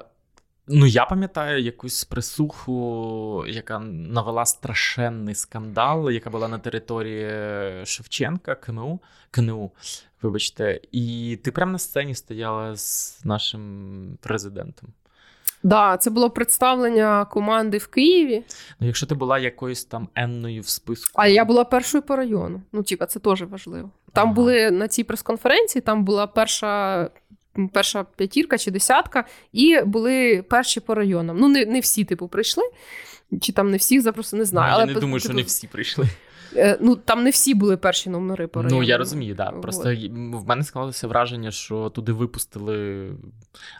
Ну, 0.68 0.86
я 0.86 1.06
пам'ятаю 1.06 1.62
якусь 1.62 2.04
присуху, 2.04 3.46
яка 3.48 3.80
навела 3.80 4.46
страшенний 4.46 5.36
скандал, 5.36 6.10
яка 6.12 6.30
була 6.30 6.48
на 6.48 6.60
території 6.60 7.86
Шевченка, 7.86 8.56
КНУ, 8.56 9.00
КНУ, 9.32 9.72
вибачте, 10.24 10.80
і 10.92 11.38
ти 11.44 11.52
прямо 11.52 11.72
на 11.72 11.80
сцені 11.80 12.16
стояла 12.16 12.76
з 12.76 13.20
нашим 13.24 14.18
президентом. 14.22 14.90
Да, 15.64 15.98
це 15.98 16.10
було 16.10 16.30
представлення 16.30 17.26
команди 17.26 17.78
в 17.78 17.88
Києві. 17.88 18.44
Ну, 18.80 18.88
якщо 18.88 19.06
ти 19.06 19.16
була 19.16 19.40
якоюсь 19.40 19.86
там 19.86 20.10
енною 20.16 20.62
в 20.62 20.68
списку. 20.68 21.12
А 21.16 21.28
я 21.28 21.46
була 21.46 21.64
першою 21.64 22.02
по 22.02 22.16
району. 22.16 22.62
Ну, 22.72 22.84
типа, 22.84 23.06
це 23.06 23.20
теж 23.20 23.42
важливо. 23.42 23.90
Там 24.14 24.26
Ага. 24.28 24.36
були 24.36 24.72
на 24.72 24.88
цій 24.88 25.04
прес-конференції, 25.04 25.82
там 25.82 26.04
була 26.06 26.28
перша. 26.28 27.10
Перша 27.74 28.04
п'ятірка 28.04 28.58
чи 28.58 28.72
десятка, 28.72 29.26
і 29.52 29.82
були 29.86 30.42
перші 30.50 30.80
по 30.80 30.96
районам. 30.96 31.38
Ну, 31.40 31.48
не, 31.48 31.66
не 31.66 31.80
всі, 31.80 32.04
типу, 32.04 32.28
прийшли, 32.28 32.64
чи 33.42 33.52
там 33.52 33.72
не 33.72 33.78
всіх 33.78 34.02
запросили, 34.02 34.40
не 34.40 34.46
знаю. 34.46 34.72
Ну, 34.72 34.76
але 34.84 34.94
не 34.94 35.00
думаю, 35.00 35.20
що 35.20 35.30
типу, 35.30 35.38
не 35.38 35.44
всі 35.44 35.68
прийшли. 35.68 36.06
е, 36.56 36.78
Ну, 36.82 36.96
там 36.96 37.24
не 37.24 37.30
всі 37.30 37.54
були 37.54 37.78
перші 37.78 38.10
номери 38.10 38.48
по 38.48 38.62
району. 38.62 38.78
Ну, 38.82 38.84
я 38.88 38.98
розумію, 38.98 39.36
так. 39.36 39.54
Да. 39.54 39.60
Просто 39.60 39.96
в 40.34 40.48
мене 40.48 40.64
склалося 40.64 41.08
враження, 41.08 41.52
що 41.52 41.90
туди 41.90 42.12
випустили 42.12 43.10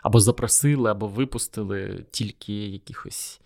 або 0.02 0.20
запросили, 0.20 0.90
або 0.90 1.06
випустили 1.06 2.04
тільки 2.10 2.52
якихось 2.52 3.40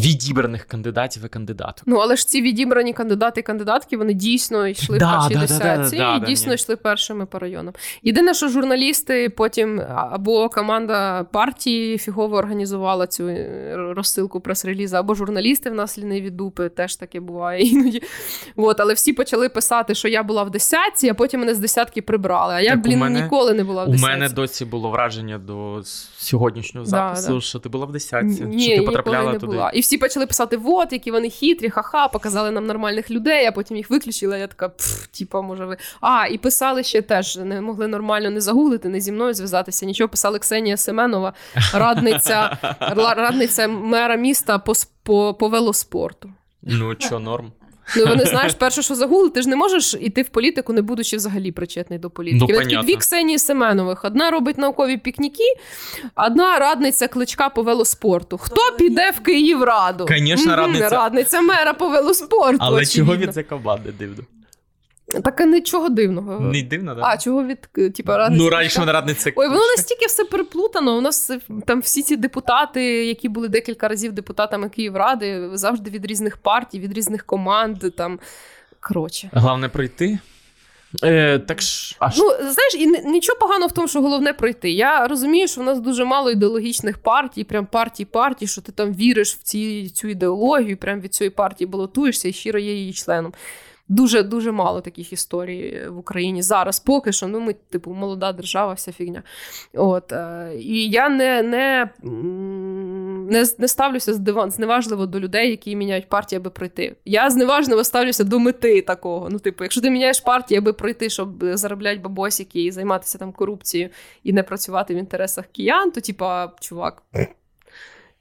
відібраних 0.00 0.64
кандидатів 0.64 1.24
і 1.24 1.28
кандидаток. 1.28 1.82
Ну, 1.86 1.96
але 1.96 2.16
ж 2.16 2.26
ці 2.26 2.42
відібрані 2.42 2.92
кандидати 2.92 3.40
і 3.40 3.42
кандидатки, 3.42 3.96
вони 3.96 4.14
дійсно 4.14 4.66
йшли 4.66 4.98
Да, 4.98 5.18
в 5.18 5.20
першій 5.20 5.34
да, 5.34 5.40
да, 5.40 5.46
да, 5.46 5.54
десятці 5.54 5.96
да, 5.96 6.16
і 6.16 6.20
да, 6.20 6.26
дійсно 6.26 6.54
йшли 6.54 6.76
першими 6.76 7.26
по 7.26 7.38
районам. 7.38 7.74
Єдине, 8.02 8.34
що 8.34 8.48
журналісти 8.48 9.30
потім 9.30 9.80
або 9.96 10.48
команда 10.48 11.24
партії 11.24 11.98
фігово 11.98 12.36
організувала 12.36 13.06
цю 13.06 13.28
е, 13.28 13.74
розсилку 13.96 14.40
прес-релізу, 14.40 14.96
або 14.96 15.14
журналісти 15.14 15.70
в 15.70 15.74
нас 15.74 15.98
ліниві 15.98 16.30
дупи, 16.30 16.68
теж 16.68 16.96
таке 16.96 17.20
буває 17.20 17.62
іноді. 17.62 18.02
От, 18.56 18.80
але 18.80 18.94
всі 18.94 19.12
почали 19.12 19.48
писати, 19.48 19.94
що 19.94 20.08
я 20.08 20.22
була 20.22 20.42
в 20.42 20.50
десятці, 20.50 21.08
а 21.08 21.14
потім 21.14 21.40
мене 21.40 21.54
з 21.54 21.58
десятки 21.58 22.02
прибрали. 22.02 22.54
А 22.54 22.60
я, 22.60 22.70
Так 22.70 22.80
блін, 22.80 22.98
мене- 22.98 23.22
ніколи 23.22 23.54
не 23.54 23.64
була 23.64 23.84
в 23.84 23.88
У 23.88 23.92
мене 23.92 24.28
досі 24.28 24.64
було 24.64 24.90
враження 24.90 25.38
до 25.38 25.82
сьогоднішнього 26.16 26.86
запису, 26.86 27.34
да. 27.34 27.40
що 27.40 27.58
ти 27.58 27.68
була 27.68 27.86
в 27.86 27.92
десятці, 27.92 28.44
Ні, 28.44 28.64
що 28.64 28.76
ти 28.76 28.82
потрапляла 28.82 29.32
туди. 29.32 29.46
була. 29.46 29.70
І 29.70 29.82
всі 29.86 29.98
почали 29.98 30.26
писати: 30.26 30.60
от, 30.64 30.92
які 30.92 31.10
вони 31.10 31.30
хитрі, 31.30 31.70
ха-ха, 31.70 32.08
показали 32.08 32.50
нам 32.50 32.66
нормальних 32.66 33.10
людей, 33.10 33.46
а 33.46 33.52
потім 33.52 33.76
їх 33.76 33.90
виключили. 33.90 34.38
Я 34.38 34.46
така, 34.46 34.70
типа, 35.18 35.40
може 35.40 35.64
ви. 35.64 35.76
А, 36.00 36.26
і 36.26 36.38
писали 36.38 36.82
ще 36.82 37.02
теж, 37.02 37.36
не 37.36 37.60
могли 37.60 37.86
нормально 37.86 38.30
не 38.30 38.40
загуглити, 38.40 38.88
не 38.88 39.00
зі 39.00 39.12
мною 39.12 39.34
зв'язатися. 39.34 39.86
Нічого 39.86 40.08
писали 40.08 40.38
Ксенія 40.38 40.76
Семенова, 40.76 41.32
радниця, 41.74 42.58
радниця 43.16 43.68
мера 43.68 44.16
міста 44.16 44.58
по, 44.58 44.72
по, 45.02 45.34
по 45.34 45.48
велоспорту. 45.48 46.30
Ну, 46.62 46.94
що, 46.98 47.18
норм? 47.18 47.52
Ну, 47.96 48.06
вони 48.06 48.24
знаєш, 48.24 48.54
перше, 48.54 48.82
що 48.82 48.94
загугли, 48.94 49.30
ти 49.30 49.42
ж 49.42 49.48
не 49.48 49.56
можеш 49.56 49.94
іти 50.00 50.22
в 50.22 50.28
політику, 50.28 50.72
не 50.72 50.82
будучи 50.82 51.16
взагалі 51.16 51.52
причетний 51.52 51.98
до 51.98 52.10
політики. 52.10 52.52
Ну, 52.52 52.58
такі 52.58 52.76
дві 52.76 52.96
Ксенії 52.96 53.38
Семенових. 53.38 54.04
Одна 54.04 54.30
робить 54.30 54.58
наукові 54.58 54.96
пікніки, 54.96 55.44
одна 56.16 56.58
радниця 56.58 57.08
кличка 57.08 57.48
по 57.48 57.62
велоспорту. 57.62 58.38
Хто 58.38 58.72
піде 58.78 59.10
в 59.10 59.20
Київраду? 59.20 60.06
Звісно, 60.08 60.56
радниця. 60.56 60.88
радниця 60.88 61.40
мера 61.40 61.74
по 61.74 61.88
велоспорту. 61.88 62.58
Але 62.60 62.82
очевидно. 62.82 63.14
чого 63.14 63.16
від 63.16 63.34
за 63.34 63.42
команди 63.42 63.92
дивно? 63.98 64.24
Так 65.08 65.40
нічого 65.40 65.88
дивного. 65.88 66.40
Не 66.40 66.62
дивно, 66.62 66.94
так? 66.94 67.04
А, 67.06 67.18
чого 67.18 67.44
від 67.44 67.68
е, 67.78 67.90
типа 67.90 68.16
радниця? 68.16 68.44
ну, 68.44 68.50
раніше 68.50 68.80
вона 68.80 68.92
радниця. 68.92 69.32
Ой, 69.36 69.48
воно 69.48 69.60
настільки 69.76 70.06
все 70.06 70.24
переплутано. 70.24 70.96
У 70.96 71.00
нас 71.00 71.30
е, 71.30 71.40
там 71.66 71.80
всі 71.80 72.02
ці 72.02 72.16
депутати, 72.16 73.06
які 73.06 73.28
були 73.28 73.48
декілька 73.48 73.88
разів 73.88 74.12
депутатами 74.12 74.68
Київради, 74.68 75.50
завжди 75.52 75.90
від 75.90 76.06
різних 76.06 76.36
партій, 76.36 76.80
від 76.80 76.92
різних 76.92 77.24
команд. 77.26 77.78
Там 77.96 78.18
коротше. 78.80 79.30
Головне 79.32 79.68
пройти. 79.68 80.18
Е, 81.02 81.38
так 81.38 81.62
ж, 81.62 81.96
а? 81.98 82.10
Ну, 82.16 82.30
знаєш, 82.30 82.74
і 82.74 82.86
нічого 82.86 83.38
поганого 83.38 83.68
в 83.68 83.72
тому, 83.72 83.88
що 83.88 84.00
головне 84.00 84.32
пройти. 84.32 84.70
Я 84.70 85.08
розумію, 85.08 85.48
що 85.48 85.60
в 85.60 85.64
нас 85.64 85.80
дуже 85.80 86.04
мало 86.04 86.30
ідеологічних 86.30 86.98
партій, 86.98 87.44
прям 87.44 87.66
партій 87.66 88.04
партій, 88.04 88.46
що 88.46 88.60
ти 88.60 88.72
там 88.72 88.94
віриш 88.94 89.34
в 89.34 89.42
ці, 89.42 89.88
цю 89.88 90.08
ідеологію, 90.08 90.76
прям 90.76 91.00
від 91.00 91.14
цієї 91.14 91.30
партії 91.30 91.68
балотуєшся 91.68 92.28
і 92.28 92.32
щиро 92.32 92.58
є 92.58 92.72
її 92.74 92.92
членом. 92.92 93.32
Дуже 93.88 94.22
дуже 94.22 94.52
мало 94.52 94.80
таких 94.80 95.12
історій 95.12 95.88
в 95.88 95.98
Україні 95.98 96.42
зараз. 96.42 96.80
Поки 96.80 97.12
що, 97.12 97.26
ну 97.26 97.40
ми, 97.40 97.52
типу, 97.52 97.94
молода 97.94 98.32
держава, 98.32 98.72
вся 98.72 98.92
фігня. 98.92 99.22
От 99.74 100.12
е, 100.12 100.52
і 100.58 100.88
я 100.88 101.08
не, 101.08 101.42
не, 101.42 101.90
не, 103.30 103.46
не 103.58 103.68
ставлюся 103.68 104.14
з 104.14 104.18
диван 104.18 104.50
зневажливо 104.50 105.06
до 105.06 105.20
людей, 105.20 105.50
які 105.50 105.76
міняють 105.76 106.08
партії, 106.08 106.36
аби 106.36 106.50
пройти. 106.50 106.96
Я 107.04 107.30
зневажливо 107.30 107.84
ставлюся 107.84 108.24
до 108.24 108.38
мети 108.38 108.82
такого. 108.82 109.28
Ну, 109.30 109.38
типу, 109.38 109.64
якщо 109.64 109.80
ти 109.80 109.90
міняєш 109.90 110.20
партію, 110.20 110.60
аби 110.60 110.72
пройти, 110.72 111.10
щоб 111.10 111.44
заробляти 111.56 112.00
бабосики 112.00 112.64
і 112.64 112.70
займатися 112.70 113.18
там 113.18 113.32
корупцією 113.32 113.90
і 114.22 114.32
не 114.32 114.42
працювати 114.42 114.94
в 114.94 114.96
інтересах 114.96 115.46
киян, 115.46 115.90
то 115.90 116.00
типа, 116.00 116.52
чувак. 116.60 117.02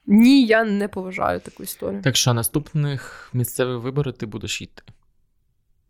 Ні, 0.08 0.46
я 0.46 0.64
не 0.64 0.88
поважаю 0.88 1.40
таку 1.40 1.64
історію. 1.64 2.02
Так 2.02 2.16
що 2.16 2.34
наступних 2.34 3.30
місцевих 3.34 3.84
виборів 3.84 4.14
ти 4.14 4.26
будеш 4.26 4.62
йти. 4.62 4.84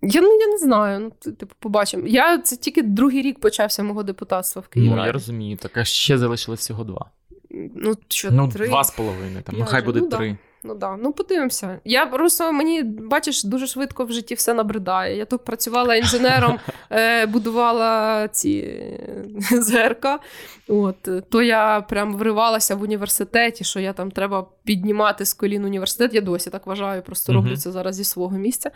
Я, 0.01 0.21
ну, 0.21 0.39
я 0.39 0.47
не 0.47 0.57
знаю. 0.57 0.99
Ну, 0.99 1.31
типу, 1.31 1.55
побачимо. 1.59 2.03
Я 2.07 2.37
це 2.37 2.55
тільки 2.55 2.81
другий 2.81 3.21
рік 3.21 3.39
почався 3.39 3.83
мого 3.83 4.03
депутатства 4.03 4.61
в 4.61 4.67
Києві. 4.67 4.95
Ну, 4.95 5.05
я 5.05 5.11
розумію. 5.11 5.57
Так, 5.57 5.77
а 5.77 5.85
ще 5.85 6.17
залишилось 6.17 6.59
всього 6.59 6.83
два. 6.83 7.05
Ну, 7.75 7.95
що, 8.07 8.31
ну, 8.31 8.49
три? 8.49 8.67
два 8.67 8.83
з 8.83 8.91
половиною, 8.91 9.43
там, 9.43 9.55
ну 9.57 9.65
хай 9.65 9.79
же. 9.79 9.85
буде 9.85 9.99
Ну, 9.99 10.07
да. 10.07 10.17
три. 10.17 10.37
Ну 10.67 10.75
да, 10.75 10.97
ну 10.97 11.13
подивимося. 11.13 11.79
Я 11.85 12.05
просто 12.05 12.51
мені 12.51 12.83
бачиш, 12.83 13.43
дуже 13.43 13.67
швидко 13.67 14.05
в 14.05 14.11
житті 14.11 14.35
все 14.35 14.53
набридає. 14.53 15.17
Я 15.17 15.25
тут 15.25 15.45
працювала 15.45 15.95
інженером, 15.95 16.59
е, 16.91 17.25
будувала 17.25 18.27
ці 18.27 18.49
е, 18.49 19.61
ЗРК. 19.61 20.07
От 20.67 21.29
то 21.29 21.41
я 21.41 21.81
прям 21.81 22.15
вривалася 22.15 22.75
в 22.75 22.81
університеті, 22.81 23.63
що 23.63 23.79
я 23.79 23.93
там 23.93 24.11
треба 24.11 24.47
піднімати 24.63 25.25
з 25.25 25.33
колін 25.33 25.65
університет. 25.65 26.13
Я 26.13 26.21
досі 26.21 26.49
так 26.49 26.67
вважаю, 26.67 27.01
просто 27.01 27.33
роблю 27.33 27.57
це 27.57 27.71
зараз 27.71 27.95
зі 27.95 28.03
свого 28.03 28.37
місця. 28.37 28.71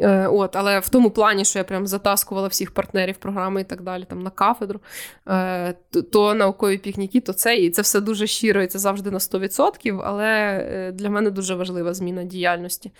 Е, 0.00 0.26
от, 0.26 0.56
але 0.56 0.78
в 0.78 0.88
тому 0.88 1.10
плані, 1.10 1.44
що 1.44 1.58
я 1.58 1.64
прям 1.64 1.86
затаскувала 1.86 2.48
всіх 2.48 2.70
партнерів 2.70 3.16
програми 3.16 3.60
і 3.60 3.64
так 3.64 3.82
далі, 3.82 4.04
там 4.08 4.22
на 4.22 4.30
кафедру, 4.30 4.80
е, 5.28 5.74
то, 5.90 6.02
то 6.02 6.34
наукові 6.34 6.78
пікніки, 6.78 7.20
то 7.20 7.32
це 7.32 7.56
і 7.56 7.70
це 7.70 7.82
все 7.82 8.00
дуже 8.00 8.26
щиро, 8.26 8.62
і 8.62 8.66
це 8.66 8.78
завжди 8.78 9.10
на 9.10 9.18
100%, 9.18 10.02
але 10.04 10.26
е, 10.26 10.92
для 10.92 11.10
мене 11.10 11.29
дуже 11.30 11.54
важлива 11.54 11.94
зміна 11.94 12.24
діяльності. 12.24 12.92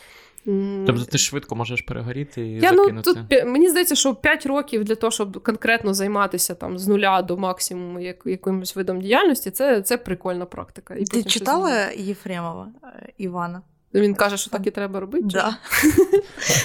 Тобто 0.87 1.05
ти 1.05 1.19
швидко 1.19 1.57
можеш 1.57 1.83
перегоріти 1.83 2.41
і 2.41 2.53
я, 2.53 2.73
ну, 2.73 2.85
закинути. 2.85 3.15
тут, 3.15 3.45
мені 3.45 3.69
здається, 3.69 3.95
що 3.95 4.15
5 4.15 4.47
років 4.47 4.85
для 4.85 4.95
того, 4.95 5.11
щоб 5.11 5.43
конкретно 5.43 5.95
займатися 5.95 6.55
там 6.55 6.79
з 6.79 6.89
нуля 6.89 7.23
до 7.23 7.37
максимуму 7.37 8.01
як, 8.01 8.23
якимось 8.25 8.77
видом 8.77 9.01
діяльності, 9.01 9.51
це, 9.51 9.83
це 9.83 9.97
прикольна 9.97 10.47
практика. 10.47 10.95
І 10.95 11.05
Ти 11.05 11.23
читала. 11.23 11.91
Єфремова 11.97 12.69
е, 12.85 13.13
Івана? 13.19 13.63
Він 13.95 14.15
каже, 14.15 14.37
що 14.37 14.51
так 14.51 14.67
і 14.67 14.71
треба 14.71 15.01
робити. 15.01 15.27
Да. 15.31 15.57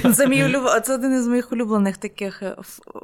Це, 0.14 0.28
мій 0.28 0.46
улюб... 0.46 0.64
це 0.84 0.94
один 0.94 1.14
із 1.14 1.28
моїх 1.28 1.52
улюблених 1.52 1.98
таких 1.98 2.44
е, 2.44 2.56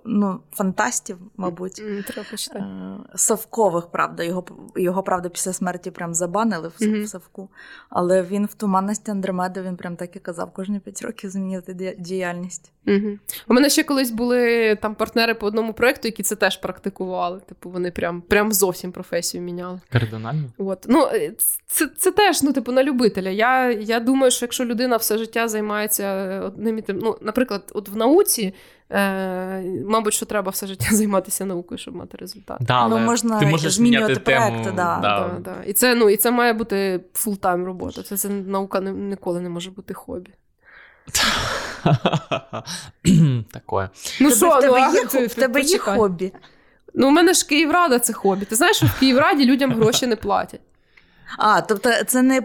ну, 0.05 0.39
фантастів, 0.51 1.17
мабуть. 1.37 1.75
Треба 2.07 2.29
почитати. 2.31 2.65
Савкових, 2.65 3.19
Совкових, 3.19 3.87
правда. 3.87 4.23
Його, 4.23 4.45
його 4.75 5.03
правда, 5.03 5.29
після 5.29 5.53
смерті 5.53 5.91
прям 5.91 6.13
забанили 6.13 6.71
в 6.79 7.07
Савку. 7.07 7.49
Але 7.89 8.23
він 8.23 8.45
в 8.45 8.53
туманності 8.53 9.11
Андромеди 9.11 9.61
він 9.61 9.77
прям 9.77 9.95
так 9.95 10.15
і 10.15 10.19
казав: 10.19 10.53
кожні 10.53 10.79
п'ять 10.79 11.01
років 11.01 11.29
змінити 11.29 11.95
діяльність. 11.99 12.71
Угу. 12.87 13.17
У 13.47 13.53
мене 13.53 13.69
ще 13.69 13.83
колись 13.83 14.11
були 14.11 14.75
там 14.75 14.95
партнери 14.95 15.33
по 15.33 15.45
одному 15.45 15.73
проєкту, 15.73 16.07
які 16.07 16.23
це 16.23 16.35
теж 16.35 16.57
практикували. 16.57 17.39
Типу, 17.39 17.69
вони 17.69 17.91
прям, 17.91 18.21
прям 18.21 18.51
зовсім 18.51 18.91
професію 18.91 19.43
міняли. 19.43 19.79
Кардинально. 19.91 20.43
От. 20.57 20.85
Ну, 20.89 21.07
е, 21.13 21.33
це, 21.67 21.87
це 21.97 22.11
теж, 22.11 22.43
ну, 22.43 22.53
типу, 22.53 22.71
на 22.71 22.83
любителя. 22.83 23.29
Я, 23.29 23.71
я 23.71 23.99
думаю, 23.99 24.31
що 24.31 24.45
якщо 24.45 24.65
людина 24.65 24.97
все 24.97 25.17
життя 25.17 25.47
займається 25.47 26.13
одним 26.45 26.77
і 26.77 26.81
тим, 26.81 26.99
ну, 26.99 27.17
наприклад, 27.21 27.71
от 27.75 27.89
в 27.89 27.95
науці, 27.95 28.53
е, 28.89 29.63
мабуть, 29.87 30.13
що 30.13 30.25
треба 30.25 30.51
все 30.51 30.67
життя 30.67 30.87
займатися 30.95 31.45
наукою, 31.45 31.77
щоб 31.77 31.95
мати 31.95 32.17
результат. 32.17 32.57
Да, 32.61 32.87
Ну, 32.87 32.97
можна 32.97 33.39
ти 33.39 33.45
можеш 33.45 33.73
змінювати 33.73 34.13
міняти 34.13 34.25
тему. 34.25 34.63
да. 34.75 34.99
Да, 35.01 35.31
да. 35.39 35.63
І, 35.65 35.73
це, 35.73 35.95
ну, 35.95 36.09
і 36.09 36.17
це 36.17 36.31
має 36.31 36.53
бути 36.53 36.99
full-time 37.13 37.65
робота. 37.65 38.03
Це, 38.03 38.17
це 38.17 38.29
наука 38.29 38.81
не, 38.81 38.91
ніколи 38.91 39.41
не 39.41 39.49
може 39.49 39.71
бути 39.71 39.93
хобі. 39.93 40.31
Такое. 43.51 43.89
Ну 44.21 44.31
що, 44.31 44.49
в 44.49 44.55
ну, 44.55 44.61
тебе, 44.61 44.79
є, 44.93 45.05
ти- 45.05 45.27
в 45.27 45.33
тебе 45.33 45.61
є 45.61 45.77
хобі. 45.77 46.33
Ну, 46.93 47.07
у 47.07 47.11
мене 47.11 47.33
ж 47.33 47.47
Київрада 47.47 47.99
це 47.99 48.13
хобі. 48.13 48.45
Ти 48.45 48.55
знаєш, 48.55 48.77
що 48.77 48.85
в 48.85 48.99
Київраді 48.99 49.45
людям 49.45 49.73
гроші 49.73 50.07
не 50.07 50.15
платять. 50.15 50.61
А, 51.37 51.61
тобто 51.61 51.89
це 52.07 52.21
не, 52.21 52.41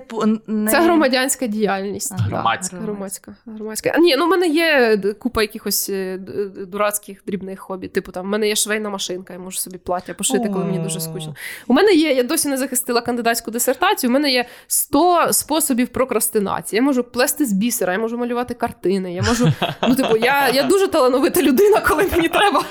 не... 0.47 0.71
Це 0.71 0.81
громадянська 0.81 1.47
діяльність. 1.47 2.13
Ага, 2.13 2.27
Да, 2.31 2.37
Громадська. 2.37 2.77
Громадська. 2.77 3.35
громадська. 3.47 3.93
А, 3.95 3.99
ні, 3.99 4.17
ну 4.17 4.27
в 4.27 4.29
мене 4.29 4.47
є 4.47 4.99
купа 5.19 5.43
якихось 5.43 5.89
е, 5.91 6.19
дурацьких 6.67 7.23
дрібних 7.27 7.61
хобі. 7.61 7.89
Типу, 7.89 8.13
там, 8.13 8.27
в 8.27 8.29
мене 8.29 8.49
є 8.49 8.57
швейна 8.57 8.91
машинка, 8.91 9.33
я 9.33 9.39
можу 9.39 9.59
собі 9.59 9.79
плаття 9.79 10.15
пошити, 10.15 10.49
коли 10.49 10.65
мені 10.65 10.79
дуже 10.79 11.01
скучно. 11.01 11.35
У 11.67 11.73
мене 11.75 11.93
є, 11.93 12.13
я 12.13 12.23
досі 12.23 12.49
не 12.49 12.57
захистила 12.57 13.01
кандидатську 13.01 13.51
дисертацію. 13.51 14.11
У 14.11 14.13
мене 14.13 14.31
є 14.31 14.45
100 14.67 15.29
способів 15.33 15.89
прокрастинації. 15.89 16.77
Я 16.77 16.83
можу 16.83 17.05
плести 17.05 17.45
з 17.47 17.53
бісера, 17.53 17.93
я 17.93 17.99
можу 17.99 18.19
малювати 18.19 18.55
картини. 18.55 19.15
Я 19.15 19.23
можу. 19.23 19.53
Ну, 19.89 19.95
типу, 19.95 20.17
я, 20.17 20.49
я 20.49 20.63
дуже 20.63 20.89
талановита 20.89 21.43
людина, 21.43 21.81
коли 21.81 22.03
мені 22.03 22.29
треба, 22.29 22.63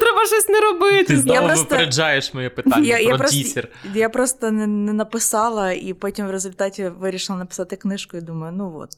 треба 0.00 0.26
щось 0.26 0.48
не 0.48 0.60
робити. 0.60 1.04
Ти 1.04 1.16
знову 1.16 1.46
просто- 1.46 1.64
випереджаєш 1.64 2.34
моє 2.34 2.50
питання 2.50 2.86
Я- 2.86 2.98
я 2.98 3.08
про 3.08 3.18
просто- 3.18 3.36
Я 3.94 4.08
просто 4.08 4.50
не, 4.50 4.66
не 4.66 4.92
написала, 5.42 5.72
і 5.72 5.94
потім 5.94 6.26
в 6.26 6.30
результаті 6.30 6.88
вирішила 6.88 7.38
написати 7.38 7.76
книжку 7.76 8.16
і 8.16 8.20
думаю, 8.20 8.52
ну 8.56 8.76
от. 8.76 8.96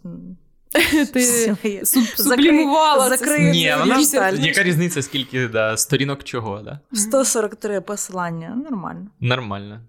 Ти 1.12 1.20
Закри- 1.20 1.84
сублімувала 2.16 3.08
закрию 3.08 3.50
Ні, 3.50 3.74
вона 3.78 4.00
яка 4.38 4.62
різниця, 4.62 5.02
скільки 5.02 5.48
да, 5.48 5.76
сторінок 5.76 6.24
чого, 6.24 6.60
да? 6.60 6.78
143 6.92 7.80
посилання, 7.80 8.48
нормально. 8.70 9.06
Нормально. 9.20 9.80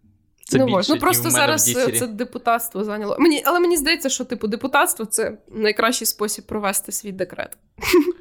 Це 0.44 0.58
ну, 0.58 0.66
більше, 0.66 0.76
можна. 0.76 0.96
ну 0.96 1.02
просто 1.02 1.30
зараз 1.30 1.76
е, 1.76 1.92
це 1.92 2.08
депутатство 2.08 2.84
зайняло. 2.84 3.16
Мені, 3.20 3.44
але 3.46 3.60
мені 3.60 3.78
здається, 3.78 4.10
що 4.10 4.26
типу 4.26 4.48
депутатство 4.48 5.06
це 5.06 5.38
найкращий 5.52 6.08
спосіб 6.08 6.46
провести 6.46 6.92
свій 6.92 7.12
декрет. 7.12 7.58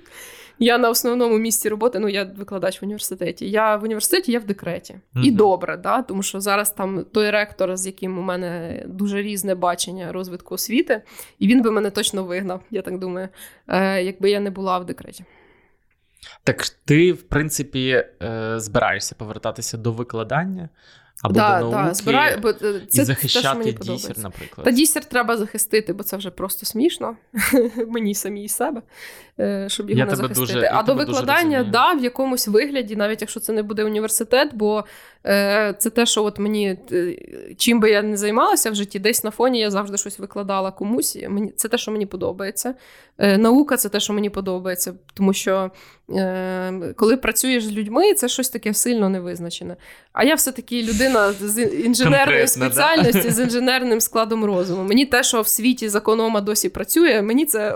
Я 0.58 0.78
на 0.78 0.90
основному 0.90 1.38
місці 1.38 1.68
роботи, 1.68 1.98
ну 1.98 2.08
я 2.08 2.24
викладач 2.24 2.82
в 2.82 2.84
університеті. 2.84 3.50
Я 3.50 3.76
в 3.76 3.84
університеті, 3.84 4.32
я 4.32 4.38
в 4.38 4.44
декреті. 4.44 4.96
І 5.22 5.30
добре, 5.30 5.76
да? 5.76 6.02
тому 6.02 6.22
що 6.22 6.40
зараз 6.40 6.70
там 6.70 7.04
той 7.12 7.30
ректор, 7.30 7.76
з 7.76 7.86
яким 7.86 8.18
у 8.18 8.22
мене 8.22 8.82
дуже 8.86 9.22
різне 9.22 9.54
бачення 9.54 10.12
розвитку 10.12 10.54
освіти, 10.54 11.02
і 11.38 11.46
він 11.46 11.62
би 11.62 11.70
мене 11.70 11.90
точно 11.90 12.24
вигнав, 12.24 12.60
я 12.70 12.82
так 12.82 12.98
думаю, 12.98 13.28
е, 13.68 14.02
якби 14.02 14.30
я 14.30 14.40
не 14.40 14.50
була 14.50 14.78
в 14.78 14.86
декреті. 14.86 15.24
Так 16.44 16.68
ти, 16.84 17.12
в 17.12 17.22
принципі, 17.22 18.04
е, 18.22 18.54
збираєшся 18.56 19.14
повертатися 19.18 19.76
до 19.76 19.92
викладання 19.92 20.68
або 21.24 21.34
Да, 21.34 21.60
до 21.60 21.70
да, 21.70 21.94
збираю, 21.94 22.38
бо, 22.42 22.48
е, 22.48 22.54
це 22.88 23.02
і 23.02 23.04
захищати 23.04 23.48
подобається. 23.72 23.92
дісер, 23.92 24.18
наприклад. 24.18 24.64
Та 24.64 24.70
дісер 24.70 25.04
треба 25.04 25.36
захистити, 25.36 25.92
бо 25.92 26.02
це 26.02 26.16
вже 26.16 26.30
просто 26.30 26.66
смішно 26.66 27.16
мені 27.88 28.14
самій 28.14 28.48
себе, 28.48 28.82
е, 29.40 29.66
щоб 29.68 29.90
його 29.90 29.98
Я 29.98 30.04
не 30.06 30.16
захистити. 30.16 30.40
дуже- 30.54 30.70
а 30.74 30.82
до 30.82 30.94
викладання, 30.94 31.64
да, 31.64 31.92
в 31.92 32.04
якомусь 32.04 32.48
вигляді, 32.48 32.96
навіть 32.96 33.20
якщо 33.20 33.40
це 33.40 33.52
не 33.52 33.62
буде 33.62 33.84
університет, 33.84 34.50
бо 34.54 34.84
це 35.78 35.90
те, 35.94 36.06
що 36.06 36.24
от 36.24 36.38
мені 36.38 36.78
е, 36.92 37.16
чим 37.58 37.80
би 37.80 37.90
я 37.90 38.02
не 38.02 38.16
займалася 38.16 38.70
в 38.70 38.74
житті, 38.74 38.98
десь 38.98 39.24
на 39.24 39.30
фоні 39.30 39.60
я 39.60 39.70
завжди 39.70 39.96
щось 39.96 40.18
викладала 40.18 40.70
комусь. 40.70 41.18
Мені 41.28 41.52
це 41.56 41.68
те, 41.68 41.78
що 41.78 41.90
мені 41.90 42.06
подобається. 42.06 42.74
Е, 43.18 43.38
наука 43.38 43.76
це 43.76 43.88
те, 43.88 44.00
що 44.00 44.12
мені 44.12 44.30
подобається, 44.30 44.94
тому 45.14 45.32
що 45.32 45.70
е, 46.10 46.94
коли 46.96 47.16
працюєш 47.16 47.64
з 47.64 47.72
людьми, 47.72 48.14
це 48.14 48.28
щось 48.28 48.48
таке 48.48 48.74
сильно 48.74 49.08
невизначене. 49.08 49.76
А 50.12 50.24
я 50.24 50.34
все-таки 50.34 50.82
людина 50.82 51.32
з 51.32 51.62
інженерної 51.62 52.24
Конкретна, 52.24 52.68
да? 52.68 52.74
спеціальності, 52.74 53.30
з 53.30 53.40
інженерним 53.40 54.00
складом 54.00 54.44
розуму. 54.44 54.82
Мені 54.82 55.06
те, 55.06 55.22
що 55.22 55.40
в 55.40 55.48
світі 55.48 55.88
законома 55.88 56.40
досі 56.40 56.68
працює, 56.68 57.22
мені 57.22 57.46
це 57.46 57.74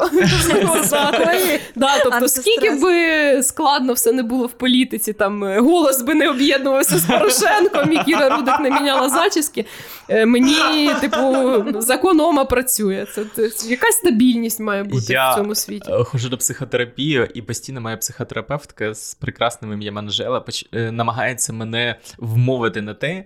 Да, 1.77 1.99
тобто, 2.05 2.29
скільки 2.29 2.71
би 2.71 3.43
складно 3.43 3.93
все 3.93 4.13
не 4.13 4.23
було 4.23 4.47
в 4.47 4.53
політиці, 4.53 5.13
там 5.13 5.45
е, 5.45 5.61
голос 5.61 6.03
би 6.03 6.15
не 6.15 6.31
об'єднувався 6.31 6.99
з 6.99 7.07
Порошенком, 7.41 7.93
і 7.93 8.05
Кіра 8.05 8.37
Рудик 8.37 8.61
не 8.61 8.71
міняла 8.71 9.09
зачіски. 9.09 9.65
е, 10.09 10.27
Мені, 10.27 10.91
типу, 11.01 11.81
закон 11.81 12.21
Ома 12.21 12.45
працює. 12.45 13.07
Це, 13.15 13.25
це 13.49 13.69
якась 13.69 13.95
стабільність 13.95 14.61
має 14.61 14.85
бути 14.85 15.13
Я- 15.13 15.33
в 15.33 15.37
цьому 15.37 15.55
світі. 15.55 15.91
Е, 15.93 16.05
Ходжу 16.05 16.29
до 16.29 16.37
психотерапії, 16.39 17.29
і 17.35 17.43
постійно 17.43 17.81
моя 17.81 17.97
психотерапевтка 17.97 18.95
з 18.95 19.15
прекрасним 19.15 19.73
ім'ям 19.73 19.99
Анжела 19.99 20.41
поч- 20.41 20.67
е, 20.75 20.93
намагається 20.93 21.53
мене 21.53 21.97
вмовити 22.19 22.83
на 22.83 22.95
те, 22.95 23.25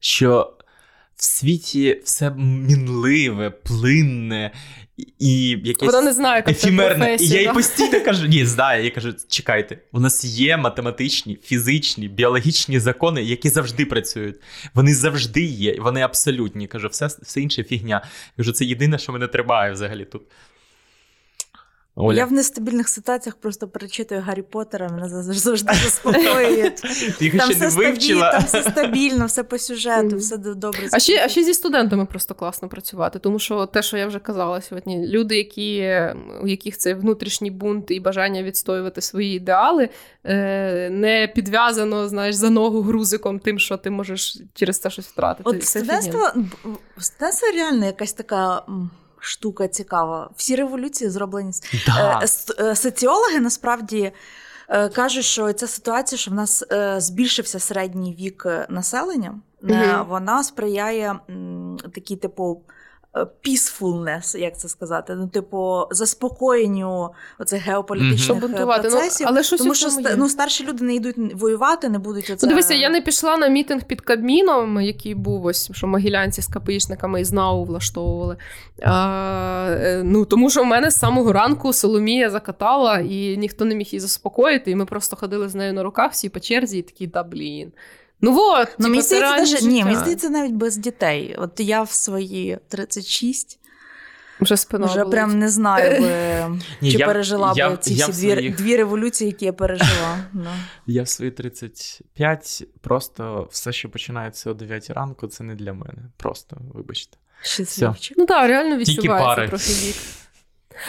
що 0.00 0.52
в 1.22 1.24
світі 1.24 2.00
все 2.04 2.30
мінливе, 2.38 3.50
плинне 3.50 4.52
і- 5.18 5.60
якесь 5.64 5.86
Вона 5.86 6.00
не 6.02 6.12
знає, 6.12 6.42
це 6.42 6.50
ефімерне. 6.50 7.16
І 7.20 7.26
я 7.26 7.40
їй 7.40 7.48
постійно 7.48 8.04
кажу: 8.04 8.26
ні, 8.26 8.46
знаю. 8.46 8.84
Я 8.84 8.90
кажу, 8.90 9.14
чекайте, 9.28 9.78
у 9.92 10.00
нас 10.00 10.24
є 10.24 10.56
математичні, 10.56 11.38
фізичні, 11.42 12.08
біологічні 12.08 12.80
закони, 12.80 13.22
які 13.22 13.48
завжди 13.48 13.86
працюють. 13.86 14.36
Вони 14.74 14.94
завжди 14.94 15.42
є, 15.42 15.76
вони 15.80 16.00
абсолютні. 16.00 16.66
Кажу, 16.66 16.88
все, 16.88 17.06
все 17.22 17.40
інше 17.40 17.64
фігня. 17.64 18.04
Кажу, 18.36 18.52
це 18.52 18.64
єдине, 18.64 18.98
що 18.98 19.12
мене 19.12 19.26
тримає 19.26 19.72
взагалі 19.72 20.04
тут. 20.04 20.22
Оля. 21.94 22.16
Я 22.16 22.26
в 22.26 22.32
нестабільних 22.32 22.88
ситуаціях 22.88 23.36
просто 23.36 23.68
перечитую 23.68 24.20
Гаррі 24.20 24.42
Поттера, 24.42 24.88
мене 24.88 25.08
завжди 25.08 25.74
заспокоює. 25.74 26.72
Там 27.38 27.50
все 27.50 27.70
стабільно, 27.70 27.90
вивчила. 27.90 28.32
там 28.32 28.42
все 28.42 28.62
стабільно, 28.62 29.26
все 29.26 29.42
по 29.42 29.58
сюжету, 29.58 30.16
все 30.16 30.36
добре. 30.36 30.88
А 30.92 30.98
ще, 30.98 31.24
а 31.24 31.28
ще 31.28 31.42
зі 31.42 31.54
студентами 31.54 32.06
просто 32.06 32.34
класно 32.34 32.68
працювати, 32.68 33.18
тому 33.18 33.38
що 33.38 33.66
те, 33.66 33.82
що 33.82 33.96
я 33.96 34.06
вже 34.06 34.18
казала 34.18 34.60
сьогодні, 34.60 35.08
люди, 35.08 35.36
які, 35.36 35.96
у 36.42 36.46
яких 36.46 36.78
це 36.78 36.94
внутрішній 36.94 37.50
бунт 37.50 37.90
і 37.90 38.00
бажання 38.00 38.42
відстоювати 38.42 39.00
свої 39.00 39.36
ідеали, 39.36 39.88
е, 40.24 40.90
не 40.90 41.32
підв'язано, 41.34 42.08
знаєш, 42.08 42.34
за 42.34 42.50
ногу 42.50 42.82
грузиком 42.82 43.38
тим, 43.38 43.58
що 43.58 43.76
ти 43.76 43.90
можеш 43.90 44.38
через 44.54 44.80
це 44.80 44.90
щось 44.90 45.06
втратити. 45.06 45.50
От 45.50 45.64
Це 45.64 45.80
студентство, 45.80 46.30
реально 47.54 47.86
якась 47.86 48.12
така 48.12 48.62
штука 49.22 49.68
цікава. 49.68 50.30
Всі 50.36 50.56
революції 50.56 51.10
зроблені. 51.10 51.52
Да. 51.86 52.20
Е, 52.22 52.26
е, 52.64 52.76
Соціологи 52.76 53.40
насправді 53.40 54.12
е, 54.68 54.88
кажуть, 54.88 55.24
що 55.24 55.52
ця 55.52 55.66
ситуація, 55.66 56.18
що 56.18 56.30
в 56.30 56.34
нас 56.34 56.64
збільшився 56.96 57.58
середній 57.58 58.14
вік 58.14 58.46
населення, 58.68 59.40
mm-hmm. 59.62 60.06
вона 60.08 60.44
сприяє 60.44 61.18
такій, 61.94 62.16
типу. 62.16 62.62
Е, 63.16 63.26
Peacefulness, 63.44 64.38
як 64.38 64.58
це 64.58 64.68
сказати, 64.68 65.14
ну, 65.14 65.28
типу, 65.28 65.82
заспокоєнню 65.90 67.10
оцих 67.38 67.62
геополітичних 67.62 68.38
е, 68.38 68.40
бунтувати. 68.40 68.88
Ну, 68.92 69.00
але 69.24 69.42
щось 69.42 69.60
тому 69.60 69.74
що 69.74 69.88
є. 69.88 70.14
ну, 70.18 70.28
старші 70.28 70.64
люди 70.64 70.84
не 70.84 70.94
йдуть 70.94 71.16
воювати, 71.34 71.88
не 71.88 71.98
будуть 71.98 72.30
оце... 72.30 72.46
Ну, 72.46 72.50
дивися, 72.50 72.74
я 72.74 72.90
не 72.90 73.00
пішла 73.00 73.36
на 73.36 73.48
мітинг 73.48 73.84
під 73.84 74.00
Кабміном, 74.00 74.80
який 74.80 75.14
був 75.14 75.44
ось, 75.44 75.70
що 75.72 75.86
могилянці 75.86 76.42
з 76.42 76.46
КПІшниками 76.46 77.20
із 77.20 77.32
НАУ 77.32 77.64
влаштовували. 77.64 78.36
А, 78.82 79.66
е, 79.70 80.02
ну, 80.04 80.24
тому 80.24 80.50
що 80.50 80.62
в 80.62 80.66
мене 80.66 80.90
з 80.90 80.98
самого 80.98 81.32
ранку 81.32 81.72
Соломія 81.72 82.30
закатала, 82.30 82.98
і 82.98 83.36
ніхто 83.36 83.64
не 83.64 83.74
міг 83.74 83.86
її 83.86 84.00
заспокоїти. 84.00 84.70
І 84.70 84.76
ми 84.76 84.86
просто 84.86 85.16
ходили 85.16 85.48
з 85.48 85.54
нею 85.54 85.72
на 85.72 85.82
руках 85.82 86.12
всі 86.12 86.28
по 86.28 86.40
черзі, 86.40 86.78
і 86.78 86.82
такі, 86.82 87.06
да 87.06 87.22
блін. 87.22 87.72
Ну 88.22 88.38
от, 88.38 88.68
Ну, 88.78 88.88
мені 88.88 89.02
здається, 89.02 89.36
даже, 89.36 89.66
ні, 89.66 89.84
мені 89.84 89.96
здається, 89.96 90.30
навіть 90.30 90.52
без 90.52 90.76
дітей. 90.76 91.36
От 91.38 91.60
я 91.60 91.82
в 91.82 91.90
свої 91.90 92.58
36 92.68 93.58
вже 94.40 94.56
спина 94.56 94.86
вже 94.86 94.94
болить. 94.98 95.10
прям 95.10 95.38
не 95.38 95.48
знаю 95.48 96.02
би, 96.02 96.58
Ні, 96.80 96.92
чи 96.92 96.98
я- 96.98 97.06
пережила 97.06 97.52
я- 97.56 97.70
би 97.70 97.76
ці 97.76 97.94
я 97.94 98.06
всі 98.06 98.12
дві, 98.26 98.32
своїх- 98.32 98.56
дві 98.56 98.76
революції, 98.76 99.30
які 99.30 99.44
я 99.44 99.52
пережила. 99.52 100.18
Я 100.86 101.02
в 101.02 101.08
свої 101.08 101.30
35, 101.30 102.64
просто 102.80 103.48
все, 103.50 103.72
що 103.72 103.88
починається 103.88 104.50
о 104.50 104.54
9 104.54 104.90
ранку, 104.90 105.26
це 105.26 105.44
не 105.44 105.54
для 105.54 105.72
мене. 105.72 106.02
Просто, 106.16 106.56
вибачте. 106.74 107.16
Щасливчик. 107.42 108.18
Ну 108.18 108.26
так, 108.26 108.48
реально 108.48 108.76
відчувається 108.76 109.46
трохи 109.48 109.72
вік. 109.72 109.96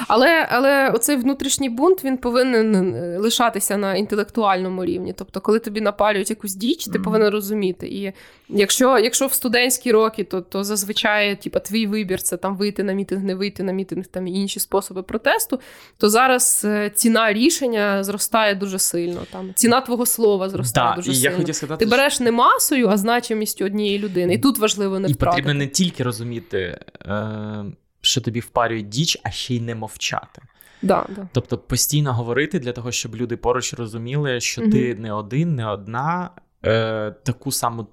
Але, 0.08 0.48
але 0.52 0.90
оцей 0.90 1.16
внутрішній 1.16 1.70
бунт 1.70 2.04
він 2.04 2.18
повинен 2.18 2.96
е, 2.96 3.18
лишатися 3.18 3.78
на 3.78 3.96
інтелектуальному 3.96 4.86
рівні. 4.86 5.14
Тобто, 5.18 5.42
коли 5.42 5.60
тобі 5.60 5.82
напалюють 5.82 6.30
якусь 6.30 6.56
діч, 6.56 6.86
ти 6.86 6.92
Мгм. 6.92 7.04
повинен 7.04 7.30
розуміти. 7.30 7.88
І 7.88 8.14
якщо, 8.50 9.00
якщо 9.00 9.28
в 9.28 9.34
студентські 9.34 9.92
роки, 9.92 10.24
то, 10.24 10.42
то 10.42 10.64
зазвичай 10.64 11.36
типа, 11.42 11.60
твій 11.60 11.88
вибір 11.88 12.22
це 12.22 12.38
там 12.38 12.58
вийти 12.58 12.84
на 12.84 12.94
мітинг, 12.94 13.24
не 13.24 13.36
вийти 13.36 13.64
на 13.64 13.72
мітинг, 13.72 14.06
там 14.08 14.28
і 14.28 14.32
інші 14.32 14.60
способи 14.60 15.04
протесту, 15.04 15.60
то 15.98 16.10
зараз 16.10 16.62
е, 16.66 16.90
ціна 16.96 17.34
рішення 17.34 18.04
зростає 18.04 18.56
дуже 18.56 18.80
сильно. 18.80 19.22
Там 19.32 19.52
ціна 19.56 19.82
твого 19.82 20.06
слова 20.06 20.50
зростає 20.50 20.90
Да, 20.90 20.96
дуже 20.96 21.12
і 21.12 21.16
сильно. 21.16 21.32
я 21.32 21.38
хотів 21.38 21.56
сказати, 21.56 21.86
Ти 21.86 21.92
береш 21.92 22.20
не 22.20 22.32
масою, 22.32 22.88
а 22.90 22.98
значимістю 22.98 23.66
однієї 23.66 24.00
людини. 24.00 24.34
І 24.34 24.38
тут 24.38 24.58
важливо 24.60 25.00
не 25.00 25.10
і 25.10 25.14
втратити. 25.14 25.42
потрібно 25.42 25.54
не 25.54 25.68
тільки 25.68 26.04
розуміти, 26.04 26.80
е, 27.06 27.66
що 28.04 28.22
тобі 28.22 28.40
впарюють 28.40 28.90
діч, 28.90 29.18
а 29.24 29.32
ще 29.32 29.56
й 29.56 29.60
не 29.60 29.76
мовчати. 29.76 30.42
Да, 30.82 31.06
да. 31.16 31.28
Тобто 31.32 31.58
постійно 31.58 32.14
говорити 32.14 32.60
для 32.60 32.72
того, 32.72 32.92
щоб 32.92 33.16
люди 33.16 33.38
поруч 33.38 33.74
розуміли, 33.74 34.40
що 34.40 34.62
угу. 34.62 34.72
ти 34.72 34.96
не 34.96 35.14
один, 35.14 35.56
не 35.56 35.68
одна. 35.68 36.30
Е, 36.66 37.12
таку 37.24 37.52
саму 37.52 37.88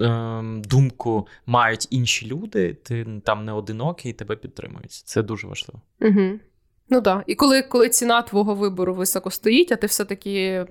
е, 0.00 0.42
думку 0.64 1.26
мають 1.46 1.88
інші 1.90 2.26
люди, 2.26 2.74
ти 2.74 3.06
там 3.24 3.44
не 3.44 3.52
одинокий 3.52 4.10
і 4.10 4.14
тебе 4.14 4.36
підтримують. 4.36 4.92
Це 4.92 5.22
дуже 5.22 5.46
важливо. 5.46 5.80
Угу. 6.00 6.38
Ну 6.88 7.00
так. 7.00 7.18
Да. 7.18 7.24
І 7.26 7.34
коли, 7.34 7.62
коли 7.62 7.88
ціна 7.88 8.22
твого 8.22 8.54
вибору 8.54 8.94
високо 8.94 9.30
стоїть, 9.30 9.72
а 9.72 9.76
ти 9.76 9.86
все-таки 9.86 10.32
е, 10.32 10.66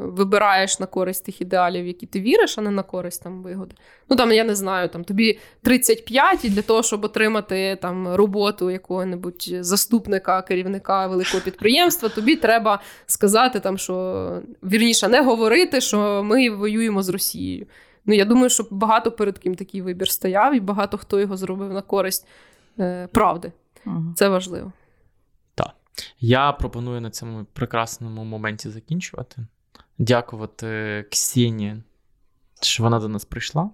вибираєш 0.00 0.80
на 0.80 0.86
користь 0.86 1.24
тих 1.24 1.40
ідеалів, 1.40 1.86
які 1.86 2.06
ти 2.06 2.20
віриш, 2.20 2.58
а 2.58 2.60
не 2.60 2.70
на 2.70 2.82
користь 2.82 3.22
там 3.22 3.42
вигоди. 3.42 3.74
Ну 4.08 4.16
там 4.16 4.32
я 4.32 4.44
не 4.44 4.54
знаю, 4.54 4.88
там 4.88 5.04
тобі 5.04 5.38
35, 5.62 6.44
і 6.44 6.50
для 6.50 6.62
того, 6.62 6.82
щоб 6.82 7.04
отримати 7.04 7.78
там 7.82 8.14
роботу 8.14 8.70
якого-небудь 8.70 9.54
заступника, 9.60 10.42
керівника 10.42 11.06
великого 11.06 11.42
підприємства, 11.44 12.08
тобі 12.08 12.36
треба 12.36 12.80
сказати, 13.06 13.60
там, 13.60 13.78
що 13.78 14.42
вірніше, 14.62 15.08
не 15.08 15.20
говорити, 15.20 15.80
що 15.80 16.22
ми 16.24 16.50
воюємо 16.50 17.02
з 17.02 17.08
Росією. 17.08 17.66
Ну 18.06 18.14
я 18.14 18.24
думаю, 18.24 18.48
що 18.48 18.66
багато 18.70 19.12
перед 19.12 19.38
ким 19.38 19.54
такий 19.54 19.82
вибір 19.82 20.08
стояв, 20.08 20.54
і 20.54 20.60
багато 20.60 20.98
хто 20.98 21.20
його 21.20 21.36
зробив 21.36 21.72
на 21.72 21.82
користь 21.82 22.26
е, 22.78 23.08
правди. 23.12 23.52
Мгм. 23.84 24.14
Це 24.16 24.28
важливо. 24.28 24.72
Я 26.20 26.52
пропоную 26.52 27.00
на 27.00 27.10
цьому 27.10 27.44
прекрасному 27.44 28.24
моменті 28.24 28.70
закінчувати. 28.70 29.46
дякувати 29.98 31.04
Ксені, 31.10 31.82
що 32.60 32.82
вона 32.82 32.98
до 33.00 33.08
нас 33.08 33.24
прийшла. 33.24 33.70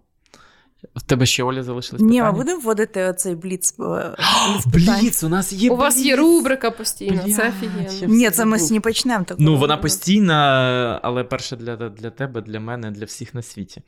В 0.96 1.02
тебе 1.02 1.26
ще 1.26 1.42
Оля 1.42 1.62
залишилось 1.62 2.02
Ні, 2.02 2.22
ми 2.22 2.32
будемо 2.32 2.60
вводити 2.60 3.05
оцей 3.05 3.34
бліц. 3.34 3.74
е, 3.80 4.16
бліц. 4.66 4.86
Бліц, 5.00 5.24
у 5.24 5.28
нас 5.28 5.52
є 5.52 5.70
У 5.70 5.76
вас 5.76 5.98
є 5.98 6.16
рубрика 6.16 6.70
постійно, 6.70 7.22
це 7.36 7.48
офігенно. 7.48 8.14
Ні, 8.14 8.30
це 8.30 8.44
ми 8.44 8.59
ній 8.70 8.80
почнемо. 8.80 9.24
так 9.24 9.36
Ну, 9.40 9.56
вона 9.56 9.76
постійна, 9.76 11.00
але 11.02 11.24
перше 11.24 11.56
для, 11.56 11.76
для 11.76 12.10
тебе, 12.10 12.40
для 12.40 12.60
мене, 12.60 12.90
для 12.90 13.05
всіх 13.05 13.34
на 13.34 13.42
світі. 13.42 13.82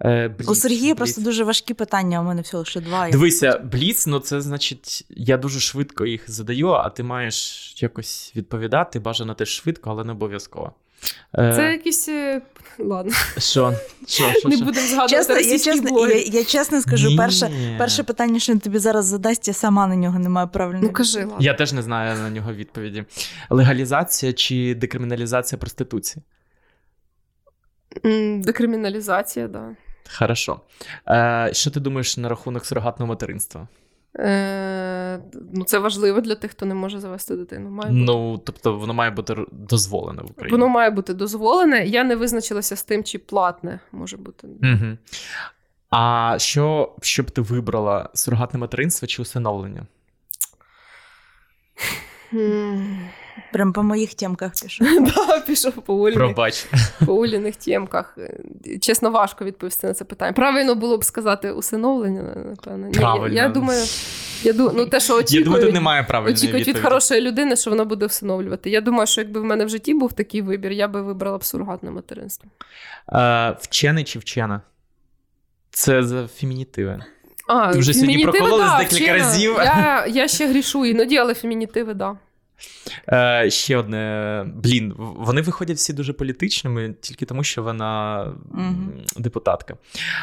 Е, 0.00 0.28
Бліц, 0.28 0.48
У 0.48 0.54
Сергія 0.54 0.94
Бліц. 0.94 0.96
просто 0.96 1.20
дуже 1.20 1.44
важкі 1.44 1.74
питання, 1.74 2.20
у 2.20 2.24
мене 2.24 2.42
всього 2.42 2.60
лише 2.60 2.80
два. 2.80 3.10
Дивися, 3.10 3.58
бліц, 3.72 4.06
ну 4.06 4.18
це 4.20 4.40
значить, 4.40 5.04
я 5.10 5.36
дуже 5.36 5.60
швидко 5.60 6.06
їх 6.06 6.30
задаю, 6.30 6.68
а 6.68 6.90
ти 6.90 7.02
маєш 7.02 7.74
якось 7.82 8.32
відповідати. 8.36 9.00
Бажано 9.00 9.34
теж 9.34 9.48
швидко, 9.48 9.90
але 9.90 10.04
не 10.04 10.12
обов'язково. 10.12 10.72
Е, 11.38 11.52
Це 11.56 11.72
якісь. 11.72 12.08
е, 12.08 12.40
Ладно, 12.80 13.12
Що? 13.38 13.74
Що, 14.06 14.32
що, 14.32 14.48
не 14.48 14.56
будемо 14.56 14.86
згадувати 14.86 15.14
Чесно, 15.16 15.34
я, 15.38 15.58
чесно, 15.58 16.08
я, 16.08 16.16
я 16.16 16.44
чесно 16.44 16.80
скажу, 16.80 17.08
Ні. 17.08 17.16
перше, 17.16 17.50
перше 17.78 18.02
питання, 18.02 18.40
що 18.40 18.52
він 18.52 18.60
тобі 18.60 18.78
зараз 18.78 19.04
задасть, 19.06 19.48
я 19.48 19.54
сама 19.54 19.86
на 19.86 19.96
нього 19.96 20.18
не 20.18 20.28
маю 20.28 20.48
правильної 20.48 20.86
Ну 20.86 20.92
кажи, 20.92 21.18
ладно. 21.18 21.36
Я 21.40 21.54
теж 21.54 21.72
не 21.72 21.82
знаю 21.82 22.18
на 22.18 22.30
нього 22.30 22.52
відповіді. 22.52 23.04
Легалізація 23.50 24.32
чи 24.32 24.74
декриміналізація 24.74 25.58
проституції? 25.58 26.22
Декриміналізація, 28.38 29.48
да. 29.48 29.70
Хорошо. 30.18 30.60
Е, 31.08 31.50
що 31.52 31.70
ти 31.70 31.80
думаєш 31.80 32.16
на 32.16 32.28
рахунок 32.28 32.66
сурогатного 32.66 33.08
материнства? 33.08 33.68
Е, 34.18 35.20
ну, 35.52 35.64
це 35.64 35.78
важливо 35.78 36.20
для 36.20 36.34
тих, 36.34 36.50
хто 36.50 36.66
не 36.66 36.74
може 36.74 37.00
завести 37.00 37.36
дитину. 37.36 37.70
Має 37.70 37.90
бути. 37.90 38.04
Ну, 38.04 38.38
тобто, 38.38 38.78
воно 38.78 38.94
має 38.94 39.10
бути 39.10 39.36
дозволене 39.52 40.22
в 40.22 40.30
Україні. 40.30 40.52
Воно 40.52 40.68
має 40.68 40.90
бути 40.90 41.14
дозволене. 41.14 41.86
Я 41.86 42.04
не 42.04 42.16
визначилася 42.16 42.76
з 42.76 42.82
тим, 42.82 43.04
чи 43.04 43.18
платне 43.18 43.80
може 43.92 44.16
бути. 44.16 44.46
Угу. 44.62 44.96
А 45.90 46.34
що, 46.38 46.94
що 47.02 47.22
б 47.22 47.30
ти 47.30 47.40
вибрала 47.40 48.10
сурогатне 48.14 48.60
материнство 48.60 49.08
чи 49.08 49.22
усиновлення? 49.22 49.86
Прям 53.52 53.72
по 53.72 53.82
моїх 53.82 54.14
темках 54.14 54.52
пішов. 54.62 54.86
Да, 55.14 55.40
пішов 55.40 55.72
по 55.72 55.94
Уліних, 55.94 56.14
Пробач. 56.18 56.66
по 57.06 57.14
Уліних 57.14 57.56
темках. 57.56 58.18
Е, 58.18 58.78
Чесно, 58.78 59.10
важко 59.10 59.44
відповісти 59.44 59.86
на 59.86 59.94
це 59.94 60.04
питання. 60.04 60.32
Правильно 60.32 60.74
було 60.74 60.98
б 60.98 61.04
сказати 61.04 61.52
усиновлення, 61.52 62.22
напевно. 62.22 62.90
Правильно. 62.90 63.36
Я, 63.36 63.48
думаю, 63.48 63.84
я 64.42 64.52
думаю, 64.52 64.76
ну 64.76 64.86
те, 64.86 65.00
що 65.00 65.22
Я 65.28 65.44
думаю, 65.44 65.64
тут 65.64 65.74
немає 65.74 66.02
правильної 66.02 66.34
очікують 66.34 66.60
від 66.60 66.68
відповіді. 66.68 66.84
хорошої 66.88 67.20
людини, 67.20 67.56
що 67.56 67.70
вона 67.70 67.84
буде 67.84 68.06
всиновлювати. 68.06 68.70
Я 68.70 68.80
думаю, 68.80 69.06
що 69.06 69.20
якби 69.20 69.40
в 69.40 69.44
мене 69.44 69.64
в 69.64 69.68
житті 69.68 69.94
був 69.94 70.12
такий 70.12 70.42
вибір, 70.42 70.72
я 70.72 70.88
би 70.88 71.02
вибрала 71.02 71.38
б 71.38 71.44
сурогатне 71.44 71.90
материнство. 71.90 72.50
Е, 73.12 73.56
вчений 73.60 74.04
чи 74.04 74.18
вчена? 74.18 74.60
Це 75.70 76.02
за 76.02 76.26
фемінітиви. 76.26 77.04
А, 77.48 77.72
Ти 77.72 77.78
вже 77.78 77.92
сьогодні 77.94 78.14
фемінітиви, 78.14 78.38
прокололась 78.38 78.70
да, 78.70 78.78
декілька 78.78 79.04
вчена. 79.04 79.18
разів. 79.18 79.54
Я, 79.58 80.06
я 80.08 80.28
ще 80.28 80.46
грішу 80.48 80.84
іноді, 80.86 81.16
але 81.16 81.34
фемінітиви, 81.34 81.94
да. 81.94 82.16
Е, 83.12 83.50
ще 83.50 83.76
одне. 83.76 84.44
Блін, 84.54 84.94
вони 84.98 85.40
виходять 85.40 85.76
всі 85.76 85.92
дуже 85.92 86.12
політичними, 86.12 86.94
тільки 87.00 87.26
тому, 87.26 87.44
що 87.44 87.62
вона 87.62 88.24
Мгм. 88.50 88.92
депутатка. 89.16 89.74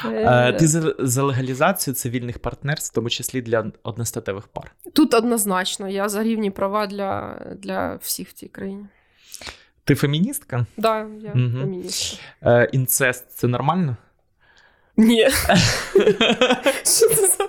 Е, 0.05 0.09
Е, 0.09 0.53
ти 0.53 0.67
за, 0.67 0.95
за 0.99 1.23
легалізацію 1.23 1.93
цивільних 1.93 2.39
партнерств, 2.39 2.91
в 2.91 2.95
тому 2.95 3.09
числі 3.09 3.41
для 3.41 3.71
одностатевих 3.83 4.47
пар. 4.47 4.71
Тут 4.93 5.13
однозначно, 5.13 5.89
я 5.89 6.09
за 6.09 6.23
рівні 6.23 6.51
права 6.51 6.87
для, 6.87 7.41
для 7.61 7.95
всіх 7.95 8.29
в 8.29 8.33
цій 8.33 8.47
країні. 8.47 8.85
Ти 9.83 9.95
феміністка? 9.95 10.65
Да, 10.77 10.97
я 10.99 11.31
Мгм. 11.35 11.57
феміністка. 11.61 12.17
Е, 12.43 12.69
інцест 12.71 13.25
це 13.31 13.47
нормально? 13.47 13.97
Ні. 14.97 15.27
Що 16.83 17.09
це 17.09 17.27
за. 17.37 17.47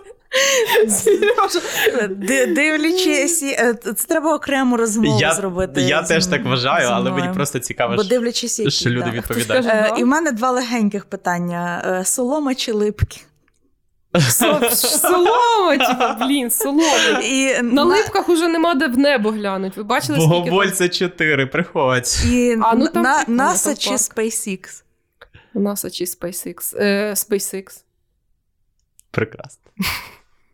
Дивлячись, 2.55 3.43
е, 3.43 3.75
це 3.97 4.07
треба 4.09 4.35
окрему 4.35 4.77
розмову 4.77 5.21
я 5.21 5.35
зробити. 5.35 5.81
я 5.83 6.03
зі 6.03 6.09
теж 6.15 6.27
так 6.27 6.45
вважаю, 6.45 6.89
але 6.93 7.11
мені 7.11 7.35
просто 7.35 7.59
цікаво, 7.59 7.97
Бо 7.97 8.03
що- 8.03 8.09
дивлячись, 8.11 8.59
які, 8.59 8.71
що 8.71 8.91
люди 8.91 9.05
да. 9.05 9.11
відповідають. 9.11 9.67
Е, 9.67 9.93
І 9.99 10.05
в 10.05 10.07
мене 10.07 10.33
два 10.33 10.51
легеньких 10.51 11.05
питання: 11.05 11.83
Е, 12.01 12.05
солома 12.05 12.55
чи 12.55 12.73
липки? 12.73 13.21
Со- 14.31 14.71
Солома, 14.75 15.77
типа, 15.79 16.17
блін, 16.21 16.51
солома. 16.51 17.21
І 17.25 17.63
На 17.63 17.85
липках 17.85 18.29
уже 18.29 18.49
нема 18.49 18.75
де 18.75 18.89
в 18.89 18.99
небо 18.99 19.31
глянуть. 19.31 19.77
Ви 19.77 19.83
бачили, 19.83 20.19
скільки 20.19 20.31
там? 20.35 20.43
Богобольця 20.45 20.89
4, 20.89 21.47
приходь. 21.47 22.19
І 22.27 22.57
А, 22.63 22.75
ну, 22.75 22.89
там 22.89 23.03
на, 23.03 23.15
прикольно, 23.15 23.43
NASA 23.43 23.65
там 23.65 23.77
чи. 23.77 23.91
SpaceX? 23.91 24.83
NASA 25.55 25.91
чи 25.91 26.05
SpaceX. 26.05 26.77
Е, 26.83 27.11
SpaceX. 27.15 27.65
Прекрасно. 29.11 29.63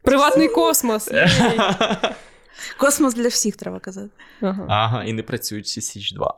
Приватний 0.03 0.49
космос. 0.49 1.11
Космос 2.79 3.15
для 3.15 3.29
всіх 3.29 3.57
треба 3.57 3.79
казати. 3.79 4.11
Ага. 4.41 4.67
Ага, 4.69 5.05
і 5.05 5.13
не 5.13 5.23
працюють 5.23 5.65
всі 5.67 5.81
Січ 5.81 6.13
2. 6.13 6.35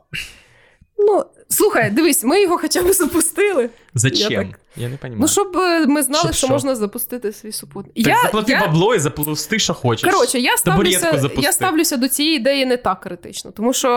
Ну, 0.97 1.25
слухай, 1.49 1.91
дивись, 1.91 2.23
ми 2.23 2.41
його 2.41 2.57
хоча 2.57 2.83
б 2.83 2.93
запустили. 2.93 3.69
Зачем? 3.93 4.31
Я 4.31 4.39
Я, 4.75 4.89
не 4.89 4.95
розумію. 4.95 5.17
Ну, 5.19 5.27
щоб 5.27 5.57
е, 5.57 5.87
ми 5.87 6.03
знали, 6.03 6.23
Щоб 6.23 6.33
що 6.33 6.47
що? 6.47 6.53
можна 6.53 6.75
запустити 6.75 7.33
свій 7.33 7.51
супутник. 7.51 7.95
так 7.95 8.07
я, 8.07 8.21
заплати 8.21 8.51
я... 8.51 8.59
бабло 8.59 8.95
і 8.95 8.99
запусти, 8.99 9.59
що 9.59 9.73
хочеш. 9.73 10.11
Коротше, 10.13 10.39
я 10.39 10.57
ставлюся, 10.57 11.31
я 11.37 11.51
ставлюся 11.51 11.97
до 11.97 12.07
цієї 12.07 12.35
ідеї 12.35 12.65
не 12.65 12.77
так 12.77 12.99
критично, 12.99 13.51
тому 13.51 13.73
що 13.73 13.89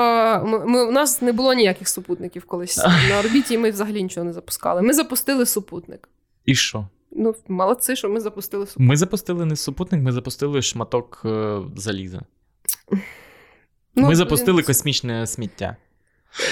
ми, 0.47 0.67
ми, 0.67 0.87
у 0.87 0.91
нас 0.91 1.23
не 1.23 1.33
було 1.33 1.55
ніяких 1.55 1.89
супутників 1.89 2.45
колись 2.45 2.77
на 3.09 3.19
орбіті, 3.19 3.55
і 3.55 3.59
ми 3.59 3.71
взагалі 3.71 4.03
нічого 4.03 4.25
не 4.25 4.33
запускали. 4.33 4.83
Ми 4.83 4.93
запустили 4.93 5.47
супутник. 5.47 6.09
І 6.45 6.55
що? 6.55 6.89
Ну, 7.13 7.35
молодці, 7.49 7.97
що 7.97 8.09
ми 8.09 8.21
запустили 8.21 8.67
супутник. 8.67 8.89
Ми 8.89 8.97
запустили 8.97 9.45
не 9.45 9.57
супутник, 9.57 10.03
ми 10.03 10.13
запустили 10.13 10.63
шматок 10.63 11.23
е, 11.25 11.59
заліза. 11.77 12.21
Ну, 13.95 14.09
ми 14.09 14.17
запустили 14.17 14.57
блін, 14.57 14.67
космічне 14.67 15.27
сміття. 15.27 15.77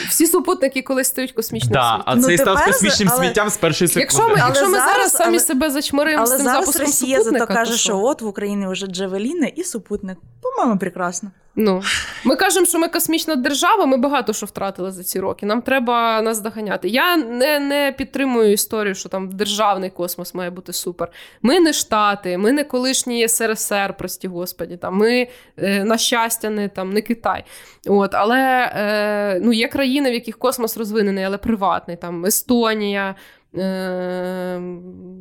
Всі 0.08 0.26
супутники 0.26 0.82
колись 0.82 1.06
стають 1.06 1.32
космічним 1.32 1.72
Да, 1.72 1.90
світі. 1.92 2.02
а 2.06 2.14
Ну, 2.14 2.22
цей 2.22 2.38
став 2.38 2.56
тепер 2.56 2.72
космічним 2.72 3.08
але- 3.12 3.18
сміттям 3.24 3.48
з 3.50 3.56
першої 3.56 3.88
секунди. 3.88 4.00
Якщо 4.00 4.22
ми, 4.22 4.28
Але 4.28 4.38
якщо 4.48 4.66
ми 4.66 4.72
зараз- 4.78 4.92
зараз 4.92 5.12
самі 5.12 5.28
але- 5.28 5.40
себе 5.40 5.70
зачмиримо 5.70 6.26
з 6.26 6.28
Але 6.30 6.36
цим 6.38 6.46
зараз 6.46 6.64
запуском 6.64 6.86
Росія 6.86 7.18
супутника, 7.18 7.46
зато 7.46 7.54
каже, 7.54 7.70
то 7.70 7.76
що 7.78 7.98
от 7.98 8.22
в 8.22 8.26
Україні 8.26 8.66
вже 8.68 8.86
Джавеліни 8.86 9.52
і 9.56 9.64
супутник. 9.64 10.18
По-моєму, 10.42 10.78
прекрасно. 10.78 11.30
Ну, 11.58 11.82
ми 12.24 12.36
кажемо, 12.36 12.66
що 12.66 12.78
ми 12.78 12.88
космічна 12.88 13.36
держава, 13.36 13.86
ми 13.86 13.96
багато 13.96 14.32
що 14.32 14.46
втратили 14.46 14.90
за 14.90 15.04
ці 15.04 15.20
роки. 15.20 15.46
Нам 15.46 15.62
треба 15.62 16.22
нас 16.22 16.40
доганяти. 16.40 16.88
Я 16.88 17.16
не, 17.16 17.58
не 17.58 17.94
підтримую 17.98 18.52
історію, 18.52 18.94
що 18.94 19.08
там 19.08 19.28
державний 19.28 19.90
космос 19.90 20.34
має 20.34 20.50
бути 20.50 20.72
супер. 20.72 21.08
Ми 21.42 21.60
не 21.60 21.72
Штати, 21.72 22.38
ми 22.38 22.52
не 22.52 22.64
колишній 22.64 23.28
СРСР, 23.28 23.94
прості 23.98 24.28
господі. 24.28 24.76
Там, 24.76 24.96
ми, 24.96 25.28
е, 25.56 25.84
на 25.84 25.98
щастя, 25.98 26.50
не, 26.50 26.68
там, 26.68 26.92
не 26.92 27.02
Китай. 27.02 27.44
От, 27.86 28.14
але 28.14 28.72
е, 28.74 29.40
ну, 29.42 29.52
є 29.52 29.68
країни, 29.68 30.10
в 30.10 30.14
яких 30.14 30.38
космос 30.38 30.76
розвинений, 30.76 31.24
але 31.24 31.38
приватний. 31.38 31.96
Там 31.96 32.26
Естонія. 32.26 33.14
Е, 33.54 34.60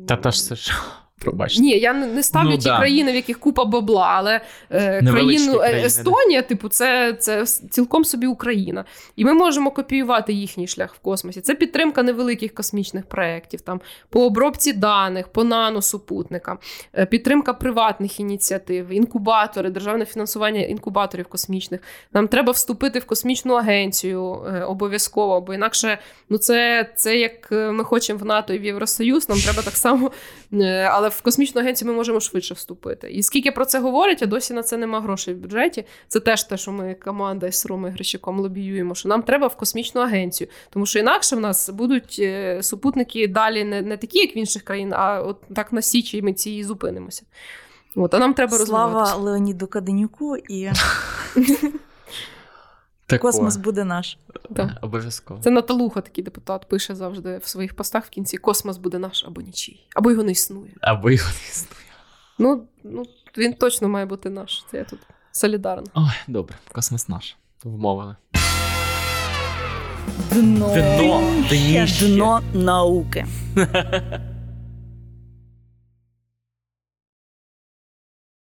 Та 0.08 0.16
та 0.16 0.30
ж 0.30 0.54
ж. 0.54 0.72
Пробачте. 1.20 1.62
ні, 1.62 1.78
я 1.78 1.92
не 1.92 2.22
ставлю 2.22 2.50
Ну, 2.50 2.58
ті 2.58 2.68
да. 2.68 2.78
країни, 2.78 3.12
в 3.12 3.14
яких 3.14 3.38
купа 3.38 3.64
бабла, 3.64 4.06
але 4.16 4.40
е, 4.70 5.02
країну 5.02 5.54
е, 5.54 5.58
країни, 5.58 5.86
Естонія, 5.86 6.42
типу, 6.42 6.68
це, 6.68 7.12
це 7.12 7.46
цілком 7.46 8.04
собі 8.04 8.26
Україна. 8.26 8.84
І 9.16 9.24
ми 9.24 9.34
можемо 9.34 9.70
копіювати 9.70 10.32
їхній 10.32 10.66
шлях 10.66 10.94
в 10.94 10.98
космосі. 10.98 11.40
Це 11.40 11.54
підтримка 11.54 12.02
невеликих 12.02 12.54
космічних 12.54 13.06
проєктів, 13.06 13.60
там 13.60 13.80
по 14.10 14.24
обробці 14.26 14.72
даних, 14.72 15.28
по 15.28 15.44
наносупутникам, 15.44 16.58
е, 16.98 17.06
підтримка 17.06 17.52
приватних 17.54 18.20
ініціатив, 18.20 18.88
інкубатори, 18.88 19.70
державне 19.70 20.04
фінансування 20.04 20.60
інкубаторів 20.60 21.26
космічних. 21.26 21.80
Нам 22.12 22.28
треба 22.28 22.52
вступити 22.52 22.98
в 22.98 23.04
космічну 23.04 23.54
агенцію 23.54 24.44
е, 24.46 24.62
обов'язково, 24.64 25.40
бо 25.40 25.54
інакше 25.54 25.98
ну 26.28 26.38
це, 26.38 26.88
це 26.96 27.16
як 27.16 27.52
е, 27.52 27.70
ми 27.70 27.84
хочемо 27.84 28.18
в 28.18 28.24
НАТО 28.24 28.54
і 28.54 28.58
в 28.58 28.64
Євросоюз, 28.64 29.28
нам 29.28 29.38
треба 29.38 29.62
так 29.62 29.76
само. 29.76 30.10
Е, 30.52 30.88
Але 30.92 31.08
в 31.08 31.20
космічну 31.20 31.60
агенцію 31.60 31.88
ми 31.88 31.94
можемо 31.94 32.20
швидше 32.20 32.54
вступити. 32.54 33.10
І 33.10 33.22
скільки 33.22 33.52
про 33.52 33.64
це 33.64 33.80
говорять, 33.80 34.22
а 34.22 34.26
досі 34.26 34.54
на 34.54 34.62
це 34.62 34.76
нема 34.76 35.00
грошей 35.00 35.34
в 35.34 35.36
бюджеті. 35.36 35.84
Це 36.08 36.20
теж 36.20 36.44
те, 36.44 36.56
що 36.56 36.72
ми 36.72 36.94
команда 36.94 37.46
із 37.46 37.66
Ромою 37.66 37.92
Грищаком 37.92 38.40
лобіюємо, 38.40 38.94
що 38.94 39.08
нам 39.08 39.22
треба 39.22 39.46
в 39.46 39.56
космічну 39.56 40.00
агенцію. 40.00 40.48
Тому 40.70 40.86
що 40.86 40.98
інакше 40.98 41.36
в 41.36 41.40
нас 41.40 41.70
будуть 41.70 42.16
е, 42.18 42.62
супутники 42.62 43.28
далі 43.28 43.64
не, 43.64 43.82
не 43.82 43.96
такі, 43.96 44.18
як 44.18 44.36
в 44.36 44.38
інших 44.38 44.62
країн, 44.62 44.92
а 44.92 45.20
от 45.20 45.40
так 45.54 45.72
на 45.72 45.82
січі 45.82 46.22
ми 46.22 46.32
ці 46.32 46.50
і 46.50 46.64
зупинимося. 46.64 47.22
От, 47.96 48.14
а 48.14 48.18
нам 48.18 48.34
треба 48.34 48.58
Слава. 48.58 49.14
Леоніду 49.14 49.66
Каденюку 49.66 50.36
і 50.36 50.70
Тако. 53.06 53.22
космос 53.22 53.56
буде 53.56 53.84
наш. 53.84 54.18
Так. 54.56 54.70
Обов'язково. 54.80 55.40
Це 55.40 55.50
Наталуха, 55.50 56.00
такий 56.00 56.24
депутат, 56.24 56.68
пише 56.68 56.94
завжди 56.94 57.38
в 57.38 57.46
своїх 57.46 57.76
постах 57.76 58.04
в 58.04 58.08
кінці: 58.08 58.36
космос 58.36 58.76
буде 58.76 58.98
наш 58.98 59.24
або 59.24 59.40
нічий, 59.40 59.86
або 59.94 60.10
його 60.10 60.22
не 60.22 60.32
існує. 60.32 60.72
Або 60.80 61.10
його 61.10 61.28
не 61.28 61.48
існує. 61.50 61.86
Ну, 62.38 62.66
ну 62.84 63.04
він 63.38 63.54
точно 63.54 63.88
має 63.88 64.06
бути 64.06 64.30
наш. 64.30 64.64
Це 64.70 64.76
я 64.76 64.84
тут 64.84 64.98
солідарна. 65.32 65.86
Ой, 65.94 66.10
добре, 66.28 66.56
космос 66.72 67.08
наш. 67.08 67.36
Вмовили. 67.64 68.16
Дно. 70.32 70.74
Дно, 70.74 71.44
дніще. 71.48 72.08
Дно 72.08 72.42
науки. 72.54 73.26